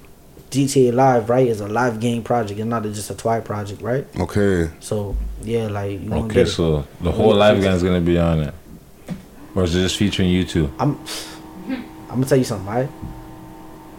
GTA 0.54 0.93
Live, 0.93 1.30
right, 1.30 1.47
is 1.47 1.60
a 1.62 1.68
live 1.68 1.99
game 1.99 2.24
project. 2.24 2.60
It's 2.60 2.68
not 2.68 2.84
just 2.84 3.10
a 3.10 3.16
Twi 3.16 3.39
project, 3.39 3.82
right? 3.82 4.06
Okay. 4.20 4.70
So 4.80 5.16
yeah, 5.41 5.68
like 5.68 5.99
you 6.01 6.14
Okay, 6.14 6.34
get 6.34 6.47
it. 6.47 6.51
so 6.51 6.86
the 7.01 7.12
whole 7.12 7.34
live 7.36 7.62
gang's 7.62 7.82
gonna 7.84 7.99
be 8.01 8.18
on 8.20 8.39
it, 8.41 8.54
or 9.56 9.64
is 9.64 9.76
it 9.76 9.82
just 9.82 9.97
featuring 9.97 10.30
you 10.30 10.43
two? 10.45 10.72
I'm 10.80 10.99
I'm 12.10 12.18
gonna 12.20 12.26
tell 12.26 12.38
you 12.38 12.43
something, 12.43 12.68
right? 12.68 12.89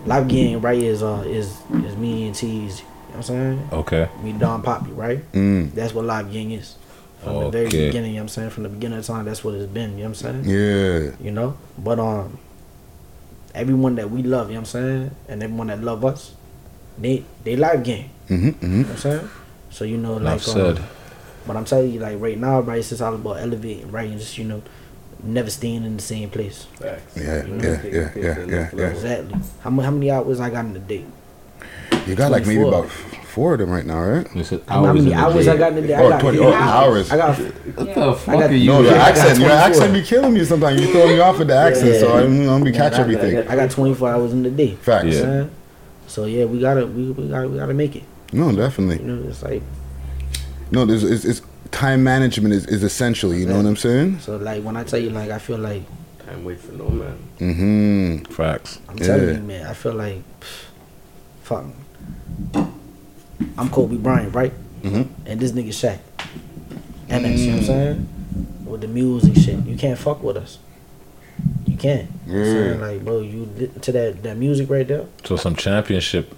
Live 0.07 0.29
game, 0.29 0.61
right, 0.61 0.79
is 0.81 1.03
uh 1.03 1.25
is 1.27 1.57
is 1.85 1.97
me 1.97 2.27
and 2.27 2.35
T's. 2.35 2.81
You 2.81 2.85
know 2.85 2.91
what 3.09 3.17
I'm 3.17 3.23
saying? 3.23 3.69
Okay. 3.73 4.09
Me 4.23 4.33
Don 4.33 4.63
Poppy, 4.63 4.91
right? 4.93 5.33
Mm. 5.33 5.73
That's 5.73 5.93
what 5.95 6.05
live 6.05 6.33
gang 6.33 6.53
is. 6.53 6.77
From 7.23 7.45
the 7.45 7.51
very 7.51 7.67
beginning, 7.71 8.11
you 8.11 8.17
know 8.17 8.17
what 8.17 8.23
I'm 8.23 8.29
saying? 8.29 8.51
From 8.51 8.63
the 8.65 8.69
beginning 8.69 8.99
of 8.99 9.07
time, 9.07 9.25
that's 9.25 9.43
what 9.43 9.55
it's 9.55 9.65
been, 9.73 9.93
you 9.93 10.05
know 10.05 10.11
what 10.11 10.23
I'm 10.25 10.45
saying? 10.45 10.45
Yeah. 10.45 11.13
You 11.25 11.31
know? 11.31 11.57
But 11.79 11.99
um 11.99 12.39
everyone 13.55 13.95
that 13.95 14.11
we 14.11 14.23
love, 14.23 14.49
you 14.49 14.55
know 14.55 14.61
what 14.61 14.75
I'm 14.75 14.83
saying? 14.83 15.11
And 15.29 15.43
everyone 15.43 15.69
that 15.69 15.81
love 15.83 16.05
us, 16.05 16.33
they 16.99 17.25
they 17.45 17.57
live 17.57 17.83
game. 17.83 18.11
Mm-hmm. 18.29 18.35
You 18.35 18.51
know 18.51 18.53
mm-hmm. 18.59 18.83
what 18.83 18.91
I'm 18.91 18.97
saying? 18.97 19.31
So 19.71 19.85
you 19.85 19.97
know, 19.97 20.17
Enough 20.17 20.47
like 20.49 20.57
um, 20.57 20.85
but 21.47 21.57
I'm 21.57 21.65
telling 21.65 21.93
you, 21.93 22.01
like 22.01 22.21
right 22.21 22.39
now, 22.39 22.61
right, 22.61 22.79
it's 22.79 22.89
just 22.91 23.03
all 23.03 23.15
about 23.15 23.35
elevating, 23.41 23.91
right, 23.91 24.09
and 24.09 24.19
just 24.19 24.39
you 24.39 24.45
know, 24.45 24.63
never 25.23 25.51
staying 25.51 25.85
in 25.85 25.97
the 25.97 26.03
same 26.03 26.31
place. 26.31 26.67
Yeah. 26.81 26.99
You 27.17 27.23
Yeah. 27.23 27.43
know? 27.43 27.57
Yeah. 27.63 27.83
Yeah. 27.85 28.11
Yeah. 28.47 28.71
Yeah. 28.75 28.87
Exactly. 28.89 29.41
How 29.61 29.71
many 29.71 29.85
how 29.85 29.91
many 29.91 30.11
hours 30.11 30.41
I 30.41 30.51
got 30.51 30.65
in 30.65 30.75
the 30.75 30.81
day? 30.81 31.05
You 32.07 32.15
got 32.15 32.31
like 32.31 32.47
maybe 32.47 32.63
about 32.63 32.89
four 32.91 33.55
of 33.55 33.59
them 33.59 33.71
right 33.71 33.85
now, 33.85 34.01
right? 34.01 34.27
How 34.69 34.93
many 34.93 35.13
hours 35.13 35.49
I 35.49 35.57
got 35.57 35.73
in 35.73 35.83
the 35.83 35.89
day? 35.89 35.95
I 35.95 36.03
Oh, 36.05 36.09
got 36.11 36.21
20 36.21 36.39
oh, 36.39 36.53
hours. 36.53 37.11
I 37.11 37.17
got. 37.17 37.37
What 37.37 37.95
the 37.95 38.11
I 38.11 38.15
fuck 38.15 38.27
got- 38.27 38.51
are 38.51 38.55
you? 38.55 38.67
No, 38.71 38.81
your 38.81 38.93
Yeah, 38.93 39.03
accent, 39.03 39.39
your 39.41 39.51
accent 39.51 39.93
be 39.93 40.03
killing 40.03 40.35
me 40.35 40.45
sometimes. 40.45 40.81
You 40.81 40.93
throw 40.93 41.07
me 41.09 41.19
off 41.19 41.39
with 41.39 41.49
the 41.49 41.57
accent, 41.57 41.97
so 41.97 42.17
I'm, 42.17 42.41
I'm 42.41 42.47
gonna 42.47 42.65
be 42.65 42.73
catch 42.73 42.95
I 42.95 42.99
got- 42.99 43.01
everything. 43.01 43.49
I 43.49 43.57
got 43.57 43.71
24 43.71 44.09
hours 44.11 44.33
in 44.33 44.43
the 44.43 44.51
day. 44.51 44.75
Facts. 44.77 45.07
You 45.07 45.23
know 45.23 45.41
Yeah. 45.43 45.49
I'm 46.17 46.31
saying? 46.31 46.35
So 46.35 46.39
yeah, 46.39 46.45
we 46.45 46.61
gotta 46.61 46.87
we, 46.87 47.11
we 47.11 47.29
gotta 47.29 47.49
we 47.49 47.59
gotta 47.59 47.75
make 47.75 47.97
it. 47.97 48.05
No, 48.33 48.53
definitely. 48.53 48.99
You 48.99 49.13
know, 49.13 49.29
it's 49.29 49.43
like 49.43 49.63
No, 50.71 50.85
there's 50.85 51.05
it's, 51.05 51.25
it's 51.25 51.43
time 51.71 52.03
management 52.03 52.55
is, 52.55 52.67
is 52.67 52.83
essential. 52.83 53.35
You 53.35 53.47
know 53.47 53.57
what 53.57 53.67
I'm 53.67 53.77
saying? 53.77 54.21
so 54.21 54.37
like 54.37 54.63
when 54.63 54.77
I 54.77 54.85
tell 54.85 55.01
you 55.01 55.11
like 55.11 55.31
I 55.31 55.39
feel 55.39 55.59
like 55.59 55.83
Time 56.25 56.45
wait 56.45 56.59
for 56.59 56.73
no 56.73 56.89
man. 56.89 57.19
Mm-hmm. 57.39 58.33
Facts. 58.33 58.81
I'm 58.89 58.97
telling 58.97 59.29
you, 59.29 59.43
man, 59.43 59.67
I 59.67 59.75
feel 59.75 59.95
like 59.95 60.23
fuck. 61.43 61.67
I'm 63.59 63.69
Kobe 63.71 63.97
Bryant, 63.97 64.35
right? 64.35 64.53
Mm-hmm. 64.83 65.27
And 65.27 65.41
this 65.41 65.53
nigga 65.53 65.69
Shaq. 65.69 65.99
MX, 67.09 67.39
you 67.39 67.47
know 67.47 67.53
what 67.53 67.59
I'm 67.59 67.65
saying? 67.65 68.09
With 68.65 68.81
the 68.81 68.89
music 68.89 69.37
shit, 69.37 69.65
you 69.67 69.77
can't 69.77 69.99
fuck 69.99 70.23
with 70.23 70.37
us. 70.37 70.59
You 71.75 71.81
can't. 71.81 72.09
You 72.27 72.33
know 72.33 72.39
what 72.39 72.47
I'm 72.47 72.53
saying? 72.55 72.81
Yeah. 72.81 72.87
Like, 72.87 73.05
bro, 73.05 73.21
you 73.21 73.71
to 73.83 73.93
that 73.93 74.23
that 74.23 74.37
music 74.37 74.71
right 74.71 74.87
there. 74.87 75.07
So 75.25 75.37
some 75.37 75.57
championship, 75.57 76.33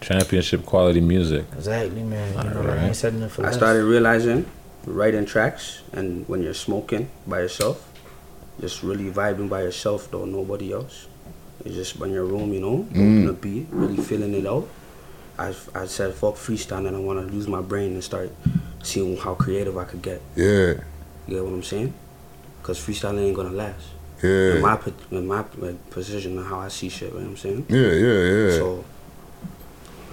championship 0.00 0.66
quality 0.66 1.00
music. 1.00 1.46
Exactly, 1.56 2.02
man. 2.02 2.28
You 2.28 2.34
know, 2.34 2.44
like, 2.44 2.54
I 2.56 2.58
Alright. 2.84 3.04
ain't 3.04 3.22
it 3.22 3.28
for 3.30 3.46
I 3.46 3.52
started 3.52 3.84
realizing 3.84 4.44
writing 4.86 5.24
tracks 5.24 5.82
and 5.92 6.28
when 6.28 6.42
you're 6.42 6.54
smoking 6.54 7.08
by 7.26 7.40
yourself, 7.40 7.86
just 8.60 8.82
really 8.82 9.10
vibing 9.10 9.48
by 9.48 9.62
yourself 9.62 10.10
though, 10.10 10.24
nobody 10.26 10.72
else. 10.72 11.06
It's 11.64 11.74
just 11.74 11.96
in 12.00 12.10
your 12.12 12.24
room, 12.24 12.52
you 12.52 12.60
know, 12.60 12.86
Mm. 12.92 13.24
on 13.24 13.28
a 13.30 13.32
beat, 13.32 13.66
really 13.70 14.02
feeling 14.02 14.34
it 14.34 14.46
out. 14.46 14.68
I, 15.38 15.54
I 15.74 15.86
said 15.86 16.12
fuck 16.14 16.34
freestyle 16.34 16.86
and 16.86 16.94
I 16.94 17.00
want 17.00 17.26
to 17.26 17.34
use 17.34 17.48
my 17.48 17.62
brain 17.62 17.92
and 17.92 18.04
start 18.04 18.30
seeing 18.82 19.16
how 19.16 19.34
creative 19.34 19.76
I 19.78 19.84
could 19.84 20.02
get. 20.02 20.20
Yeah. 20.36 20.74
You 21.26 21.36
get 21.36 21.44
what 21.44 21.52
I'm 21.54 21.62
saying? 21.62 21.94
Cause 22.62 22.78
freestyling 22.78 23.24
ain't 23.24 23.36
gonna 23.36 23.50
last. 23.50 23.86
Yeah. 24.22 24.54
In 24.56 24.60
my 24.62 24.78
in 25.10 25.26
my 25.26 25.44
like, 25.58 25.90
position 25.90 26.36
and 26.38 26.46
how 26.46 26.60
I 26.60 26.68
see 26.68 26.88
shit, 26.88 27.08
you 27.12 27.14
know 27.18 27.20
what 27.24 27.30
I'm 27.30 27.36
saying? 27.36 27.66
Yeah, 27.68 27.92
yeah, 27.92 28.22
yeah. 28.32 28.50
So 28.58 28.84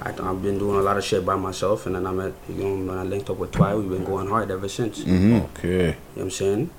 I, 0.02 0.10
I've 0.10 0.42
been 0.42 0.58
doing 0.60 0.78
a 0.80 0.82
lot 0.82 0.98
of 0.98 1.04
shit 1.04 1.26
by 1.26 1.36
myself, 1.36 1.86
and 1.88 1.96
then 1.96 2.06
I 2.08 2.12
met, 2.12 2.34
you 2.48 2.56
know, 2.64 2.86
when 2.88 2.98
I 2.98 3.04
linked 3.04 3.30
up 3.30 3.38
with 3.38 3.52
Twi, 3.52 3.74
we've 3.76 3.90
been 3.90 4.06
going 4.06 4.28
hard 4.28 4.50
ever 4.52 4.70
since. 4.70 5.00
Mhm. 5.04 5.44
Okay. 5.46 5.70
You 5.78 5.82
know 5.88 5.96
what 6.14 6.24
I'm 6.24 6.32
saying? 6.32 6.70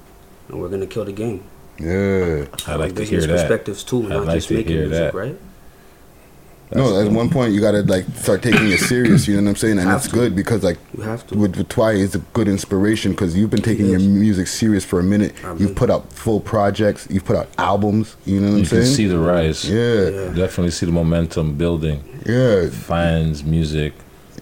And 0.48 0.60
we're 0.60 0.68
gonna 0.68 0.86
kill 0.86 1.04
the 1.04 1.12
game. 1.12 1.42
Yeah. 1.78 2.46
I 2.66 2.76
like 2.76 2.94
to 2.96 3.04
hear 3.04 3.20
business 3.20 3.26
that. 3.26 3.28
perspectives 3.48 3.84
too, 3.84 4.04
I'd 4.04 4.08
not 4.08 4.26
like 4.26 4.36
just 4.36 4.48
to 4.48 4.54
making 4.54 4.72
hear 4.72 4.86
music, 4.88 5.12
that. 5.12 5.14
right? 5.14 5.36
No, 6.74 7.00
at 7.00 7.10
one 7.10 7.30
point 7.30 7.52
you 7.54 7.60
gotta 7.60 7.82
like 7.82 8.04
start 8.16 8.42
taking 8.42 8.68
it 8.70 8.78
serious. 8.80 9.26
You 9.26 9.36
know 9.36 9.42
what 9.42 9.48
I'm 9.50 9.56
saying? 9.56 9.78
And 9.78 9.88
Have 9.88 9.98
it's 10.00 10.08
to. 10.08 10.14
good 10.14 10.36
because 10.36 10.62
like 10.62 10.76
You 10.96 11.02
have 11.04 11.26
to. 11.28 11.38
with, 11.38 11.56
with 11.56 11.68
Twy 11.68 11.92
is 11.92 12.14
a 12.14 12.18
good 12.34 12.46
inspiration 12.48 13.12
because 13.12 13.36
you've 13.36 13.50
been 13.50 13.62
taking 13.62 13.86
your 13.86 14.00
music 14.00 14.46
serious 14.48 14.84
for 14.84 15.00
a 15.00 15.02
minute. 15.02 15.34
I've 15.44 15.58
You've 15.60 15.70
been- 15.70 15.74
put 15.76 15.90
out 15.90 16.12
full 16.12 16.40
projects. 16.40 17.06
You've 17.10 17.24
put 17.24 17.36
out 17.36 17.48
albums. 17.56 18.16
You 18.26 18.40
know 18.40 18.48
what 18.48 18.52
I'm 18.52 18.58
You 18.60 18.64
saying? 18.66 18.82
can 18.82 18.92
see 18.92 19.06
the 19.06 19.18
rise. 19.18 19.64
Yeah. 19.68 20.10
Definitely 20.34 20.72
see 20.72 20.84
the 20.86 20.92
momentum 20.92 21.54
building. 21.56 22.04
Yeah. 22.26 22.68
Fans, 22.68 23.42
music. 23.44 23.94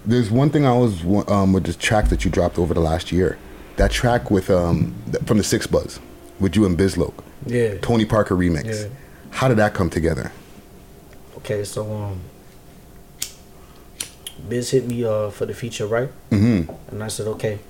There's 0.04 0.30
one 0.30 0.50
thing 0.50 0.66
I 0.66 0.72
was 0.76 1.04
um, 1.28 1.52
with 1.52 1.64
the 1.64 1.74
track 1.74 2.08
that 2.10 2.24
you 2.24 2.30
dropped 2.30 2.58
over 2.58 2.74
the 2.74 2.80
last 2.80 3.12
year. 3.12 3.38
That 3.76 3.90
track 3.90 4.30
with 4.30 4.50
um 4.50 4.94
from 5.26 5.36
the 5.38 5.44
6ixBuzz 5.44 5.98
with 6.40 6.56
you 6.56 6.64
and 6.66 6.76
Bizloke. 6.78 7.14
Yeah. 7.46 7.76
Tony 7.78 8.04
Parker 8.04 8.34
remix. 8.34 8.64
Yeah. 8.82 8.88
How 9.30 9.48
did 9.48 9.58
that 9.58 9.74
come 9.74 9.90
together? 9.90 10.32
Okay, 11.46 11.62
so 11.62 11.86
um, 11.94 12.18
Biz 14.48 14.70
hit 14.72 14.88
me 14.88 15.04
uh 15.04 15.30
for 15.30 15.46
the 15.46 15.54
feature, 15.54 15.86
right? 15.86 16.10
Mm-hmm. 16.30 16.72
And 16.90 17.04
I 17.04 17.06
said, 17.06 17.28
okay. 17.38 17.60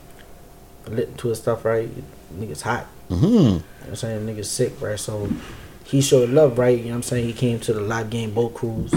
Lit 0.89 1.19
to 1.19 1.29
his 1.29 1.39
stuff, 1.41 1.63
right? 1.63 1.91
Niggas 2.33 2.63
hot. 2.63 2.87
Mm-hmm. 3.11 3.27
You 3.27 3.43
know 3.43 3.53
what 3.53 3.89
I'm 3.89 3.97
saying? 3.97 4.27
Niggas 4.27 4.47
sick, 4.47 4.81
right? 4.81 4.99
So 4.99 5.29
he 5.85 6.01
showed 6.01 6.31
love, 6.31 6.57
right? 6.57 6.79
You 6.79 6.85
know 6.85 6.91
what 6.93 6.97
I'm 6.97 7.03
saying? 7.03 7.27
He 7.27 7.35
came 7.35 7.61
to 7.61 7.75
the 7.75 7.83
live 7.83 8.09
game 8.09 8.33
boat 8.33 8.55
cruise, 8.55 8.95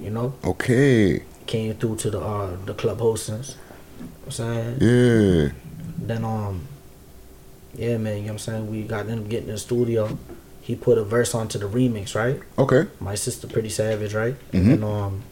you 0.00 0.10
know? 0.10 0.34
Okay. 0.42 1.22
Came 1.46 1.74
through 1.74 1.96
to 1.98 2.10
the 2.10 2.20
uh 2.20 2.56
the 2.66 2.74
club 2.74 2.98
hostings. 2.98 3.54
You 4.00 4.04
know 4.04 4.10
I'm 4.26 4.30
saying? 4.32 4.78
Yeah. 4.80 5.52
Then 5.98 6.24
um 6.24 6.66
yeah 7.76 7.98
man, 7.98 8.16
you 8.16 8.22
know 8.22 8.26
what 8.26 8.32
I'm 8.32 8.38
saying? 8.40 8.68
We 8.68 8.82
got 8.82 9.06
them 9.06 9.28
getting 9.28 9.48
in 9.48 9.54
the 9.54 9.60
studio. 9.60 10.18
He 10.62 10.76
put 10.76 10.96
a 10.96 11.02
verse 11.04 11.34
onto 11.34 11.58
the 11.58 11.66
remix, 11.68 12.14
right? 12.14 12.40
Okay. 12.56 12.86
My 13.00 13.14
sister 13.16 13.46
pretty 13.48 13.68
savage, 13.68 14.14
right? 14.14 14.36
Mhm. 14.52 14.54
And 14.54 14.70
then 14.70 14.84
um 14.84 15.22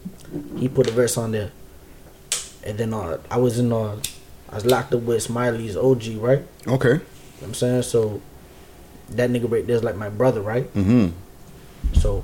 he 0.57 0.67
put 0.67 0.87
a 0.87 0.91
verse 0.91 1.17
on 1.17 1.31
there. 1.31 1.51
And 2.63 2.77
then 2.77 2.93
uh 2.93 3.17
I 3.31 3.37
was 3.37 3.57
in 3.57 3.71
uh 3.71 3.95
I 4.49 4.55
was 4.55 4.65
locked 4.65 4.93
up 4.93 5.01
with 5.01 5.23
Smiley's 5.23 5.77
OG, 5.77 6.17
right? 6.19 6.43
Okay. 6.67 6.89
You 6.89 6.93
know 6.95 7.01
what 7.39 7.47
I'm 7.47 7.53
saying? 7.53 7.83
So 7.83 8.21
that 9.11 9.29
nigga 9.29 9.49
right 9.49 9.65
there's 9.65 9.83
like 9.83 9.95
my 9.95 10.09
brother, 10.09 10.41
right? 10.41 10.71
Mm-hmm. 10.75 11.07
So 11.93 12.23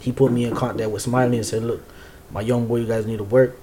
he 0.00 0.12
put 0.12 0.30
me 0.32 0.44
in 0.44 0.54
contact 0.54 0.90
with 0.90 1.00
Smiley 1.02 1.38
and 1.38 1.46
said, 1.46 1.62
Look, 1.62 1.80
my 2.30 2.42
young 2.42 2.66
boy, 2.66 2.76
you 2.80 2.86
guys 2.86 3.06
need 3.06 3.18
to 3.18 3.24
work. 3.24 3.56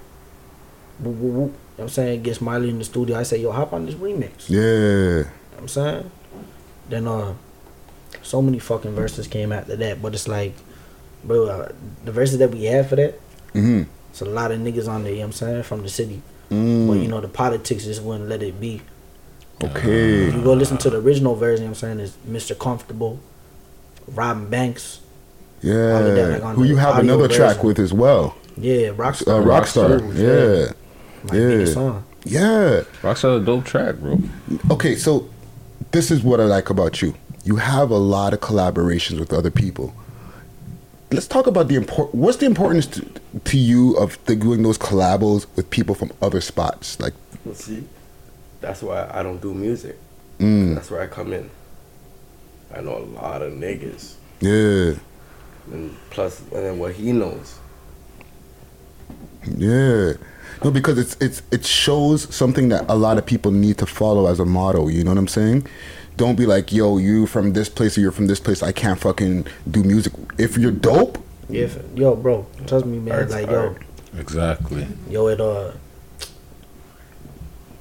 Whoop, 0.98 1.14
whoop, 1.16 1.32
whoop. 1.34 1.34
You 1.34 1.38
know 1.38 1.54
what 1.76 1.82
I'm 1.84 1.88
saying? 1.88 2.22
Get 2.24 2.34
Smiley 2.36 2.68
in 2.68 2.78
the 2.78 2.84
studio. 2.84 3.16
I 3.16 3.22
said, 3.22 3.40
Yo, 3.40 3.52
hop 3.52 3.72
on 3.72 3.86
this 3.86 3.94
remix. 3.94 4.50
Yeah. 4.50 4.58
You 4.60 5.22
know 5.22 5.24
what 5.54 5.60
I'm 5.60 5.68
saying? 5.68 6.10
Then 6.88 7.06
uh 7.06 7.34
so 8.22 8.40
many 8.42 8.58
fucking 8.58 8.94
verses 8.94 9.26
came 9.26 9.52
after 9.52 9.76
that, 9.76 10.00
but 10.02 10.14
it's 10.14 10.28
like, 10.28 10.54
bro, 11.24 11.46
uh, 11.46 11.68
the 12.04 12.12
verses 12.12 12.38
that 12.38 12.50
we 12.50 12.64
have 12.64 12.88
for 12.88 12.96
that, 12.96 13.20
Mm-hmm. 13.54 13.82
it's 14.10 14.20
a 14.22 14.24
lot 14.24 14.50
of 14.50 14.60
niggas 14.60 14.88
on 14.88 15.02
there, 15.04 15.12
you 15.12 15.18
know 15.18 15.26
what 15.26 15.26
I'm 15.28 15.32
saying, 15.32 15.62
from 15.64 15.82
the 15.82 15.88
city. 15.88 16.22
Mm. 16.50 16.86
But 16.88 16.94
you 16.94 17.08
know, 17.08 17.20
the 17.20 17.28
politics 17.28 17.84
just 17.84 18.02
wouldn't 18.02 18.28
let 18.28 18.42
it 18.42 18.58
be. 18.60 18.80
Okay. 19.62 20.28
If 20.28 20.34
you 20.34 20.42
go 20.42 20.54
listen 20.54 20.76
to 20.78 20.90
the 20.90 20.98
original 20.98 21.34
version, 21.34 21.64
you 21.64 21.68
know 21.68 21.72
what 21.72 21.82
I'm 21.84 21.98
saying, 21.98 22.00
is 22.00 22.16
Mr. 22.28 22.58
Comfortable, 22.58 23.20
Robin 24.08 24.48
Banks. 24.48 25.00
all 25.64 25.70
of 25.70 26.04
that, 26.04 26.16
Yeah. 26.16 26.26
like, 26.34 26.42
on 26.44 26.54
Who 26.56 26.62
the 26.62 26.68
you 26.68 26.76
have 26.76 26.96
audio 26.96 27.14
another 27.14 27.28
track 27.28 27.62
with 27.62 27.78
as 27.78 27.92
well. 27.92 28.34
Yeah, 28.56 28.88
Uh, 28.88 28.94
Rockstar. 28.94 29.44
Rockstar. 29.44 30.00
Rockstar, 30.00 30.16
Yeah. 30.16 30.72
My 31.30 31.38
Yeah. 31.38 31.48
biggest 31.48 31.74
song. 31.74 32.04
Yeah. 32.24 32.80
Rockstar 33.02 33.40
a 33.40 33.44
dope 33.44 33.64
track, 33.64 33.96
bro. 33.96 34.18
Okay, 34.72 34.96
so 34.96 35.28
this 35.92 36.10
is 36.10 36.22
what 36.24 36.40
I 36.40 36.44
like 36.44 36.68
about 36.70 37.00
you. 37.00 37.14
You 37.44 37.56
have 37.56 37.90
a 37.90 37.96
lot 37.96 38.32
of 38.32 38.40
collaborations 38.40 39.18
with 39.18 39.32
other 39.32 39.50
people. 39.50 39.92
Let's 41.10 41.26
talk 41.26 41.46
about 41.46 41.68
the 41.68 41.74
import. 41.74 42.14
What's 42.14 42.38
the 42.38 42.46
importance 42.46 42.86
to, 42.86 43.06
to 43.44 43.58
you 43.58 43.96
of 43.96 44.16
doing 44.24 44.62
those 44.62 44.78
collabos 44.78 45.46
with 45.56 45.68
people 45.70 45.94
from 45.94 46.10
other 46.22 46.40
spots? 46.40 46.98
Like, 47.00 47.12
Well, 47.44 47.54
see, 47.54 47.84
that's 48.60 48.82
why 48.82 49.10
I 49.12 49.22
don't 49.22 49.40
do 49.42 49.52
music. 49.52 49.98
Mm. 50.38 50.74
That's 50.74 50.90
where 50.90 51.02
I 51.02 51.06
come 51.06 51.32
in. 51.32 51.50
I 52.74 52.80
know 52.80 52.96
a 52.96 53.04
lot 53.20 53.42
of 53.42 53.52
niggas, 53.52 54.14
yeah, 54.40 54.94
and 55.70 55.94
plus, 56.08 56.40
and 56.40 56.50
then 56.52 56.78
what 56.78 56.94
he 56.94 57.12
knows. 57.12 57.58
yeah. 59.56 60.14
No, 60.64 60.70
because 60.70 60.96
it's 60.98 61.16
it's 61.20 61.42
it 61.50 61.66
shows 61.66 62.32
something 62.34 62.68
that 62.70 62.84
a 62.88 62.94
lot 62.94 63.18
of 63.18 63.26
people 63.26 63.50
need 63.50 63.76
to 63.78 63.86
follow 63.86 64.26
as 64.26 64.40
a 64.40 64.44
motto. 64.46 64.88
You 64.88 65.04
know 65.04 65.10
what 65.10 65.18
I'm 65.18 65.28
saying? 65.28 65.66
Don't 66.22 66.36
be 66.36 66.46
like, 66.46 66.72
yo, 66.72 66.98
you 66.98 67.26
from 67.26 67.52
this 67.52 67.68
place 67.68 67.98
or 67.98 68.00
you're 68.00 68.12
from 68.12 68.28
this 68.28 68.38
place. 68.38 68.62
I 68.62 68.70
can't 68.70 68.96
fucking 68.96 69.44
do 69.68 69.82
music. 69.82 70.12
If 70.38 70.56
you're 70.56 70.70
dope, 70.70 71.18
if 71.50 71.76
yo, 71.96 72.14
bro, 72.14 72.46
trust 72.64 72.86
me, 72.86 73.00
man. 73.00 73.12
Art's 73.12 73.32
like, 73.32 73.48
yo. 73.48 73.74
Exactly. 74.16 74.86
yo, 75.10 75.26
it, 75.26 75.40
uh, 75.40 75.42
you 75.42 75.48
know 75.50 75.72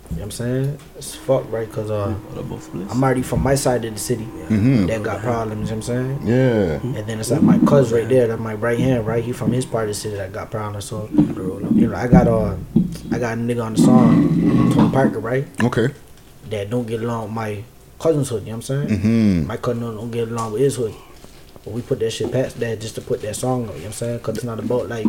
what 0.09 0.21
I'm 0.23 0.31
saying? 0.31 0.77
It's 0.97 1.13
fuck, 1.13 1.51
right? 1.51 1.67
Because, 1.67 1.91
uh, 1.91 2.15
I'm 2.89 3.03
already 3.03 3.21
from 3.21 3.43
my 3.43 3.53
side 3.53 3.85
of 3.85 3.93
the 3.93 3.99
city 3.99 4.27
Mhm. 4.49 4.87
that 4.87 5.03
got 5.03 5.21
problems, 5.21 5.69
you 5.69 5.75
know 5.75 5.81
what 5.81 5.89
I'm 5.89 6.17
saying? 6.17 6.21
Yeah. 6.25 6.97
And 6.99 7.05
then 7.07 7.19
it's 7.19 7.29
like 7.29 7.43
my 7.43 7.59
cousin 7.59 7.99
right 7.99 8.09
there, 8.09 8.25
that's 8.25 8.41
my 8.41 8.55
right 8.55 8.79
hand, 8.79 9.05
right? 9.05 9.23
He 9.23 9.33
from 9.33 9.51
his 9.51 9.67
part 9.67 9.83
of 9.83 9.89
the 9.89 9.93
city 9.93 10.15
that 10.15 10.33
got 10.33 10.49
problems. 10.49 10.85
So, 10.85 11.07
you 11.13 11.87
know, 11.87 11.95
I 11.95 12.07
got, 12.07 12.27
uh, 12.27 12.55
I 13.11 13.19
got 13.19 13.37
a 13.37 13.39
nigga 13.39 13.63
on 13.63 13.75
the 13.75 13.81
song, 13.83 14.71
Tony 14.73 14.91
Parker, 14.91 15.19
right? 15.19 15.45
okay. 15.63 15.89
That 16.49 16.71
don't 16.71 16.87
get 16.87 17.03
along 17.03 17.25
with 17.25 17.33
my 17.33 17.63
cousin's 18.02 18.30
hood, 18.30 18.43
you 18.43 18.52
know 18.52 18.58
what 18.58 18.70
I'm 18.70 18.88
saying? 18.88 18.99
Mhm. 18.99 19.45
My 19.47 19.58
cousin 19.58 19.82
don't, 19.84 19.95
don't 19.97 20.12
get 20.12 20.28
along 20.30 20.54
with 20.54 20.62
his 20.62 20.76
hood. 20.76 20.93
But 21.64 21.74
we 21.74 21.82
put 21.82 21.99
that 21.99 22.12
shit 22.12 22.32
past 22.32 22.60
that 22.60 22.82
just 22.82 22.95
to 22.95 23.02
put 23.02 23.22
that 23.22 23.36
song 23.36 23.66
up, 23.68 23.76
you 23.76 23.82
know 23.82 23.82
what 23.82 23.86
I'm 23.88 23.91
saying? 23.93 24.18
Because 24.18 24.36
it's 24.38 24.43
not 24.52 24.60
about 24.60 24.89
like, 24.89 25.06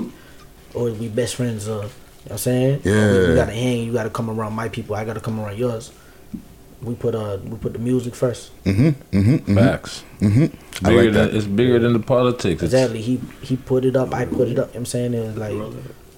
oh, 0.75 0.93
we 0.93 1.09
best 1.09 1.37
friends, 1.37 1.67
uh, 1.69 1.73
you 1.73 1.77
know 1.79 1.89
what 2.25 2.33
I'm 2.33 2.39
saying? 2.39 2.81
Yeah. 2.85 3.13
You 3.29 3.35
gotta 3.35 3.53
hang, 3.53 3.79
you 3.87 3.93
gotta 3.93 4.11
come 4.11 4.29
around 4.31 4.53
my 4.53 4.69
people, 4.69 4.95
I 4.95 5.05
gotta 5.05 5.21
come 5.21 5.41
around 5.41 5.57
yours. 5.59 5.91
We 6.83 6.95
put 6.97 7.15
uh 7.15 7.39
we 7.45 7.57
put 7.59 7.73
the 7.75 7.79
music 7.79 8.15
first. 8.15 8.51
Mm-hmm. 8.65 9.17
Mm-hmm. 9.17 9.55
Facts. 9.57 10.03
Mm-hmm. 10.21 10.47
I 10.85 10.89
Bigger 10.91 11.05
like 11.05 11.13
than, 11.15 11.37
it's 11.37 11.47
bigger 11.47 11.79
than 11.79 11.93
the 11.93 12.01
politics. 12.01 12.61
Exactly. 12.63 13.01
He 13.01 13.21
he 13.41 13.57
put 13.57 13.85
it 13.85 13.95
up, 13.97 14.13
I 14.13 14.25
put 14.27 14.49
it 14.49 14.59
up, 14.59 14.75
you 14.75 14.81
know 14.81 14.81
what 14.83 14.83
I'm 14.83 14.87
saying? 14.87 15.15
It 15.15 15.21
was 15.29 15.37
like 15.37 15.55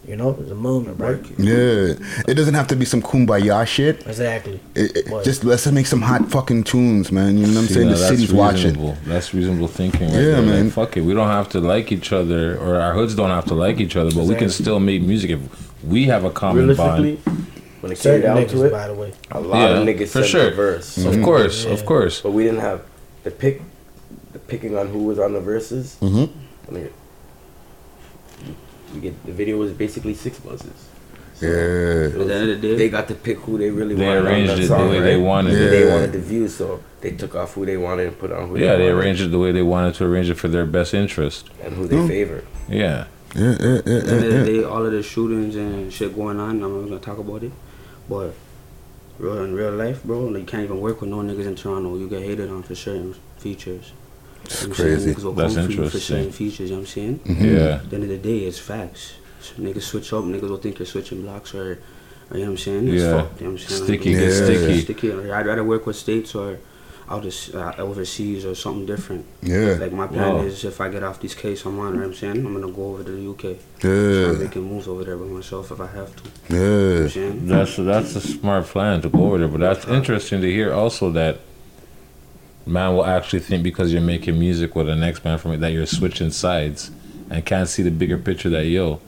you 0.07 0.17
know, 0.17 0.37
it's 0.39 0.51
a 0.51 0.55
movement, 0.55 0.99
right? 1.01 1.19
Yeah. 1.39 1.95
It 2.29 2.35
doesn't 2.35 2.55
have 2.55 2.67
to 2.69 2.77
be 2.77 2.85
some 2.85 3.01
kumbaya 3.03 3.67
shit. 3.67 4.07
Exactly. 4.07 4.61
It, 4.75 4.97
it- 4.97 5.25
just 5.25 5.45
let's 5.45 5.67
make 5.71 5.87
some 5.87 6.03
hot 6.03 6.31
fucking 6.31 6.65
tunes, 6.65 7.11
man. 7.11 7.37
You 7.39 7.47
know 7.47 7.53
what 7.55 7.59
I'm 7.61 7.67
See, 7.67 7.75
saying? 7.75 7.87
now 7.89 7.95
The 7.95 7.99
that's 8.01 8.11
city's 8.11 8.33
watching. 8.33 8.65
reasonable. 8.75 8.97
That's 9.07 9.33
reasonable 9.35 9.69
thinking. 9.69 10.09
Right 10.09 10.15
Yeah, 10.15 10.21
there. 10.23 10.37
Like, 10.43 10.47
man. 10.47 10.71
fuck 10.71 10.97
it. 10.97 11.01
We 11.03 11.15
don't 11.15 11.29
have 11.29 11.49
to 11.51 11.61
like 11.61 11.91
each 11.93 12.13
other, 12.13 12.59
or 12.59 12.81
our 12.81 12.93
hoods 12.95 13.15
don't 13.15 13.31
have 13.31 13.47
to 13.47 13.55
like 13.55 13.81
each 13.81 13.97
other, 13.97 14.11
but 14.15 14.25
we 14.25 14.35
can 14.35 14.51
still 14.51 14.79
make 14.81 15.03
music 15.03 15.31
if 15.31 15.41
we 15.85 16.05
have 16.07 16.25
a 16.25 16.31
common 16.31 16.69
Realistically, 16.69 17.17
bond. 17.17 17.47
when 17.81 17.93
it 17.93 17.97
came 17.97 18.03
Certain 18.03 18.23
down 18.23 18.37
niggas, 18.39 18.51
to 18.51 18.65
it, 18.65 18.71
by 18.73 18.87
the 18.89 18.95
way. 18.95 19.13
a 19.31 19.41
lot 19.41 19.73
of 19.73 19.87
niggas 19.87 20.09
for 20.09 20.23
sent 20.23 20.27
sure. 20.27 20.51
the 20.51 20.57
verse. 20.57 20.97
Of 21.05 21.23
course, 21.23 21.65
of 21.65 21.85
course. 21.87 22.21
But 22.23 22.33
we 22.33 22.45
didn't 22.45 22.61
have 22.61 22.83
the 23.23 23.31
pick, 23.31 23.63
the 24.33 24.39
picking 24.39 24.77
on 24.77 24.89
who 24.89 25.05
was 25.05 25.19
on 25.19 25.33
the 25.33 25.41
verses. 25.41 25.97
Mm-hmm. 26.01 26.39
I 26.69 26.71
mean, 26.73 26.91
we 28.95 29.01
get 29.01 29.27
the 29.27 29.33
video 29.33 29.57
was 29.59 29.73
basically 29.73 30.15
6ixBuzz's. 30.15 30.89
Yeah. 31.41 31.49
At 31.51 32.13
the 32.29 32.35
end 32.35 32.51
of 32.51 32.61
the 32.61 32.69
day, 32.69 32.75
they 32.77 32.89
got 32.89 33.09
to 33.09 33.15
pick 33.15 33.39
who 33.39 33.59
they 33.59 33.69
really 33.71 33.95
They 33.97 34.07
wanted. 34.07 34.19
on 34.21 34.27
arranged 34.27 34.53
that 34.53 34.61
it 34.61 34.69
the 34.69 34.75
way 34.77 34.99
right? 34.99 35.01
they 35.05 35.17
wanted 35.17 35.55
it. 35.55 35.71
They 35.71 35.91
wanted 35.91 36.13
the 36.13 36.21
views, 36.21 36.55
so 36.55 36.81
they 37.01 37.11
took 37.11 37.35
off 37.35 37.55
who 37.55 37.67
they 37.67 37.77
wanted 37.77 38.07
and 38.09 38.19
put 38.19 38.31
on 38.33 38.49
who. 38.49 38.57
Yeah, 38.59 38.77
they 38.77 38.85
wanted 38.93 38.99
arranged 39.05 39.23
it 39.23 39.29
the 39.33 39.39
way 39.39 39.51
they 39.53 39.63
wanted 39.63 39.95
to 39.97 40.05
arrange 40.05 40.31
it 40.31 40.37
for 40.37 40.49
their 40.49 40.65
best 40.65 40.95
interest. 40.95 41.51
and 41.63 41.75
who 41.75 41.87
they 41.89 41.97
Mm. 41.97 42.09
favored. 42.09 42.47
Yeah. 42.69 43.07
Yeah, 43.35 43.43
yeah, 43.43 43.57
yeah, 43.61 43.79
At 43.79 43.85
the 43.85 43.91
end 43.91 44.09
of 44.09 44.21
the 44.21 44.29
yeah, 44.31 44.39
yeah. 44.39 44.45
day, 44.45 44.63
all 44.63 44.87
of 44.87 44.93
the 44.93 45.03
shootings 45.03 45.57
and 45.57 45.93
shit 45.93 46.15
going 46.15 46.39
on, 46.39 46.63
I'm 46.63 46.81
not 46.81 46.89
gonna 46.89 47.01
talk 47.01 47.19
about 47.19 47.43
it. 47.43 47.51
But 48.09 48.33
real 49.19 49.43
in 49.43 49.55
real 49.55 49.73
life, 49.73 50.05
bro, 50.05 50.21
like, 50.27 50.41
you 50.43 50.47
can't 50.47 50.63
even 50.65 50.81
work 50.81 51.01
with 51.01 51.11
no 51.11 51.17
niggas 51.17 51.47
in 51.47 51.57
Toronto. 51.57 51.97
You 51.99 52.09
get 52.09 52.23
hated 52.23 52.49
on 52.49 52.63
for 52.63 52.77
certain 52.77 53.17
features. 53.39 53.93
It's 54.45 54.63
You 54.63 54.69
know 54.69 54.73
what 54.75 54.79
I'm 54.81 54.85
crazy. 54.87 55.15
Niggas 55.15 55.23
will 55.25 55.33
That's 55.33 55.55
come 55.55 55.67
for 55.67 55.73
interesting. 55.73 56.01
certain 56.01 56.33
features, 56.33 56.61
you 56.71 56.77
know 56.77 56.81
what 56.81 56.81
I'm 56.81 56.87
saying? 56.87 57.21
Mhm. 57.25 57.57
Yeah. 57.59 57.75
At 57.77 57.91
the 57.91 57.97
end 57.97 58.05
of 58.05 58.11
the 58.11 58.19
day, 58.19 58.39
it's 58.41 58.59
facts. 58.59 59.13
So 59.41 59.55
niggas 59.63 59.83
switch 59.83 60.13
up, 60.13 60.25
niggas 60.25 60.49
will 60.49 60.57
think 60.59 60.79
you're 60.79 60.87
switching 60.87 61.23
blocks 61.23 61.55
or, 61.55 61.61
or 62.31 62.37
you 62.39 62.45
know 62.45 62.45
what 62.45 62.49
I'm 62.51 62.57
saying? 62.59 62.89
It's 62.89 63.03
Yeah. 63.03 63.13
fucked, 63.23 63.41
you 63.41 63.47
know 63.47 63.53
what 63.53 63.61
I'm 63.63 63.67
saying? 63.69 63.85
Sticky 63.85 64.11
gets 64.13 64.39
it's 64.39 64.61
sticky. 64.61 64.81
sticky. 64.81 65.13
Like, 65.13 65.31
I'd 65.31 65.47
rather 65.47 65.65
work 65.65 65.87
with 65.87 65.97
states 65.97 66.35
or 66.35 66.59
out 67.11 67.27
of, 67.27 67.35
uh, 67.55 67.73
overseas 67.83 68.47
or 68.47 68.55
something 68.55 68.87
different. 68.87 69.27
Yeah. 69.43 69.77
Like 69.79 69.93
my 69.93 70.07
plan 70.07 70.37
Wow. 70.37 70.43
is 70.43 70.65
if 70.65 70.81
I 70.81 70.89
get 70.89 71.03
off 71.03 71.21
this 71.21 71.35
case 71.35 71.63
I'm 71.67 71.79
on, 71.79 71.89
you 71.89 71.93
know 71.95 71.99
what 71.99 72.07
I'm 72.07 72.15
saying? 72.15 72.47
I'm 72.47 72.55
gonna 72.59 72.73
go 72.73 72.85
over 72.95 73.03
to 73.03 73.11
the 73.11 73.21
UK. 73.21 73.57
Start 73.79 73.95
Yeah. 73.95 74.33
making 74.45 74.63
moves 74.63 74.89
over 74.89 75.05
there 75.05 75.19
by 75.19 75.27
myself 75.27 75.71
if 75.71 75.81
I 75.83 75.87
have 75.89 76.11
to. 76.17 76.23
You 76.49 76.59
know 76.59 76.89
what 76.89 76.97
Yeah. 76.97 77.03
I'm 77.03 77.09
saying? 77.11 77.41
That's 77.47 77.77
that's 77.77 78.17
a 78.17 78.21
smart 78.23 78.65
plan 78.69 79.03
to 79.03 79.11
go 79.11 79.25
over 79.27 79.37
there, 79.39 79.49
but 79.49 79.61
that's 79.61 79.87
interesting 79.87 80.41
to 80.41 80.51
hear 80.51 80.73
also 80.73 81.11
that 81.11 81.41
man 82.67 82.95
will 82.95 83.05
actually 83.05 83.41
think 83.41 83.63
because 83.63 83.93
you're 83.93 84.03
making 84.03 84.39
music 84.39 84.75
with 84.75 84.87
the 84.87 84.97
next 84.97 85.25
man 85.25 85.39
from 85.39 85.53
it 85.53 85.59
that 85.59 85.73
you're 85.73 85.87
switching 85.87 86.31
sides 86.31 86.91
and 87.31 87.45
can't 87.45 87.69
see 87.69 87.83
the 87.83 87.91
bigger 87.91 88.19
picture 88.19 88.49
that 88.51 88.65
yo. 88.67 89.01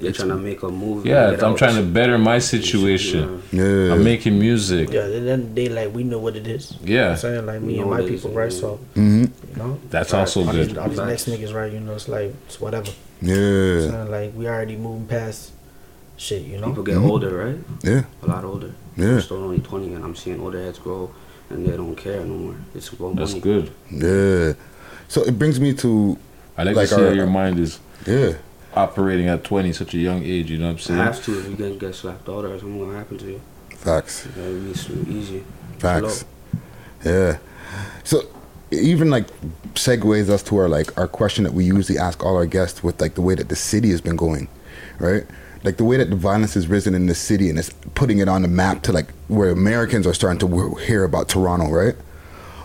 They're 0.00 0.10
trying 0.10 0.30
to 0.30 0.36
make 0.36 0.60
a 0.64 0.68
movie 0.68 1.10
Yeah, 1.10 1.28
I'm 1.30 1.44
out. 1.52 1.58
trying 1.58 1.76
to 1.76 1.82
better 1.82 2.18
my 2.18 2.40
situation. 2.40 3.40
Yeah. 3.52 3.92
I'm 3.94 4.02
making 4.02 4.36
music. 4.36 4.90
Yeah, 4.90 5.04
and 5.04 5.28
then 5.28 5.54
they 5.54 5.68
like 5.68 5.94
we 5.94 6.02
know 6.02 6.18
what 6.18 6.34
it 6.34 6.46
is. 6.48 6.72
You 6.82 6.88
know 6.88 6.92
Yeah. 6.94 7.02
what 7.04 7.10
I'm 7.12 7.16
saying? 7.18 7.46
Like 7.46 7.60
me 7.62 7.78
and 7.78 7.88
my 7.88 8.00
what 8.00 8.08
it 8.08 8.14
is, 8.14 8.22
people, 8.22 8.36
right? 8.36 8.52
yeah. 8.52 8.58
So 8.58 8.80
Mm-hmm. 8.96 9.22
you 9.50 9.56
know, 9.56 9.78
That's 9.90 10.12
also 10.12 10.40
all 10.44 10.52
these, 10.52 10.66
good. 10.68 10.78
all 10.78 10.88
these 10.88 10.98
next 10.98 11.26
niggas, 11.28 11.54
right? 11.54 11.70
You 11.72 11.78
know, 11.80 11.94
it's 11.94 12.08
like 12.08 12.34
it's 12.46 12.60
whatever. 12.60 12.90
You 13.20 13.28
know 13.28 13.34
what 13.34 13.82
Yeah. 13.84 13.90
saying? 13.90 14.10
like 14.10 14.32
we 14.36 14.48
already 14.48 14.74
moving 14.76 15.06
past 15.06 15.52
shit. 16.16 16.42
You 16.42 16.58
know, 16.58 16.68
People 16.68 16.82
get 16.82 16.96
Mhm. 16.96 17.08
older, 17.08 17.30
right? 17.44 17.58
Yeah. 17.84 18.02
A 18.24 18.26
lot 18.26 18.44
older. 18.44 18.72
Yeah. 18.96 19.06
I'm 19.06 19.20
still 19.20 19.36
only 19.44 19.60
20 19.60 19.94
and 19.94 20.04
I'm 20.04 20.16
seeing 20.16 20.40
older 20.40 20.60
heads 20.60 20.80
grow 20.80 21.10
and 21.52 21.66
they 21.66 21.76
don't 21.76 21.96
care 21.96 22.20
no 22.24 22.34
more. 22.34 22.56
It's 22.74 22.88
about 22.90 23.16
That's 23.16 23.32
money. 23.32 23.40
good. 23.42 23.70
Yeah. 23.90 24.52
So 25.08 25.22
it 25.22 25.38
brings 25.38 25.60
me 25.60 25.74
to 25.74 26.18
I 26.56 26.64
like, 26.64 26.76
Like 26.76 26.88
to 26.88 26.94
see 26.94 27.00
our- 27.02 27.08
how 27.08 27.14
your 27.14 27.26
mind 27.26 27.58
is 27.58 27.78
yeah. 28.06 28.32
operating 28.74 29.28
at 29.28 29.44
20, 29.44 29.72
such 29.72 29.94
a 29.94 29.98
young 29.98 30.22
age. 30.22 30.50
You 30.50 30.58
know 30.58 30.66
what 30.66 30.72
I'm 30.72 30.78
saying. 30.78 31.00
I 31.00 31.12
saying? 31.12 31.14
have 31.14 31.24
to 31.24 31.38
if 31.40 31.48
you 31.50 31.56
get, 31.70 31.78
get 31.78 31.94
slapped 31.94 32.28
out 32.28 32.44
or 32.44 32.58
something 32.58 32.78
gonna 32.78 32.98
happen 32.98 33.18
to 33.18 33.26
you. 33.26 33.40
Facts. 33.76 34.26
That'll 34.36 34.60
be 34.60 34.74
so 34.74 34.92
easy. 35.08 35.44
Facts. 35.78 36.24
Yeah. 37.04 37.38
So 38.04 38.22
even 38.70 39.10
like 39.10 39.26
segues 39.74 40.28
us 40.30 40.42
to 40.44 40.56
our 40.56 40.68
like 40.68 40.96
our 40.98 41.08
question 41.08 41.44
that 41.44 41.52
we 41.52 41.64
usually 41.64 41.98
ask 41.98 42.24
all 42.24 42.36
our 42.36 42.46
guests 42.46 42.82
with 42.82 43.00
like 43.00 43.14
the 43.14 43.20
way 43.22 43.34
that 43.34 43.48
the 43.48 43.56
city 43.56 43.90
has 43.90 44.00
been 44.00 44.16
going, 44.16 44.48
right? 44.98 45.24
Like 45.64 45.76
the 45.76 45.84
way 45.84 45.96
that 45.96 46.10
the 46.10 46.16
violence 46.16 46.54
has 46.54 46.66
risen 46.66 46.94
in 46.94 47.06
the 47.06 47.14
city 47.14 47.48
and 47.48 47.58
it's 47.58 47.70
putting 47.94 48.18
it 48.18 48.28
on 48.28 48.42
the 48.42 48.48
map 48.48 48.82
to 48.82 48.92
like 48.92 49.10
where 49.28 49.50
Americans 49.50 50.06
are 50.06 50.14
starting 50.14 50.40
to 50.40 50.74
hear 50.76 51.04
about 51.04 51.28
Toronto, 51.28 51.70
right? 51.70 51.94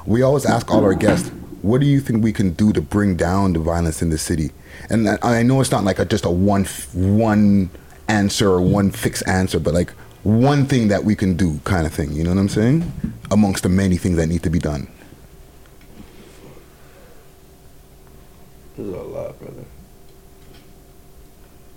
We 0.05 0.21
always 0.23 0.45
ask 0.45 0.71
all 0.71 0.83
our 0.83 0.93
guests, 0.93 1.29
what 1.61 1.81
do 1.81 1.87
you 1.87 1.99
think 1.99 2.23
we 2.23 2.33
can 2.33 2.51
do 2.53 2.71
to 2.73 2.81
bring 2.81 3.15
down 3.15 3.53
the 3.53 3.59
violence 3.59 4.01
in 4.01 4.09
the 4.09 4.17
city? 4.17 4.51
And 4.89 5.09
I 5.09 5.17
I 5.21 5.43
know 5.43 5.61
it's 5.61 5.71
not 5.71 5.83
like 5.83 5.99
a, 5.99 6.05
just 6.05 6.25
a 6.25 6.29
one 6.29 6.65
one 6.93 7.69
answer 8.07 8.49
or 8.49 8.61
one 8.61 8.89
fixed 8.91 9.27
answer, 9.27 9.59
but 9.59 9.73
like 9.73 9.91
one 10.23 10.65
thing 10.65 10.87
that 10.89 11.03
we 11.03 11.15
can 11.15 11.35
do, 11.35 11.59
kind 11.63 11.85
of 11.85 11.93
thing. 11.93 12.11
You 12.13 12.23
know 12.23 12.31
what 12.31 12.39
I'm 12.39 12.49
saying? 12.49 12.91
Amongst 13.31 13.63
the 13.63 13.69
many 13.69 13.97
things 13.97 14.17
that 14.17 14.27
need 14.27 14.43
to 14.43 14.49
be 14.49 14.59
done. 14.59 14.87
There's 18.75 18.89
a 18.89 18.91
lot, 18.91 19.39
brother. 19.39 19.65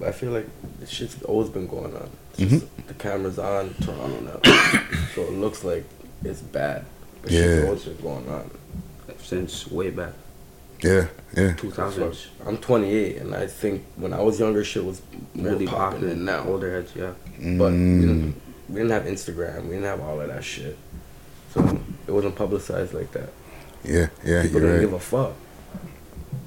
But 0.00 0.08
I 0.08 0.12
feel 0.12 0.32
like 0.32 0.46
this 0.80 0.88
shit's 0.90 1.22
always 1.24 1.50
been 1.50 1.66
going 1.68 1.94
on. 1.94 2.08
It's 2.38 2.50
just 2.50 2.86
the 2.88 2.94
camera's 2.94 3.38
on 3.38 3.74
Toronto 3.82 4.20
now, 4.20 4.40
so 5.14 5.22
it 5.22 5.32
looks 5.32 5.62
like 5.62 5.84
it's 6.24 6.40
bad. 6.40 6.86
But 7.22 7.30
shit's 7.30 7.64
always 7.66 7.84
been 7.84 7.96
going 8.02 8.28
on 8.30 8.50
since 9.18 9.70
way 9.70 9.90
back. 9.90 10.14
Yeah, 10.82 11.08
yeah. 11.36 11.52
2000s. 11.52 12.28
I'm 12.46 12.56
28, 12.56 13.18
and 13.18 13.34
I 13.34 13.46
think 13.46 13.84
when 13.96 14.14
I 14.14 14.20
was 14.22 14.40
younger, 14.40 14.64
shit 14.64 14.82
was 14.82 15.02
really 15.34 15.50
Really 15.50 15.66
popping 15.66 15.98
popping. 16.00 16.08
than 16.08 16.24
now. 16.24 16.44
Older 16.46 16.72
heads, 16.72 16.92
yeah. 16.96 17.12
But 17.36 17.72
we 17.72 17.78
Mm. 17.78 18.00
didn't, 18.00 18.40
we 18.70 18.74
didn't 18.76 18.90
have 18.92 19.02
Instagram. 19.04 19.64
We 19.64 19.70
didn't 19.74 19.84
have 19.84 20.00
all 20.00 20.18
of 20.18 20.28
that 20.28 20.42
shit. 20.42 20.78
So 21.52 21.78
it 22.06 22.10
wasn't 22.10 22.34
publicized 22.36 22.94
like 22.94 23.12
that. 23.12 23.28
Yeah, 23.84 24.06
yeah, 24.24 24.42
People 24.42 24.60
you're 24.62 24.70
didn't 24.70 24.70
right. 24.72 24.80
give 24.80 24.92
a 24.94 24.98
fuck. 25.00 25.32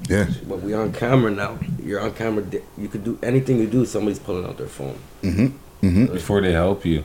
Yeah. 0.10 0.28
But 0.48 0.62
we 0.62 0.74
on 0.74 0.92
camera 0.94 1.32
now. 1.32 1.58
You're 1.82 2.02
on 2.02 2.14
camera. 2.14 2.44
You 2.78 2.88
could 2.88 3.04
do 3.04 3.18
anything 3.24 3.58
you 3.60 3.68
do. 3.68 3.86
Somebody's 3.86 4.20
pulling 4.20 4.46
out 4.46 4.58
their 4.58 4.68
phone. 4.68 4.98
Mm-hmm. 5.22 5.46
Mm-hmm. 5.88 6.14
Before 6.14 6.42
they 6.42 6.52
help 6.52 6.86
you, 6.86 7.04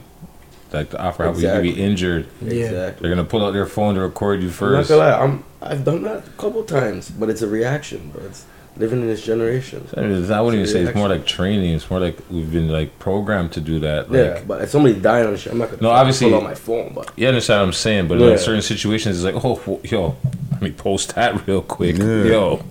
like 0.71 0.89
the 0.89 1.01
offer 1.01 1.23
help 1.23 1.35
you, 1.37 1.43
you 1.43 1.47
Exactly. 1.47 1.71
be 1.73 1.81
injured. 1.81 2.27
Yeah. 2.41 2.51
Exactly. 2.65 3.01
They're 3.07 3.15
gonna 3.15 3.27
pull 3.27 3.45
out 3.45 3.51
their 3.51 3.65
phone 3.65 3.95
to 3.95 4.01
record 4.01 4.41
you 4.41 4.47
I'm 4.49 4.51
not 4.51 4.55
first. 4.57 4.89
gonna 4.89 5.01
lie. 5.01 5.19
I'm. 5.23 5.43
I've 5.61 5.83
done 5.83 6.03
that 6.03 6.27
a 6.27 6.31
couple 6.31 6.63
times, 6.63 7.09
but 7.09 7.29
it's 7.29 7.41
a 7.41 7.47
reaction, 7.47 8.09
bro. 8.11 8.23
It's 8.25 8.45
living 8.79 9.01
in 9.01 9.07
this 9.07 9.21
generation. 9.23 9.85
I 9.95 10.01
mean, 10.01 10.11
it's- 10.13 10.31
I 10.31 10.39
wouldn't 10.41 10.63
It's 10.63 10.71
even 10.71 10.85
say 10.85 10.89
it's 10.89 10.97
more 10.97 11.09
like 11.09 11.25
training. 11.25 11.75
It's 11.75 11.89
more 11.89 11.99
like 11.99 12.17
we've 12.31 12.51
been 12.51 12.69
like 12.69 12.97
programmed 12.97 13.51
to 13.53 13.61
do 13.61 13.77
that. 13.79 14.09
Like, 14.11 14.17
yeah, 14.19 14.41
but 14.47 14.61
if 14.63 14.69
somebody's 14.69 15.01
dying 15.01 15.25
on 15.27 15.33
the 15.33 15.37
shit, 15.37 15.51
I'm 15.51 15.59
not 15.59 15.69
gonna 15.69 15.81
No, 15.81 15.89
obviously. 15.91 16.29
pull 16.29 16.37
out 16.39 16.43
my 16.43 16.55
phone. 16.55 16.93
But 16.95 17.11
You 17.17 17.27
understand 17.27 17.59
what 17.61 17.67
I'm 17.67 17.73
saying? 17.73 18.07
But 18.07 18.19
in 18.21 18.29
like 18.29 18.39
certain 18.39 18.61
situations, 18.61 19.17
it's 19.17 19.25
like, 19.25 19.43
oh, 19.45 19.79
yo, 19.83 20.15
let 20.53 20.61
me 20.61 20.71
post 20.71 21.13
that 21.15 21.31
real 21.47 21.61
quick, 21.61 21.97
yo, 21.97 22.63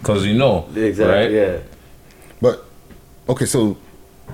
because 0.00 0.24
you 0.24 0.34
know, 0.38 0.66
right? 0.74 1.30
Yeah. 1.30 1.56
But 2.40 2.64
okay, 3.28 3.44
so 3.46 3.76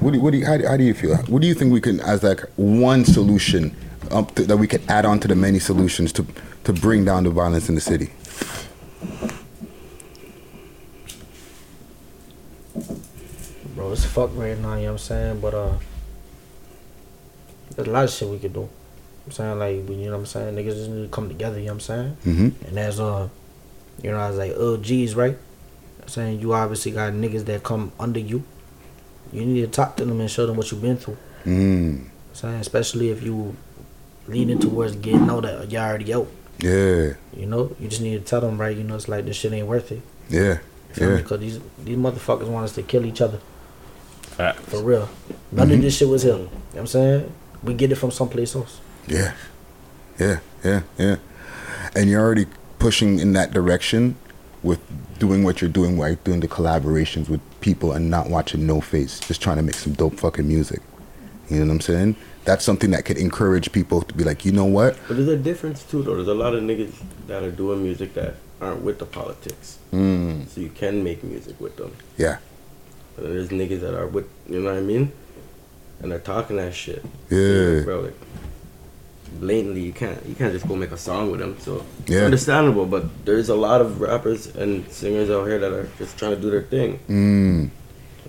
what 0.00 0.12
do, 0.12 0.20
what 0.20 0.32
do 0.32 0.38
you, 0.38 0.46
how, 0.46 0.56
do- 0.58 0.66
how 0.66 0.76
do 0.76 0.84
you 0.84 0.92
feel? 0.94 1.16
What 1.32 1.40
do 1.40 1.48
you 1.48 1.54
think 1.54 1.72
we 1.72 1.80
can 1.80 2.00
as 2.00 2.22
like 2.22 2.40
one 2.56 3.04
solution 3.04 3.74
up 4.10 4.34
to, 4.34 4.42
that 4.44 4.58
we 4.58 4.66
could 4.66 4.82
add 4.88 5.06
on 5.06 5.18
to 5.20 5.28
the 5.28 5.34
many 5.34 5.58
solutions 5.58 6.12
to 6.12 6.26
to 6.64 6.72
bring 6.74 7.04
down 7.06 7.24
the 7.24 7.30
violence 7.30 7.68
in 7.70 7.74
the 7.76 7.80
city? 7.80 8.10
It's 13.94 14.04
fuck 14.04 14.30
right 14.34 14.58
now, 14.58 14.74
you 14.74 14.82
know 14.82 14.86
what 14.86 14.90
I'm 14.92 14.98
saying? 14.98 15.40
But 15.40 15.54
uh 15.54 15.72
there's 17.76 17.88
a 17.88 17.90
lot 17.90 18.04
of 18.04 18.10
shit 18.10 18.28
we 18.28 18.38
could 18.40 18.52
do. 18.52 18.68
I'm 19.26 19.32
saying 19.32 19.58
like 19.58 19.76
you 19.88 19.96
know 20.06 20.10
what 20.12 20.18
I'm 20.18 20.26
saying? 20.26 20.54
Niggas 20.56 20.74
just 20.74 20.90
need 20.90 21.02
to 21.04 21.08
come 21.08 21.28
together, 21.28 21.58
you 21.60 21.66
know 21.66 21.74
what 21.74 21.88
I'm 21.90 22.16
saying? 22.16 22.16
Mhm. 22.24 22.68
And 22.68 22.78
as 22.78 22.98
uh 22.98 23.28
you 24.02 24.10
know, 24.10 24.18
as 24.18 24.36
like 24.36 24.52
OGs, 24.56 25.14
right? 25.14 25.36
I'm 26.02 26.08
saying 26.08 26.40
you 26.40 26.52
obviously 26.54 26.90
got 26.90 27.12
niggas 27.12 27.44
that 27.44 27.62
come 27.62 27.92
under 28.00 28.18
you. 28.18 28.42
You 29.32 29.44
need 29.46 29.60
to 29.62 29.68
talk 29.68 29.96
to 29.98 30.04
them 30.04 30.20
and 30.20 30.28
show 30.30 30.44
them 30.46 30.56
what 30.56 30.70
you've 30.72 30.82
been 30.82 30.96
through. 30.96 31.16
Mm. 31.44 32.00
I'm 32.00 32.10
saying, 32.32 32.54
especially 32.60 33.10
if 33.10 33.22
you 33.22 33.56
leaning 34.26 34.58
towards 34.58 34.96
getting 34.96 35.30
out 35.30 35.42
that 35.44 35.70
you 35.70 35.78
already 35.78 36.12
out. 36.12 36.28
Yeah, 36.58 37.14
You 37.36 37.46
know, 37.46 37.74
you 37.80 37.88
just 37.88 38.00
need 38.02 38.18
to 38.18 38.24
tell 38.24 38.40
them, 38.40 38.60
right? 38.60 38.76
You 38.76 38.84
know, 38.84 38.94
it's 38.96 39.08
like 39.08 39.24
this 39.24 39.36
shit 39.36 39.52
ain't 39.52 39.66
worth 39.66 39.90
it. 39.92 40.02
yeah, 40.28 40.58
yeah. 40.96 41.16
Because 41.16 41.40
these 41.40 41.60
these 41.84 41.96
motherfuckers 41.96 42.48
want 42.48 42.64
us 42.64 42.74
to 42.74 42.82
kill 42.82 43.04
each 43.06 43.20
other. 43.20 43.38
Facts. 44.36 44.60
For 44.68 44.82
real. 44.82 45.08
None 45.52 45.70
of 45.70 45.78
Mhm. 45.78 45.82
this 45.82 45.96
shit 45.96 46.08
was 46.08 46.22
here. 46.22 46.32
You 46.34 46.38
know 46.38 46.48
what 46.72 46.80
I'm 46.80 46.86
saying? 46.86 47.32
We 47.62 47.74
get 47.74 47.92
it 47.92 47.96
from 47.96 48.10
someplace 48.10 48.54
else. 48.54 48.80
Yeah, 49.06 49.32
yeah, 50.18 50.38
yeah, 50.64 50.80
yeah. 50.98 51.16
And 51.94 52.10
you're 52.10 52.20
already 52.20 52.46
pushing 52.78 53.18
in 53.20 53.32
that 53.34 53.52
direction 53.52 54.16
with 54.62 54.80
doing 55.18 55.44
what 55.44 55.60
you're 55.60 55.70
doing, 55.70 55.98
right? 55.98 56.22
Doing 56.24 56.40
the 56.40 56.48
collaborations 56.48 57.28
with 57.28 57.40
people 57.60 57.92
and 57.92 58.10
not 58.10 58.28
watching 58.28 58.66
No 58.66 58.80
Face, 58.80 59.20
just 59.20 59.40
trying 59.40 59.56
to 59.56 59.62
make 59.62 59.76
some 59.76 59.92
dope 59.92 60.18
fucking 60.18 60.46
music. 60.48 60.80
You 61.48 61.60
know 61.60 61.66
what 61.66 61.72
I'm 61.74 61.80
saying? 61.80 62.16
That's 62.44 62.64
something 62.64 62.90
that 62.90 63.04
could 63.04 63.16
encourage 63.16 63.72
people 63.72 64.02
to 64.02 64.14
be 64.14 64.24
like, 64.24 64.44
you 64.44 64.52
know 64.52 64.64
what? 64.66 64.96
But 65.08 65.16
there's 65.16 65.28
a 65.28 65.36
difference 65.36 65.82
too, 65.82 66.02
though. 66.02 66.16
There's 66.16 66.28
a 66.28 66.34
lot 66.34 66.54
of 66.54 66.62
niggas 66.62 66.92
that 67.28 67.42
are 67.42 67.50
doing 67.50 67.82
music 67.82 68.14
that 68.14 68.34
aren't 68.60 68.82
with 68.82 68.98
the 68.98 69.06
politics. 69.06 69.78
Mm. 69.92 70.48
So 70.48 70.60
you 70.60 70.70
can 70.74 71.02
make 71.04 71.22
music 71.24 71.58
with 71.60 71.76
them. 71.76 71.92
Yeah, 72.18 72.38
But 73.16 73.24
there's 73.24 73.48
niggas 73.48 73.80
that 73.80 73.94
are 73.94 74.06
with, 74.06 74.26
you 74.48 74.60
know 74.60 74.70
what 74.70 74.78
I 74.78 74.80
mean? 74.80 75.12
And 76.00 76.10
they're 76.10 76.18
talking 76.18 76.56
that 76.56 76.74
shit. 76.74 77.02
Yeah. 77.30 77.82
Bro, 77.84 78.00
like, 78.00 78.14
blatantly, 79.40 79.82
you 79.82 79.92
can't, 79.92 80.18
you 80.26 80.34
can't 80.34 80.52
just 80.52 80.66
go 80.66 80.74
make 80.76 80.90
a 80.92 80.96
song 80.96 81.30
with 81.30 81.40
them. 81.40 81.56
So 81.60 81.84
it's 82.02 82.10
Yeah. 82.10 82.24
understandable, 82.24 82.86
but 82.86 83.04
there's 83.24 83.48
a 83.48 83.54
lot 83.54 83.80
of 83.80 84.00
rappers 84.00 84.54
and 84.56 84.84
singers 84.90 85.30
out 85.30 85.46
here 85.46 85.58
that 85.58 85.72
are 85.72 85.88
just 85.98 86.16
trying 86.18 86.34
to 86.34 86.40
do 86.40 86.50
their 86.50 86.62
thing. 86.62 86.98
Mm. 87.08 87.70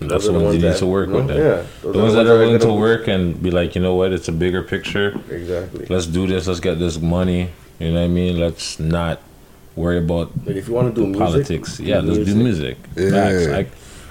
And 0.01 0.11
that's 0.11 0.25
Those 0.25 0.33
the 0.33 0.39
are 0.39 0.43
ones 0.43 0.55
you 0.57 0.61
need 0.61 0.67
that, 0.73 0.77
to 0.79 0.86
work 0.88 1.07
you 1.07 1.13
know? 1.13 1.19
with. 1.19 1.27
Them. 1.29 1.38
Yeah. 1.38 1.63
the 1.81 1.88
those 1.91 1.95
ones 2.01 2.13
that 2.15 2.27
are 2.27 2.38
willing 2.38 2.59
to 2.59 2.73
work 2.73 3.07
and 3.07 3.41
be 3.41 3.49
like, 3.49 3.75
you 3.75 3.81
know 3.81 3.95
what? 3.95 4.11
It's 4.13 4.27
a 4.27 4.31
bigger 4.33 4.61
picture. 4.61 5.19
Exactly. 5.31 5.86
Let's 5.89 6.05
do 6.05 6.27
this. 6.27 6.47
Let's 6.47 6.59
get 6.59 6.79
this 6.79 6.99
money. 6.99 7.49
You 7.79 7.89
know 7.91 7.99
what 7.99 8.05
I 8.05 8.07
mean? 8.07 8.38
Let's 8.39 8.79
not 8.79 9.21
worry 9.75 9.97
about 9.97 10.31
Like, 10.45 10.55
if 10.57 10.67
you 10.67 10.73
wanna 10.73 10.91
do 10.91 11.01
the 11.01 11.07
music, 11.07 11.19
politics. 11.19 11.77
do 11.77 11.83
Yeah, 11.83 11.99
let's 11.99 12.25
do 12.29 12.36
music. 12.36 12.77
music. 12.95 13.13
Facts. 13.13 13.47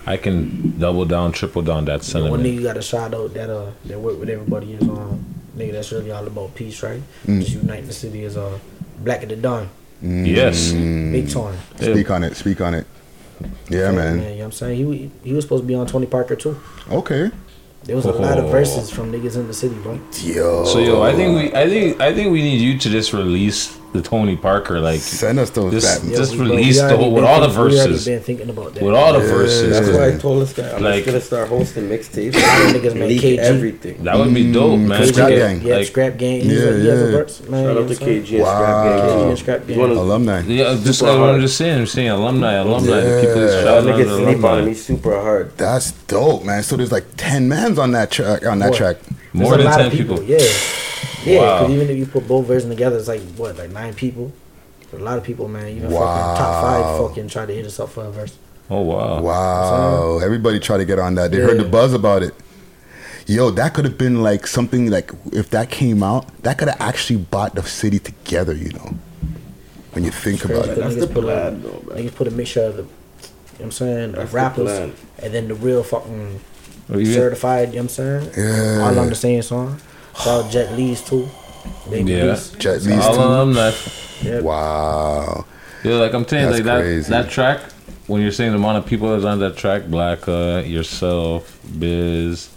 Yeah. 0.05 0.11
I, 0.11 0.15
I 0.15 0.17
can 0.17 0.79
double 0.79 1.05
down, 1.05 1.33
triple 1.33 1.63
down 1.63 1.85
that 1.87 2.07
You 2.15 2.21
know, 2.25 2.31
one 2.31 2.43
nigga 2.43 2.63
got 2.63 2.77
a 2.77 2.83
shout 2.83 3.15
out 3.15 3.35
that 3.35 3.51
uh 3.51 3.71
that 3.87 3.99
work 3.99 4.19
with 4.19 4.29
everybody 4.29 4.73
is 4.75 4.83
um 4.83 5.25
nigga 5.57 5.73
that's 5.73 5.93
really 5.93 6.11
all 6.11 6.27
about 6.27 6.55
peace, 6.55 6.83
right? 6.83 7.03
Mm. 7.27 7.41
Just 7.41 7.53
unite 7.53 7.87
the 7.87 7.93
city 7.93 8.25
is 8.25 8.37
uh 8.37 8.59
Black 9.01 9.23
at 9.23 9.29
the 9.29 9.37
Dawn. 9.37 9.69
Yes. 10.03 10.73
Big 10.73 11.31
time. 11.31 11.57
Speak 11.77 12.11
on 12.11 12.25
it. 12.25 12.37
Speak 12.37 12.61
on 12.61 12.75
it. 12.75 12.87
Yeah, 13.69 13.91
man. 13.93 14.19
You 14.19 14.25
know 14.25 14.35
what 14.37 14.45
I'm 14.45 14.53
saying? 14.53 14.77
He 14.93 15.11
he 15.25 15.33
was 15.33 15.45
supposed 15.45 15.63
to 15.63 15.67
be 15.67 15.75
on 15.75 15.87
Tony 15.87 16.07
Parker 16.07 16.37
too. 16.37 16.61
Okay. 16.91 17.31
There 17.85 17.97
was 17.97 18.07
a 18.07 18.13
lot 18.13 18.39
of 18.39 18.47
Oh. 18.47 18.49
verses 18.49 18.91
from 18.91 19.13
niggas 19.13 19.37
in 19.37 19.47
the 19.47 19.53
city, 19.53 19.75
bro. 19.77 19.99
Yo. 20.23 20.65
So 20.65 20.79
yo, 20.79 21.03
I 21.03 21.13
think 21.15 21.37
we, 21.37 21.55
I 21.55 21.69
think, 21.69 22.01
I 22.01 22.15
think 22.15 22.33
we 22.33 22.41
need 22.41 22.61
you 22.63 22.79
to 22.79 22.89
just 22.89 23.13
release 23.13 23.77
the 23.95 24.03
Tony 24.03 24.37
Parker, 24.37 24.81
like 24.81 25.01
send 25.01 25.39
us 25.39 25.51
those. 25.51 25.73
Just, 25.73 26.03
that- 26.03 26.17
just 26.17 26.33
we- 26.33 26.39
bro, 26.39 26.47
release 26.49 26.81
the 26.81 26.97
whole 26.97 27.13
with 27.15 27.23
all 27.25 27.41
the 27.41 27.47
think- 27.47 27.57
we 27.59 27.63
already 27.63 27.77
verses. 27.93 28.05
been 28.05 28.21
thinking 28.21 28.51
about 28.51 28.75
that. 28.75 28.83
With 28.83 28.93
all 28.95 29.13
the 29.13 29.21
Yeah. 29.21 29.33
verses. 29.33 29.71
That's 29.71 29.97
why 29.97 30.09
I 30.09 30.19
told 30.19 30.43
this 30.43 30.53
guy 30.53 30.69
I'm 30.71 30.83
Like- 30.83 30.95
just 30.97 31.07
gonna 31.07 31.21
start 31.21 31.49
hosting 31.49 31.89
mixtapes. 31.89 32.33
niggas 32.75 32.95
made 32.97 33.09
leak 33.09 33.21
KG. 33.23 33.39
everything. 33.39 34.03
That 34.03 34.19
would 34.19 34.35
be 34.35 34.53
dope, 34.53 34.81
man. 34.81 35.01
Mm, 35.01 35.07
Scrap 35.13 35.29
Gang. 35.29 35.63
Yeah, 35.63 35.77
like- 35.77 35.87
Scrap 35.87 36.17
Gang. 36.19 36.41
He's 36.41 36.53
Yeah, 36.53 36.59
a, 36.59 36.79
he 36.81 36.87
has 36.89 37.03
a 37.03 37.05
yeah. 37.05 37.11
verse, 37.13 37.43
man. 37.49 37.65
Shout 37.65 37.77
out 37.79 37.89
to 37.89 37.95
KG 37.95 38.17
and 38.17 38.27
KG 38.27 38.41
Wow. 38.43 39.35
Scrap 39.37 39.67
Gang. 39.69 39.79
one 39.79 39.91
of 39.91 39.97
the 39.97 40.03
Alumni. 40.03 40.41
Yeah, 40.49 40.77
just 40.83 41.01
like 41.01 41.19
what 41.19 41.31
I'm 41.31 41.41
just 41.41 41.57
saying. 41.57 41.79
I'm 41.79 41.87
saying 41.87 42.09
alumni, 42.11 42.55
alumni. 42.55 42.97
Yeah. 42.99 43.21
people 43.21 43.49
shout 43.49 43.67
out 43.69 43.85
niggas 43.85 44.05
sleep 44.17 44.27
on 44.27 44.27
him. 44.35 44.45
alumni. 44.45 44.69
He's 44.71 44.85
super 44.85 45.21
hard. 45.21 45.57
That's 45.57 45.93
dope, 46.09 46.45
man. 46.45 46.65
So 46.65 46.77
there's 46.77 46.91
like 46.93 47.05
ten 47.17 47.49
mans 47.49 47.79
on 47.79 47.93
that 47.93 48.11
track. 48.11 48.45
On 48.45 48.59
that 48.59 48.75
track. 48.75 48.97
More 49.33 49.57
than 49.57 49.67
10 49.67 49.91
people. 49.91 50.19
people. 50.19 50.39
Yeah, 51.25 51.33
yeah. 51.33 51.41
Wow. 51.41 51.59
Because 51.61 51.75
even 51.75 51.91
if 51.91 51.97
you 51.99 52.07
put 52.07 52.27
both 52.29 52.47
versions 52.47 52.73
together, 52.73 52.97
it's 52.97 53.09
like 53.09 53.23
what, 53.37 53.57
like 53.57 53.71
nine 53.71 53.95
people. 53.95 54.33
A 54.93 54.97
lot 54.99 55.19
of 55.19 55.25
people, 55.25 55.49
man. 55.49 55.67
Even 55.69 55.91
fucking 55.91 55.97
top 55.97 56.63
five 56.63 56.99
fucking 56.99 57.29
try 57.29 57.47
to 57.47 57.53
hit 57.53 57.67
us 57.67 57.81
up 57.81 57.89
for 57.89 58.05
a 58.05 58.11
verse. 58.13 58.39
Oh 58.71 58.83
wow. 58.83 59.21
Wow. 59.21 60.19
Everybody 60.19 60.61
try 60.61 60.77
to 60.79 60.85
get 60.85 60.99
on 60.99 61.17
that. 61.17 61.33
They 61.33 61.39
heard 61.39 61.59
the 61.59 61.65
buzz 61.65 61.93
about 61.95 62.23
it. 62.23 62.35
Yo, 63.27 63.51
that 63.51 63.75
could 63.75 63.85
have 63.87 63.99
been 63.99 64.23
like 64.23 64.47
something 64.47 64.91
like 64.91 65.11
if 65.33 65.51
that 65.51 65.71
came 65.71 66.03
out, 66.03 66.29
that 66.43 66.59
could 66.59 66.69
have 66.69 66.81
actually 66.81 67.17
bought 67.17 67.55
the 67.55 67.63
city 67.63 67.99
together. 67.99 68.55
You 68.55 68.71
know, 68.71 68.95
when 69.93 70.05
you 70.05 70.11
think 70.11 70.45
about 70.45 70.69
it. 70.69 70.77
That's 70.77 70.95
Niggas 70.95 71.01
the 71.01 71.07
put 71.07 71.25
plan, 71.25 71.55
a, 71.55 71.57
though, 71.59 71.95
man. 71.95 72.05
Niggas 72.05 72.15
put 72.15 72.29
a 72.29 72.31
mixture 72.31 72.63
of 72.65 72.77
the, 72.77 72.83
you 72.83 72.89
know 72.89 72.91
what 73.57 73.65
I'm 73.65 73.71
saying, 73.73 74.13
That's 74.13 74.25
of 74.25 74.31
the 74.31 74.37
rappers, 74.37 74.65
plan. 74.71 74.93
and 75.23 75.35
then 75.35 75.49
the 75.49 75.55
real 75.55 75.83
fucking 75.83 76.41
certified, 76.89 77.69
you 77.71 77.77
know 77.77 77.83
what 77.83 77.83
I'm 77.83 77.89
saying? 77.89 78.31
Yeah. 78.37 78.85
All 78.85 78.99
on 78.99 79.09
the 79.09 79.15
same 79.15 79.43
song. 79.43 79.81
Shout 80.23 80.45
out 80.45 80.51
Jet 80.51 80.73
Lee's 80.77 81.01
too. 81.03 81.29
Baby 81.91 82.13
Yeah. 82.13 82.31
Beast. 82.33 82.59
Jet 82.59 82.83
Lee's 82.83 83.05
all 83.05 83.15
too. 83.15 83.21
alumni. 83.21 83.73
Yeah. 84.23 84.41
Wow. 84.41 85.45
Yeah, 85.83 85.95
like 85.97 86.15
I'm 86.15 86.25
telling 86.25 86.47
you, 86.47 86.51
That's 86.53 86.59
like 86.61 86.65
that 86.77 86.81
crazy. 86.83 87.11
that 87.11 87.31
track. 87.31 87.61
When 88.07 88.21
you're 88.23 88.33
saying 88.33 88.53
the 88.53 88.59
amount 88.59 88.79
of 88.79 88.87
people 88.87 89.11
that's 89.11 89.25
on 89.25 89.39
that 89.41 89.57
track, 89.57 89.87
Black, 89.87 90.29
uh, 90.29 90.63
yourself, 90.65 91.59
Biz, 91.79 92.51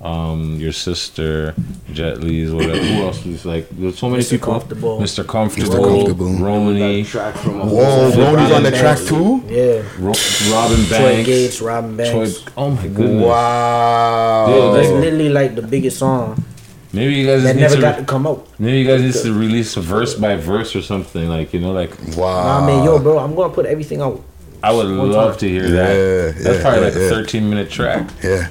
um, 0.00 0.56
your 0.60 0.72
sister, 0.72 1.54
Jet 1.92 2.20
Lee's, 2.20 2.50
whatever. 2.52 2.76
Who 2.78 3.02
else 3.02 3.24
was 3.24 3.44
like? 3.46 3.68
There's 3.70 3.98
so 3.98 4.08
many 4.10 4.22
Mr. 4.22 4.30
people. 4.30 4.52
Comfortable. 4.52 4.98
Mr. 5.00 5.26
Comfortable, 5.26 5.74
Mr. 5.76 5.84
Comfortable. 5.84 6.32
Romany, 6.44 7.04
track 7.04 7.34
from 7.36 7.60
Whoa, 7.60 8.10
Phil 8.12 8.34
Ronnie's 8.34 8.52
on 8.52 8.62
the 8.64 8.70
track 8.72 8.98
too. 8.98 9.42
Yeah. 9.48 9.82
Ro- 9.98 10.14
Robin 10.52 10.84
Troy 10.86 10.98
Banks, 10.98 11.26
Gates, 11.26 11.60
Robin 11.60 11.96
Banks. 11.96 12.10
Troy. 12.42 12.52
Oh 12.56 12.70
my 12.70 12.86
goodness. 12.88 13.24
Wow. 13.26 14.48
Yo, 14.50 14.72
That's 14.74 14.88
literally 14.88 15.28
like 15.30 15.54
the 15.56 15.62
biggest 15.62 15.98
song 15.98 16.42
Maybe 16.92 17.14
you 17.16 17.26
guys 17.26 17.42
that 17.42 17.54
need 17.56 17.62
never 17.62 17.74
to. 17.76 17.80
got 17.80 17.98
to 17.98 18.04
come 18.04 18.26
out. 18.26 18.46
maybe 18.58 18.78
you 18.78 18.86
guys 18.86 19.02
need 19.02 19.22
to 19.22 19.32
release 19.38 19.74
verse 19.74 20.14
by 20.14 20.36
verse 20.36 20.74
or 20.74 20.80
something. 20.82 21.28
Like 21.28 21.52
you 21.52 21.60
know, 21.60 21.72
like 21.72 21.90
Wow. 22.16 22.60
Nah, 22.60 22.66
man, 22.66 22.84
yo, 22.84 22.98
bro, 22.98 23.18
I'm 23.18 23.34
gonna 23.34 23.52
put 23.52 23.66
everything 23.66 24.00
out. 24.00 24.22
I 24.62 24.72
would 24.72 24.86
love 24.86 25.32
time. 25.32 25.40
to 25.40 25.48
hear 25.48 25.64
Yeah, 25.66 25.70
that. 25.70 26.34
That's 26.42 26.56
yeah, 26.56 26.62
probably 26.62 26.80
yeah, 26.80 26.86
like 26.86 26.94
yeah. 26.94 27.00
a 27.02 27.10
13 27.10 27.48
minute 27.50 27.70
track. 27.70 28.08
Yeah. 28.24 28.48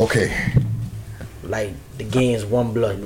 Okay. 0.00 0.36
Like 1.44 1.70
the 1.98 2.04
game's 2.04 2.44
one 2.44 2.72
blood. 2.72 2.98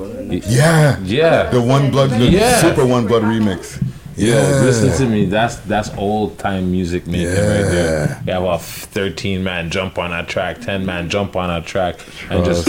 Yeah. 0.46 0.98
Yeah. 1.02 1.50
The 1.50 1.60
one 1.60 1.90
blood, 1.90 2.10
the 2.10 2.24
Yeah. 2.30 2.60
super 2.60 2.86
one 2.86 3.06
blood 3.06 3.22
remix. 3.24 3.82
Yo, 4.16 4.34
Yeah. 4.34 4.62
listen 4.62 4.90
to 4.96 5.06
me. 5.12 5.26
That's 5.26 5.56
that's 5.56 5.90
old 5.96 6.38
time 6.38 6.70
music 6.72 7.06
making 7.06 7.26
right 7.28 7.34
there. 7.70 8.22
You 8.26 8.32
have 8.32 8.42
a 8.44 8.58
thirteen 8.58 9.44
man 9.44 9.70
jump 9.70 9.98
on 9.98 10.12
a 10.12 10.24
track, 10.24 10.60
ten 10.60 10.84
man 10.86 11.08
jump 11.10 11.36
on 11.36 11.50
a 11.50 11.60
track, 11.60 11.96
and 12.30 12.44
just 12.44 12.66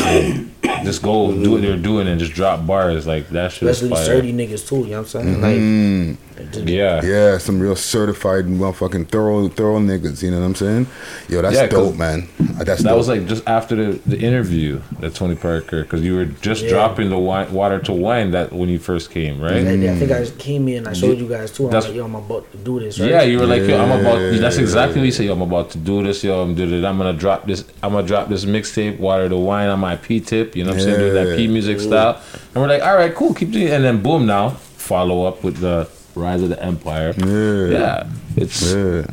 just 0.84 1.02
go 1.02 1.32
do 1.32 1.52
what 1.52 1.62
they're 1.62 1.78
doing 1.78 2.08
and 2.08 2.20
just 2.20 2.34
drop 2.34 2.66
bars 2.66 3.06
like 3.08 3.30
that. 3.30 3.52
Shit 3.52 3.70
is 3.70 3.82
Especially 3.82 4.04
sturdy 4.04 4.34
niggas 4.34 4.68
too. 4.68 4.78
You 4.80 4.92
know 4.92 5.02
what 5.02 5.16
I'm 5.16 5.42
saying? 5.42 6.16
Mhm. 6.16 6.18
Yeah. 6.66 7.04
Yeah, 7.04 7.38
some 7.38 7.60
real 7.60 7.76
certified, 7.76 8.46
and 8.46 8.60
motherfucking 8.60 9.10
thorough, 9.10 9.50
thorough 9.50 9.80
niggas. 9.80 10.24
You 10.24 10.32
know 10.32 10.40
what 10.40 10.46
I'm 10.46 10.56
saying? 10.56 10.88
Yo, 11.28 11.42
that's 11.42 11.56
Yeah, 11.56 11.68
'cause 11.68 11.90
dope, 11.90 11.98
man. 11.98 12.30
Uh, 12.40 12.64
That's 12.64 12.82
that 12.82 12.90
dope. 12.90 12.98
was 12.98 13.08
like 13.10 13.28
just 13.28 13.44
after 13.46 13.76
the, 13.76 14.00
the 14.06 14.18
interview 14.18 14.80
that 15.02 15.16
Tony 15.16 15.36
Parker, 15.36 15.82
because 15.84 16.02
you 16.02 16.16
were 16.16 16.26
just 16.26 16.64
Yeah. 16.64 16.70
dropping 16.70 17.10
the 17.10 17.18
wine, 17.18 17.52
water 17.52 17.80
to 17.80 17.92
wine 17.92 18.32
that 18.32 18.54
when 18.54 18.70
you 18.70 18.80
first 18.80 19.12
came, 19.12 19.42
right? 19.42 19.52
And 19.58 19.84
I 19.90 19.96
think 19.96 20.12
I 20.12 20.20
just 20.20 20.38
came 20.38 20.70
in. 20.70 20.88
I 20.88 20.94
showed 20.94 21.18
you 21.18 21.28
guys 21.28 21.52
too. 21.52 21.68
I'm 21.68 21.74
like, 21.74 21.94
yo, 21.94 22.06
I'm 22.06 22.16
about 22.16 22.50
to 22.54 22.58
do 22.58 22.80
this. 22.80 23.00
Right? 23.00 23.10
Yeah, 23.10 23.22
you 23.24 23.40
were 23.40 23.46
like, 23.46 23.64
yo, 23.64 23.78
I'm 23.78 24.00
about. 24.00 24.20
Yeah. 24.22 24.40
That's 24.40 24.58
exactly 24.58 25.00
what 25.02 25.06
you 25.08 25.12
said. 25.12 25.26
Yo, 25.26 25.34
I'm 25.34 25.42
about 25.42 25.72
to 25.72 25.78
do 25.78 26.04
this. 26.04 26.24
Yo, 26.24 26.42
I'm 26.42 26.56
doing 26.56 26.72
it. 26.74 26.86
I'm 26.86 26.98
gonna 26.98 27.12
drop 27.14 27.48
this. 27.48 27.66
I'm 27.84 27.92
gonna 27.92 28.08
drop 28.08 28.30
this 28.30 28.46
mixtape, 28.46 28.98
water 28.98 29.28
to 29.28 29.36
wine, 29.38 29.68
on 29.68 29.80
my 29.82 29.98
P 29.98 30.22
tip. 30.22 30.56
You 30.56 30.64
know 30.64 30.69
what 30.72 30.78
I'm 30.78 30.84
saying? 30.86 31.00
Doing 31.00 31.14
that 31.30 31.38
P 31.38 31.48
music 31.48 31.80
style. 31.80 32.22
And 32.54 32.62
we're 32.64 32.68
like, 32.68 32.82
all 32.82 32.96
right, 32.96 33.14
cool, 33.14 33.34
keep 33.34 33.52
doing. 33.52 33.68
it. 33.68 33.72
And 33.74 33.84
then 33.84 34.02
boom, 34.02 34.26
now 34.26 34.50
follow 34.50 35.26
up 35.26 35.44
with 35.44 35.58
the 35.58 35.88
rise 36.16 36.42
of 36.42 36.50
the 36.50 36.62
empire. 36.64 37.14
Yeah. 37.18 37.68
Yeah, 37.68 38.10
it's. 38.36 38.74
Yeah. 38.74 39.06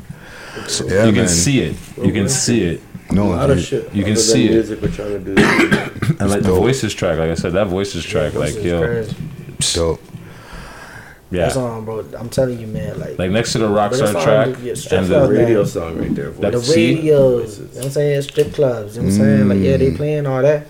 So 0.69 0.87
Yeah, 0.87 1.05
you 1.05 1.13
can 1.13 1.15
man. 1.15 1.29
see 1.29 1.61
it. 1.61 1.77
You 2.03 2.13
can 2.13 2.29
see 2.29 2.63
it. 2.65 2.81
No, 3.13 3.27
a 3.27 3.37
lot 3.37 3.51
of 3.51 3.61
shit. 3.61 3.95
You 3.95 4.03
can 4.03 4.13
other 4.13 4.21
see 4.21 4.49
than 4.49 4.73
it. 4.73 4.83
We're 4.83 4.89
trying 4.91 5.25
to 5.25 5.35
do. 5.35 5.35
And 6.19 6.31
like 6.31 6.43
the 6.43 6.53
voices 6.53 6.95
track, 6.95 7.19
like 7.19 7.31
I 7.31 7.35
said, 7.35 7.53
that 7.53 7.67
voices 7.67 8.05
track, 8.05 8.33
like 8.35 8.55
yo, 8.63 8.81
crazy. 8.83 9.15
dope. 9.75 10.01
yeah. 11.31 11.43
That's 11.43 11.57
on, 11.57 11.85
bro. 11.85 12.05
I'm 12.19 12.31
telling 12.31 12.59
you, 12.59 12.67
man. 12.67 12.99
Like, 12.99 13.19
Like 13.19 13.31
next 13.31 13.53
to 13.53 13.59
the 13.59 13.69
But 13.69 13.91
that's 13.91 14.01
Rockstar 14.03 14.23
track 14.25 14.47
yeah, 14.63 14.73
and 14.99 15.07
club, 15.07 15.07
the 15.09 15.19
man. 15.19 15.29
Radio 15.45 15.65
song 15.65 15.99
right 15.99 16.15
there. 16.15 16.31
That 16.31 16.53
the 16.53 16.61
see? 16.63 16.95
radios. 16.97 17.59
You 17.59 17.65
know 17.67 17.71
what 17.75 17.85
I'm 17.85 17.91
saying? 17.91 18.23
Strip 18.23 18.55
clubs. 18.55 18.97
You 18.97 19.03
know 19.03 19.09
what 19.09 19.15
I'm 19.15 19.21
saying? 19.21 19.49
Like, 19.51 19.59
yeah, 19.61 19.77
they 19.77 19.91
Mm. 19.91 19.97
playing 19.97 20.27
all 20.27 20.43
that. 20.43 20.67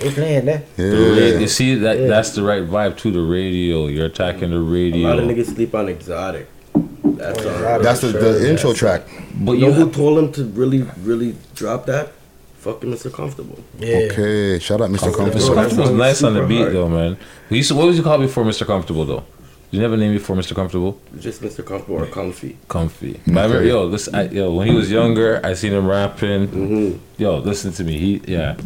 They 0.00 0.10
playing 0.10 0.46
that. 0.46 0.76
The 0.76 0.82
ra- 0.84 1.14
Yeah. 1.16 1.38
you 1.38 1.46
see 1.48 1.74
that 1.76 1.98
Yeah. 2.00 2.06
that's 2.08 2.30
the 2.30 2.42
right 2.42 2.64
vibe 2.68 2.96
to 2.98 3.10
the 3.10 3.20
radio. 3.20 3.86
You're 3.86 4.06
attacking 4.06 4.50
the 4.50 4.60
radio. 4.60 5.06
A 5.06 5.10
radio. 5.10 5.10
lot 5.10 5.18
of 5.18 5.24
niggas 5.36 5.54
sleep 5.54 5.74
on 5.74 5.88
exotic. 5.88 6.48
That's 6.74 7.38
Oh, 7.44 7.48
on. 7.48 7.54
Exotic. 7.54 7.82
That's 7.82 8.00
the, 8.00 8.08
the 8.08 8.50
intro 8.50 8.72
track. 8.72 9.02
but 9.40 9.52
You 9.52 9.66
know 9.66 9.72
who 9.72 9.90
told 9.90 10.18
him 10.18 10.32
to 10.32 10.44
really, 10.44 10.84
really 11.02 11.34
drop 11.54 11.86
that? 11.86 12.12
Fucking 12.58 12.90
Mr. 12.92 13.10
Comfortable. 13.12 13.58
Yeah. 13.78 14.08
Okay, 14.10 14.58
shout 14.58 14.80
out 14.82 14.90
Mr. 14.90 15.08
Mr. 15.08 15.16
Comfortable. 15.16 15.54
Comfortable's 15.54 15.90
nice 15.92 16.22
on 16.22 16.34
the 16.34 16.42
beat 16.46 16.58
hard. 16.60 16.74
though, 16.74 16.88
man. 16.88 17.16
We 17.48 17.56
used 17.58 17.68
to, 17.70 17.74
what 17.74 17.86
was 17.86 17.96
you 17.96 18.02
called 18.02 18.20
before 18.20 18.44
Mr. 18.44 18.66
Comfortable 18.66 19.04
though? 19.06 19.24
You 19.70 19.80
never 19.80 19.96
named 19.96 20.14
before 20.14 20.34
Mr. 20.36 20.54
Comfortable? 20.54 20.98
Just 21.18 21.40
Mr. 21.42 21.64
Comfortable 21.64 22.02
or 22.02 22.06
Comfy. 22.06 22.56
Comfy. 22.68 23.20
But 23.26 23.38
I 23.38 23.42
remember, 23.44 23.64
yo, 23.64 23.84
listen, 23.84 24.14
I, 24.14 24.28
yo, 24.28 24.52
when 24.52 24.66
he 24.66 24.74
was 24.74 24.90
younger, 24.90 25.40
I 25.44 25.54
seen 25.54 25.72
him 25.72 25.86
rapping. 25.86 26.48
Mm-hmm. 26.48 26.98
Yo, 27.22 27.38
listen 27.38 27.72
to 27.72 27.84
me. 27.84 27.96
He, 27.96 28.20
yeah, 28.26 28.56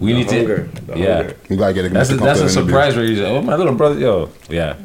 we 0.00 0.12
The 0.12 0.18
need 0.18 0.30
hunger, 0.30 0.68
to, 0.68 0.80
the 0.86 0.98
yeah. 0.98 1.16
hunger. 1.16 1.36
You 1.48 1.56
gotta 1.56 1.74
get 1.74 1.84
a 1.86 1.88
That's 1.88 2.10
a, 2.10 2.16
that's 2.16 2.40
a 2.40 2.48
surprise 2.48 2.96
where 2.96 3.04
he's 3.04 3.18
like, 3.20 3.28
oh 3.32 3.42
my 3.42 3.56
little 3.56 3.74
brother, 3.74 3.98
yo, 3.98 4.30
yeah, 4.48 4.76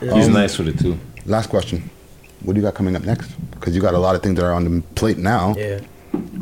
he's 0.00 0.26
Um, 0.26 0.32
nice 0.32 0.58
with 0.58 0.68
it 0.68 0.78
too. 0.78 0.98
Last 1.26 1.48
question. 1.50 1.88
What 2.42 2.54
do 2.54 2.60
you 2.60 2.64
got 2.66 2.74
coming 2.74 2.94
up 2.96 3.02
next? 3.04 3.30
Because 3.50 3.74
you 3.74 3.82
got 3.82 3.94
a 3.94 3.98
lot 3.98 4.14
of 4.14 4.22
things 4.22 4.36
that 4.38 4.44
are 4.46 4.52
on 4.52 4.64
the 4.64 4.82
plate 4.94 5.18
now. 5.18 5.54
Yeah. 5.56 5.80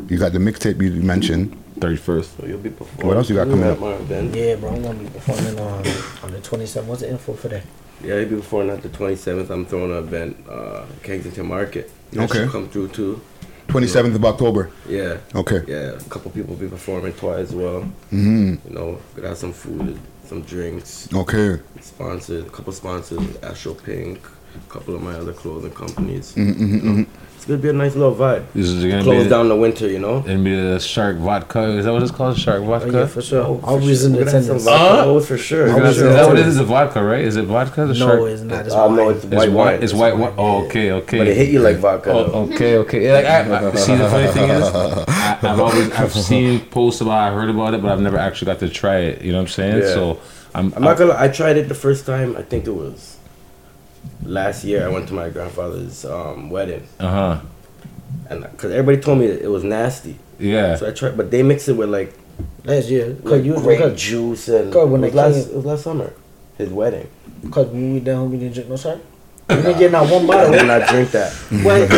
You 0.07 0.17
got 0.17 0.31
the 0.31 0.39
mixtape 0.39 0.81
you 0.81 0.91
mentioned. 1.01 1.55
Thirty 1.81 1.97
first. 1.97 2.37
So 2.37 2.45
you'll 2.45 2.59
be 2.59 2.69
performing. 2.69 3.07
What 3.07 3.17
else 3.17 3.29
you 3.29 3.35
got 3.35 3.47
coming 3.49 3.67
up? 3.69 3.79
My 3.79 3.93
event. 3.93 4.33
Yeah, 4.35 4.55
bro. 4.55 4.69
I'm 4.71 4.81
gonna 4.83 4.99
be 4.99 5.09
performing 5.09 5.59
on 5.59 5.85
on 6.23 6.31
the 6.31 6.39
27th. 6.39 6.85
What's 6.85 7.01
the 7.01 7.09
info 7.09 7.33
for 7.33 7.49
that? 7.49 7.63
Yeah, 8.03 8.15
you'll 8.19 8.29
be 8.29 8.35
performing 8.37 8.75
at 8.75 8.81
the 8.83 8.89
27th. 8.89 9.49
I'm 9.49 9.65
throwing 9.65 9.91
an 9.91 9.97
event, 9.97 10.37
uh, 10.49 10.85
Kensington 11.03 11.47
Market. 11.47 11.91
That 12.11 12.29
Okay. 12.29 12.39
should 12.43 12.51
come 12.51 12.69
through 12.69 12.87
too. 12.89 13.21
27th 13.67 14.15
of 14.15 14.25
October. 14.25 14.69
Yeah. 14.87 15.17
Okay. 15.35 15.61
Yeah, 15.67 15.91
a 15.91 16.09
couple 16.09 16.31
people 16.31 16.53
will 16.55 16.61
be 16.61 16.67
performing 16.69 17.13
twice 17.13 17.49
as 17.49 17.55
well. 17.55 17.81
hmm 18.09 18.55
You 18.67 18.73
know, 18.73 18.99
we 19.15 19.21
got 19.21 19.37
some 19.37 19.53
food, 19.53 19.99
some 20.25 20.41
drinks. 20.41 21.07
Okay. 21.13 21.59
Sponsored, 21.81 22.47
a 22.47 22.49
couple 22.49 22.71
sponsors, 22.73 23.21
Astro 23.43 23.73
Pink, 23.73 24.19
a 24.55 24.71
couple 24.71 24.95
of 24.95 25.01
my 25.01 25.13
other 25.15 25.33
clothing 25.33 25.71
companies. 25.73 26.33
Mhm, 26.35 26.53
mhm, 26.55 26.59
You 26.59 26.81
know, 26.81 26.91
mhm. 27.03 27.07
It's 27.37 27.45
gonna 27.45 27.59
be 27.59 27.69
a 27.69 27.73
nice 27.73 27.95
little 27.95 28.13
vibe. 28.15 28.45
This 28.53 28.67
is 28.67 28.83
gonna 28.83 29.03
Close 29.03 29.23
be 29.23 29.29
down 29.29 29.47
the 29.47 29.55
winter, 29.55 29.87
you 29.87 29.99
know. 29.99 30.17
and 30.27 30.43
be 30.43 30.53
the 30.55 30.79
shark 30.79 31.17
vodka. 31.17 31.61
Is 31.77 31.85
that 31.85 31.93
what 31.93 32.01
it's 32.01 32.11
called? 32.11 32.37
Shark 32.37 32.63
vodka. 32.63 32.89
Oh, 32.89 32.99
yeah, 33.01 33.05
for 33.05 33.21
sure. 33.21 33.43
Oh, 33.43 33.57
for 33.59 33.65
Always 33.67 33.99
sure. 34.01 34.09
in 34.09 34.15
We're 34.15 34.19
gonna 34.25 34.31
have 34.31 34.41
attendance. 34.43 34.63
some 34.65 34.73
vodka. 34.73 35.01
Uh, 35.01 35.05
Oh, 35.05 35.19
for 35.21 35.37
sure. 35.37 35.67
Is 35.67 35.73
for 35.73 35.79
that- 35.81 35.95
sure. 35.95 36.07
is 36.09 36.15
that 36.15 36.27
what 36.27 36.39
it 36.39 36.47
is? 36.47 36.55
The 36.57 36.63
vodka, 36.65 37.03
right? 37.03 37.23
Is 37.23 37.35
it 37.37 37.45
vodka? 37.45 37.81
The 37.85 37.93
No, 37.93 37.93
shark? 37.93 38.21
it's 38.23 38.41
not. 38.41 38.65
It's 38.65 38.73
Uh, 38.75 38.77
wine. 38.87 38.95
no, 38.97 39.09
it's 39.09 39.23
It's 39.23 39.33
white 39.33 39.51
white. 39.51 39.65
wine. 39.73 39.83
It's 39.83 39.93
white 39.93 40.17
wine. 40.17 40.33
Oh, 40.37 40.65
okay, 40.65 40.91
okay. 40.91 41.17
But 41.19 41.27
it 41.27 41.37
hit 41.37 41.49
you 41.49 41.59
like 41.59 41.77
vodka. 41.77 42.11
Oh, 42.11 42.49
okay, 42.51 42.77
okay. 42.79 43.05
Yeah, 43.05 43.13
Like 43.13 43.25
I, 43.25 43.69
I, 43.69 43.75
see, 43.75 43.95
the 43.95 44.09
funny 44.09 44.27
thing 44.27 44.49
is, 44.49 44.63
I, 44.63 45.37
I've 45.43 45.59
always 45.59 45.91
I've 45.91 46.11
seen 46.13 46.59
posts 46.71 46.99
about, 47.01 47.11
it, 47.27 47.31
I 47.31 47.35
heard 47.39 47.49
about 47.49 47.73
it, 47.75 47.81
but 47.81 47.91
I've 47.91 48.01
never 48.01 48.17
actually 48.17 48.47
got 48.47 48.59
to 48.59 48.69
try 48.69 48.97
it. 48.97 49.21
You 49.21 49.31
know 49.31 49.37
what 49.37 49.43
I'm 49.43 49.47
saying? 49.47 49.81
Yeah. 49.83 49.93
So 49.93 50.19
I'm, 50.55 50.73
I'm 50.75 50.81
not 50.83 50.97
gonna. 50.97 51.15
I 51.17 51.27
tried 51.27 51.55
it 51.57 51.69
the 51.69 51.75
first 51.75 52.05
time. 52.07 52.35
I 52.35 52.41
think 52.41 52.65
it 52.67 52.71
was 52.73 53.16
last 54.23 54.63
year. 54.63 54.85
I 54.85 54.89
went 54.89 55.07
to 55.09 55.13
my 55.13 55.29
grandfather's 55.29 56.05
um, 56.05 56.49
wedding, 56.49 56.87
Uh 56.99 57.09
huh. 57.09 57.39
and 58.29 58.41
because 58.43 58.71
everybody 58.71 59.01
told 59.01 59.19
me 59.19 59.25
it 59.27 59.49
was 59.49 59.63
nasty, 59.63 60.17
Yeah. 60.39 60.75
so 60.75 60.87
I 60.87 60.91
tried. 60.91 61.17
But 61.17 61.31
they 61.31 61.43
mix 61.43 61.67
it 61.67 61.73
with 61.77 61.89
like, 61.89 62.13
Last 62.65 62.89
year, 62.89 63.15
cause 63.23 63.31
like 63.31 63.43
you 63.45 63.55
grape 63.55 63.79
cause, 63.79 63.99
juice 64.01 64.47
and 64.49 64.71
Cause 64.73 64.89
when 64.89 65.01
it, 65.03 65.07
was 65.07 65.13
they 65.13 65.17
last, 65.21 65.33
came- 65.45 65.51
it 65.53 65.55
was 65.55 65.65
last 65.65 65.83
summer, 65.83 66.13
his 66.57 66.69
wedding. 66.69 67.07
cause 67.49 67.67
when 67.67 67.93
we 67.93 67.99
down, 68.01 68.29
we 68.31 68.37
didn't 68.37 68.53
drink 68.55 68.69
no 68.69 68.77
shark. 68.77 68.99
You 69.49 69.55
didn't 69.55 69.79
get 69.79 69.91
not 69.93 70.11
one 70.11 70.23
I 70.23 70.27
bottle. 70.27 70.51
did 70.51 70.67
not 70.67 70.89
drink 70.89 71.09
that. 71.11 71.31
What? 71.63 71.89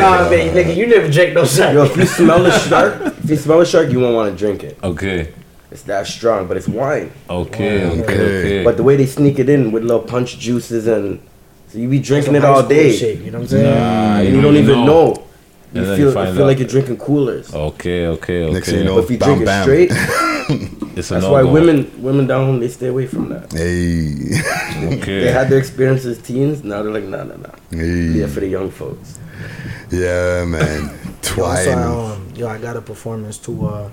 nah, 0.00 0.30
man, 0.30 0.54
nigga, 0.56 0.74
you 0.74 0.86
never 0.86 1.10
drink 1.10 1.34
no 1.34 1.44
shark. 1.44 1.74
Yo, 1.74 1.84
if 1.84 1.96
you 1.98 2.06
smell 2.06 2.42
the 2.42 2.50
shark, 2.60 3.02
if 3.18 3.28
you 3.28 3.36
smell 3.36 3.58
the 3.58 3.66
shark, 3.66 3.90
you 3.90 4.00
won't 4.00 4.14
want 4.14 4.32
to 4.32 4.38
drink 4.38 4.64
it. 4.64 4.78
Okay. 4.82 5.34
It's 5.70 5.82
that 5.82 6.06
strong, 6.06 6.46
but 6.48 6.56
it's 6.56 6.66
wine. 6.66 7.12
Okay. 7.28 7.84
Wow. 7.84 7.90
Okay. 7.92 8.02
Okay. 8.02 8.14
Okay. 8.14 8.64
But 8.64 8.78
the 8.78 8.82
way 8.82 8.96
they 8.96 9.04
sneak 9.04 9.38
it 9.38 9.50
in 9.50 9.70
with 9.70 9.82
little 9.82 10.00
punch 10.02 10.38
juices 10.38 10.86
and 10.86 11.20
so 11.68 11.78
you 11.78 11.88
be 11.88 11.98
drinking 12.00 12.34
it 12.34 12.44
all 12.44 12.62
day. 12.66 12.96
shit, 12.96 13.20
you 13.20 13.30
know 13.30 13.38
what 13.38 13.42
I'm 13.44 13.48
saying? 13.48 13.74
Nah, 13.74 14.20
you 14.20 14.28
you 14.36 14.40
don't 14.42 14.52
really 14.54 14.60
even 14.62 14.84
know. 14.86 15.12
know. 15.12 15.24
You 15.74 15.80
And 15.82 15.86
feel, 15.86 15.98
you 15.98 16.06
you 16.06 16.12
find 16.12 16.36
feel 16.36 16.46
like 16.46 16.58
you're 16.58 16.68
drinking 16.68 16.96
coolers. 16.96 17.54
Okay. 17.54 18.06
Okay. 18.06 18.44
Okay. 18.44 18.52
Next 18.54 18.68
thing 18.70 18.78
you 18.78 18.84
know, 18.84 18.94
But 18.96 19.04
if 19.04 19.10
you 19.10 19.18
bam, 19.18 19.36
drink 19.38 19.48
it 19.48 19.62
straight, 19.62 19.90
it's 20.96 21.10
a 21.10 21.14
that's 21.14 21.24
no 21.24 21.32
why 21.32 21.42
women 21.42 22.02
women 22.02 22.26
down 22.26 22.46
home 22.46 22.58
they 22.60 22.68
stay 22.68 22.86
away 22.88 23.06
from 23.06 23.28
that. 23.28 23.52
Hey. 23.52 24.14
Okay. 24.96 25.20
They 25.24 25.30
had 25.32 25.48
their 25.50 25.58
experience 25.58 26.06
as 26.06 26.18
teens. 26.22 26.64
Now 26.64 26.82
they're 26.82 26.90
like, 26.92 27.04
nah, 27.04 27.24
nah, 27.24 27.36
nah. 27.36 27.50
hey. 27.70 28.12
Yeah, 28.20 28.26
for 28.28 28.40
the 28.40 28.48
young 28.48 28.70
folks. 28.70 29.18
Yeah, 29.90 30.44
man. 30.46 30.90
Yo, 31.36 31.44
I 31.44 31.66
um, 31.68 32.32
yo, 32.34 32.48
I 32.48 32.58
got 32.58 32.76
a 32.76 32.80
performance 32.80 33.36
to 33.38 33.66
uh 33.66 33.90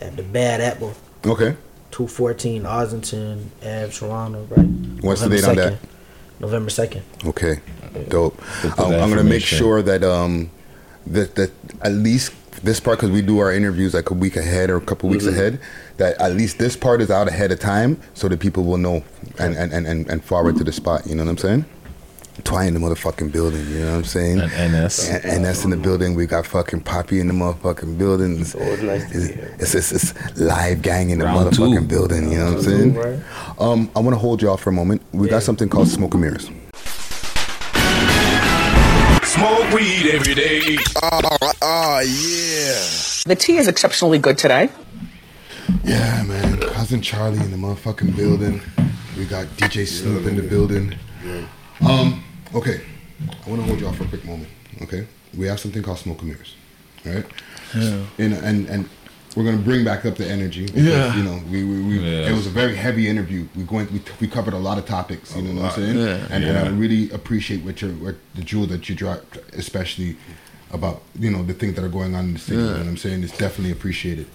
at 0.00 0.16
the 0.16 0.22
Bad 0.22 0.60
Apple, 0.60 0.92
Okay. 1.24 1.56
two 1.92 2.06
fourteen 2.08 2.64
Ossington 2.64 3.46
Ave, 3.62 3.90
Toronto, 3.92 4.46
right? 4.50 4.66
What's 5.00 5.22
the 5.22 5.28
date 5.30 5.44
on 5.44 5.56
that? 5.56 5.78
November 6.40 6.70
second. 6.70 7.02
Okay. 7.24 7.60
Dope. 8.08 8.40
I'm, 8.78 8.92
I'm 8.94 9.08
gonna 9.10 9.24
make 9.24 9.42
sure 9.42 9.82
that 9.82 10.02
um 10.04 10.50
that 11.06 11.34
that 11.36 11.50
at 11.82 11.92
least 11.92 12.32
this 12.62 12.80
part 12.80 12.98
because 12.98 13.10
we 13.10 13.22
do 13.22 13.38
our 13.38 13.52
interviews 13.52 13.94
like 13.94 14.10
a 14.10 14.14
week 14.14 14.36
ahead 14.36 14.70
or 14.70 14.76
a 14.76 14.80
couple 14.80 15.08
weeks 15.08 15.24
Mm-hmm. 15.24 15.34
ahead 15.34 15.60
that 15.98 16.20
at 16.20 16.32
least 16.32 16.58
this 16.58 16.76
part 16.76 17.00
is 17.00 17.10
out 17.10 17.28
ahead 17.28 17.52
of 17.52 17.60
time 17.60 17.98
so 18.14 18.28
that 18.28 18.40
people 18.40 18.64
will 18.64 18.76
know 18.78 19.04
and 19.38 19.54
and, 19.56 19.72
and, 19.72 19.86
and, 19.86 20.08
and 20.10 20.24
forward 20.24 20.56
to 20.56 20.64
the 20.64 20.72
spot 20.72 21.06
you 21.06 21.14
know 21.14 21.24
what 21.24 21.30
i'm 21.30 21.38
saying 21.38 21.64
Twine 22.44 22.68
in 22.68 22.74
the 22.74 22.80
motherfucking 22.80 23.32
building, 23.32 23.66
you 23.68 23.80
know 23.80 23.92
what 23.92 23.98
I'm 23.98 24.04
saying? 24.04 24.40
And 24.40 24.84
NS. 24.84 25.08
And 25.08 25.44
NS 25.44 25.64
in 25.64 25.70
the 25.70 25.76
building. 25.76 26.14
We 26.14 26.26
got 26.26 26.46
fucking 26.46 26.82
Poppy 26.82 27.20
in 27.20 27.28
the 27.28 27.34
motherfucking 27.34 27.98
building. 27.98 28.40
It's, 28.40 28.54
always 28.54 28.82
nice 28.82 29.10
to 29.10 29.16
it's, 29.16 29.28
be 29.28 29.34
here. 29.34 29.56
it's, 29.58 29.74
it's, 29.74 29.92
it's 29.92 30.38
live 30.38 30.82
gang 30.82 31.10
in 31.10 31.18
the 31.18 31.24
Round 31.24 31.54
two. 31.54 31.62
motherfucking 31.62 31.88
building, 31.88 32.30
you 32.32 32.38
know 32.38 32.54
what 32.54 32.56
I'm 32.56 32.94
saying? 32.94 33.24
Um, 33.58 33.90
I 33.96 34.00
want 34.00 34.14
to 34.14 34.18
hold 34.18 34.42
y'all 34.42 34.56
for 34.56 34.70
a 34.70 34.72
moment. 34.72 35.02
We 35.12 35.28
got 35.28 35.42
something 35.42 35.68
called 35.68 35.88
Smoke 35.88 36.14
and 36.14 36.22
Mirrors. 36.22 36.50
Smoke 39.24 39.72
weed 39.72 40.10
every 40.12 40.34
day. 40.34 40.76
Oh, 41.02 42.00
yeah. 42.00 43.24
The 43.26 43.36
tea 43.38 43.56
is 43.56 43.66
exceptionally 43.68 44.18
good 44.18 44.38
today. 44.38 44.70
Yeah, 45.84 46.22
man. 46.22 46.58
Cousin 46.60 47.02
Charlie 47.02 47.40
in 47.40 47.50
the 47.50 47.56
motherfucking 47.56 48.14
building. 48.14 48.60
We 49.16 49.24
got 49.24 49.46
DJ 49.56 49.86
Snoop 49.86 50.26
in 50.26 50.36
the 50.36 50.42
building. 50.42 50.94
Um, 51.80 52.22
okay. 52.54 52.80
I 53.44 53.48
want 53.50 53.62
to 53.62 53.66
hold 53.68 53.80
y'all 53.80 53.92
for 53.92 54.04
a 54.04 54.08
quick 54.08 54.24
moment. 54.24 54.48
Okay. 54.82 55.06
We 55.36 55.46
have 55.46 55.58
something 55.60 55.82
called 55.82 55.98
Smoke 55.98 56.20
and 56.22 56.30
Mirrors. 56.30 56.54
right? 57.04 57.24
Yeah. 57.74 58.04
And 58.18 58.32
and 58.34 58.68
and 58.68 58.88
we're 59.34 59.44
gonna 59.44 59.58
bring 59.58 59.84
back 59.84 60.04
up 60.06 60.16
the 60.16 60.26
energy. 60.26 60.66
because, 60.66 60.84
Yeah. 60.84 61.14
You 61.16 61.22
know, 61.24 61.40
we, 61.50 61.62
we, 61.64 61.82
we 61.82 61.98
Yeah. 61.98 62.30
it 62.30 62.32
was 62.32 62.46
a 62.46 62.50
very 62.50 62.74
heavy 62.74 63.08
interview. 63.08 63.46
We 63.56 63.64
going 63.64 63.86
we, 63.92 64.00
we 64.20 64.28
covered 64.28 64.54
a 64.54 64.58
lot 64.58 64.78
of 64.78 64.86
topics. 64.86 65.34
You 65.36 65.42
know 65.42 65.62
what 65.62 65.72
I'm 65.72 65.82
saying? 65.82 65.96
Yeah. 65.98 66.26
And, 66.30 66.44
and 66.44 66.58
I 66.58 66.68
really 66.68 67.10
appreciate 67.10 67.62
what 67.64 67.80
your 67.82 67.92
what 67.92 68.16
the 68.34 68.42
jewel 68.42 68.66
that 68.66 68.88
you 68.88 68.94
dropped, 68.94 69.36
especially 69.54 70.16
about 70.72 71.02
you 71.18 71.30
know 71.30 71.42
the 71.42 71.54
things 71.54 71.74
that 71.76 71.84
are 71.84 71.88
going 71.88 72.14
on 72.14 72.24
in 72.26 72.32
the 72.34 72.38
city. 72.38 72.56
You 72.58 72.62
know 72.64 72.72
Yeah. 72.72 72.78
what 72.78 72.86
I'm 72.88 72.96
saying? 72.96 73.22
It's 73.24 73.36
definitely 73.36 73.72
appreciated. 73.72 74.26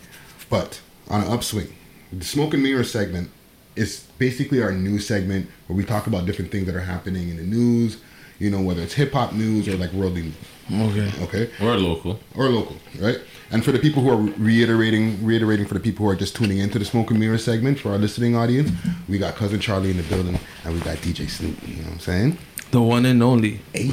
But 0.50 0.82
on 1.10 1.22
an 1.22 1.28
upswing, 1.32 1.74
the 2.12 2.26
Smoke 2.26 2.54
and 2.54 2.64
Mirror 2.64 2.84
segment 2.84 3.30
is 3.76 4.06
basically 4.18 4.62
our 4.62 4.72
news 4.72 5.08
segment 5.08 5.50
where 5.68 5.76
we 5.76 5.84
talk 5.84 6.08
about 6.08 6.26
different 6.26 6.52
things 6.52 6.66
that 6.66 6.76
are 6.76 6.82
happening 6.82 7.30
in 7.30 7.38
the 7.38 7.44
news. 7.44 8.02
You 8.40 8.50
know, 8.50 8.62
whether 8.62 8.82
it's 8.82 8.96
hip 8.96 9.14
hop 9.14 9.34
news 9.34 9.68
or 9.68 9.78
like 9.78 9.94
worldly 9.94 10.24
news. 10.24 10.98
Okay. 10.98 11.24
Okay. 11.24 11.52
Or 11.64 11.78
local. 11.78 12.20
Or 12.36 12.50
local, 12.50 12.78
right? 13.00 13.20
And 13.52 13.64
for 13.64 13.72
the 13.72 13.80
people 13.80 14.02
who 14.02 14.10
are 14.10 14.34
reiterating, 14.38 15.24
reiterating 15.24 15.66
for 15.66 15.74
the 15.74 15.80
people 15.80 16.06
who 16.06 16.12
are 16.12 16.16
just 16.16 16.36
tuning 16.36 16.58
into 16.58 16.80
the 16.80 16.86
Smoke 16.86 17.12
and 17.12 17.20
Mirror 17.20 17.38
segment 17.38 17.80
for 17.80 17.92
our 17.92 17.98
listening 17.98 18.36
audience, 18.36 18.72
we 19.10 19.18
got 19.20 19.36
cousin 19.36 19.60
Charlie 19.60 19.92
in 19.92 19.98
the 19.98 20.04
building, 20.04 20.40
and 20.64 20.74
we 20.74 20.80
got 20.80 20.98
DJ 20.98 21.30
Snoop. 21.30 21.56
You 21.68 21.76
know 21.76 21.84
what 21.84 21.94
I'm 21.94 22.00
saying? 22.00 22.38
The 22.72 22.82
one 22.82 23.06
and 23.06 23.22
only. 23.22 23.60
Hey. 23.74 23.92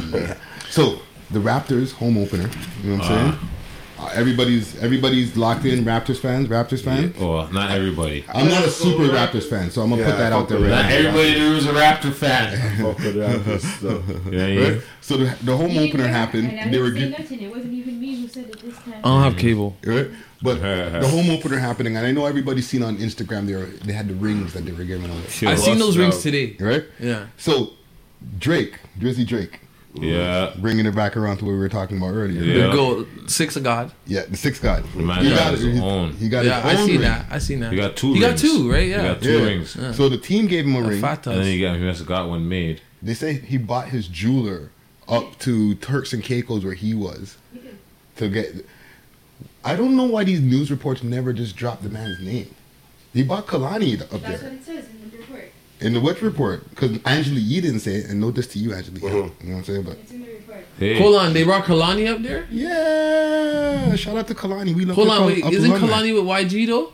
So 0.71 1.01
the 1.31 1.41
Raptors 1.41 1.93
home 1.93 2.17
opener. 2.17 2.49
You 2.83 2.91
know 2.91 2.99
what 2.99 3.11
I'm 3.11 3.13
ah. 3.13 3.39
saying? 3.39 3.51
Uh, 3.99 4.11
everybody's 4.15 4.77
everybody's 4.81 5.37
locked 5.37 5.65
in. 5.65 5.85
Raptors 5.85 6.19
fans. 6.21 6.47
Raptors 6.49 6.83
fans. 6.85 7.17
Oh, 7.19 7.47
not 7.49 7.71
everybody. 7.73 8.25
I'm 8.33 8.49
not 8.49 8.65
a 8.65 8.71
super 8.71 9.05
Raptors 9.05 9.49
fan, 9.51 9.71
so 9.71 9.83
I'm 9.83 9.91
gonna 9.91 10.03
Yeah, 10.03 10.11
put 10.11 10.19
that 10.19 10.33
out 10.33 10.49
there. 10.49 10.61
with 10.61 10.71
Right 10.71 10.83
Not 10.83 10.89
now. 10.89 10.95
everybody 10.97 11.37
in 11.37 11.39
the 11.53 11.57
is 11.59 11.67
a 11.67 11.73
Raptor 11.73 12.13
fan. 12.13 12.77
Fuck 12.83 12.99
with 12.99 13.17
Raptors, 13.17 13.81
though. 13.81 14.31
Yeah, 14.31 14.47
yeah. 14.47 14.69
Right? 14.69 14.83
So 15.01 15.17
the, 15.17 15.35
the 15.43 15.57
home 15.57 15.77
opener 15.77 16.07
happened. 16.07 16.51
And 16.53 16.61
I 16.61 16.71
They 16.71 16.79
were 16.79 16.91
didn't 16.91 17.13
say 17.13 17.17
gi- 17.17 17.23
nothing. 17.23 17.41
It 17.43 17.51
wasn't 17.51 17.75
even 17.75 18.01
me 18.01 18.21
who 18.21 18.29
said 18.29 18.45
it 18.51 18.61
this 18.61 18.77
time. 18.79 18.95
I 18.99 19.01
don't 19.03 19.23
have 19.23 19.37
cable. 19.37 19.77
right? 19.85 20.09
But 20.43 20.61
the 21.01 21.09
home 21.09 21.31
opener 21.31 21.59
happening, 21.59 21.97
and 21.97 22.07
I 22.07 22.13
know 22.13 22.25
everybody's 22.27 22.69
seen 22.69 22.85
on 22.85 22.99
Instagram. 22.99 23.47
They 23.47 23.57
were, 23.57 23.67
they 23.67 23.93
had 23.95 24.07
the 24.07 24.15
rings 24.15 24.53
that 24.53 24.65
they 24.65 24.71
were 24.73 24.85
giving 24.85 25.11
away. 25.11 25.25
I 25.47 25.57
seen 25.57 25.79
those 25.81 25.97
rings 25.99 26.23
today. 26.23 26.57
Right? 26.61 26.85
Yeah. 27.01 27.27
So 27.37 27.73
Drake, 28.39 28.79
Drizzy 28.99 29.27
Drake. 29.27 29.61
Yeah. 30.03 30.53
Bringing 30.59 30.87
it 30.87 30.95
back 30.95 31.17
around 31.17 31.39
to 31.39 31.45
what 31.45 31.53
we 31.53 31.59
were 31.59 31.69
talking 31.69 31.97
about 31.99 32.13
earlier. 32.15 32.43
Yeah. 32.43 32.67
The 32.69 32.73
goat, 32.73 33.09
six 33.27 33.57
of 33.57 33.63
God. 33.65 33.93
Yeah, 34.07 34.23
the 34.29 34.37
six 34.37 34.59
God. 34.61 34.85
The 34.95 35.03
man 35.03 35.25
He 35.25 35.31
got 35.31 35.39
got 35.39 35.53
his 35.55 35.65
it. 35.65 35.73
He- 35.75 35.81
own. 35.81 36.13
He 36.15 36.29
got 36.29 36.45
Yeah, 36.45 36.61
his 36.63 36.65
I 36.65 36.81
own 36.81 36.87
seen 36.87 36.95
ring. 36.97 37.01
that. 37.09 37.27
I 37.31 37.39
seen 37.39 37.61
that. 37.61 37.73
He 37.73 37.79
got 37.79 37.97
two 37.97 38.15
He 38.15 38.21
got 38.21 38.27
rings. 38.29 38.43
two, 38.43 38.71
right? 38.73 38.87
Yeah. 38.89 39.03
He 39.03 39.09
got 39.09 39.23
two 39.23 39.39
Yeah. 39.39 39.45
rings. 39.45 39.77
Yeah. 39.79 39.93
So 39.93 40.09
the 40.09 40.19
team 40.19 40.47
gave 40.47 40.65
him 40.67 40.75
a 40.77 40.83
ring. 40.83 41.01
fat 41.01 41.27
And 41.27 41.39
then 41.39 41.45
he 41.47 41.61
got 41.61 41.77
he 41.77 41.83
must 41.85 41.99
have 41.99 42.09
got 42.09 42.29
one 42.29 42.49
made. 42.49 42.81
They 43.03 43.15
say 43.15 43.35
he 43.35 43.59
bought 43.59 43.89
his 43.89 44.07
jeweler 44.09 44.71
up 45.09 45.39
to 45.41 45.75
Turks 45.77 46.13
and 46.13 46.23
Caicos 46.23 46.65
where 46.65 46.75
he 46.75 46.95
was 46.95 47.37
to 48.17 48.29
get. 48.29 48.67
I 49.65 49.75
don't 49.77 49.97
know 49.97 50.05
why 50.05 50.25
these 50.25 50.41
news 50.41 50.71
reports 50.71 51.03
never 51.03 51.33
just 51.33 51.57
drop 51.57 51.83
the 51.83 51.89
man's 51.89 52.21
name. 52.21 52.55
He 53.13 53.23
bought 53.23 53.47
Kalani 53.47 54.01
up 54.01 54.11
That's 54.11 54.23
there 54.23 54.51
what 54.51 54.53
it 54.53 54.65
says 54.65 54.85
in 55.81 55.93
the 55.95 56.01
report. 56.01 56.19
in 56.21 56.23
the 56.23 56.23
what 56.23 56.23
report? 56.23 56.71
Because 56.71 56.99
Angela 57.05 57.39
Yee 57.41 57.61
didn't 57.61 57.81
say 57.81 57.97
it, 57.97 58.11
and 58.11 58.21
no 58.21 58.31
diss 58.31 58.47
to 58.49 58.59
you, 58.59 58.73
Angela. 58.75 58.99
Yee. 58.99 59.07
Mm-hmm. 59.09 59.17
You 59.17 59.49
know 59.49 59.55
what 59.55 59.59
I'm 59.59 59.65
saying? 59.65 59.83
But 59.83 59.99
It's 59.99 60.11
in 60.13 60.21
the 60.23 60.33
report. 60.33 60.65
Hey. 60.79 60.99
Hold 60.99 61.17
on, 61.17 61.33
they 61.33 61.45
brought 61.45 61.65
Kalani 61.65 62.09
up 62.13 62.23
there. 62.23 62.47
yeah, 62.51 63.95
shout 63.97 64.17
out 64.17 64.29
to 64.29 64.35
Kalani. 64.35 64.75
We 64.75 64.85
love 64.85 64.97
Hold 64.97 65.09
on, 65.11 65.27
wait, 65.27 65.45
isn't 65.45 65.71
alumni. 65.71 65.89
Kalani 65.89 66.15
with 66.15 66.25
YG 66.53 66.67
though? 66.67 66.93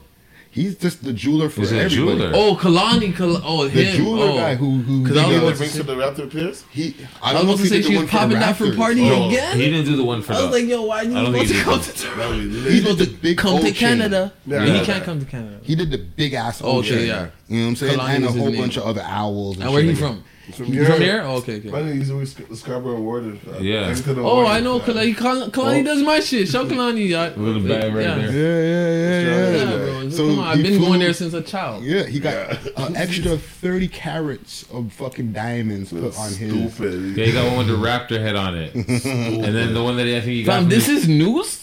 He's 0.55 0.77
just 0.77 1.03
the 1.03 1.13
jeweler 1.13 1.49
for 1.49 1.63
He's 1.63 1.73
a 1.73 1.81
everybody. 1.81 2.19
jeweler. 2.19 2.33
Oh, 2.33 2.55
Kalani, 2.55 3.15
Kal- 3.17 3.43
oh 3.45 3.67
The 3.67 3.83
him. 3.83 3.97
jeweler 3.97 4.29
oh. 4.31 4.37
guy 4.37 4.55
who 4.55 4.79
who 4.83 5.05
Cause 5.07 5.17
I 5.17 5.27
was 5.27 5.29
did 5.35 5.37
about 5.39 5.47
the 5.47 5.53
to 5.53 5.59
Bring 5.59 5.71
say- 5.71 5.79
to 5.79 5.83
the 5.83 5.95
Raptor 5.97 6.31
Pierce? 6.31 6.65
He, 6.71 6.95
I 7.21 7.31
I 7.31 7.33
was 7.33 7.33
don't 7.33 7.35
know 7.35 7.41
about 7.41 7.51
if 7.51 7.57
to 7.57 7.63
he 7.65 7.69
say 7.69 7.77
did 7.77 7.85
she 7.87 7.93
the 7.93 7.95
was 7.95 7.99
one 7.99 8.07
for 8.07 8.13
popping 8.13 8.29
the 8.31 8.35
that 8.37 8.57
for 8.57 8.75
party 8.77 9.09
No. 9.09 9.29
again. 9.29 9.57
He 9.59 9.65
didn't 9.71 9.85
do 9.87 9.97
the 9.97 10.05
one 10.05 10.23
for 10.23 10.33
I 10.33 10.37
was 10.43 10.45
the. 10.47 10.53
like, 10.61 10.69
yo, 10.69 10.83
why 10.83 11.03
you 11.03 11.11
I 11.11 11.23
don't 11.23 11.33
supposed 11.33 11.49
think 11.49 11.49
to 11.49 11.55
he 11.55 11.63
come 11.65 11.81
did. 11.81 11.95
to 11.97 12.03
Toronto? 12.07 12.39
He 12.39 12.71
He's 12.71 12.83
supposed 12.83 12.99
to 13.11 13.17
big 13.17 13.37
come 13.39 13.61
to. 13.65 13.73
Canada. 13.73 14.33
Yeah. 14.47 14.65
he 14.65 14.85
can't 14.87 15.03
come 15.05 15.19
to 15.21 15.27
Canada. 15.27 15.59
He 15.65 15.75
did 15.75 15.91
the 15.91 15.99
big 15.99 16.35
ass 16.35 16.63
Oh, 16.63 16.79
ocean. 16.79 16.99
yeah. 17.05 17.29
You 17.49 17.57
know 17.59 17.63
what 17.65 17.69
I'm 17.71 17.77
saying? 17.77 17.99
Kalani 17.99 18.15
and 18.15 18.25
a 18.27 18.33
whole 18.33 18.53
bunch 18.53 18.77
of 18.77 18.85
other 18.85 19.03
owls. 19.03 19.59
And 19.59 19.73
where 19.73 19.83
shit 19.83 19.97
he 19.97 20.03
like 20.05 20.19
from? 20.53 20.67
From 20.67 20.75
You 20.75 20.85
from 20.85 21.01
here? 21.01 21.23
Oh, 21.25 21.37
okay, 21.37 21.57
okay. 21.59 21.71
My 21.71 21.81
nigga 21.81 22.07
used 22.21 22.37
to 22.37 22.57
Scarborough 22.57 23.01
Ward. 23.01 23.39
uh, 23.49 23.59
Yeah. 23.61 23.87
next 23.89 24.03
to 24.03 24.15
the 24.15 24.21
Oh, 24.21 24.37
Warriors, 24.43 24.51
I 24.51 24.61
know 24.61 24.79
Kalani. 24.81 25.15
Kalani 25.17 25.81
Oh. 25.81 25.83
does 25.83 26.03
my 26.03 26.21
shit. 26.21 26.49
Show 26.49 26.67
Kalani. 26.67 27.15
I, 27.15 27.35
Little 27.35 27.63
bag 27.63 27.95
right 27.95 28.05
yeah. 28.05 28.15
there. 28.15 28.31
Yeah, 28.31 28.61
yeah, 28.71 29.57
yeah, 29.57 29.71
Yeah, 29.71 29.77
bro. 30.01 30.11
So 30.11 30.29
Come 30.29 30.39
on, 30.41 30.47
I've 30.49 30.57
he 30.59 30.63
been 30.63 30.79
flew- 30.79 30.87
going 30.89 31.01
there 31.01 31.13
since 31.15 31.33
a 31.35 31.43
child. 31.43 31.83
Yeah, 31.85 32.05
he 32.05 32.21
got 32.21 32.59
an 32.77 32.95
extra 33.05 33.37
30 33.39 33.89
carats 33.89 34.65
of 34.73 34.93
fucking 34.93 35.33
diamonds 35.33 35.91
put 35.91 36.17
on 36.19 36.33
his. 36.35 36.75
Stupid. 36.75 37.17
Yeah, 37.17 37.25
he 37.27 37.33
got 37.33 37.47
one 37.47 37.59
with 37.59 37.69
the 37.69 37.75
Raptor 37.87 38.21
head 38.21 38.37
on 38.37 38.55
it, 38.57 38.75
and 38.75 38.87
then 39.55 39.73
the 39.75 39.83
one 39.83 39.97
that 39.97 40.07
I 40.07 40.21
think 40.21 40.25
he 40.33 40.43
got. 40.45 40.53
Fam, 40.55 40.63
from 40.65 40.71
this 40.71 40.87
the- 40.87 40.93
is 40.93 41.09
news. 41.09 41.61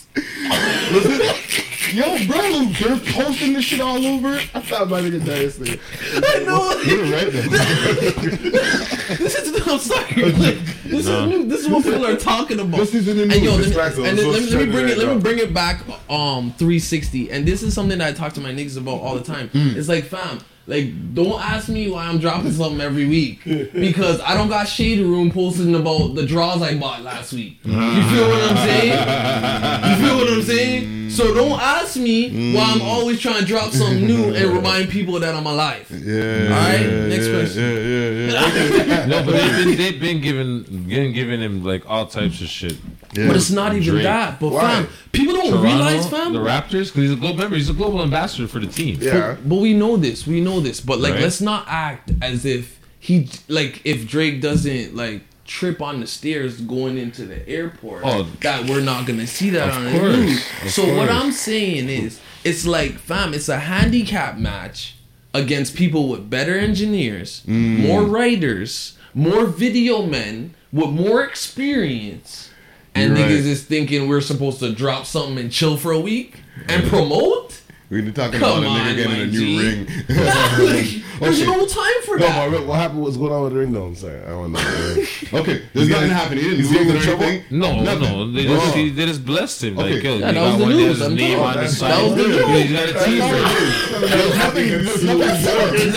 Yo, 1.93 2.25
bro, 2.25 2.65
they're 2.79 2.97
posting 3.13 3.53
this 3.53 3.65
shit 3.65 3.81
all 3.81 4.03
over. 4.05 4.35
I 4.53 4.59
thought 4.61 4.89
my 4.89 5.01
nigga 5.01 5.25
died 5.25 5.41
yesterday. 5.41 5.79
I 6.15 6.43
know. 6.43 6.71
You're 6.83 7.03
right, 7.11 7.31
though. 7.31 8.61
This 9.17 9.35
is 9.35 9.67
I'm 9.67 9.77
sorry. 9.79 10.31
Like, 10.31 10.57
this 10.85 11.05
No. 11.05 11.29
is 11.29 11.47
this 11.47 11.59
is 11.61 11.67
what 11.69 11.83
people 11.83 12.05
are 12.05 12.15
talking 12.17 12.59
about. 12.59 12.77
This 12.77 12.93
is 12.95 13.07
in 13.09 13.17
the 13.17 13.23
And 13.23 13.31
news. 13.31 13.43
yo, 13.43 13.57
This 13.57 13.67
let 13.67 13.69
me, 13.69 13.75
facts, 13.75 13.95
though. 13.97 14.03
and 14.05 14.17
then, 14.17 14.31
let, 14.31 14.41
me, 14.41 14.49
let 14.51 14.65
me 14.67 14.71
bring 14.71 14.87
it. 14.89 14.97
Let 14.97 15.15
me 15.15 15.21
bring 15.21 15.39
it 15.39 15.53
back. 15.53 15.81
Um, 16.09 16.51
360. 16.57 17.31
And 17.31 17.45
this 17.45 17.61
is 17.63 17.73
something 17.73 17.97
that 17.99 18.07
I 18.07 18.13
talk 18.13 18.33
to 18.33 18.41
my 18.41 18.51
niggas 18.51 18.77
about 18.77 19.01
all 19.01 19.15
the 19.15 19.23
time. 19.23 19.49
It's 19.53 19.89
like, 19.89 20.05
fam, 20.05 20.39
like 20.71 21.13
don't 21.13 21.41
ask 21.41 21.67
me 21.67 21.89
why 21.89 22.05
I'm 22.05 22.17
dropping 22.17 22.51
something 22.53 22.79
every 22.79 23.05
week 23.05 23.43
because 23.43 24.21
I 24.21 24.35
don't 24.35 24.47
got 24.47 24.67
shade 24.67 25.01
room 25.01 25.29
posting 25.29 25.75
about 25.75 26.15
the 26.15 26.25
draws 26.25 26.61
I 26.61 26.77
bought 26.77 27.01
last 27.01 27.33
week. 27.33 27.59
You 27.63 27.73
feel 27.73 28.29
what 28.29 28.51
I'm 28.51 28.57
saying? 28.57 29.99
You 29.99 30.07
feel 30.07 30.17
what 30.17 30.29
I'm 30.31 30.41
saying? 30.41 31.01
So 31.11 31.33
don't 31.33 31.59
ask 31.59 31.97
me 31.97 32.55
why 32.55 32.63
I'm 32.63 32.81
always 32.81 33.19
trying 33.19 33.39
to 33.39 33.45
drop 33.45 33.71
something 33.71 34.05
new 34.07 34.33
and 34.33 34.55
remind 34.55 34.89
people 34.89 35.19
that 35.19 35.35
I'm 35.35 35.45
alive. 35.45 35.91
Yeah. 35.91 36.43
All 36.43 36.49
right, 36.49 37.09
next 37.09 37.27
yeah, 37.27 37.33
question. 37.33 37.63
Yeah, 37.63 38.09
yeah, 38.09 38.85
yeah. 38.85 39.05
No, 39.07 39.25
but 39.25 39.31
they've 39.33 39.65
been, 39.65 39.77
they've 39.77 39.99
been 39.99 40.21
giving, 40.21 40.63
been 40.87 41.11
giving 41.11 41.41
him 41.41 41.65
like 41.65 41.83
all 41.89 42.07
types 42.07 42.39
of 42.39 42.47
shit. 42.47 42.77
Yeah. 43.13 43.27
But 43.27 43.35
it's 43.35 43.51
not 43.51 43.73
even 43.73 43.83
Drake. 43.83 44.03
that. 44.03 44.39
But 44.39 44.53
Why? 44.53 44.61
fam, 44.61 44.87
people 45.11 45.33
don't 45.33 45.49
Toronto, 45.49 45.67
realize, 45.67 46.09
fam. 46.09 46.31
the 46.31 46.39
Raptors, 46.39 46.87
because 46.87 46.93
he's 46.93 47.11
a 47.11 47.17
global 47.17 47.39
member. 47.39 47.57
He's 47.57 47.69
a 47.69 47.73
global 47.73 48.01
ambassador 48.01 48.47
for 48.47 48.59
the 48.59 48.67
team. 48.67 48.99
Yeah. 49.01 49.35
But, 49.35 49.49
but 49.49 49.55
we 49.57 49.73
know 49.73 49.97
this. 49.97 50.25
We 50.25 50.39
know 50.39 50.60
this. 50.63 50.79
But 50.81 50.99
like, 50.99 51.13
Right. 51.13 51.23
let's 51.23 51.41
not 51.41 51.65
act 51.67 52.11
as 52.21 52.45
if 52.45 52.79
he 52.99 53.27
like 53.47 53.81
if 53.83 54.07
Drake 54.07 54.41
doesn't 54.41 54.95
like 54.95 55.21
trip 55.45 55.81
on 55.81 55.99
the 55.99 56.07
stairs 56.07 56.61
going 56.61 56.97
into 56.97 57.25
the 57.25 57.47
airport. 57.49 58.03
Oh. 58.05 58.27
that 58.41 58.69
we're 58.69 58.79
not 58.81 59.05
gonna 59.05 59.27
see 59.27 59.49
that 59.51 59.69
on 59.73 59.83
the 59.85 59.91
news. 59.91 60.45
So 60.67 60.95
what. 60.95 61.09
I'm 61.09 61.31
saying 61.31 61.89
is, 61.89 62.19
it's 62.43 62.65
like, 62.65 62.97
fam, 62.97 63.33
it's 63.33 63.49
a 63.49 63.59
handicap 63.59 64.37
match 64.37 64.95
against 65.33 65.75
people 65.75 66.07
with 66.09 66.29
better 66.29 66.57
engineers, 66.57 67.41
Mm. 67.47 67.79
more 67.79 68.03
writers, 68.03 68.93
more 69.13 69.45
video 69.45 70.05
men 70.05 70.53
with 70.71 70.89
more 70.89 71.23
experience. 71.23 72.49
And 72.93 73.17
You're 73.17 73.25
niggas 73.27 73.35
right. 73.37 73.45
is 73.45 73.63
thinking 73.63 74.07
we're 74.09 74.21
supposed 74.21 74.59
to 74.59 74.71
drop 74.73 75.05
something 75.05 75.37
and 75.37 75.51
chill 75.51 75.77
for 75.77 75.91
a 75.93 75.99
week 75.99 76.35
and 76.67 76.83
promote. 76.89 77.60
We've 77.91 78.05
been 78.05 78.13
talking 78.13 78.39
Come 78.39 78.63
about 78.63 78.77
a 78.87 78.89
nigga 78.89 78.95
getting 78.95 79.21
a 79.21 79.25
new 79.27 79.31
G. 79.31 79.59
ring. 79.59 79.87
Like, 81.21 81.35
there's 81.35 81.45
no 81.45 81.67
time 81.67 82.01
for 82.03 82.17
No, 82.17 82.25
that. 82.25 82.49
but 82.49 82.65
what 82.65 82.79
happened? 82.79 83.01
What's 83.03 83.15
going 83.15 83.31
on 83.31 83.43
with 83.43 83.53
the 83.53 83.59
ring 83.59 83.73
though? 83.73 83.85
I'm 83.85 83.93
saying 83.95 84.23
I 84.27 84.33
want 84.33 84.57
to 84.57 84.63
know. 84.63 85.05
okay, 85.41 85.61
there's 85.71 85.87
nothing 85.87 86.09
happening. 86.09 86.43
He 86.43 86.49
didn't 86.49 86.65
He's 86.65 86.71
lose 86.71 86.79
getting 86.79 86.95
in 86.95 87.01
trouble? 87.03 87.23
anything. 87.25 87.59
No, 87.59 87.81
Nothing. 87.83 88.01
no, 88.01 88.31
they 88.31 88.43
just, 88.45 88.65
Oh. 88.67 88.71
he, 88.71 88.89
they 88.89 89.05
just 89.05 89.23
blessed 89.23 89.63
him. 89.65 89.77
Okay. 89.77 89.93
Like, 89.93 90.03
yo, 90.03 90.17
Yeah, 90.17 90.27
he 90.29 90.33
that 90.33 90.45
was 90.47 90.57
the 90.57 90.65
news, 90.65 90.97
his 90.99 91.09
name 91.09 91.39
on 91.39 91.53
the 91.53 91.59
That 91.59 92.03
was 92.03 92.15
the 92.15 92.27
news. 92.27 92.47
He's 92.63 92.71
got 92.71 92.89
a 92.89 93.05
teaser. 93.05 94.07
There's 94.07 94.35
nothing. 94.35 94.67
There's 94.69 95.03
nothing. 95.03 95.91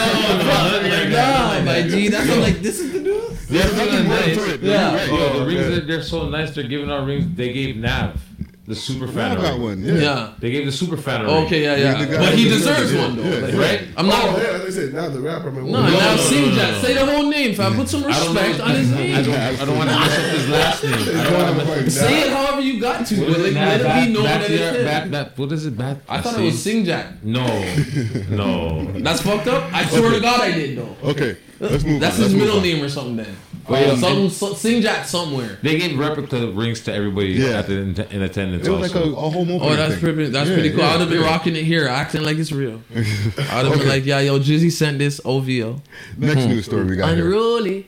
Nah, 1.12 1.60
my 1.62 1.82
G, 1.88 2.08
that's 2.08 2.28
what, 2.28 2.38
like 2.40 2.58
this 2.60 2.80
is 2.80 2.92
the 2.92 3.00
news. 3.00 3.46
They're 3.48 4.04
nice. 4.04 4.36
Yeah. 4.36 4.52
You're 4.60 4.74
oh, 4.74 4.94
right. 4.94 5.08
Yo, 5.08 5.16
the 5.16 5.38
Oh, 5.40 5.46
rings, 5.46 5.60
okay. 5.60 5.68
they're, 5.70 5.80
they're 5.86 6.02
so 6.02 6.28
nice. 6.28 6.54
They're 6.54 6.64
giving 6.68 6.90
out 6.90 7.06
rings. 7.06 7.34
They 7.34 7.50
gave 7.52 7.76
Nav, 7.76 8.20
the 8.66 8.74
super 8.74 9.06
fan. 9.06 9.32
I 9.32 9.34
a 9.34 9.42
got 9.42 9.58
one. 9.60 9.82
Yeah. 9.84 9.94
Yeah. 9.94 10.32
They 10.38 10.50
gave 10.50 10.64
the 10.64 10.72
super 10.72 10.96
fan 10.96 11.20
a 11.20 11.24
ring. 11.26 11.34
Okay, 11.44 11.62
yeah, 11.64 11.76
You're 11.76 12.08
yeah. 12.08 12.16
guy 12.16 12.24
But 12.30 12.34
he 12.34 12.44
deserves 12.48 12.90
deserves 12.90 12.94
one 12.94 13.16
though, 13.16 13.22
Yeah. 13.24 13.46
like, 13.46 13.54
Right? 13.54 13.88
I'm 13.96 14.06
not. 14.06 14.24
Oh, 14.24 14.42
yeah, 14.42 14.50
like 14.52 14.62
I 14.62 14.70
said, 14.70 14.94
now 14.94 15.08
the 15.10 15.20
rapper. 15.20 15.50
Man, 15.50 15.66
No, 15.70 15.82
what- 15.82 15.90
now 15.92 16.10
no, 16.12 16.16
sing 16.16 16.48
no, 16.48 16.54
that. 16.54 16.72
no. 16.72 16.78
Say 16.80 16.94
the 16.94 17.04
whole 17.06 17.26
name, 17.28 17.54
fam. 17.54 17.74
Put 17.74 17.88
some 17.90 18.04
respect 18.04 18.60
on 18.60 18.70
his 18.70 18.90
I 18.92 18.96
name. 18.96 19.24
don't, 19.24 19.34
I 19.34 19.64
don't 19.66 19.76
want 19.76 19.90
to 19.90 19.96
mess 19.98 20.18
up 20.18 20.24
his 20.34 20.48
last 20.48 20.82
name. 20.84 20.94
I 20.94 21.24
don't 21.24 21.34
wanna 21.34 21.64
mess- 21.82 21.94
Say 21.94 22.20
it 22.22 22.32
however 22.32 22.60
you 22.62 22.80
got 22.80 23.06
to, 23.06 23.16
but 23.16 23.28
like, 23.40 23.52
let 23.54 23.80
it 23.80 24.06
be 24.06 24.12
known 24.14 24.22
that 24.24 24.50
it's 24.50 24.76
him. 24.78 24.84
Bat, 24.84 25.10
bat, 25.10 25.32
what 25.38 25.52
is 25.52 25.66
it? 25.66 25.76
Bat, 25.76 25.98
I 26.08 26.20
thought 26.22 26.38
it 26.40 26.44
was 26.44 26.62
Sing 26.62 26.84
Jack. 26.86 27.22
No, 27.22 27.44
no. 28.30 28.84
That's 29.00 29.20
fucked 29.20 29.46
up. 29.48 29.70
I 29.74 29.84
swear 29.84 30.10
to 30.12 30.20
God, 30.20 30.40
I 30.40 30.52
did 30.52 30.78
though. 30.78 30.96
Okay, 31.10 31.36
let's 31.60 31.84
move 31.84 32.00
That's 32.00 32.16
his 32.16 32.34
middle 32.34 32.60
name 32.62 32.82
or 32.82 32.88
something 32.88 33.16
then. 33.16 33.36
Wait, 33.68 33.84
Um, 33.84 33.90
and- 33.92 33.98
some, 34.00 34.28
so, 34.30 34.54
Sing 34.54 34.82
Jack 34.82 35.06
somewhere. 35.06 35.58
They 35.62 35.78
gave 35.78 35.98
replica 35.98 36.48
rings 36.52 36.80
to 36.82 36.92
everybody 36.92 37.28
Yeah. 37.32 37.60
at 37.60 37.66
the, 37.66 37.74
in, 37.78 37.98
in 38.10 38.22
attendance. 38.22 38.66
It 38.66 38.70
was 38.70 38.92
like 38.92 38.94
a, 39.02 39.08
also. 39.14 39.16
a 39.26 39.30
home 39.30 39.50
opener 39.52 39.70
Oh, 39.72 39.76
that's 39.76 39.94
thing. 39.94 40.00
pretty. 40.14 40.26
That's 40.30 40.48
Yeah, 40.50 40.54
pretty 40.54 40.70
cool. 40.70 40.80
yeah, 40.80 40.88
I 40.88 40.92
would 40.92 41.00
have 41.00 41.08
been 41.10 41.20
yeah. 41.22 41.26
rocking 41.26 41.56
it 41.56 41.64
here, 41.64 41.88
acting 41.88 42.22
like 42.24 42.36
it's 42.36 42.52
real. 42.52 42.82
I 42.94 42.98
would 42.98 43.06
have 43.38 43.66
Okay. 43.68 43.78
been 43.78 43.88
like, 43.88 44.04
"Yeah, 44.04 44.20
yo, 44.20 44.38
Jizzy 44.38 44.70
sent 44.70 44.98
this 44.98 45.18
OVO." 45.24 45.80
Next 46.18 46.44
news 46.46 46.66
story 46.66 46.84
we 46.84 46.96
got 46.96 47.14
here. 47.14 47.24
Unruly. 47.26 47.86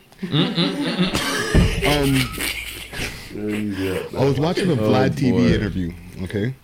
Um, 1.87 2.21
I 4.19 4.25
was 4.25 4.39
watching 4.41 4.71
a 4.71 4.77
Vlad 4.77 5.11
TV 5.15 5.33
boy. 5.33 5.47
interview, 5.55 5.93
okay, 6.23 6.55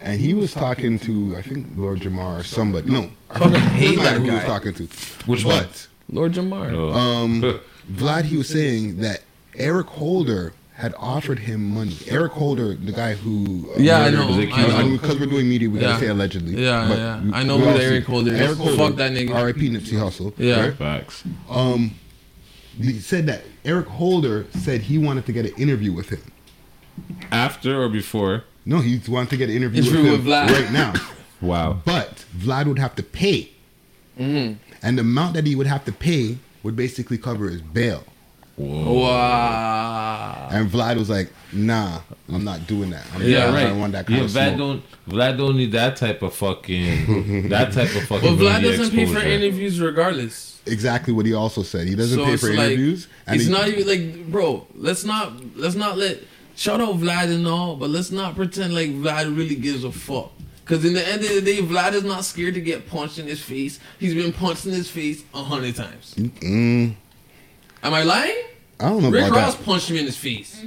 and 0.00 0.20
he 0.20 0.32
was 0.34 0.52
talking 0.52 0.98
to 1.00 1.34
I 1.36 1.42
think 1.42 1.66
Lord 1.76 2.00
Jamar 2.00 2.40
or 2.40 2.44
somebody. 2.44 2.90
No, 2.90 3.10
I 3.30 3.38
Fucking 3.40 3.52
forget 3.54 3.68
hate 3.72 3.98
that 3.98 4.18
who 4.18 4.24
he 4.24 4.30
was 4.30 4.44
talking 4.44 4.74
to. 4.74 4.84
Which 5.26 5.44
one? 5.44 5.66
Lord 6.10 6.32
Jamar. 6.32 6.72
Oh. 6.72 6.90
um, 6.92 7.60
Vlad 7.92 8.24
he 8.24 8.36
was 8.36 8.48
saying 8.48 8.98
that 8.98 9.22
Eric 9.56 9.86
Holder 9.86 10.52
had 10.74 10.92
offered 10.98 11.38
him 11.40 11.70
money. 11.70 11.96
Eric 12.08 12.32
Holder, 12.32 12.74
the 12.74 12.90
guy 12.90 13.14
who 13.14 13.70
uh, 13.76 13.78
Yeah, 13.78 13.98
I 14.00 14.10
murdered- 14.10 14.48
know, 14.50 14.56
I 14.56 14.82
know. 14.82 14.88
because 14.90 15.20
we're 15.20 15.26
doing 15.26 15.48
media, 15.48 15.70
we 15.70 15.78
Yeah. 15.78 15.88
gotta 15.88 16.00
say 16.00 16.08
allegedly. 16.08 16.60
Yeah, 16.60 16.88
But 16.88 16.98
yeah. 16.98 17.20
I 17.32 17.44
know 17.44 17.58
who 17.58 17.68
all 17.68 17.78
Eric 17.78 18.04
Holder 18.06 18.34
is. 18.34 18.40
Eric 18.40 18.58
Holder. 18.58 18.76
Fuck 18.76 18.96
that 18.96 19.12
nigga. 19.12 19.34
R.I.P. 19.34 19.70
Nipsey 19.70 19.92
Hussle. 19.98 20.32
Yeah. 20.36 20.60
right? 20.60 20.74
Facts. 20.74 21.22
Um, 21.48 21.92
he 22.76 22.98
said 22.98 23.26
that 23.26 23.42
Eric 23.64 23.86
Holder 23.86 24.46
said 24.50 24.80
he 24.82 24.98
wanted 24.98 25.26
to 25.26 25.32
get 25.32 25.46
an 25.46 25.52
interview 25.56 25.92
with 25.92 26.08
him. 26.08 26.22
After 27.30 27.80
or 27.82 27.88
before? 27.88 28.44
No, 28.66 28.80
he 28.80 29.00
wanted 29.08 29.30
to 29.30 29.36
get 29.36 29.50
an 29.50 29.56
interview, 29.56 29.82
Interview 29.82 30.02
with 30.12 30.20
him 30.20 30.24
with 30.24 30.32
Vlad. 30.34 30.50
right 30.50 30.72
now. 30.72 30.92
Wow. 31.40 31.82
But 31.84 32.24
Vlad 32.34 32.66
would 32.66 32.78
have 32.78 32.94
to 32.96 33.02
pay, 33.02 33.50
Mm-hmm. 34.18 34.54
and 34.82 34.96
the 34.96 35.02
amount 35.02 35.34
that 35.34 35.46
he 35.46 35.54
would 35.54 35.66
have 35.66 35.84
to 35.84 35.92
pay 35.92 36.38
would 36.64 36.74
basically 36.74 37.18
cover 37.18 37.48
his 37.48 37.60
bail. 37.60 38.02
Wow. 38.56 40.48
And 40.50 40.70
Vlad 40.70 40.96
was 40.96 41.10
like, 41.10 41.30
"Nah, 41.52 42.00
I'm 42.32 42.44
not 42.44 42.66
doing 42.66 42.90
that. 42.90 43.04
I'm 43.14 43.22
Yeah, 43.22 43.46
not, 43.46 43.54
right. 43.54 43.66
I 43.66 43.68
don't 43.68 43.80
want 43.80 43.92
that 43.92 44.06
kind 44.06 44.18
yeah, 44.18 44.24
of 44.24 44.30
Vlad 44.30 44.56
smoke." 44.56 44.58
don't. 44.58 44.82
Vlad 45.08 45.36
don't 45.38 45.56
need 45.56 45.72
that 45.72 45.96
type 45.96 46.22
of 46.22 46.34
fucking. 46.34 47.48
that 47.50 47.72
type 47.72 47.94
of 47.94 48.02
fucking. 48.04 48.08
But 48.08 48.20
fucking. 48.20 48.38
Vlad 48.38 48.62
doesn't 48.62 48.90
pay 48.94 49.06
for 49.06 49.18
interviews 49.20 49.80
regardless. 49.80 50.60
Exactly 50.66 51.12
what 51.12 51.26
he 51.26 51.34
also 51.34 51.62
said. 51.62 51.86
He 51.86 51.94
doesn't 51.94 52.18
So 52.18 52.24
pay 52.24 52.36
for 52.36 52.48
like, 52.48 52.58
interviews. 52.70 53.08
and 53.26 53.36
It's 53.36 53.46
he- 53.46 53.52
not 53.52 53.68
even 53.68 53.86
like, 53.86 54.26
bro. 54.32 54.66
Let's 54.74 55.04
not 55.04 55.32
let's 55.56 55.74
not 55.74 55.98
let 55.98 56.18
shout 56.56 56.80
out 56.80 56.94
Vlad 56.96 57.34
and 57.34 57.46
all, 57.46 57.76
but 57.76 57.90
let's 57.90 58.10
not 58.10 58.34
pretend 58.36 58.74
like 58.74 58.90
Vlad 58.90 59.36
really 59.36 59.56
gives 59.56 59.84
a 59.84 59.92
fuck. 59.92 60.32
Cause 60.64 60.84
in 60.84 60.94
the 60.94 61.06
end 61.06 61.22
of 61.22 61.28
the 61.28 61.40
day, 61.42 61.58
Vlad 61.60 61.92
is 61.92 62.04
not 62.04 62.24
scared 62.24 62.54
to 62.54 62.60
get 62.60 62.88
punched 62.88 63.18
in 63.18 63.26
his 63.26 63.40
face. 63.42 63.78
He's 64.00 64.14
been 64.14 64.32
punched 64.32 64.64
in 64.64 64.72
his 64.72 64.88
face 64.90 65.22
a 65.34 65.42
hundred 65.44 65.76
times. 65.76 66.14
Mm, 66.16 66.94
Am 67.82 67.92
I 67.94 68.02
lying? 68.02 68.42
I 68.80 68.88
don't 68.88 69.02
know 69.02 69.10
Rick 69.10 69.26
about 69.26 69.36
Ross 69.36 69.54
that. 69.56 69.64
punched 69.64 69.90
him 69.90 69.96
in 69.98 70.06
his 70.06 70.16
face. 70.16 70.64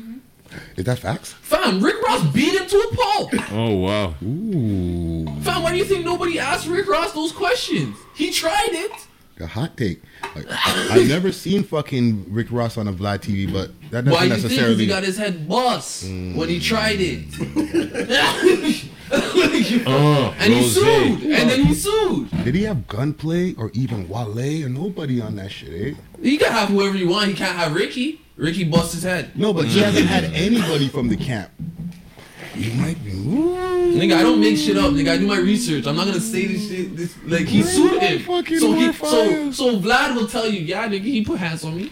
Is 0.76 0.86
that 0.86 1.00
facts? 1.00 1.34
Fam, 1.42 1.84
Rick 1.84 2.02
Ross 2.04 2.24
beat 2.32 2.54
him 2.54 2.68
to 2.68 2.78
a 2.78 2.96
pulp. 2.96 3.34
Oh 3.52 3.76
wow. 3.78 4.14
Ooh, 4.24 5.26
Fam, 5.42 5.64
why 5.64 5.72
do 5.72 5.78
you 5.78 5.84
think 5.86 6.06
nobody 6.06 6.38
asked 6.40 6.68
Rick 6.68 6.88
Ross 6.88 7.12
those 7.14 7.32
questions? 7.32 7.98
He 8.16 8.32
tried 8.32 8.70
it. 8.72 8.92
a 9.40 9.48
hot 9.48 9.76
take. 9.78 10.02
Like, 10.36 10.46
I've 10.50 11.08
never 11.08 11.32
seen 11.32 11.64
fucking 11.64 12.26
Rick 12.32 12.48
Ross 12.52 12.78
on 12.78 12.88
a 12.88 12.94
Vlad 12.94 13.20
TV, 13.22 13.52
but 13.52 13.72
that 13.92 14.06
doesn't 14.06 14.12
Why 14.12 14.24
you 14.26 14.30
think? 14.30 14.42
'Cause 14.42 14.44
necessarily. 14.52 14.76
he 14.78 14.88
got 14.88 15.04
his 15.04 15.18
head 15.18 15.48
bust 15.50 16.04
when 16.06 16.50
he 16.50 16.60
tried 16.60 17.00
it. 17.02 18.84
Oh, 19.12 20.36
and 20.40 20.54
he 20.54 20.68
sued. 20.68 21.24
And 21.24 21.50
then 21.50 21.66
he 21.66 21.74
sued. 21.74 22.30
Did 22.44 22.56
he 22.56 22.64
have 22.64 22.88
gunplay 22.88 23.54
or 23.56 23.72
even 23.74 24.08
Wale 24.10 24.66
or 24.66 24.70
nobody 24.70 25.22
on 25.22 25.36
that 25.38 25.52
shit? 25.52 25.94
Eh? 25.94 26.00
He 26.22 26.38
can 26.38 26.52
have 26.52 26.70
whoever 26.70 26.98
you 26.98 27.10
want. 27.10 27.30
He 27.30 27.34
can't 27.34 27.56
have 27.56 27.74
Ricky. 27.74 28.22
Ricky 28.36 28.64
bust 28.64 28.94
his 28.94 29.04
head. 29.04 29.38
No, 29.38 29.54
but 29.54 29.66
he 29.66 29.80
hasn't 29.80 30.08
had 30.08 30.26
anybody 30.26 30.88
from 30.88 31.08
the 31.08 31.18
camp. 31.18 31.50
He 32.58 32.80
might 32.80 33.04
be. 33.04 33.12
Nigga, 33.12 34.16
I 34.16 34.24
don't 34.24 34.40
make 34.40 34.58
shit 34.58 34.78
up. 34.78 34.92
Nigga, 34.92 35.12
I 35.12 35.18
do 35.18 35.28
my 35.28 35.38
research. 35.38 35.86
I'm 35.88 35.96
not 35.96 36.06
gonna 36.06 36.20
say 36.20 36.46
this 36.48 36.68
shit. 36.68 36.96
This 36.96 37.16
like 37.26 37.46
he 37.46 37.64
sued 37.64 38.02
him. 38.02 38.24
So 38.60 38.74
he, 38.74 38.92
so 38.94 39.52
so 39.52 39.80
Vlad 39.80 40.16
will 40.16 40.28
tell 40.28 40.48
you, 40.48 40.60
yeah, 40.60 40.88
nigga, 40.88 41.04
he 41.04 41.24
put 41.24 41.40
hands 41.40 41.64
on 41.64 41.78
me. 41.78 41.92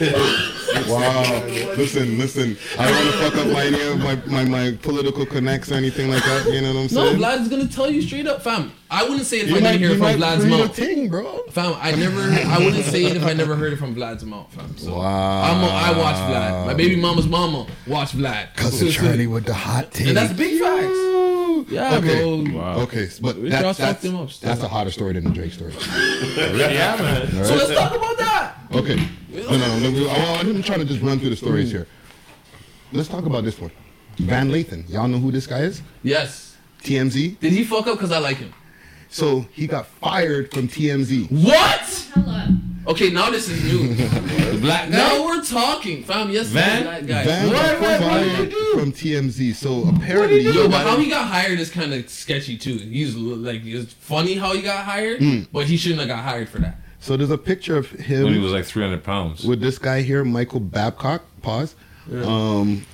Wow. 0.88 1.42
listen, 1.76 2.18
listen. 2.18 2.56
I 2.78 2.86
don't 2.86 2.94
want 2.94 3.10
to 3.10 3.18
fuck 3.22 3.36
up 3.36 3.52
my, 3.52 3.64
any 3.64 3.82
of 3.82 3.98
my, 3.98 4.14
my, 4.26 4.44
my 4.44 4.78
political 4.82 5.24
connects 5.24 5.70
or 5.72 5.74
anything 5.74 6.10
like 6.10 6.22
that. 6.24 6.46
You 6.52 6.60
know 6.60 6.74
what 6.74 6.80
I'm 6.82 6.88
saying? 6.88 7.18
No, 7.18 7.26
saying? 7.28 7.40
Vlad's 7.40 7.48
gonna 7.48 7.68
tell 7.68 7.90
you 7.90 8.02
straight 8.02 8.26
up, 8.26 8.42
fam. 8.42 8.72
I 8.90 9.02
wouldn't 9.02 9.26
say 9.26 9.38
it 9.38 9.44
if 9.44 9.50
You 9.50 9.56
I 9.56 9.60
might- 9.60 9.72
didn't 9.72 9.80
hear 9.80 9.88
you 9.90 9.94
it 9.96 9.98
might 9.98 10.12
from 10.12 10.20
Vlad's 10.22 10.44
mouth. 10.46 10.76
thing, 10.76 11.08
bro. 11.08 11.42
Fam, 11.50 11.74
I 11.80 11.90
never, 11.92 12.20
I 12.20 12.58
wouldn't 12.58 12.84
say 12.84 13.04
it 13.04 13.16
if 13.16 13.24
I 13.24 13.32
never 13.32 13.56
heard 13.56 13.72
it 13.72 13.76
from 13.76 13.94
Vlad's 13.96 14.24
mouth, 14.24 14.46
fam. 14.52 14.76
So 14.78 14.94
Wow. 14.96 15.42
I'm 15.42 15.64
a, 15.64 15.66
I 15.66 15.98
watch 15.98 16.16
Vlad. 16.16 16.66
My 16.66 16.74
baby 16.74 16.94
mama's 16.96 17.26
mama 17.26 17.66
watch 17.86 18.12
Vlad. 18.12 18.54
Cousin 18.54 18.90
Charlie 18.90 19.26
with 19.26 19.44
the 19.44 19.54
hot 19.54 19.92
take. 19.92 20.08
And 20.08 20.16
that's 20.16 20.32
big 20.32 20.60
facts. 20.60 20.98
Yeah, 21.68 21.96
okay. 21.96 22.20
bro. 22.50 22.58
Wow. 22.58 22.76
Okay, 22.82 23.08
but 23.20 23.36
Rick 23.40 23.50
that, 23.50 23.64
Ross 23.64 23.78
that's, 23.78 23.92
fucked 23.94 24.04
him 24.04 24.16
up 24.16 24.30
that's 24.40 24.62
a 24.62 24.68
hotter 24.68 24.90
story 24.92 25.14
than 25.14 25.24
the 25.24 25.30
Drake 25.30 25.52
story. 25.52 25.72
Yeah, 26.36 26.96
man. 27.00 27.44
So 27.44 27.54
let's 27.56 27.74
talk 27.74 27.96
about 27.96 28.16
that. 28.18 28.54
Okay. 28.72 28.96
No, 29.30 29.50
no, 29.56 29.78
no. 29.80 29.90
no, 29.90 30.08
I- 30.08 30.38
I'm 30.40 30.62
trying 30.62 30.78
to 30.80 30.84
just 30.84 31.02
run 31.02 31.18
through 31.18 31.30
the 31.30 31.36
stories 31.36 31.70
here. 31.72 31.86
Let's 32.92 33.08
talk 33.08 33.26
about 33.26 33.42
this 33.44 33.58
one. 33.60 33.72
Van 34.18 34.50
Lathan. 34.50 34.88
Y'all 34.88 35.08
know 35.08 35.18
who 35.18 35.32
this 35.32 35.46
guy 35.46 35.60
is? 35.62 35.82
Yes. 36.02 36.56
TMZ. 36.84 37.40
Did 37.40 37.52
he 37.52 37.64
fuck 37.64 37.86
up 37.88 37.94
because 37.96 38.12
I 38.12 38.18
like 38.18 38.36
him? 38.36 38.52
So 39.08 39.46
he 39.52 39.66
got 39.66 39.86
fired 39.86 40.52
from 40.52 40.68
TMZ. 40.68 41.30
What? 41.30 42.02
Okay, 42.88 43.10
now 43.10 43.30
this 43.30 43.48
is 43.48 43.62
new. 43.64 43.94
The 44.56 44.62
black 44.62 44.90
guy. 44.90 44.96
now 44.96 45.24
we're 45.26 45.44
talking, 45.44 46.02
fam. 46.04 46.30
Yes, 46.30 46.46
Van? 46.46 46.84
that 46.84 47.06
guy. 47.06 47.24
Van 47.24 47.48
What, 47.48 47.56
got 47.56 47.80
what, 47.80 48.00
what 48.00 48.18
did 48.22 48.34
fired 48.36 48.50
do? 48.50 48.78
from 48.78 48.92
TMZ. 48.92 49.54
So 49.54 49.88
apparently, 49.88 50.40
Yo, 50.40 50.68
but 50.68 50.86
how 50.86 50.96
he 50.96 51.10
got 51.10 51.26
hired 51.28 51.58
is 51.60 51.68
kind 51.70 51.92
of 51.92 52.08
sketchy 52.08 52.56
too. 52.56 52.76
He's 52.78 53.14
like, 53.16 53.62
it's 53.64 53.92
funny 53.92 54.34
how 54.34 54.54
he 54.54 54.62
got 54.62 54.84
hired, 54.84 55.20
Mm. 55.20 55.48
but 55.52 55.66
he 55.66 55.76
shouldn't 55.76 56.00
have 56.00 56.08
got 56.08 56.22
hired 56.24 56.48
for 56.48 56.58
that. 56.60 56.78
So 57.00 57.16
there's 57.16 57.30
a 57.30 57.36
picture 57.38 57.76
of 57.76 57.90
him 57.90 58.24
When 58.24 58.32
he 58.34 58.38
was 58.38 58.52
like 58.52 58.64
300 58.64 59.04
pounds. 59.04 59.44
with 59.44 59.60
this 59.60 59.78
guy 59.78 60.00
here, 60.02 60.24
Michael 60.24 60.60
Babcock. 60.60 61.22
Pause. 61.42 61.74
Um, 62.24 62.86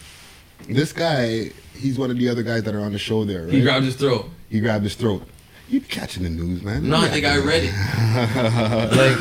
this 0.69 0.93
guy, 0.93 1.51
he's 1.77 1.99
one 1.99 2.11
of 2.11 2.19
the 2.19 2.29
other 2.29 2.43
guys 2.43 2.63
that 2.65 2.75
are 2.75 2.81
on 2.81 2.93
the 2.93 2.99
show 2.99 3.25
there. 3.25 3.45
Right? 3.45 3.53
He 3.53 3.61
grabbed 3.63 3.85
his 3.85 3.95
throat. 3.97 4.29
He 4.49 4.59
grabbed 4.61 4.85
his 4.85 4.95
throat. 4.95 5.23
You 5.73 5.81
be 5.81 5.86
catching 5.86 6.23
the 6.24 6.28
news, 6.28 6.62
man. 6.62 6.86
No, 6.86 6.99
I 6.99 7.09
think 7.09 7.24
I 7.24 7.39
read 7.39 7.65
it. 7.65 7.73
Like, 8.93 9.19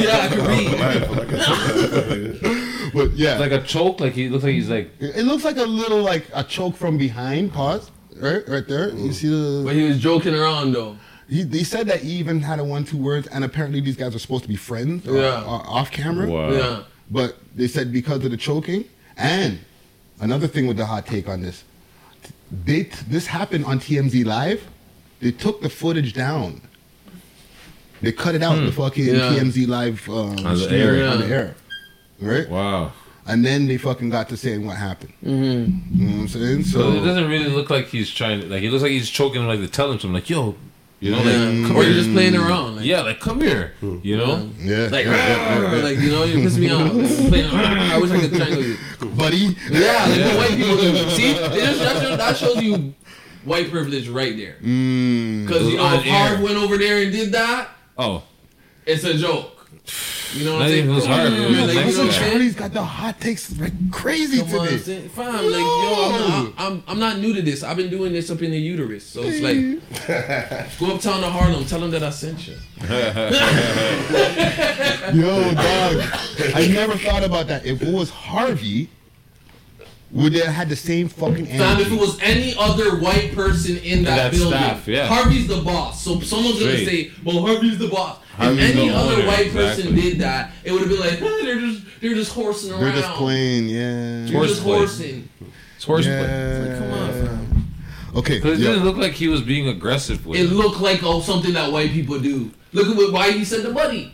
yeah, 0.00 0.20
I 0.22 0.28
can 0.28 0.44
read. 0.46 0.70
but 2.94 3.10
yeah, 3.14 3.38
Like 3.38 3.50
a 3.50 3.60
choke. 3.60 3.98
Like 3.98 4.12
he 4.12 4.28
looks 4.28 4.44
like 4.44 4.52
he's 4.54 4.70
like. 4.70 4.92
it 5.00 5.24
looks 5.24 5.42
like 5.44 5.56
a 5.56 5.64
little 5.64 6.00
like 6.00 6.26
a 6.32 6.44
choke 6.44 6.76
from 6.76 6.96
behind. 6.96 7.52
Pause. 7.52 7.90
Right, 8.16 8.48
right 8.48 8.68
there. 8.68 8.90
You 8.90 9.12
see 9.12 9.26
the. 9.28 9.62
But 9.64 9.74
he 9.74 9.82
was 9.82 9.98
joking 10.00 10.32
around 10.34 10.72
though. 10.74 10.96
He, 11.28 11.42
he 11.42 11.64
said 11.64 11.88
that 11.88 12.02
he 12.02 12.10
even 12.12 12.38
had 12.40 12.60
a 12.60 12.64
one-two 12.64 12.96
words, 12.98 13.26
and 13.26 13.42
apparently 13.44 13.80
these 13.80 13.96
guys 13.96 14.14
are 14.14 14.20
supposed 14.20 14.44
to 14.44 14.48
be 14.48 14.54
friends, 14.56 15.08
uh, 15.08 15.12
Yeah. 15.12 15.42
uh, 15.44 15.62
off 15.66 15.90
camera. 15.90 16.30
Wow. 16.30 16.50
Yeah. 16.52 16.84
But 17.10 17.36
they 17.56 17.66
said 17.66 17.90
because 17.92 18.24
of 18.24 18.30
the 18.30 18.36
choking, 18.36 18.84
and 19.16 19.58
another 20.20 20.46
thing 20.46 20.68
with 20.68 20.76
the 20.76 20.86
hot 20.86 21.04
take 21.06 21.28
on 21.28 21.40
this, 21.42 21.64
they 22.64 22.82
this 23.08 23.26
happened 23.26 23.64
on 23.64 23.80
TMZ 23.80 24.24
Live. 24.24 24.62
They 25.20 25.32
took 25.32 25.62
the 25.62 25.68
footage 25.70 26.12
down. 26.12 26.60
They 28.02 28.12
cut 28.12 28.34
it 28.34 28.42
out 28.42 28.56
the 28.56 28.72
fucking 28.72 29.06
Hmm. 29.06 29.14
Yeah. 29.14 29.30
TMZ 29.34 29.66
Live 29.66 30.08
um, 30.08 30.14
On 30.14 30.36
the 30.54 30.56
stream, 30.58 30.80
air. 30.80 31.08
on 31.08 31.20
the 31.20 31.26
air, 31.26 31.54
right? 32.20 32.48
Wow. 32.48 32.92
And 33.26 33.42
then 33.46 33.66
they 33.66 33.78
fucking 33.78 34.10
got 34.10 34.28
to 34.28 34.36
saying 34.36 34.66
what 34.66 34.76
happened. 34.76 35.14
Mm-hmm. 35.24 35.98
You 35.98 36.06
know 36.06 36.12
what 36.16 36.20
I'm 36.22 36.28
saying? 36.28 36.64
So 36.64 36.78
So, 36.80 36.92
it 37.02 37.04
doesn't 37.06 37.26
really 37.30 37.48
look 37.48 37.70
like 37.70 37.86
he's 37.86 38.10
trying 38.10 38.42
to. 38.42 38.46
Like 38.48 38.60
he 38.60 38.68
looks 38.68 38.82
like 38.82 38.92
he's 38.92 39.08
choking 39.08 39.40
him. 39.40 39.48
Like 39.48 39.60
to 39.60 39.68
tell 39.68 39.90
him 39.90 39.98
something. 39.98 40.12
Like 40.12 40.28
yo, 40.28 40.54
you 41.00 41.12
know, 41.12 41.22
Yeah. 41.22 41.38
like 41.48 41.66
come 41.68 41.76
or 41.76 41.82
here. 41.82 41.92
you're 41.92 42.02
just 42.02 42.12
playing 42.12 42.36
around. 42.36 42.76
Like, 42.76 42.84
yeah, 42.84 43.00
like 43.00 43.20
come 43.20 43.40
here. 43.40 43.72
You 43.80 44.18
know. 44.18 44.50
yeah, 44.58 44.88
Like, 44.88 45.06
yeah, 45.06 45.16
yeah, 45.16 45.62
yeah, 45.62 45.76
yeah. 45.76 45.82
like 45.82 45.98
you 46.00 46.10
know, 46.10 46.24
you 46.24 46.42
piss 46.42 46.58
me 46.58 46.70
off. 46.70 46.90
Playing 46.92 47.50
around. 47.50 47.78
I 47.78 47.98
wish 47.98 48.10
I 48.10 48.20
could 48.20 48.34
strangle 48.34 48.62
you. 48.62 48.76
buddy. 49.16 49.56
Yeah, 49.70 50.04
like 50.06 50.20
what 50.26 50.36
white 50.36 50.56
people 50.58 50.76
do. 50.76 51.10
See, 51.10 51.30
it 51.30 51.52
just, 51.52 51.78
that, 51.80 52.02
shows, 52.02 52.18
that 52.18 52.36
shows 52.36 52.62
you 52.62 52.92
white 53.44 53.70
privilege 53.70 54.08
right 54.08 54.36
there. 54.36 54.56
Mm. 54.62 55.46
Because 55.46 55.68
you 55.68 55.76
know, 55.76 55.94
if 55.94 56.04
Harv 56.04 56.40
went 56.40 56.56
over 56.56 56.76
there 56.78 57.02
and 57.02 57.12
did 57.12 57.32
that, 57.32 57.68
Oh, 57.96 58.22
it's 58.86 59.04
a 59.04 59.14
joke. 59.14 59.50
You 60.34 60.46
know 60.46 60.54
what 60.54 60.62
I'm 60.62 60.68
saying? 60.68 60.78
even 60.84 60.90
it 60.90 60.94
was 60.96 61.06
Harv, 61.06 61.32
it 61.32 61.38
was 61.48 61.50
Yeah, 61.56 61.64
a 61.64 61.66
like, 61.66 61.74
nice 61.76 61.86
you 61.86 61.92
know 61.92 61.98
what 61.98 61.98
I'm 62.00 62.06
guy. 62.06 62.12
saying? 62.12 62.30
Charlie's 62.32 62.54
got 62.56 62.72
the 62.72 62.82
hot 62.82 63.20
takes 63.20 63.56
like 63.60 63.90
crazy 63.92 64.38
Come 64.42 64.54
on, 64.58 64.66
today. 64.66 64.78
say- 64.78 65.08
fam, 65.08 65.32
like 65.32 65.60
yo, 65.60 66.10
I'm, 66.12 66.28
not, 66.28 66.52
I'm 66.58 66.82
I'm 66.88 66.98
not 66.98 67.18
new 67.18 67.34
to 67.34 67.42
this. 67.42 67.62
I've 67.62 67.76
been 67.76 67.90
doing 67.90 68.12
this 68.12 68.30
up 68.30 68.42
in 68.42 68.50
the 68.50 68.58
uterus, 68.58 69.06
so 69.06 69.20
it's 69.22 69.40
like 69.40 70.78
go 70.80 70.94
uptown 70.96 71.20
to 71.20 71.30
Harlem, 71.30 71.64
tell 71.66 71.78
them 71.80 71.90
that 71.92 72.02
I 72.02 72.10
sent 72.10 72.48
you. 72.48 72.56
Yo, 75.14 75.54
dog. 75.54 76.02
I 76.54 76.68
never 76.72 76.96
thought 76.96 77.22
about 77.24 77.46
that. 77.48 77.64
If 77.64 77.82
it 77.82 77.92
was 77.92 78.10
Harvey, 78.10 78.88
would 80.14 80.32
they 80.32 80.38
have 80.40 80.54
had 80.54 80.68
the 80.68 80.76
same 80.76 81.08
fucking 81.08 81.46
Fam, 81.46 81.80
if 81.80 81.90
it 81.90 81.98
was 81.98 82.18
any 82.22 82.54
other 82.58 82.96
white 82.98 83.32
person 83.34 83.76
in 83.78 84.04
that, 84.04 84.16
that 84.16 84.32
building, 84.32 84.58
staff, 84.58 84.86
yeah. 84.88 85.06
Harvey's 85.06 85.48
the 85.48 85.60
boss. 85.62 86.02
So 86.04 86.20
someone's 86.20 86.60
gonna 86.60 86.84
say, 86.84 87.10
"Well, 87.24 87.44
Harvey's 87.44 87.78
the 87.78 87.88
boss." 87.88 88.18
Harvey's 88.36 88.70
if 88.70 88.76
any 88.76 88.90
other 88.90 89.14
owner, 89.14 89.26
white 89.26 89.50
person 89.52 89.88
exactly. 89.88 90.00
did 90.02 90.18
that, 90.20 90.52
it 90.62 90.72
would 90.72 90.82
have 90.82 90.90
been 90.90 91.00
like, 91.00 91.20
"Eh, 91.20 91.42
"They're 91.44 91.60
just 91.60 91.82
they're 92.00 92.14
just 92.14 92.32
horsing 92.32 92.70
around. 92.72 92.82
They're 92.82 92.92
just 92.92 93.10
playing, 93.10 93.68
yeah. 93.68 94.26
They're 94.26 94.46
just 94.46 94.62
Horseplay. 94.62 94.78
horsing." 94.78 95.28
it's 95.76 95.84
horseplay. 95.84 96.14
Yeah. 96.14 96.66
Like, 96.68 96.78
come 96.78 96.92
on, 96.92 97.12
fam. 97.12 97.66
Okay, 98.16 98.36
Because 98.36 98.60
it 98.60 98.62
yeah. 98.62 98.70
didn't 98.70 98.84
look 98.84 98.96
like 98.96 99.12
he 99.12 99.26
was 99.26 99.42
being 99.42 99.66
aggressive 99.66 100.24
with. 100.24 100.38
It 100.38 100.46
him. 100.46 100.54
looked 100.54 100.80
like 100.80 101.02
oh 101.02 101.20
something 101.20 101.52
that 101.54 101.72
white 101.72 101.90
people 101.90 102.20
do. 102.20 102.52
Look 102.72 102.88
at 102.88 102.96
what 102.96 103.12
why 103.12 103.32
he 103.32 103.44
said 103.44 103.62
the 103.64 103.72
buddy. 103.72 104.13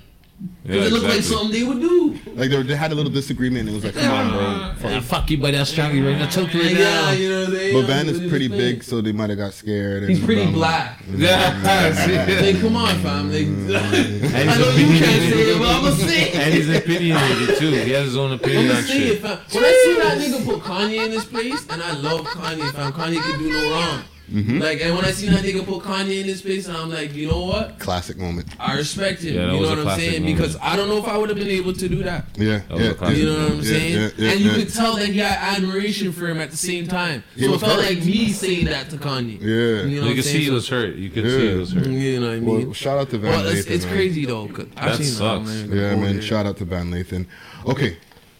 Because 0.63 0.87
it 0.87 0.93
looked 0.93 1.07
like 1.07 1.23
something 1.23 1.51
they 1.53 1.65
would 1.65 1.81
do. 1.81 2.19
Like 2.35 2.49
they, 2.51 2.57
were- 2.57 2.63
they 2.63 2.77
had 2.77 2.93
a 2.93 2.95
little 2.95 3.11
disagreement. 3.13 3.69
and 3.69 3.71
It 3.71 3.75
was 3.75 3.85
like, 3.85 3.95
come 3.95 4.11
on, 4.35 4.77
bro. 4.79 4.91
Yeah, 4.91 5.01
fuck 5.01 5.31
you, 5.31 5.39
buddy. 5.39 5.57
I'll 5.59 5.67
strong 5.67 5.95
you 5.95 6.07
right 6.07 6.17
now. 6.19 6.29
Choke 6.29 6.55
you 6.55 6.63
right 6.63 6.73
Yeah, 6.73 6.79
now. 6.79 7.11
you 7.11 7.29
know 7.29 7.41
what 7.41 7.49
I'm 7.49 7.55
saying? 7.55 7.75
But 7.75 7.87
Van 7.87 8.09
is 8.09 8.31
pretty 8.31 8.49
big, 8.49 8.83
so 8.85 9.01
they 9.01 9.13
might 9.13 9.29
have 9.31 9.39
got 9.39 9.53
scared. 9.53 10.09
He's 10.09 10.23
pretty 10.25 10.43
um, 10.43 10.53
black. 10.53 10.99
Yeah. 11.17 11.51
Like, 12.41 12.61
come 12.61 12.77
on, 12.77 12.95
fam. 13.01 13.31
Like, 13.31 13.47
I 13.47 14.59
know 14.59 14.71
you 14.77 14.99
can't 14.99 15.33
say 15.33 15.51
it, 15.53 15.59
but 15.59 15.69
I'm 15.69 15.83
gonna 15.85 15.97
say 15.97 16.23
it. 16.31 16.35
And 16.37 16.55
he's 16.55 16.69
opinionated 16.69 17.59
too. 17.59 17.71
He 17.71 17.91
has 17.91 18.07
his 18.07 18.17
own 18.17 18.33
I'm 18.33 18.39
opinion 18.39 18.67
gonna 18.69 18.79
on 18.79 18.85
say 18.85 18.99
it, 18.99 19.07
shit. 19.09 19.23
fam. 19.23 19.39
When 19.53 19.65
I 19.65 19.83
see 19.85 19.99
that 19.99 20.19
nigga 20.19 20.45
put 20.45 20.61
Kanye 20.63 21.05
in 21.07 21.11
this 21.11 21.25
place, 21.25 21.67
and 21.69 21.83
I 21.83 21.93
love 21.93 22.21
Kanye, 22.27 22.71
fam. 22.73 22.93
Kanye 22.93 23.21
can 23.23 23.39
do 23.39 23.51
no 23.53 23.71
wrong. 23.73 24.03
Mhm. 24.33 24.61
Like, 24.61 24.81
and 24.81 24.95
when 24.95 25.05
I 25.05 25.11
see 25.11 25.27
that 25.29 25.43
nigga 25.45 25.67
put 25.67 25.83
Kanye 25.83 26.21
in 26.21 26.27
this 26.29 26.41
face, 26.41 26.69
and 26.69 26.77
I'm 26.77 26.89
like, 26.89 27.15
you 27.15 27.27
know 27.29 27.45
what? 27.47 27.79
Classic 27.81 28.17
moment. 28.17 28.47
I 28.61 28.77
respect 28.77 29.23
him. 29.23 29.35
Yeah, 29.35 29.47
that 29.47 29.55
you 29.57 29.61
know 29.63 29.69
what 29.71 29.79
I'm 29.89 29.99
saying? 29.99 30.23
moment. 30.23 30.37
Because 30.39 30.57
I 30.63 30.77
don't 30.77 30.89
know 30.89 30.99
if 30.99 31.09
I 31.09 31.17
would 31.19 31.29
have 31.31 31.39
been 31.39 31.49
able 31.49 31.73
to 31.73 31.89
do 31.89 32.03
that. 32.05 32.27
Yeah, 32.37 32.61
That 32.69 32.79
yeah, 33.01 33.11
You 33.11 33.27
know 33.27 33.39
what 33.43 33.51
I'm 33.53 33.57
yeah, 33.59 33.63
saying? 33.65 33.93
yeah, 33.93 34.09
yeah, 34.17 34.31
and 34.31 34.41
you 34.41 34.51
yeah. 34.51 34.57
could 34.57 34.73
tell 34.73 34.95
that 34.97 35.09
he 35.09 35.19
had 35.19 35.57
admiration 35.57 36.13
for 36.13 36.29
him 36.29 36.41
at 36.41 36.51
the 36.53 36.57
same 36.57 36.87
time. 36.87 37.25
So 37.37 37.45
it 37.45 37.51
was 37.51 37.61
felt 37.61 37.81
hurt. 37.83 37.91
like 37.95 38.05
me 38.05 38.29
saying 38.31 38.67
that 38.67 38.89
to 38.91 38.97
Kanye. 38.99 39.41
Yeah. 39.41 39.47
You, 39.49 39.51
know 39.51 39.85
You 39.87 40.01
what 40.03 40.09
I'm 40.11 40.15
could 40.15 40.25
saying? 40.25 40.37
see 40.37 40.45
he 40.45 40.51
was 40.51 40.69
hurt. 40.69 40.95
You 40.97 41.11
could 41.11 41.25
see 41.25 41.49
he 41.51 41.55
was 41.57 41.73
hurt. 41.73 41.87
You 41.89 42.21
know 42.21 42.27
what 42.29 42.37
I 42.37 42.41
mean? 42.41 42.65
Well, 42.67 42.73
shout 42.75 42.99
out 42.99 43.11
to 43.11 43.19
Van 43.19 43.31
Well, 43.33 43.47
it's, 43.49 43.67
Lathan, 43.67 43.71
it's 43.73 43.85
man. 43.85 43.95
crazy 43.95 44.25
though. 44.27 44.47
'cause 44.47 44.67
I've 44.77 44.91
That 44.93 45.05
seen 45.05 45.07
sucks. 45.13 45.49
man. 45.49 45.69
Yeah, 45.73 45.97
man. 45.97 46.13
there. 46.15 46.23
Shout 46.23 46.47
out 46.47 46.57
to 46.59 46.65
Van 46.65 46.91
Lathan. 46.93 47.27
Okay, 47.67 47.97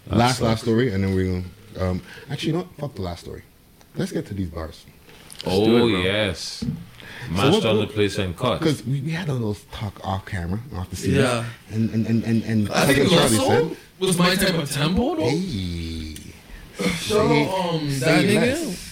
That 0.07 0.17
last 0.17 0.37
sucks. 0.37 0.41
last 0.47 0.61
story, 0.63 0.93
and 0.93 1.03
then 1.03 1.13
we're 1.15 1.25
gonna. 1.75 1.89
Um, 1.89 2.01
actually, 2.29 2.47
you 2.47 2.53
know 2.53 2.59
what? 2.59 2.77
Fuck 2.79 2.95
the 2.95 3.01
last 3.01 3.21
story. 3.25 3.41
Let's 3.97 4.11
get 4.13 4.25
to 4.27 4.33
these 4.33 4.47
bars. 4.49 4.85
Oh 5.45 5.63
it, 5.63 5.67
bro. 5.67 5.87
yes, 5.87 6.63
mashed 7.29 7.65
on 7.65 7.77
the 7.77 7.87
place 7.87 8.17
and 8.17 8.35
cut. 8.37 8.59
Because 8.59 8.85
we, 8.85 9.01
we 9.01 9.11
had 9.11 9.27
a 9.29 9.33
little 9.33 9.55
talk 9.71 9.99
off 10.05 10.25
camera, 10.25 10.59
off 10.75 10.89
the 10.89 10.95
scene. 10.95 11.15
Yeah. 11.15 11.45
And 11.71 11.89
and 11.91 12.05
and 12.07 12.23
and, 12.23 12.43
and 12.43 12.69
I 12.69 12.85
like 12.85 12.95
think 12.97 13.09
Charlie 13.09 13.37
said, 13.37 13.77
was 13.99 14.17
my 14.17 14.35
type 14.35 14.55
of 14.55 14.71
tempo 14.71 15.15
though. 15.15 15.29
Hey. 15.29 16.15
Shout 16.95 17.31
out, 17.31 17.73
um, 17.75 17.89
Say 17.89 18.35
that 18.35 18.55
nigga. 18.57 18.87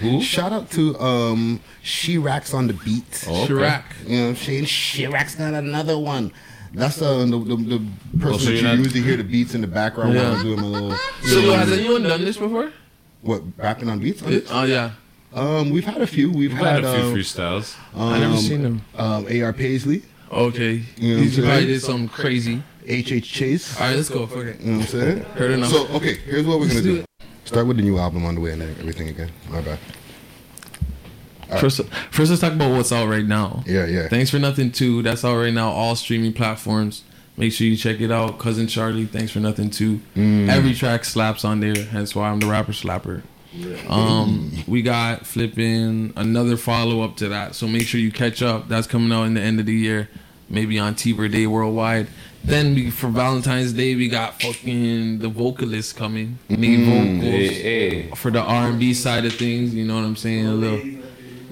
Who? 0.00 0.22
Shout 0.22 0.52
out 0.52 0.70
to 0.72 0.96
um 1.00 1.60
Chirac 1.84 2.52
on 2.54 2.66
the 2.68 2.72
beat. 2.74 3.24
Oh, 3.28 3.42
okay. 3.44 3.52
Chirac. 3.52 3.82
You 4.06 4.16
know 4.16 4.22
what 4.24 4.28
I'm 4.30 4.36
saying? 4.36 4.64
Chirac's 4.64 5.34
got 5.34 5.54
another 5.54 5.98
one. 5.98 6.32
That's 6.72 7.00
uh, 7.00 7.20
the, 7.20 7.26
the, 7.38 7.56
the 7.56 7.82
person 8.18 8.34
Oh, 8.34 8.36
so 8.38 8.44
that 8.46 8.52
you're 8.54 8.62
not- 8.62 8.76
usually 8.78 9.00
hear 9.00 9.16
the 9.16 9.24
beats 9.24 9.54
in 9.54 9.62
the 9.62 9.66
background 9.66 10.14
Yeah. 10.14 10.24
while 10.24 10.36
I'm 10.36 10.42
doing 10.44 10.60
my 10.60 10.66
little. 10.66 10.96
So 11.22 11.38
yo, 11.40 11.52
has 11.54 11.72
anyone 11.72 12.02
done 12.02 12.24
this 12.24 12.36
before? 12.36 12.70
What 13.22 13.42
rapping 13.56 13.88
on 13.88 13.98
beats? 14.00 14.22
On 14.22 14.30
this? 14.30 14.48
Oh 14.50 14.64
yeah. 14.64 14.92
Um, 15.32 15.70
we've 15.70 15.84
had 15.84 16.00
a 16.00 16.06
few. 16.06 16.30
We've 16.30 16.52
We've 16.52 16.52
had 16.52 16.82
had, 16.82 16.84
a 16.84 16.94
few 16.94 17.08
um, 17.10 17.14
freestyles. 17.14 17.76
I 17.94 18.18
never 18.18 18.32
um, 18.32 18.38
seen 18.38 18.62
them. 18.62 18.82
Um, 18.96 19.26
A.R. 19.28 19.52
Paisley, 19.52 20.02
Okay. 20.30 20.82
You 20.96 21.16
know 21.16 21.22
He 21.22 21.42
probably 21.42 21.66
did 21.66 21.82
something 21.82 22.08
crazy. 22.08 22.62
H 22.86 23.12
H 23.12 23.30
Chase. 23.30 23.78
All 23.78 23.86
right, 23.86 23.96
let's 23.96 24.08
go. 24.08 24.26
Fuck 24.26 24.44
it. 24.44 24.60
You 24.60 24.72
know 24.72 24.78
what 24.78 24.82
I'm 24.82 24.86
saying? 24.88 25.18
Heard 25.24 25.50
enough. 25.52 25.70
So 25.70 25.86
okay, 25.88 26.14
here's 26.16 26.46
what 26.46 26.58
we're 26.58 26.66
Let's 26.66 26.80
gonna 26.80 26.84
do 26.84 26.96
do. 27.00 27.04
Start 27.44 27.66
with 27.66 27.76
the 27.76 27.82
new 27.82 27.98
album 27.98 28.24
on 28.24 28.34
the 28.34 28.40
way 28.40 28.52
and 28.52 28.62
then 28.62 28.74
everything 28.78 29.08
again. 29.08 29.30
My 29.48 29.60
bad. 29.60 29.78
Alright. 31.44 31.60
First, 31.60 31.82
first 32.10 32.30
let's 32.30 32.40
talk 32.40 32.52
about 32.52 32.72
what's 32.72 32.92
out 32.92 33.08
right 33.08 33.24
now. 33.24 33.62
Yeah, 33.66 33.86
yeah. 33.86 34.08
Thanks 34.08 34.30
for 34.30 34.38
nothing 34.38 34.70
too. 34.70 35.02
That's 35.02 35.24
out 35.24 35.36
right 35.36 35.52
now. 35.52 35.70
All 35.70 35.96
streaming 35.96 36.32
platforms. 36.34 37.04
Make 37.36 37.52
sure 37.52 37.66
you 37.66 37.76
check 37.76 38.00
it 38.00 38.10
out. 38.10 38.38
Cousin 38.38 38.66
Charlie. 38.66 39.06
Thanks 39.06 39.32
for 39.32 39.40
nothing 39.40 39.70
too. 39.70 40.00
Mm. 40.14 40.48
Every 40.48 40.74
track 40.74 41.04
slaps 41.04 41.44
on 41.44 41.60
there. 41.60 41.84
Hence 41.84 42.14
why 42.14 42.30
I'm 42.30 42.40
the 42.40 42.46
rapper 42.46 42.72
slapper. 42.72 43.22
Um, 43.88 44.52
we 44.66 44.82
got 44.82 45.26
flipping 45.26 46.12
another 46.16 46.56
follow 46.56 47.02
up 47.02 47.16
to 47.16 47.28
that. 47.30 47.54
So 47.54 47.66
make 47.66 47.86
sure 47.86 48.00
you 48.00 48.12
catch 48.12 48.42
up. 48.42 48.68
That's 48.68 48.86
coming 48.86 49.12
out 49.12 49.24
in 49.24 49.34
the 49.34 49.40
end 49.40 49.58
of 49.60 49.66
the 49.66 49.74
year. 49.74 50.08
Maybe 50.50 50.78
on 50.78 50.94
T-Bird 50.94 51.32
Day 51.32 51.46
worldwide. 51.46 52.08
Then 52.44 52.74
we, 52.74 52.90
for 52.90 53.08
Valentine's 53.08 53.72
Day, 53.72 53.94
we 53.96 54.08
got 54.08 54.40
fucking 54.40 55.18
the 55.18 55.28
vocalist 55.28 55.96
coming. 55.96 56.38
Main 56.48 56.84
vocals 56.86 57.22
Hey, 57.24 57.48
hey. 58.02 58.10
for 58.14 58.30
the 58.30 58.40
R 58.40 58.68
and 58.68 58.78
B 58.78 58.94
side 58.94 59.24
of 59.26 59.34
things. 59.34 59.74
You 59.74 59.84
know 59.84 59.96
what 59.96 60.04
I'm 60.04 60.16
saying? 60.16 60.46
A 60.46 60.52
little, 60.52 60.78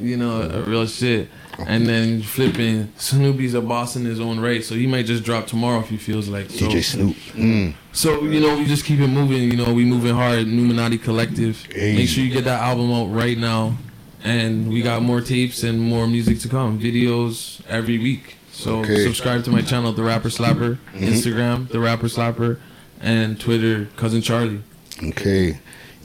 you 0.01 0.17
know, 0.17 0.43
a 0.43 0.63
real 0.63 0.87
shit. 0.87 1.29
And 1.67 1.87
then 1.87 2.23
flipping, 2.23 2.93
Snoopy's 2.99 3.55
a 3.55 3.61
boss 3.63 3.97
in 3.97 4.05
his 4.05 4.21
own 4.21 4.41
right, 4.41 4.63
so 4.63 4.75
he 4.75 4.87
might 4.87 5.07
just 5.07 5.25
drop 5.25 5.47
tomorrow 5.47 5.81
if 5.81 5.89
he 5.89 5.97
feels 5.97 6.29
like. 6.29 6.51
So, 6.51 6.67
DJ 6.67 6.85
Snoop. 6.85 7.17
Mm. 7.35 7.75
so 7.93 8.23
you 8.25 8.41
know, 8.41 8.57
we 8.59 8.65
just 8.67 8.85
keep 8.85 9.01
it 9.01 9.09
moving. 9.09 9.51
You 9.51 9.57
know, 9.57 9.73
we 9.73 9.85
moving 9.85 10.15
hard. 10.15 10.47
Numinati 10.47 11.03
Collective. 11.03 11.65
Hey. 11.73 11.97
Make 11.97 12.09
sure 12.09 12.23
you 12.25 12.31
get 12.33 12.45
that 12.45 12.61
album 12.61 12.93
out 12.93 13.07
right 13.07 13.39
now, 13.39 13.77
and 14.23 14.69
we 14.69 14.83
got 14.83 15.03
more 15.03 15.21
tapes 15.21 15.63
and 15.63 15.81
more 15.81 16.07
music 16.07 16.41
to 16.41 16.49
come. 16.49 16.79
Videos 16.79 17.63
every 17.69 17.99
week. 17.99 18.37
So 18.53 18.81
Okay. 18.81 19.05
subscribe 19.05 19.45
to 19.45 19.51
my 19.51 19.61
channel, 19.63 19.93
The 19.93 20.03
Rapper 20.03 20.29
Slapper, 20.31 20.79
Instagram, 20.95 21.69
The 21.69 21.79
Rapper 21.79 22.07
Slapper, 22.09 22.59
and 23.01 23.39
Twitter, 23.39 23.89
Cousin 23.97 24.23
Charlie. 24.23 24.63
Okay. 25.03 25.59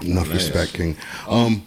Enough 0.03 0.33
respect, 0.33 0.73
King. 0.73 0.97
Um, 1.27 1.63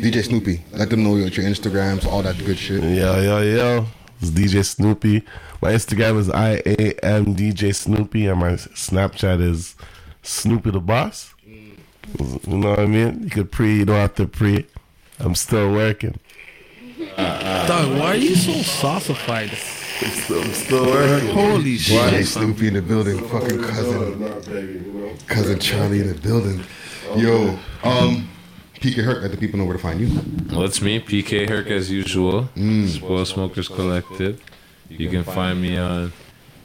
DJ 0.00 0.24
Snoopy, 0.24 0.62
let 0.72 0.88
them 0.88 1.04
know 1.04 1.16
your, 1.16 1.28
your 1.28 1.44
Instagrams, 1.44 2.06
all 2.06 2.22
that 2.22 2.38
good 2.38 2.56
shit. 2.56 2.82
Yo, 2.82 3.20
yo, 3.20 3.40
yo. 3.42 3.86
It's 4.22 4.30
DJ 4.30 4.64
Snoopy. 4.64 5.22
My 5.60 5.72
Instagram 5.72 6.18
is 6.18 6.30
I 6.30 6.62
A 6.64 6.94
M 7.04 7.34
DJ 7.36 7.74
Snoopy, 7.74 8.26
and 8.26 8.40
my 8.40 8.52
Snapchat 8.52 9.42
is 9.42 9.76
Snoopy 10.22 10.70
the 10.70 10.80
Boss. 10.80 11.34
You 12.18 12.36
know 12.46 12.70
what 12.70 12.80
I 12.80 12.86
mean? 12.86 13.24
You 13.24 13.30
could 13.30 13.52
pre, 13.52 13.76
you 13.76 13.84
don't 13.84 13.96
have 13.96 14.14
to 14.14 14.26
pre. 14.26 14.66
I'm 15.18 15.34
still 15.34 15.70
working. 15.70 16.18
Dog, 17.16 17.98
why 17.98 18.06
are 18.06 18.16
you 18.16 18.34
so 18.36 18.52
saucified? 18.62 19.50
I'm 19.50 19.56
still, 19.56 20.40
I'm 20.40 20.52
still 20.52 20.86
working. 20.86 21.28
Holy 21.30 21.76
shit. 21.76 22.12
DJ 22.14 22.26
Snoopy 22.26 22.68
in 22.68 22.74
the 22.74 22.82
building, 22.82 23.18
fucking 23.28 23.62
cousin, 23.62 25.18
cousin 25.26 25.58
Charlie 25.58 26.00
in 26.00 26.08
the 26.08 26.14
building. 26.14 26.62
Yo, 27.16 27.58
um, 27.84 28.28
PK 28.80 29.04
Herc, 29.04 29.22
let 29.22 29.30
the 29.30 29.36
people 29.36 29.58
know 29.58 29.66
where 29.66 29.76
to 29.76 29.82
find 29.82 30.00
you. 30.00 30.08
Well, 30.50 30.64
it's 30.64 30.80
me, 30.80 31.00
PK 31.00 31.48
Herc, 31.48 31.66
as 31.66 31.90
usual. 31.90 32.48
Mm. 32.56 32.88
Spoil 32.88 33.26
Smokers 33.26 33.68
Collective. 33.68 34.42
You 34.88 35.10
can 35.10 35.22
find 35.22 35.60
me 35.60 35.76
on 35.76 36.12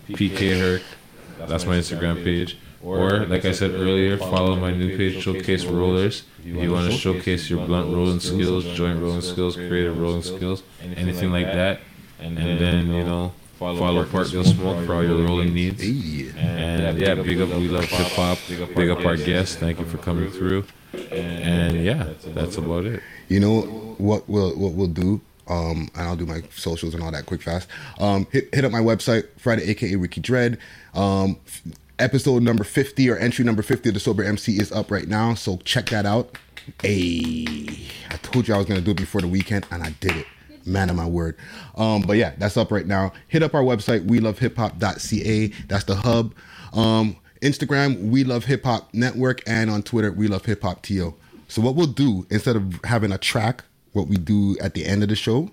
PK 0.08 0.58
Herc. 0.58 0.82
That's 1.48 1.66
my 1.66 1.76
Instagram 1.76 2.24
page. 2.24 2.58
Or, 2.82 3.26
like 3.26 3.46
I 3.46 3.52
said 3.52 3.72
earlier, 3.72 4.18
follow 4.18 4.56
my 4.56 4.72
new 4.72 4.96
page, 4.96 5.22
Showcase 5.22 5.66
Rollers. 5.66 6.24
If 6.40 6.56
you 6.56 6.72
want 6.72 6.92
to 6.92 6.98
showcase 6.98 7.50
your 7.50 7.66
blunt 7.66 7.94
rolling 7.94 8.20
skills, 8.20 8.64
joint 8.64 9.02
rolling 9.02 9.22
skills, 9.22 9.56
creative 9.56 10.00
rolling 10.00 10.22
skills, 10.22 10.64
anything 10.82 11.32
like 11.32 11.48
that. 11.48 11.82
And 12.20 12.38
then, 12.38 12.88
you 12.88 13.04
know, 13.04 13.34
follow 13.58 13.78
Follow 13.80 14.06
Parkville 14.06 14.44
Smoke 14.44 14.86
for 14.86 14.96
all 14.96 15.04
your 15.04 15.24
rolling 15.24 15.54
needs. 15.54 15.82
And 16.38 16.98
yeah, 17.00 17.16
big 17.16 17.42
up 17.42 17.50
We 17.50 17.68
Love 17.68 17.86
Hip 17.86 18.08
Hop. 18.14 18.38
Big 18.48 18.90
up 18.90 19.06
our 19.06 19.18
guests. 19.18 19.56
Thank 19.56 19.80
you 19.80 19.86
for 19.86 19.98
coming 19.98 20.30
through. 20.32 20.66
And 21.12 21.84
yeah, 21.84 22.10
that's 22.28 22.58
about 22.58 22.86
it. 22.86 23.02
You 23.28 23.40
know 23.40 23.62
what 23.98 24.28
we'll 24.30 24.56
what 24.56 24.74
we'll 24.74 24.88
do. 24.88 25.22
Um, 25.48 25.90
and 25.94 26.08
I'll 26.08 26.16
do 26.16 26.26
my 26.26 26.42
socials 26.56 26.96
and 26.96 27.04
all 27.04 27.12
that 27.12 27.28
quick 27.28 27.42
fast. 27.42 27.68
Um, 28.00 28.26
hit 28.32 28.54
hit 28.54 28.66
up 28.66 28.72
my 28.72 28.80
website 28.80 29.26
Friday, 29.38 29.70
aka 29.70 29.96
Ricky 29.96 30.20
Dread. 30.22 30.58
Um, 30.96 31.38
f- 31.46 31.62
episode 32.00 32.42
number 32.42 32.64
fifty 32.64 33.10
or 33.10 33.18
entry 33.18 33.46
number 33.46 33.62
fifty 33.62 33.90
of 33.90 33.94
the 33.94 34.00
Sober 34.00 34.24
MC 34.24 34.58
is 34.60 34.72
up 34.72 34.90
right 34.90 35.08
now, 35.08 35.34
so 35.36 35.58
check 35.58 35.90
that 35.90 36.06
out. 36.06 36.38
Hey, 36.82 37.78
I 38.10 38.18
told 38.24 38.48
you 38.48 38.56
I 38.56 38.58
was 38.58 38.66
gonna 38.66 38.82
do 38.82 38.92
it 38.92 38.98
before 38.98 39.22
the 39.22 39.28
weekend, 39.28 39.68
and 39.70 39.84
I 39.84 39.92
did 40.00 40.16
it. 40.18 40.26
Man 40.66 40.90
of 40.90 40.96
my 40.96 41.06
word. 41.06 41.38
Um, 41.76 42.02
but 42.02 42.18
yeah, 42.18 42.34
that's 42.38 42.58
up 42.58 42.72
right 42.72 42.86
now. 42.88 43.14
Hit 43.28 43.44
up 43.44 43.54
our 43.54 43.64
website, 43.64 44.06
we 44.06 44.20
love 44.20 44.40
hip 44.40 44.58
hop.ca. 44.58 45.48
That's 45.68 45.84
the 45.84 45.96
hub. 45.96 46.34
Um, 46.74 47.16
Instagram, 47.42 48.10
we 48.10 48.24
love 48.24 48.46
hip 48.46 48.64
hop 48.64 48.94
network, 48.94 49.42
and 49.48 49.70
on 49.70 49.84
Twitter, 49.84 50.12
we 50.12 50.28
love 50.28 50.46
hip 50.46 50.64
hop 50.64 50.82
TO. 50.82 51.14
So 51.48 51.62
what 51.62 51.76
we'll 51.76 51.88
do 51.88 52.26
instead 52.30 52.56
of 52.56 52.80
having 52.84 53.12
a 53.12 53.18
track, 53.18 53.64
what 53.94 54.08
we 54.08 54.18
do 54.18 54.58
at 54.60 54.74
the 54.74 54.86
end 54.86 55.04
of 55.04 55.10
the 55.10 55.16
show, 55.16 55.52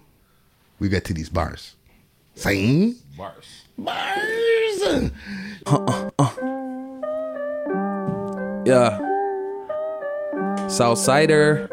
we 0.79 0.89
get 0.89 1.05
to 1.07 1.15
these 1.15 1.29
bars. 1.29 1.75
Same 2.35 2.97
Bars. 3.17 3.65
bars. 3.77 5.11
Uh, 5.67 6.11
uh. 6.19 6.31
Yeah. 8.65 8.99
Southsider. 10.67 11.69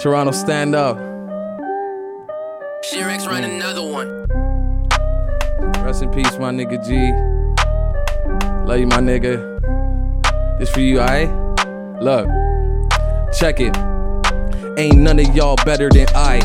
Toronto 0.00 0.30
stand 0.30 0.74
up. 0.74 0.96
Shirex 2.82 3.26
run 3.26 3.42
another 3.42 3.82
one. 3.82 4.26
Rest 5.84 6.02
in 6.02 6.10
peace, 6.10 6.38
my 6.38 6.52
nigga 6.52 6.78
G. 6.86 7.12
Love 8.66 8.78
you, 8.78 8.86
my 8.86 8.98
nigga. 8.98 9.58
This 10.58 10.70
for 10.70 10.80
you, 10.80 11.00
alright? 11.00 11.28
Look, 12.00 12.28
check 13.34 13.58
it. 13.58 13.76
Ain't 14.78 14.98
none 14.98 15.18
of 15.18 15.34
y'all 15.34 15.56
better 15.64 15.88
than 15.88 16.06
I. 16.14 16.38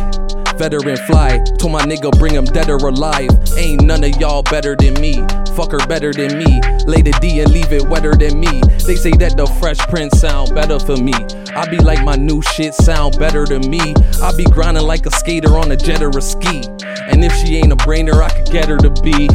Veteran 0.57 0.97
fly, 1.05 1.43
told 1.59 1.71
my 1.73 1.81
nigga 1.81 2.17
bring 2.17 2.33
him 2.33 2.45
dead 2.45 2.69
or 2.69 2.77
alive. 2.77 3.29
Ain't 3.55 3.83
none 3.83 4.03
of 4.03 4.19
y'all 4.19 4.41
better 4.43 4.75
than 4.75 4.95
me. 4.95 5.23
Fuck 5.55 5.71
her 5.71 5.85
better 5.87 6.11
than 6.11 6.37
me. 6.37 6.61
Lay 6.85 7.01
the 7.01 7.15
D 7.21 7.39
and 7.41 7.51
leave 7.51 7.71
it 7.71 7.87
wetter 7.87 8.15
than 8.15 8.39
me. 8.39 8.61
They 8.85 8.95
say 8.95 9.11
that 9.11 9.37
the 9.37 9.45
Fresh 9.45 9.77
Prince 9.87 10.19
sound 10.19 10.53
better 10.55 10.79
for 10.79 10.97
me. 10.97 11.13
I 11.55 11.69
be 11.69 11.77
like 11.77 12.03
my 12.03 12.15
new 12.15 12.41
shit 12.41 12.73
sound 12.73 13.19
better 13.19 13.45
than 13.45 13.69
me. 13.69 13.93
I 14.21 14.35
be 14.35 14.45
grinding 14.45 14.83
like 14.83 15.05
a 15.05 15.11
skater 15.11 15.55
on 15.55 15.71
a 15.71 15.77
jet 15.77 16.01
or 16.01 16.09
a 16.09 16.21
ski. 16.21 16.63
And 17.05 17.23
if 17.23 17.33
she 17.35 17.57
ain't 17.57 17.71
a 17.71 17.75
brainer, 17.75 18.21
I 18.21 18.29
could 18.29 18.51
get 18.51 18.67
her 18.69 18.77
to 18.77 18.89
be. 19.01 19.29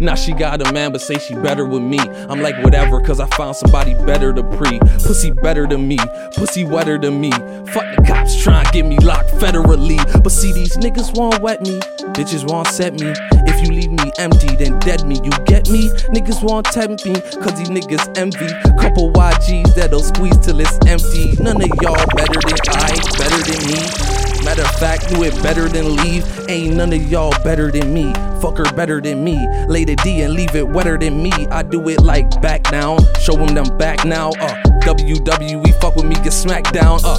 Now 0.00 0.14
she 0.14 0.32
got 0.32 0.66
a 0.66 0.72
man, 0.72 0.92
but 0.92 1.00
say 1.00 1.18
she 1.18 1.34
better 1.34 1.64
with 1.64 1.82
me. 1.82 1.98
I'm 2.00 2.40
like, 2.40 2.62
whatever, 2.62 3.00
cause 3.00 3.20
I 3.20 3.26
found 3.28 3.56
somebody 3.56 3.94
better 3.94 4.32
to 4.32 4.42
pre. 4.56 4.78
Pussy 5.04 5.30
better 5.30 5.66
than 5.66 5.86
me, 5.86 5.98
pussy 6.34 6.64
wetter 6.64 6.98
than 6.98 7.20
me. 7.20 7.30
Fuck 7.30 7.96
the 7.96 8.04
cops 8.06 8.42
trying 8.42 8.66
to 8.66 8.72
get 8.72 8.86
me 8.86 8.98
locked 8.98 9.30
federally. 9.32 9.98
But 10.22 10.32
see, 10.32 10.52
these 10.52 10.76
niggas 10.76 11.16
won't 11.16 11.40
wet 11.40 11.62
me, 11.62 11.78
bitches 12.12 12.48
won't 12.48 12.68
set 12.68 12.94
me. 12.94 13.12
If 13.46 13.66
you 13.66 13.72
leave 13.74 13.90
me 13.90 14.10
empty, 14.18 14.56
then 14.56 14.78
dead 14.80 15.06
me. 15.06 15.20
You 15.22 15.30
get 15.46 15.61
me? 15.70 15.88
Niggas 16.14 16.42
won't 16.42 16.66
tempt 16.66 17.06
me, 17.06 17.14
cause 17.42 17.54
these 17.58 17.70
niggas 17.70 18.16
envy. 18.16 18.48
Couple 18.80 19.12
YGs 19.12 19.74
that'll 19.74 20.02
squeeze 20.02 20.38
till 20.38 20.60
it's 20.60 20.78
empty. 20.86 21.36
None 21.42 21.60
of 21.60 21.70
y'all 21.82 22.06
better 22.16 22.40
than 22.40 22.58
I, 22.70 22.96
better 23.18 23.40
than 23.44 23.66
me. 23.66 24.22
Matter 24.44 24.62
of 24.62 24.74
fact, 24.76 25.08
do 25.08 25.22
it 25.22 25.40
better 25.42 25.68
than 25.68 25.96
leave. 25.96 26.26
Ain't 26.48 26.74
none 26.74 26.92
of 26.92 27.10
y'all 27.10 27.32
better 27.44 27.70
than 27.70 27.94
me. 27.94 28.12
Fucker 28.42 28.74
better 28.74 29.00
than 29.00 29.22
me. 29.22 29.38
Lay 29.68 29.84
the 29.84 29.94
D 29.96 30.22
and 30.22 30.34
leave 30.34 30.56
it 30.56 30.68
wetter 30.68 30.98
than 30.98 31.22
me. 31.22 31.30
I 31.50 31.62
do 31.62 31.88
it 31.88 32.02
like 32.02 32.40
back 32.42 32.64
down. 32.64 32.98
Show 33.20 33.36
them 33.36 33.54
them 33.54 33.76
back 33.78 34.04
now. 34.04 34.30
Uh, 34.30 34.54
WWE, 34.82 35.80
fuck 35.80 35.94
with 35.94 36.06
me, 36.06 36.16
get 36.16 36.32
smacked 36.32 36.72
down. 36.72 36.98
Uh, 37.04 37.18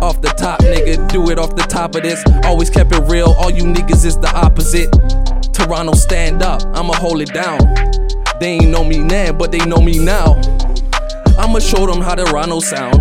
off 0.00 0.22
the 0.22 0.32
top, 0.38 0.60
nigga, 0.60 1.10
do 1.10 1.28
it 1.30 1.38
off 1.38 1.56
the 1.56 1.62
top 1.62 1.96
of 1.96 2.02
this. 2.02 2.22
Always 2.44 2.70
kept 2.70 2.94
it 2.94 3.02
real. 3.10 3.34
All 3.38 3.50
you 3.50 3.64
niggas 3.64 4.04
is 4.04 4.16
the 4.18 4.30
opposite. 4.32 4.88
Toronto, 5.64 5.92
stand 5.92 6.42
up. 6.42 6.62
I'ma 6.74 6.94
hold 6.94 7.20
it 7.20 7.32
down. 7.32 7.58
They 8.40 8.52
ain't 8.52 8.68
know 8.68 8.84
me 8.84 8.98
now, 8.98 9.32
but 9.32 9.52
they 9.52 9.58
know 9.58 9.80
me 9.80 9.98
now. 9.98 10.40
I'ma 11.38 11.58
show 11.58 11.86
them 11.86 12.00
how 12.00 12.14
the 12.14 12.24
Toronto 12.24 12.60
sound. 12.60 13.00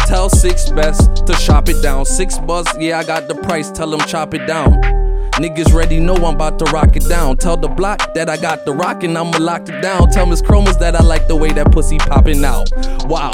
Tell 0.00 0.28
six 0.28 0.70
best 0.70 1.26
to 1.26 1.34
chop 1.34 1.68
it 1.68 1.82
down. 1.82 2.04
6ixBuzz, 2.04 2.80
yeah, 2.80 2.98
I 2.98 3.04
got 3.04 3.28
the 3.28 3.34
price. 3.34 3.70
Tell 3.70 3.90
them 3.90 4.00
chop 4.00 4.34
it 4.34 4.46
down. 4.46 5.09
Niggas 5.40 5.72
ready 5.72 5.98
know 6.00 6.16
I'm 6.16 6.34
about 6.34 6.58
to 6.58 6.66
rock 6.66 6.96
it 6.96 7.08
down. 7.08 7.38
Tell 7.38 7.56
the 7.56 7.66
block 7.66 8.12
that 8.12 8.28
I 8.28 8.36
got 8.36 8.66
the 8.66 8.74
rock 8.74 9.04
and 9.04 9.16
I'ma 9.16 9.38
lock 9.38 9.70
it 9.70 9.80
down. 9.80 10.10
Tell 10.10 10.26
Miss 10.26 10.42
Chromas 10.42 10.78
that 10.80 10.94
I 10.94 11.02
like 11.02 11.28
the 11.28 11.36
way 11.36 11.50
that 11.52 11.72
pussy 11.72 11.96
popping 11.96 12.44
out. 12.44 12.70
Wow, 13.06 13.30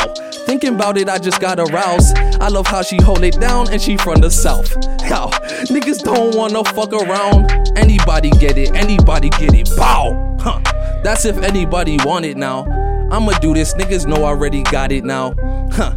thinking 0.47 0.77
about 0.77 0.99
it, 0.99 1.09
I 1.09 1.19
just 1.19 1.41
got 1.41 1.59
aroused. 1.59 2.17
I 2.41 2.47
love 2.47 2.69
how 2.69 2.83
she 2.83 3.03
hold 3.03 3.25
it 3.25 3.41
down 3.41 3.73
and 3.73 3.83
she 3.83 3.97
from 3.97 4.21
the 4.21 4.31
south. 4.31 4.71
Yo, 5.03 5.31
niggas 5.67 6.05
don't 6.05 6.37
wanna 6.37 6.63
fuck 6.63 6.93
around. 6.93 7.51
Anybody 7.77 8.31
get 8.31 8.57
it, 8.57 8.73
anybody 8.77 9.29
get 9.31 9.53
it. 9.55 9.69
Bow. 9.77 10.37
Huh. 10.41 10.61
That's 11.03 11.25
if 11.25 11.37
anybody 11.39 11.99
want 12.05 12.25
it 12.25 12.37
now. 12.37 12.67
I'ma 13.11 13.33
do 13.41 13.53
this, 13.53 13.75
niggas 13.75 14.07
know 14.07 14.23
I 14.23 14.29
already 14.29 14.63
got 14.63 14.93
it 14.93 15.05
now. 15.05 15.35
Huh. 15.73 15.93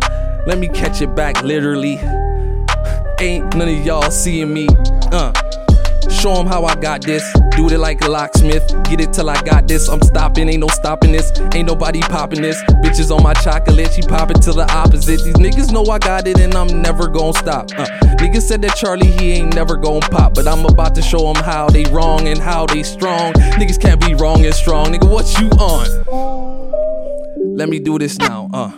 Let 0.48 0.58
me 0.58 0.70
catch 0.70 1.04
it 1.04 1.14
back 1.16 1.44
literally. 1.44 2.00
Ain't 3.20 3.56
none 3.56 3.70
of 3.70 3.86
y'all 3.86 4.10
seeing 4.10 4.52
me. 4.52 4.68
Uh. 5.12 5.39
Show 6.22 6.34
'em 6.38 6.48
how 6.48 6.66
I 6.66 6.76
got 6.76 7.02
this. 7.02 7.24
Do 7.56 7.70
it 7.70 7.78
like 7.78 8.04
a 8.04 8.10
locksmith. 8.10 8.68
Get 8.90 9.00
it 9.00 9.14
till 9.14 9.30
I 9.30 9.42
got 9.44 9.68
this. 9.70 9.88
I'm 9.88 10.02
stopping, 10.02 10.50
ain't 10.50 10.60
no 10.60 10.68
stopping 10.68 11.14
this. 11.14 11.32
Ain't 11.54 11.66
nobody 11.68 12.02
popping 12.02 12.42
this. 12.42 12.62
Bitches 12.84 13.10
on 13.10 13.24
my 13.24 13.34
chocolate, 13.36 13.94
she 13.94 14.02
popping 14.02 14.40
to 14.42 14.52
the 14.52 14.70
opposite. 14.74 15.24
These 15.24 15.36
niggas 15.36 15.72
know 15.72 15.86
I 15.86 15.98
got 15.98 16.28
it 16.28 16.38
and 16.40 16.54
I'm 16.56 16.82
never 16.82 17.08
gonna 17.08 17.34
stop. 17.34 17.72
Uh, 17.78 17.86
niggas 18.18 18.42
said 18.42 18.62
that 18.64 18.76
Charlie, 18.76 19.08
he 19.12 19.32
ain't 19.34 19.56
never 19.56 19.78
gonna 19.78 20.02
pop. 20.10 20.34
But 20.34 20.46
I'm 20.46 20.66
about 20.66 20.94
to 20.96 21.02
show 21.02 21.30
'em 21.30 21.42
how 21.42 21.70
they 21.70 21.86
wrong 21.86 22.28
and 22.28 22.38
how 22.38 22.66
they 22.66 22.84
strong. 22.84 23.32
Niggas 23.58 23.80
can't 23.80 24.02
be 24.06 24.14
wrong 24.14 24.46
and 24.46 24.54
strong. 24.54 24.88
Nigga, 24.88 25.10
what 25.10 25.40
you 25.40 25.50
on? 25.52 25.88
Let 27.56 27.70
me 27.70 27.80
do 27.80 27.98
this 27.98 28.18
now. 28.18 28.50
Uh. 28.54 28.72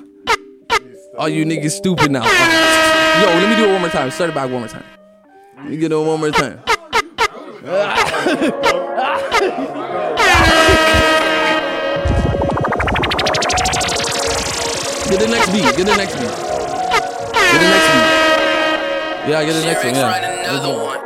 All 1.18 1.27
you 1.30 1.43
niggas 1.45 1.72
stupid 1.72 2.11
now. 2.11 2.22
Uh. 2.23 3.22
Yo, 3.22 3.27
let 3.27 3.49
me 3.49 3.55
do 3.55 3.68
it 3.68 3.72
one 3.73 3.81
more 3.81 3.89
time. 3.89 4.11
Start 4.11 4.30
it 4.30 4.35
back 4.35 4.49
one 4.51 4.59
more 4.59 4.68
time. 4.68 4.84
Let 5.57 5.69
me 5.72 5.77
get 5.77 5.91
it 5.91 5.95
one 5.95 6.19
more 6.19 6.30
time. 6.30 6.59
Get 7.61 7.69
the 15.19 15.27
next 15.29 15.51
beat. 15.51 15.61
Get 15.61 15.85
the 15.85 15.95
next 15.95 16.15
beat. 16.15 16.25
Get 16.25 17.59
the 17.61 17.69
next 17.69 17.88
beat. 17.93 18.05
Yeah, 19.29 19.45
get 19.45 19.53
the 19.53 19.61
next 19.61 19.83
one. 19.85 19.93
Yeah. 19.93 20.49
Another 20.49 20.73
one. 20.73 20.99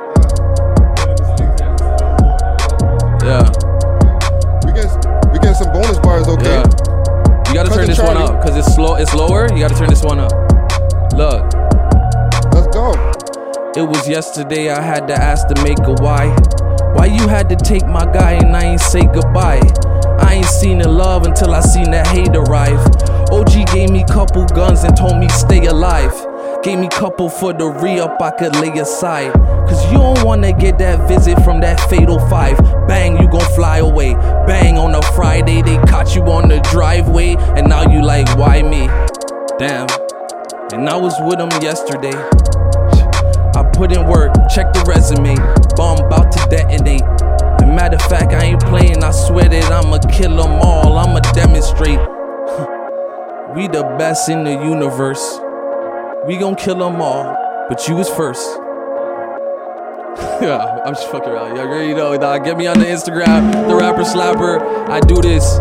Yeah. 3.25 3.43
We 4.65 4.71
get 4.71 4.87
we 5.33 5.39
get 5.39 5.55
some 5.57 5.73
bonus 5.73 5.99
bars, 5.99 6.27
okay? 6.29 6.45
Yeah. 6.45 6.63
You 7.49 7.53
gotta 7.53 7.69
turn 7.69 7.85
Cousin 7.85 7.87
this 7.87 7.99
one 7.99 8.15
up 8.15 8.41
because 8.41 8.55
it's 8.55 8.73
slow. 8.73 8.95
It's 8.95 9.13
lower. 9.13 9.49
You 9.51 9.59
gotta 9.59 9.75
turn 9.75 9.89
this 9.89 10.03
one 10.03 10.19
up. 10.19 10.31
Look. 11.17 11.53
Let's 12.53 12.67
go. 12.73 12.93
It 13.75 13.83
was 13.85 14.07
yesterday. 14.07 14.69
I 14.69 14.79
had 14.79 15.05
to 15.07 15.13
ask 15.13 15.49
the 15.49 15.55
maker 15.61 15.95
why. 16.01 16.33
Why 16.95 17.07
you 17.07 17.27
had 17.27 17.49
to 17.49 17.57
take 17.57 17.85
my 17.85 18.05
guy 18.05 18.31
and 18.33 18.55
I 18.55 18.63
ain't 18.63 18.79
say 18.79 19.01
goodbye. 19.01 19.61
I 20.17 20.35
ain't 20.35 20.45
seen 20.45 20.77
the 20.77 20.87
love 20.87 21.25
until 21.25 21.53
I 21.53 21.59
seen 21.59 21.91
that 21.91 22.07
hate 22.07 22.33
arrive. 22.33 22.79
OG 23.29 23.73
gave 23.73 23.89
me 23.89 24.05
couple 24.05 24.45
guns 24.45 24.85
and 24.85 24.95
told 24.95 25.17
me 25.17 25.27
stay 25.27 25.65
alive. 25.65 26.13
Gave 26.63 26.79
me 26.79 26.87
couple 26.87 27.29
for 27.29 27.51
the 27.51 27.67
re-up 27.67 28.21
I 28.21 28.31
could 28.31 28.55
lay 28.55 28.71
aside. 28.79 29.33
Cause 29.33 29.91
you 29.91 29.97
don't 29.97 30.23
wanna 30.23 30.53
get 30.53 30.77
that 30.79 31.05
visit 31.09 31.37
from 31.43 31.59
that 31.59 31.81
fatal 31.89 32.19
five. 32.29 32.57
Bang, 32.87 33.21
you 33.21 33.29
gon' 33.29 33.53
fly 33.55 33.79
away. 33.79 34.13
Bang, 34.47 34.77
on 34.77 34.95
a 34.95 35.01
Friday, 35.01 35.61
they 35.61 35.77
caught 35.87 36.15
you 36.15 36.23
on 36.23 36.47
the 36.47 36.61
driveway. 36.71 37.35
And 37.57 37.67
now 37.67 37.91
you 37.91 38.01
like, 38.01 38.27
why 38.37 38.61
me? 38.61 38.87
Damn. 39.59 39.87
And 40.71 40.89
I 40.89 40.95
was 40.95 41.13
with 41.19 41.41
him 41.41 41.51
yesterday. 41.61 42.54
Put 43.75 43.91
in 43.91 44.07
work, 44.07 44.31
check 44.49 44.71
the 44.71 44.85
resume. 44.87 45.35
Bomb 45.75 45.99
about 45.99 46.31
to 46.31 46.39
detonate. 46.49 47.01
And 47.61 47.75
matter 47.75 47.95
of 47.95 48.01
fact, 48.03 48.31
I 48.31 48.45
ain't 48.45 48.61
playing. 48.61 49.03
I 49.03 49.11
swear 49.11 49.49
that 49.49 49.69
I'ma 49.69 49.99
kill 49.99 50.35
them 50.35 50.61
all. 50.61 50.97
I'ma 50.97 51.19
demonstrate. 51.33 51.99
we 53.55 53.67
the 53.67 53.83
best 53.99 54.29
in 54.29 54.45
the 54.45 54.51
universe. 54.51 55.39
We 56.25 56.37
gon' 56.37 56.55
kill 56.55 56.77
them 56.77 57.01
all, 57.01 57.35
but 57.67 57.85
you 57.89 57.95
was 57.95 58.09
first. 58.09 58.47
yeah, 60.41 60.79
I'm 60.85 60.93
just 60.93 61.11
fucking 61.11 61.29
around. 61.29 61.57
You 61.57 61.61
already 61.61 61.93
know, 61.93 62.17
dog. 62.17 62.45
Get 62.45 62.55
me 62.57 62.67
on 62.67 62.79
the 62.79 62.85
Instagram, 62.85 63.67
the 63.67 63.75
rapper 63.75 64.03
slapper. 64.03 64.87
I 64.87 65.01
do 65.01 65.21
this. 65.21 65.59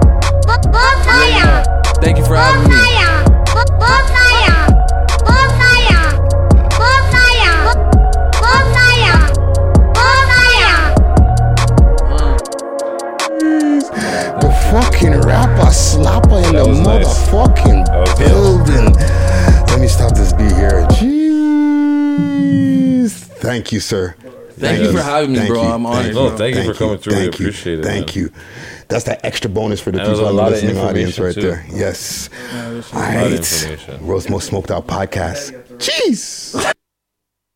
Thank 2.01 2.19
you 2.19 2.25
for 2.25 2.37
having 2.37 2.71
me. 2.71 2.95
Fucking 14.75 15.21
rapper 15.21 15.71
slapper 15.71 16.43
in 16.49 16.57
the 16.57 16.67
was 16.67 16.81
nice. 16.81 17.07
motherfucking 17.29 17.85
That 17.87 18.19
building. 18.19 18.93
Let 19.69 19.81
me 19.81 19.87
stop 19.87 20.15
this 20.17 20.33
beat 20.33 20.51
here. 20.53 20.85
Jeez. 20.91 23.13
Thank 23.39 23.71
you, 23.73 23.79
sir. 23.81 24.17
Thank 24.59 24.83
you 24.83 24.91
for 24.93 25.03
having 25.03 25.33
me, 25.33 25.47
bro. 25.47 25.63
I'm 25.63 25.87
honored, 25.87 26.15
No, 26.15 26.29
bro. 26.31 26.37
thank 26.39 26.57
you 26.57 26.65
for 26.65 26.75
coming 26.75 26.99
through. 26.99 27.15
We 27.15 27.21
Thank 27.31 27.39
you. 27.41 27.49
it, 27.49 27.85
Thank 27.85 28.17
man. 28.17 28.25
you. 28.25 28.31
That's 28.89 29.05
that 29.05 29.25
extra 29.25 29.51
bonus 29.51 29.81
for 29.81 29.91
the 29.93 30.01
And 30.01 30.09
people 30.09 30.27
a 30.27 30.31
in 30.31 30.37
the 30.37 30.43
lot 30.43 30.47
of 30.49 30.53
listening 30.63 30.79
audience 30.79 31.19
right 31.19 31.37
information, 31.37 31.67
there. 31.71 31.79
Yes. 31.89 32.29
there's 32.53 32.93
a 32.93 32.97
All 32.97 33.01
lot 33.01 33.11
of 33.11 33.17
right. 33.23 33.33
information. 33.33 33.99
Rosemo 34.07 34.43
Smoked 34.43 34.71
Out 34.71 34.87
Podcast. 34.89 35.53
Jeez. 35.79 36.75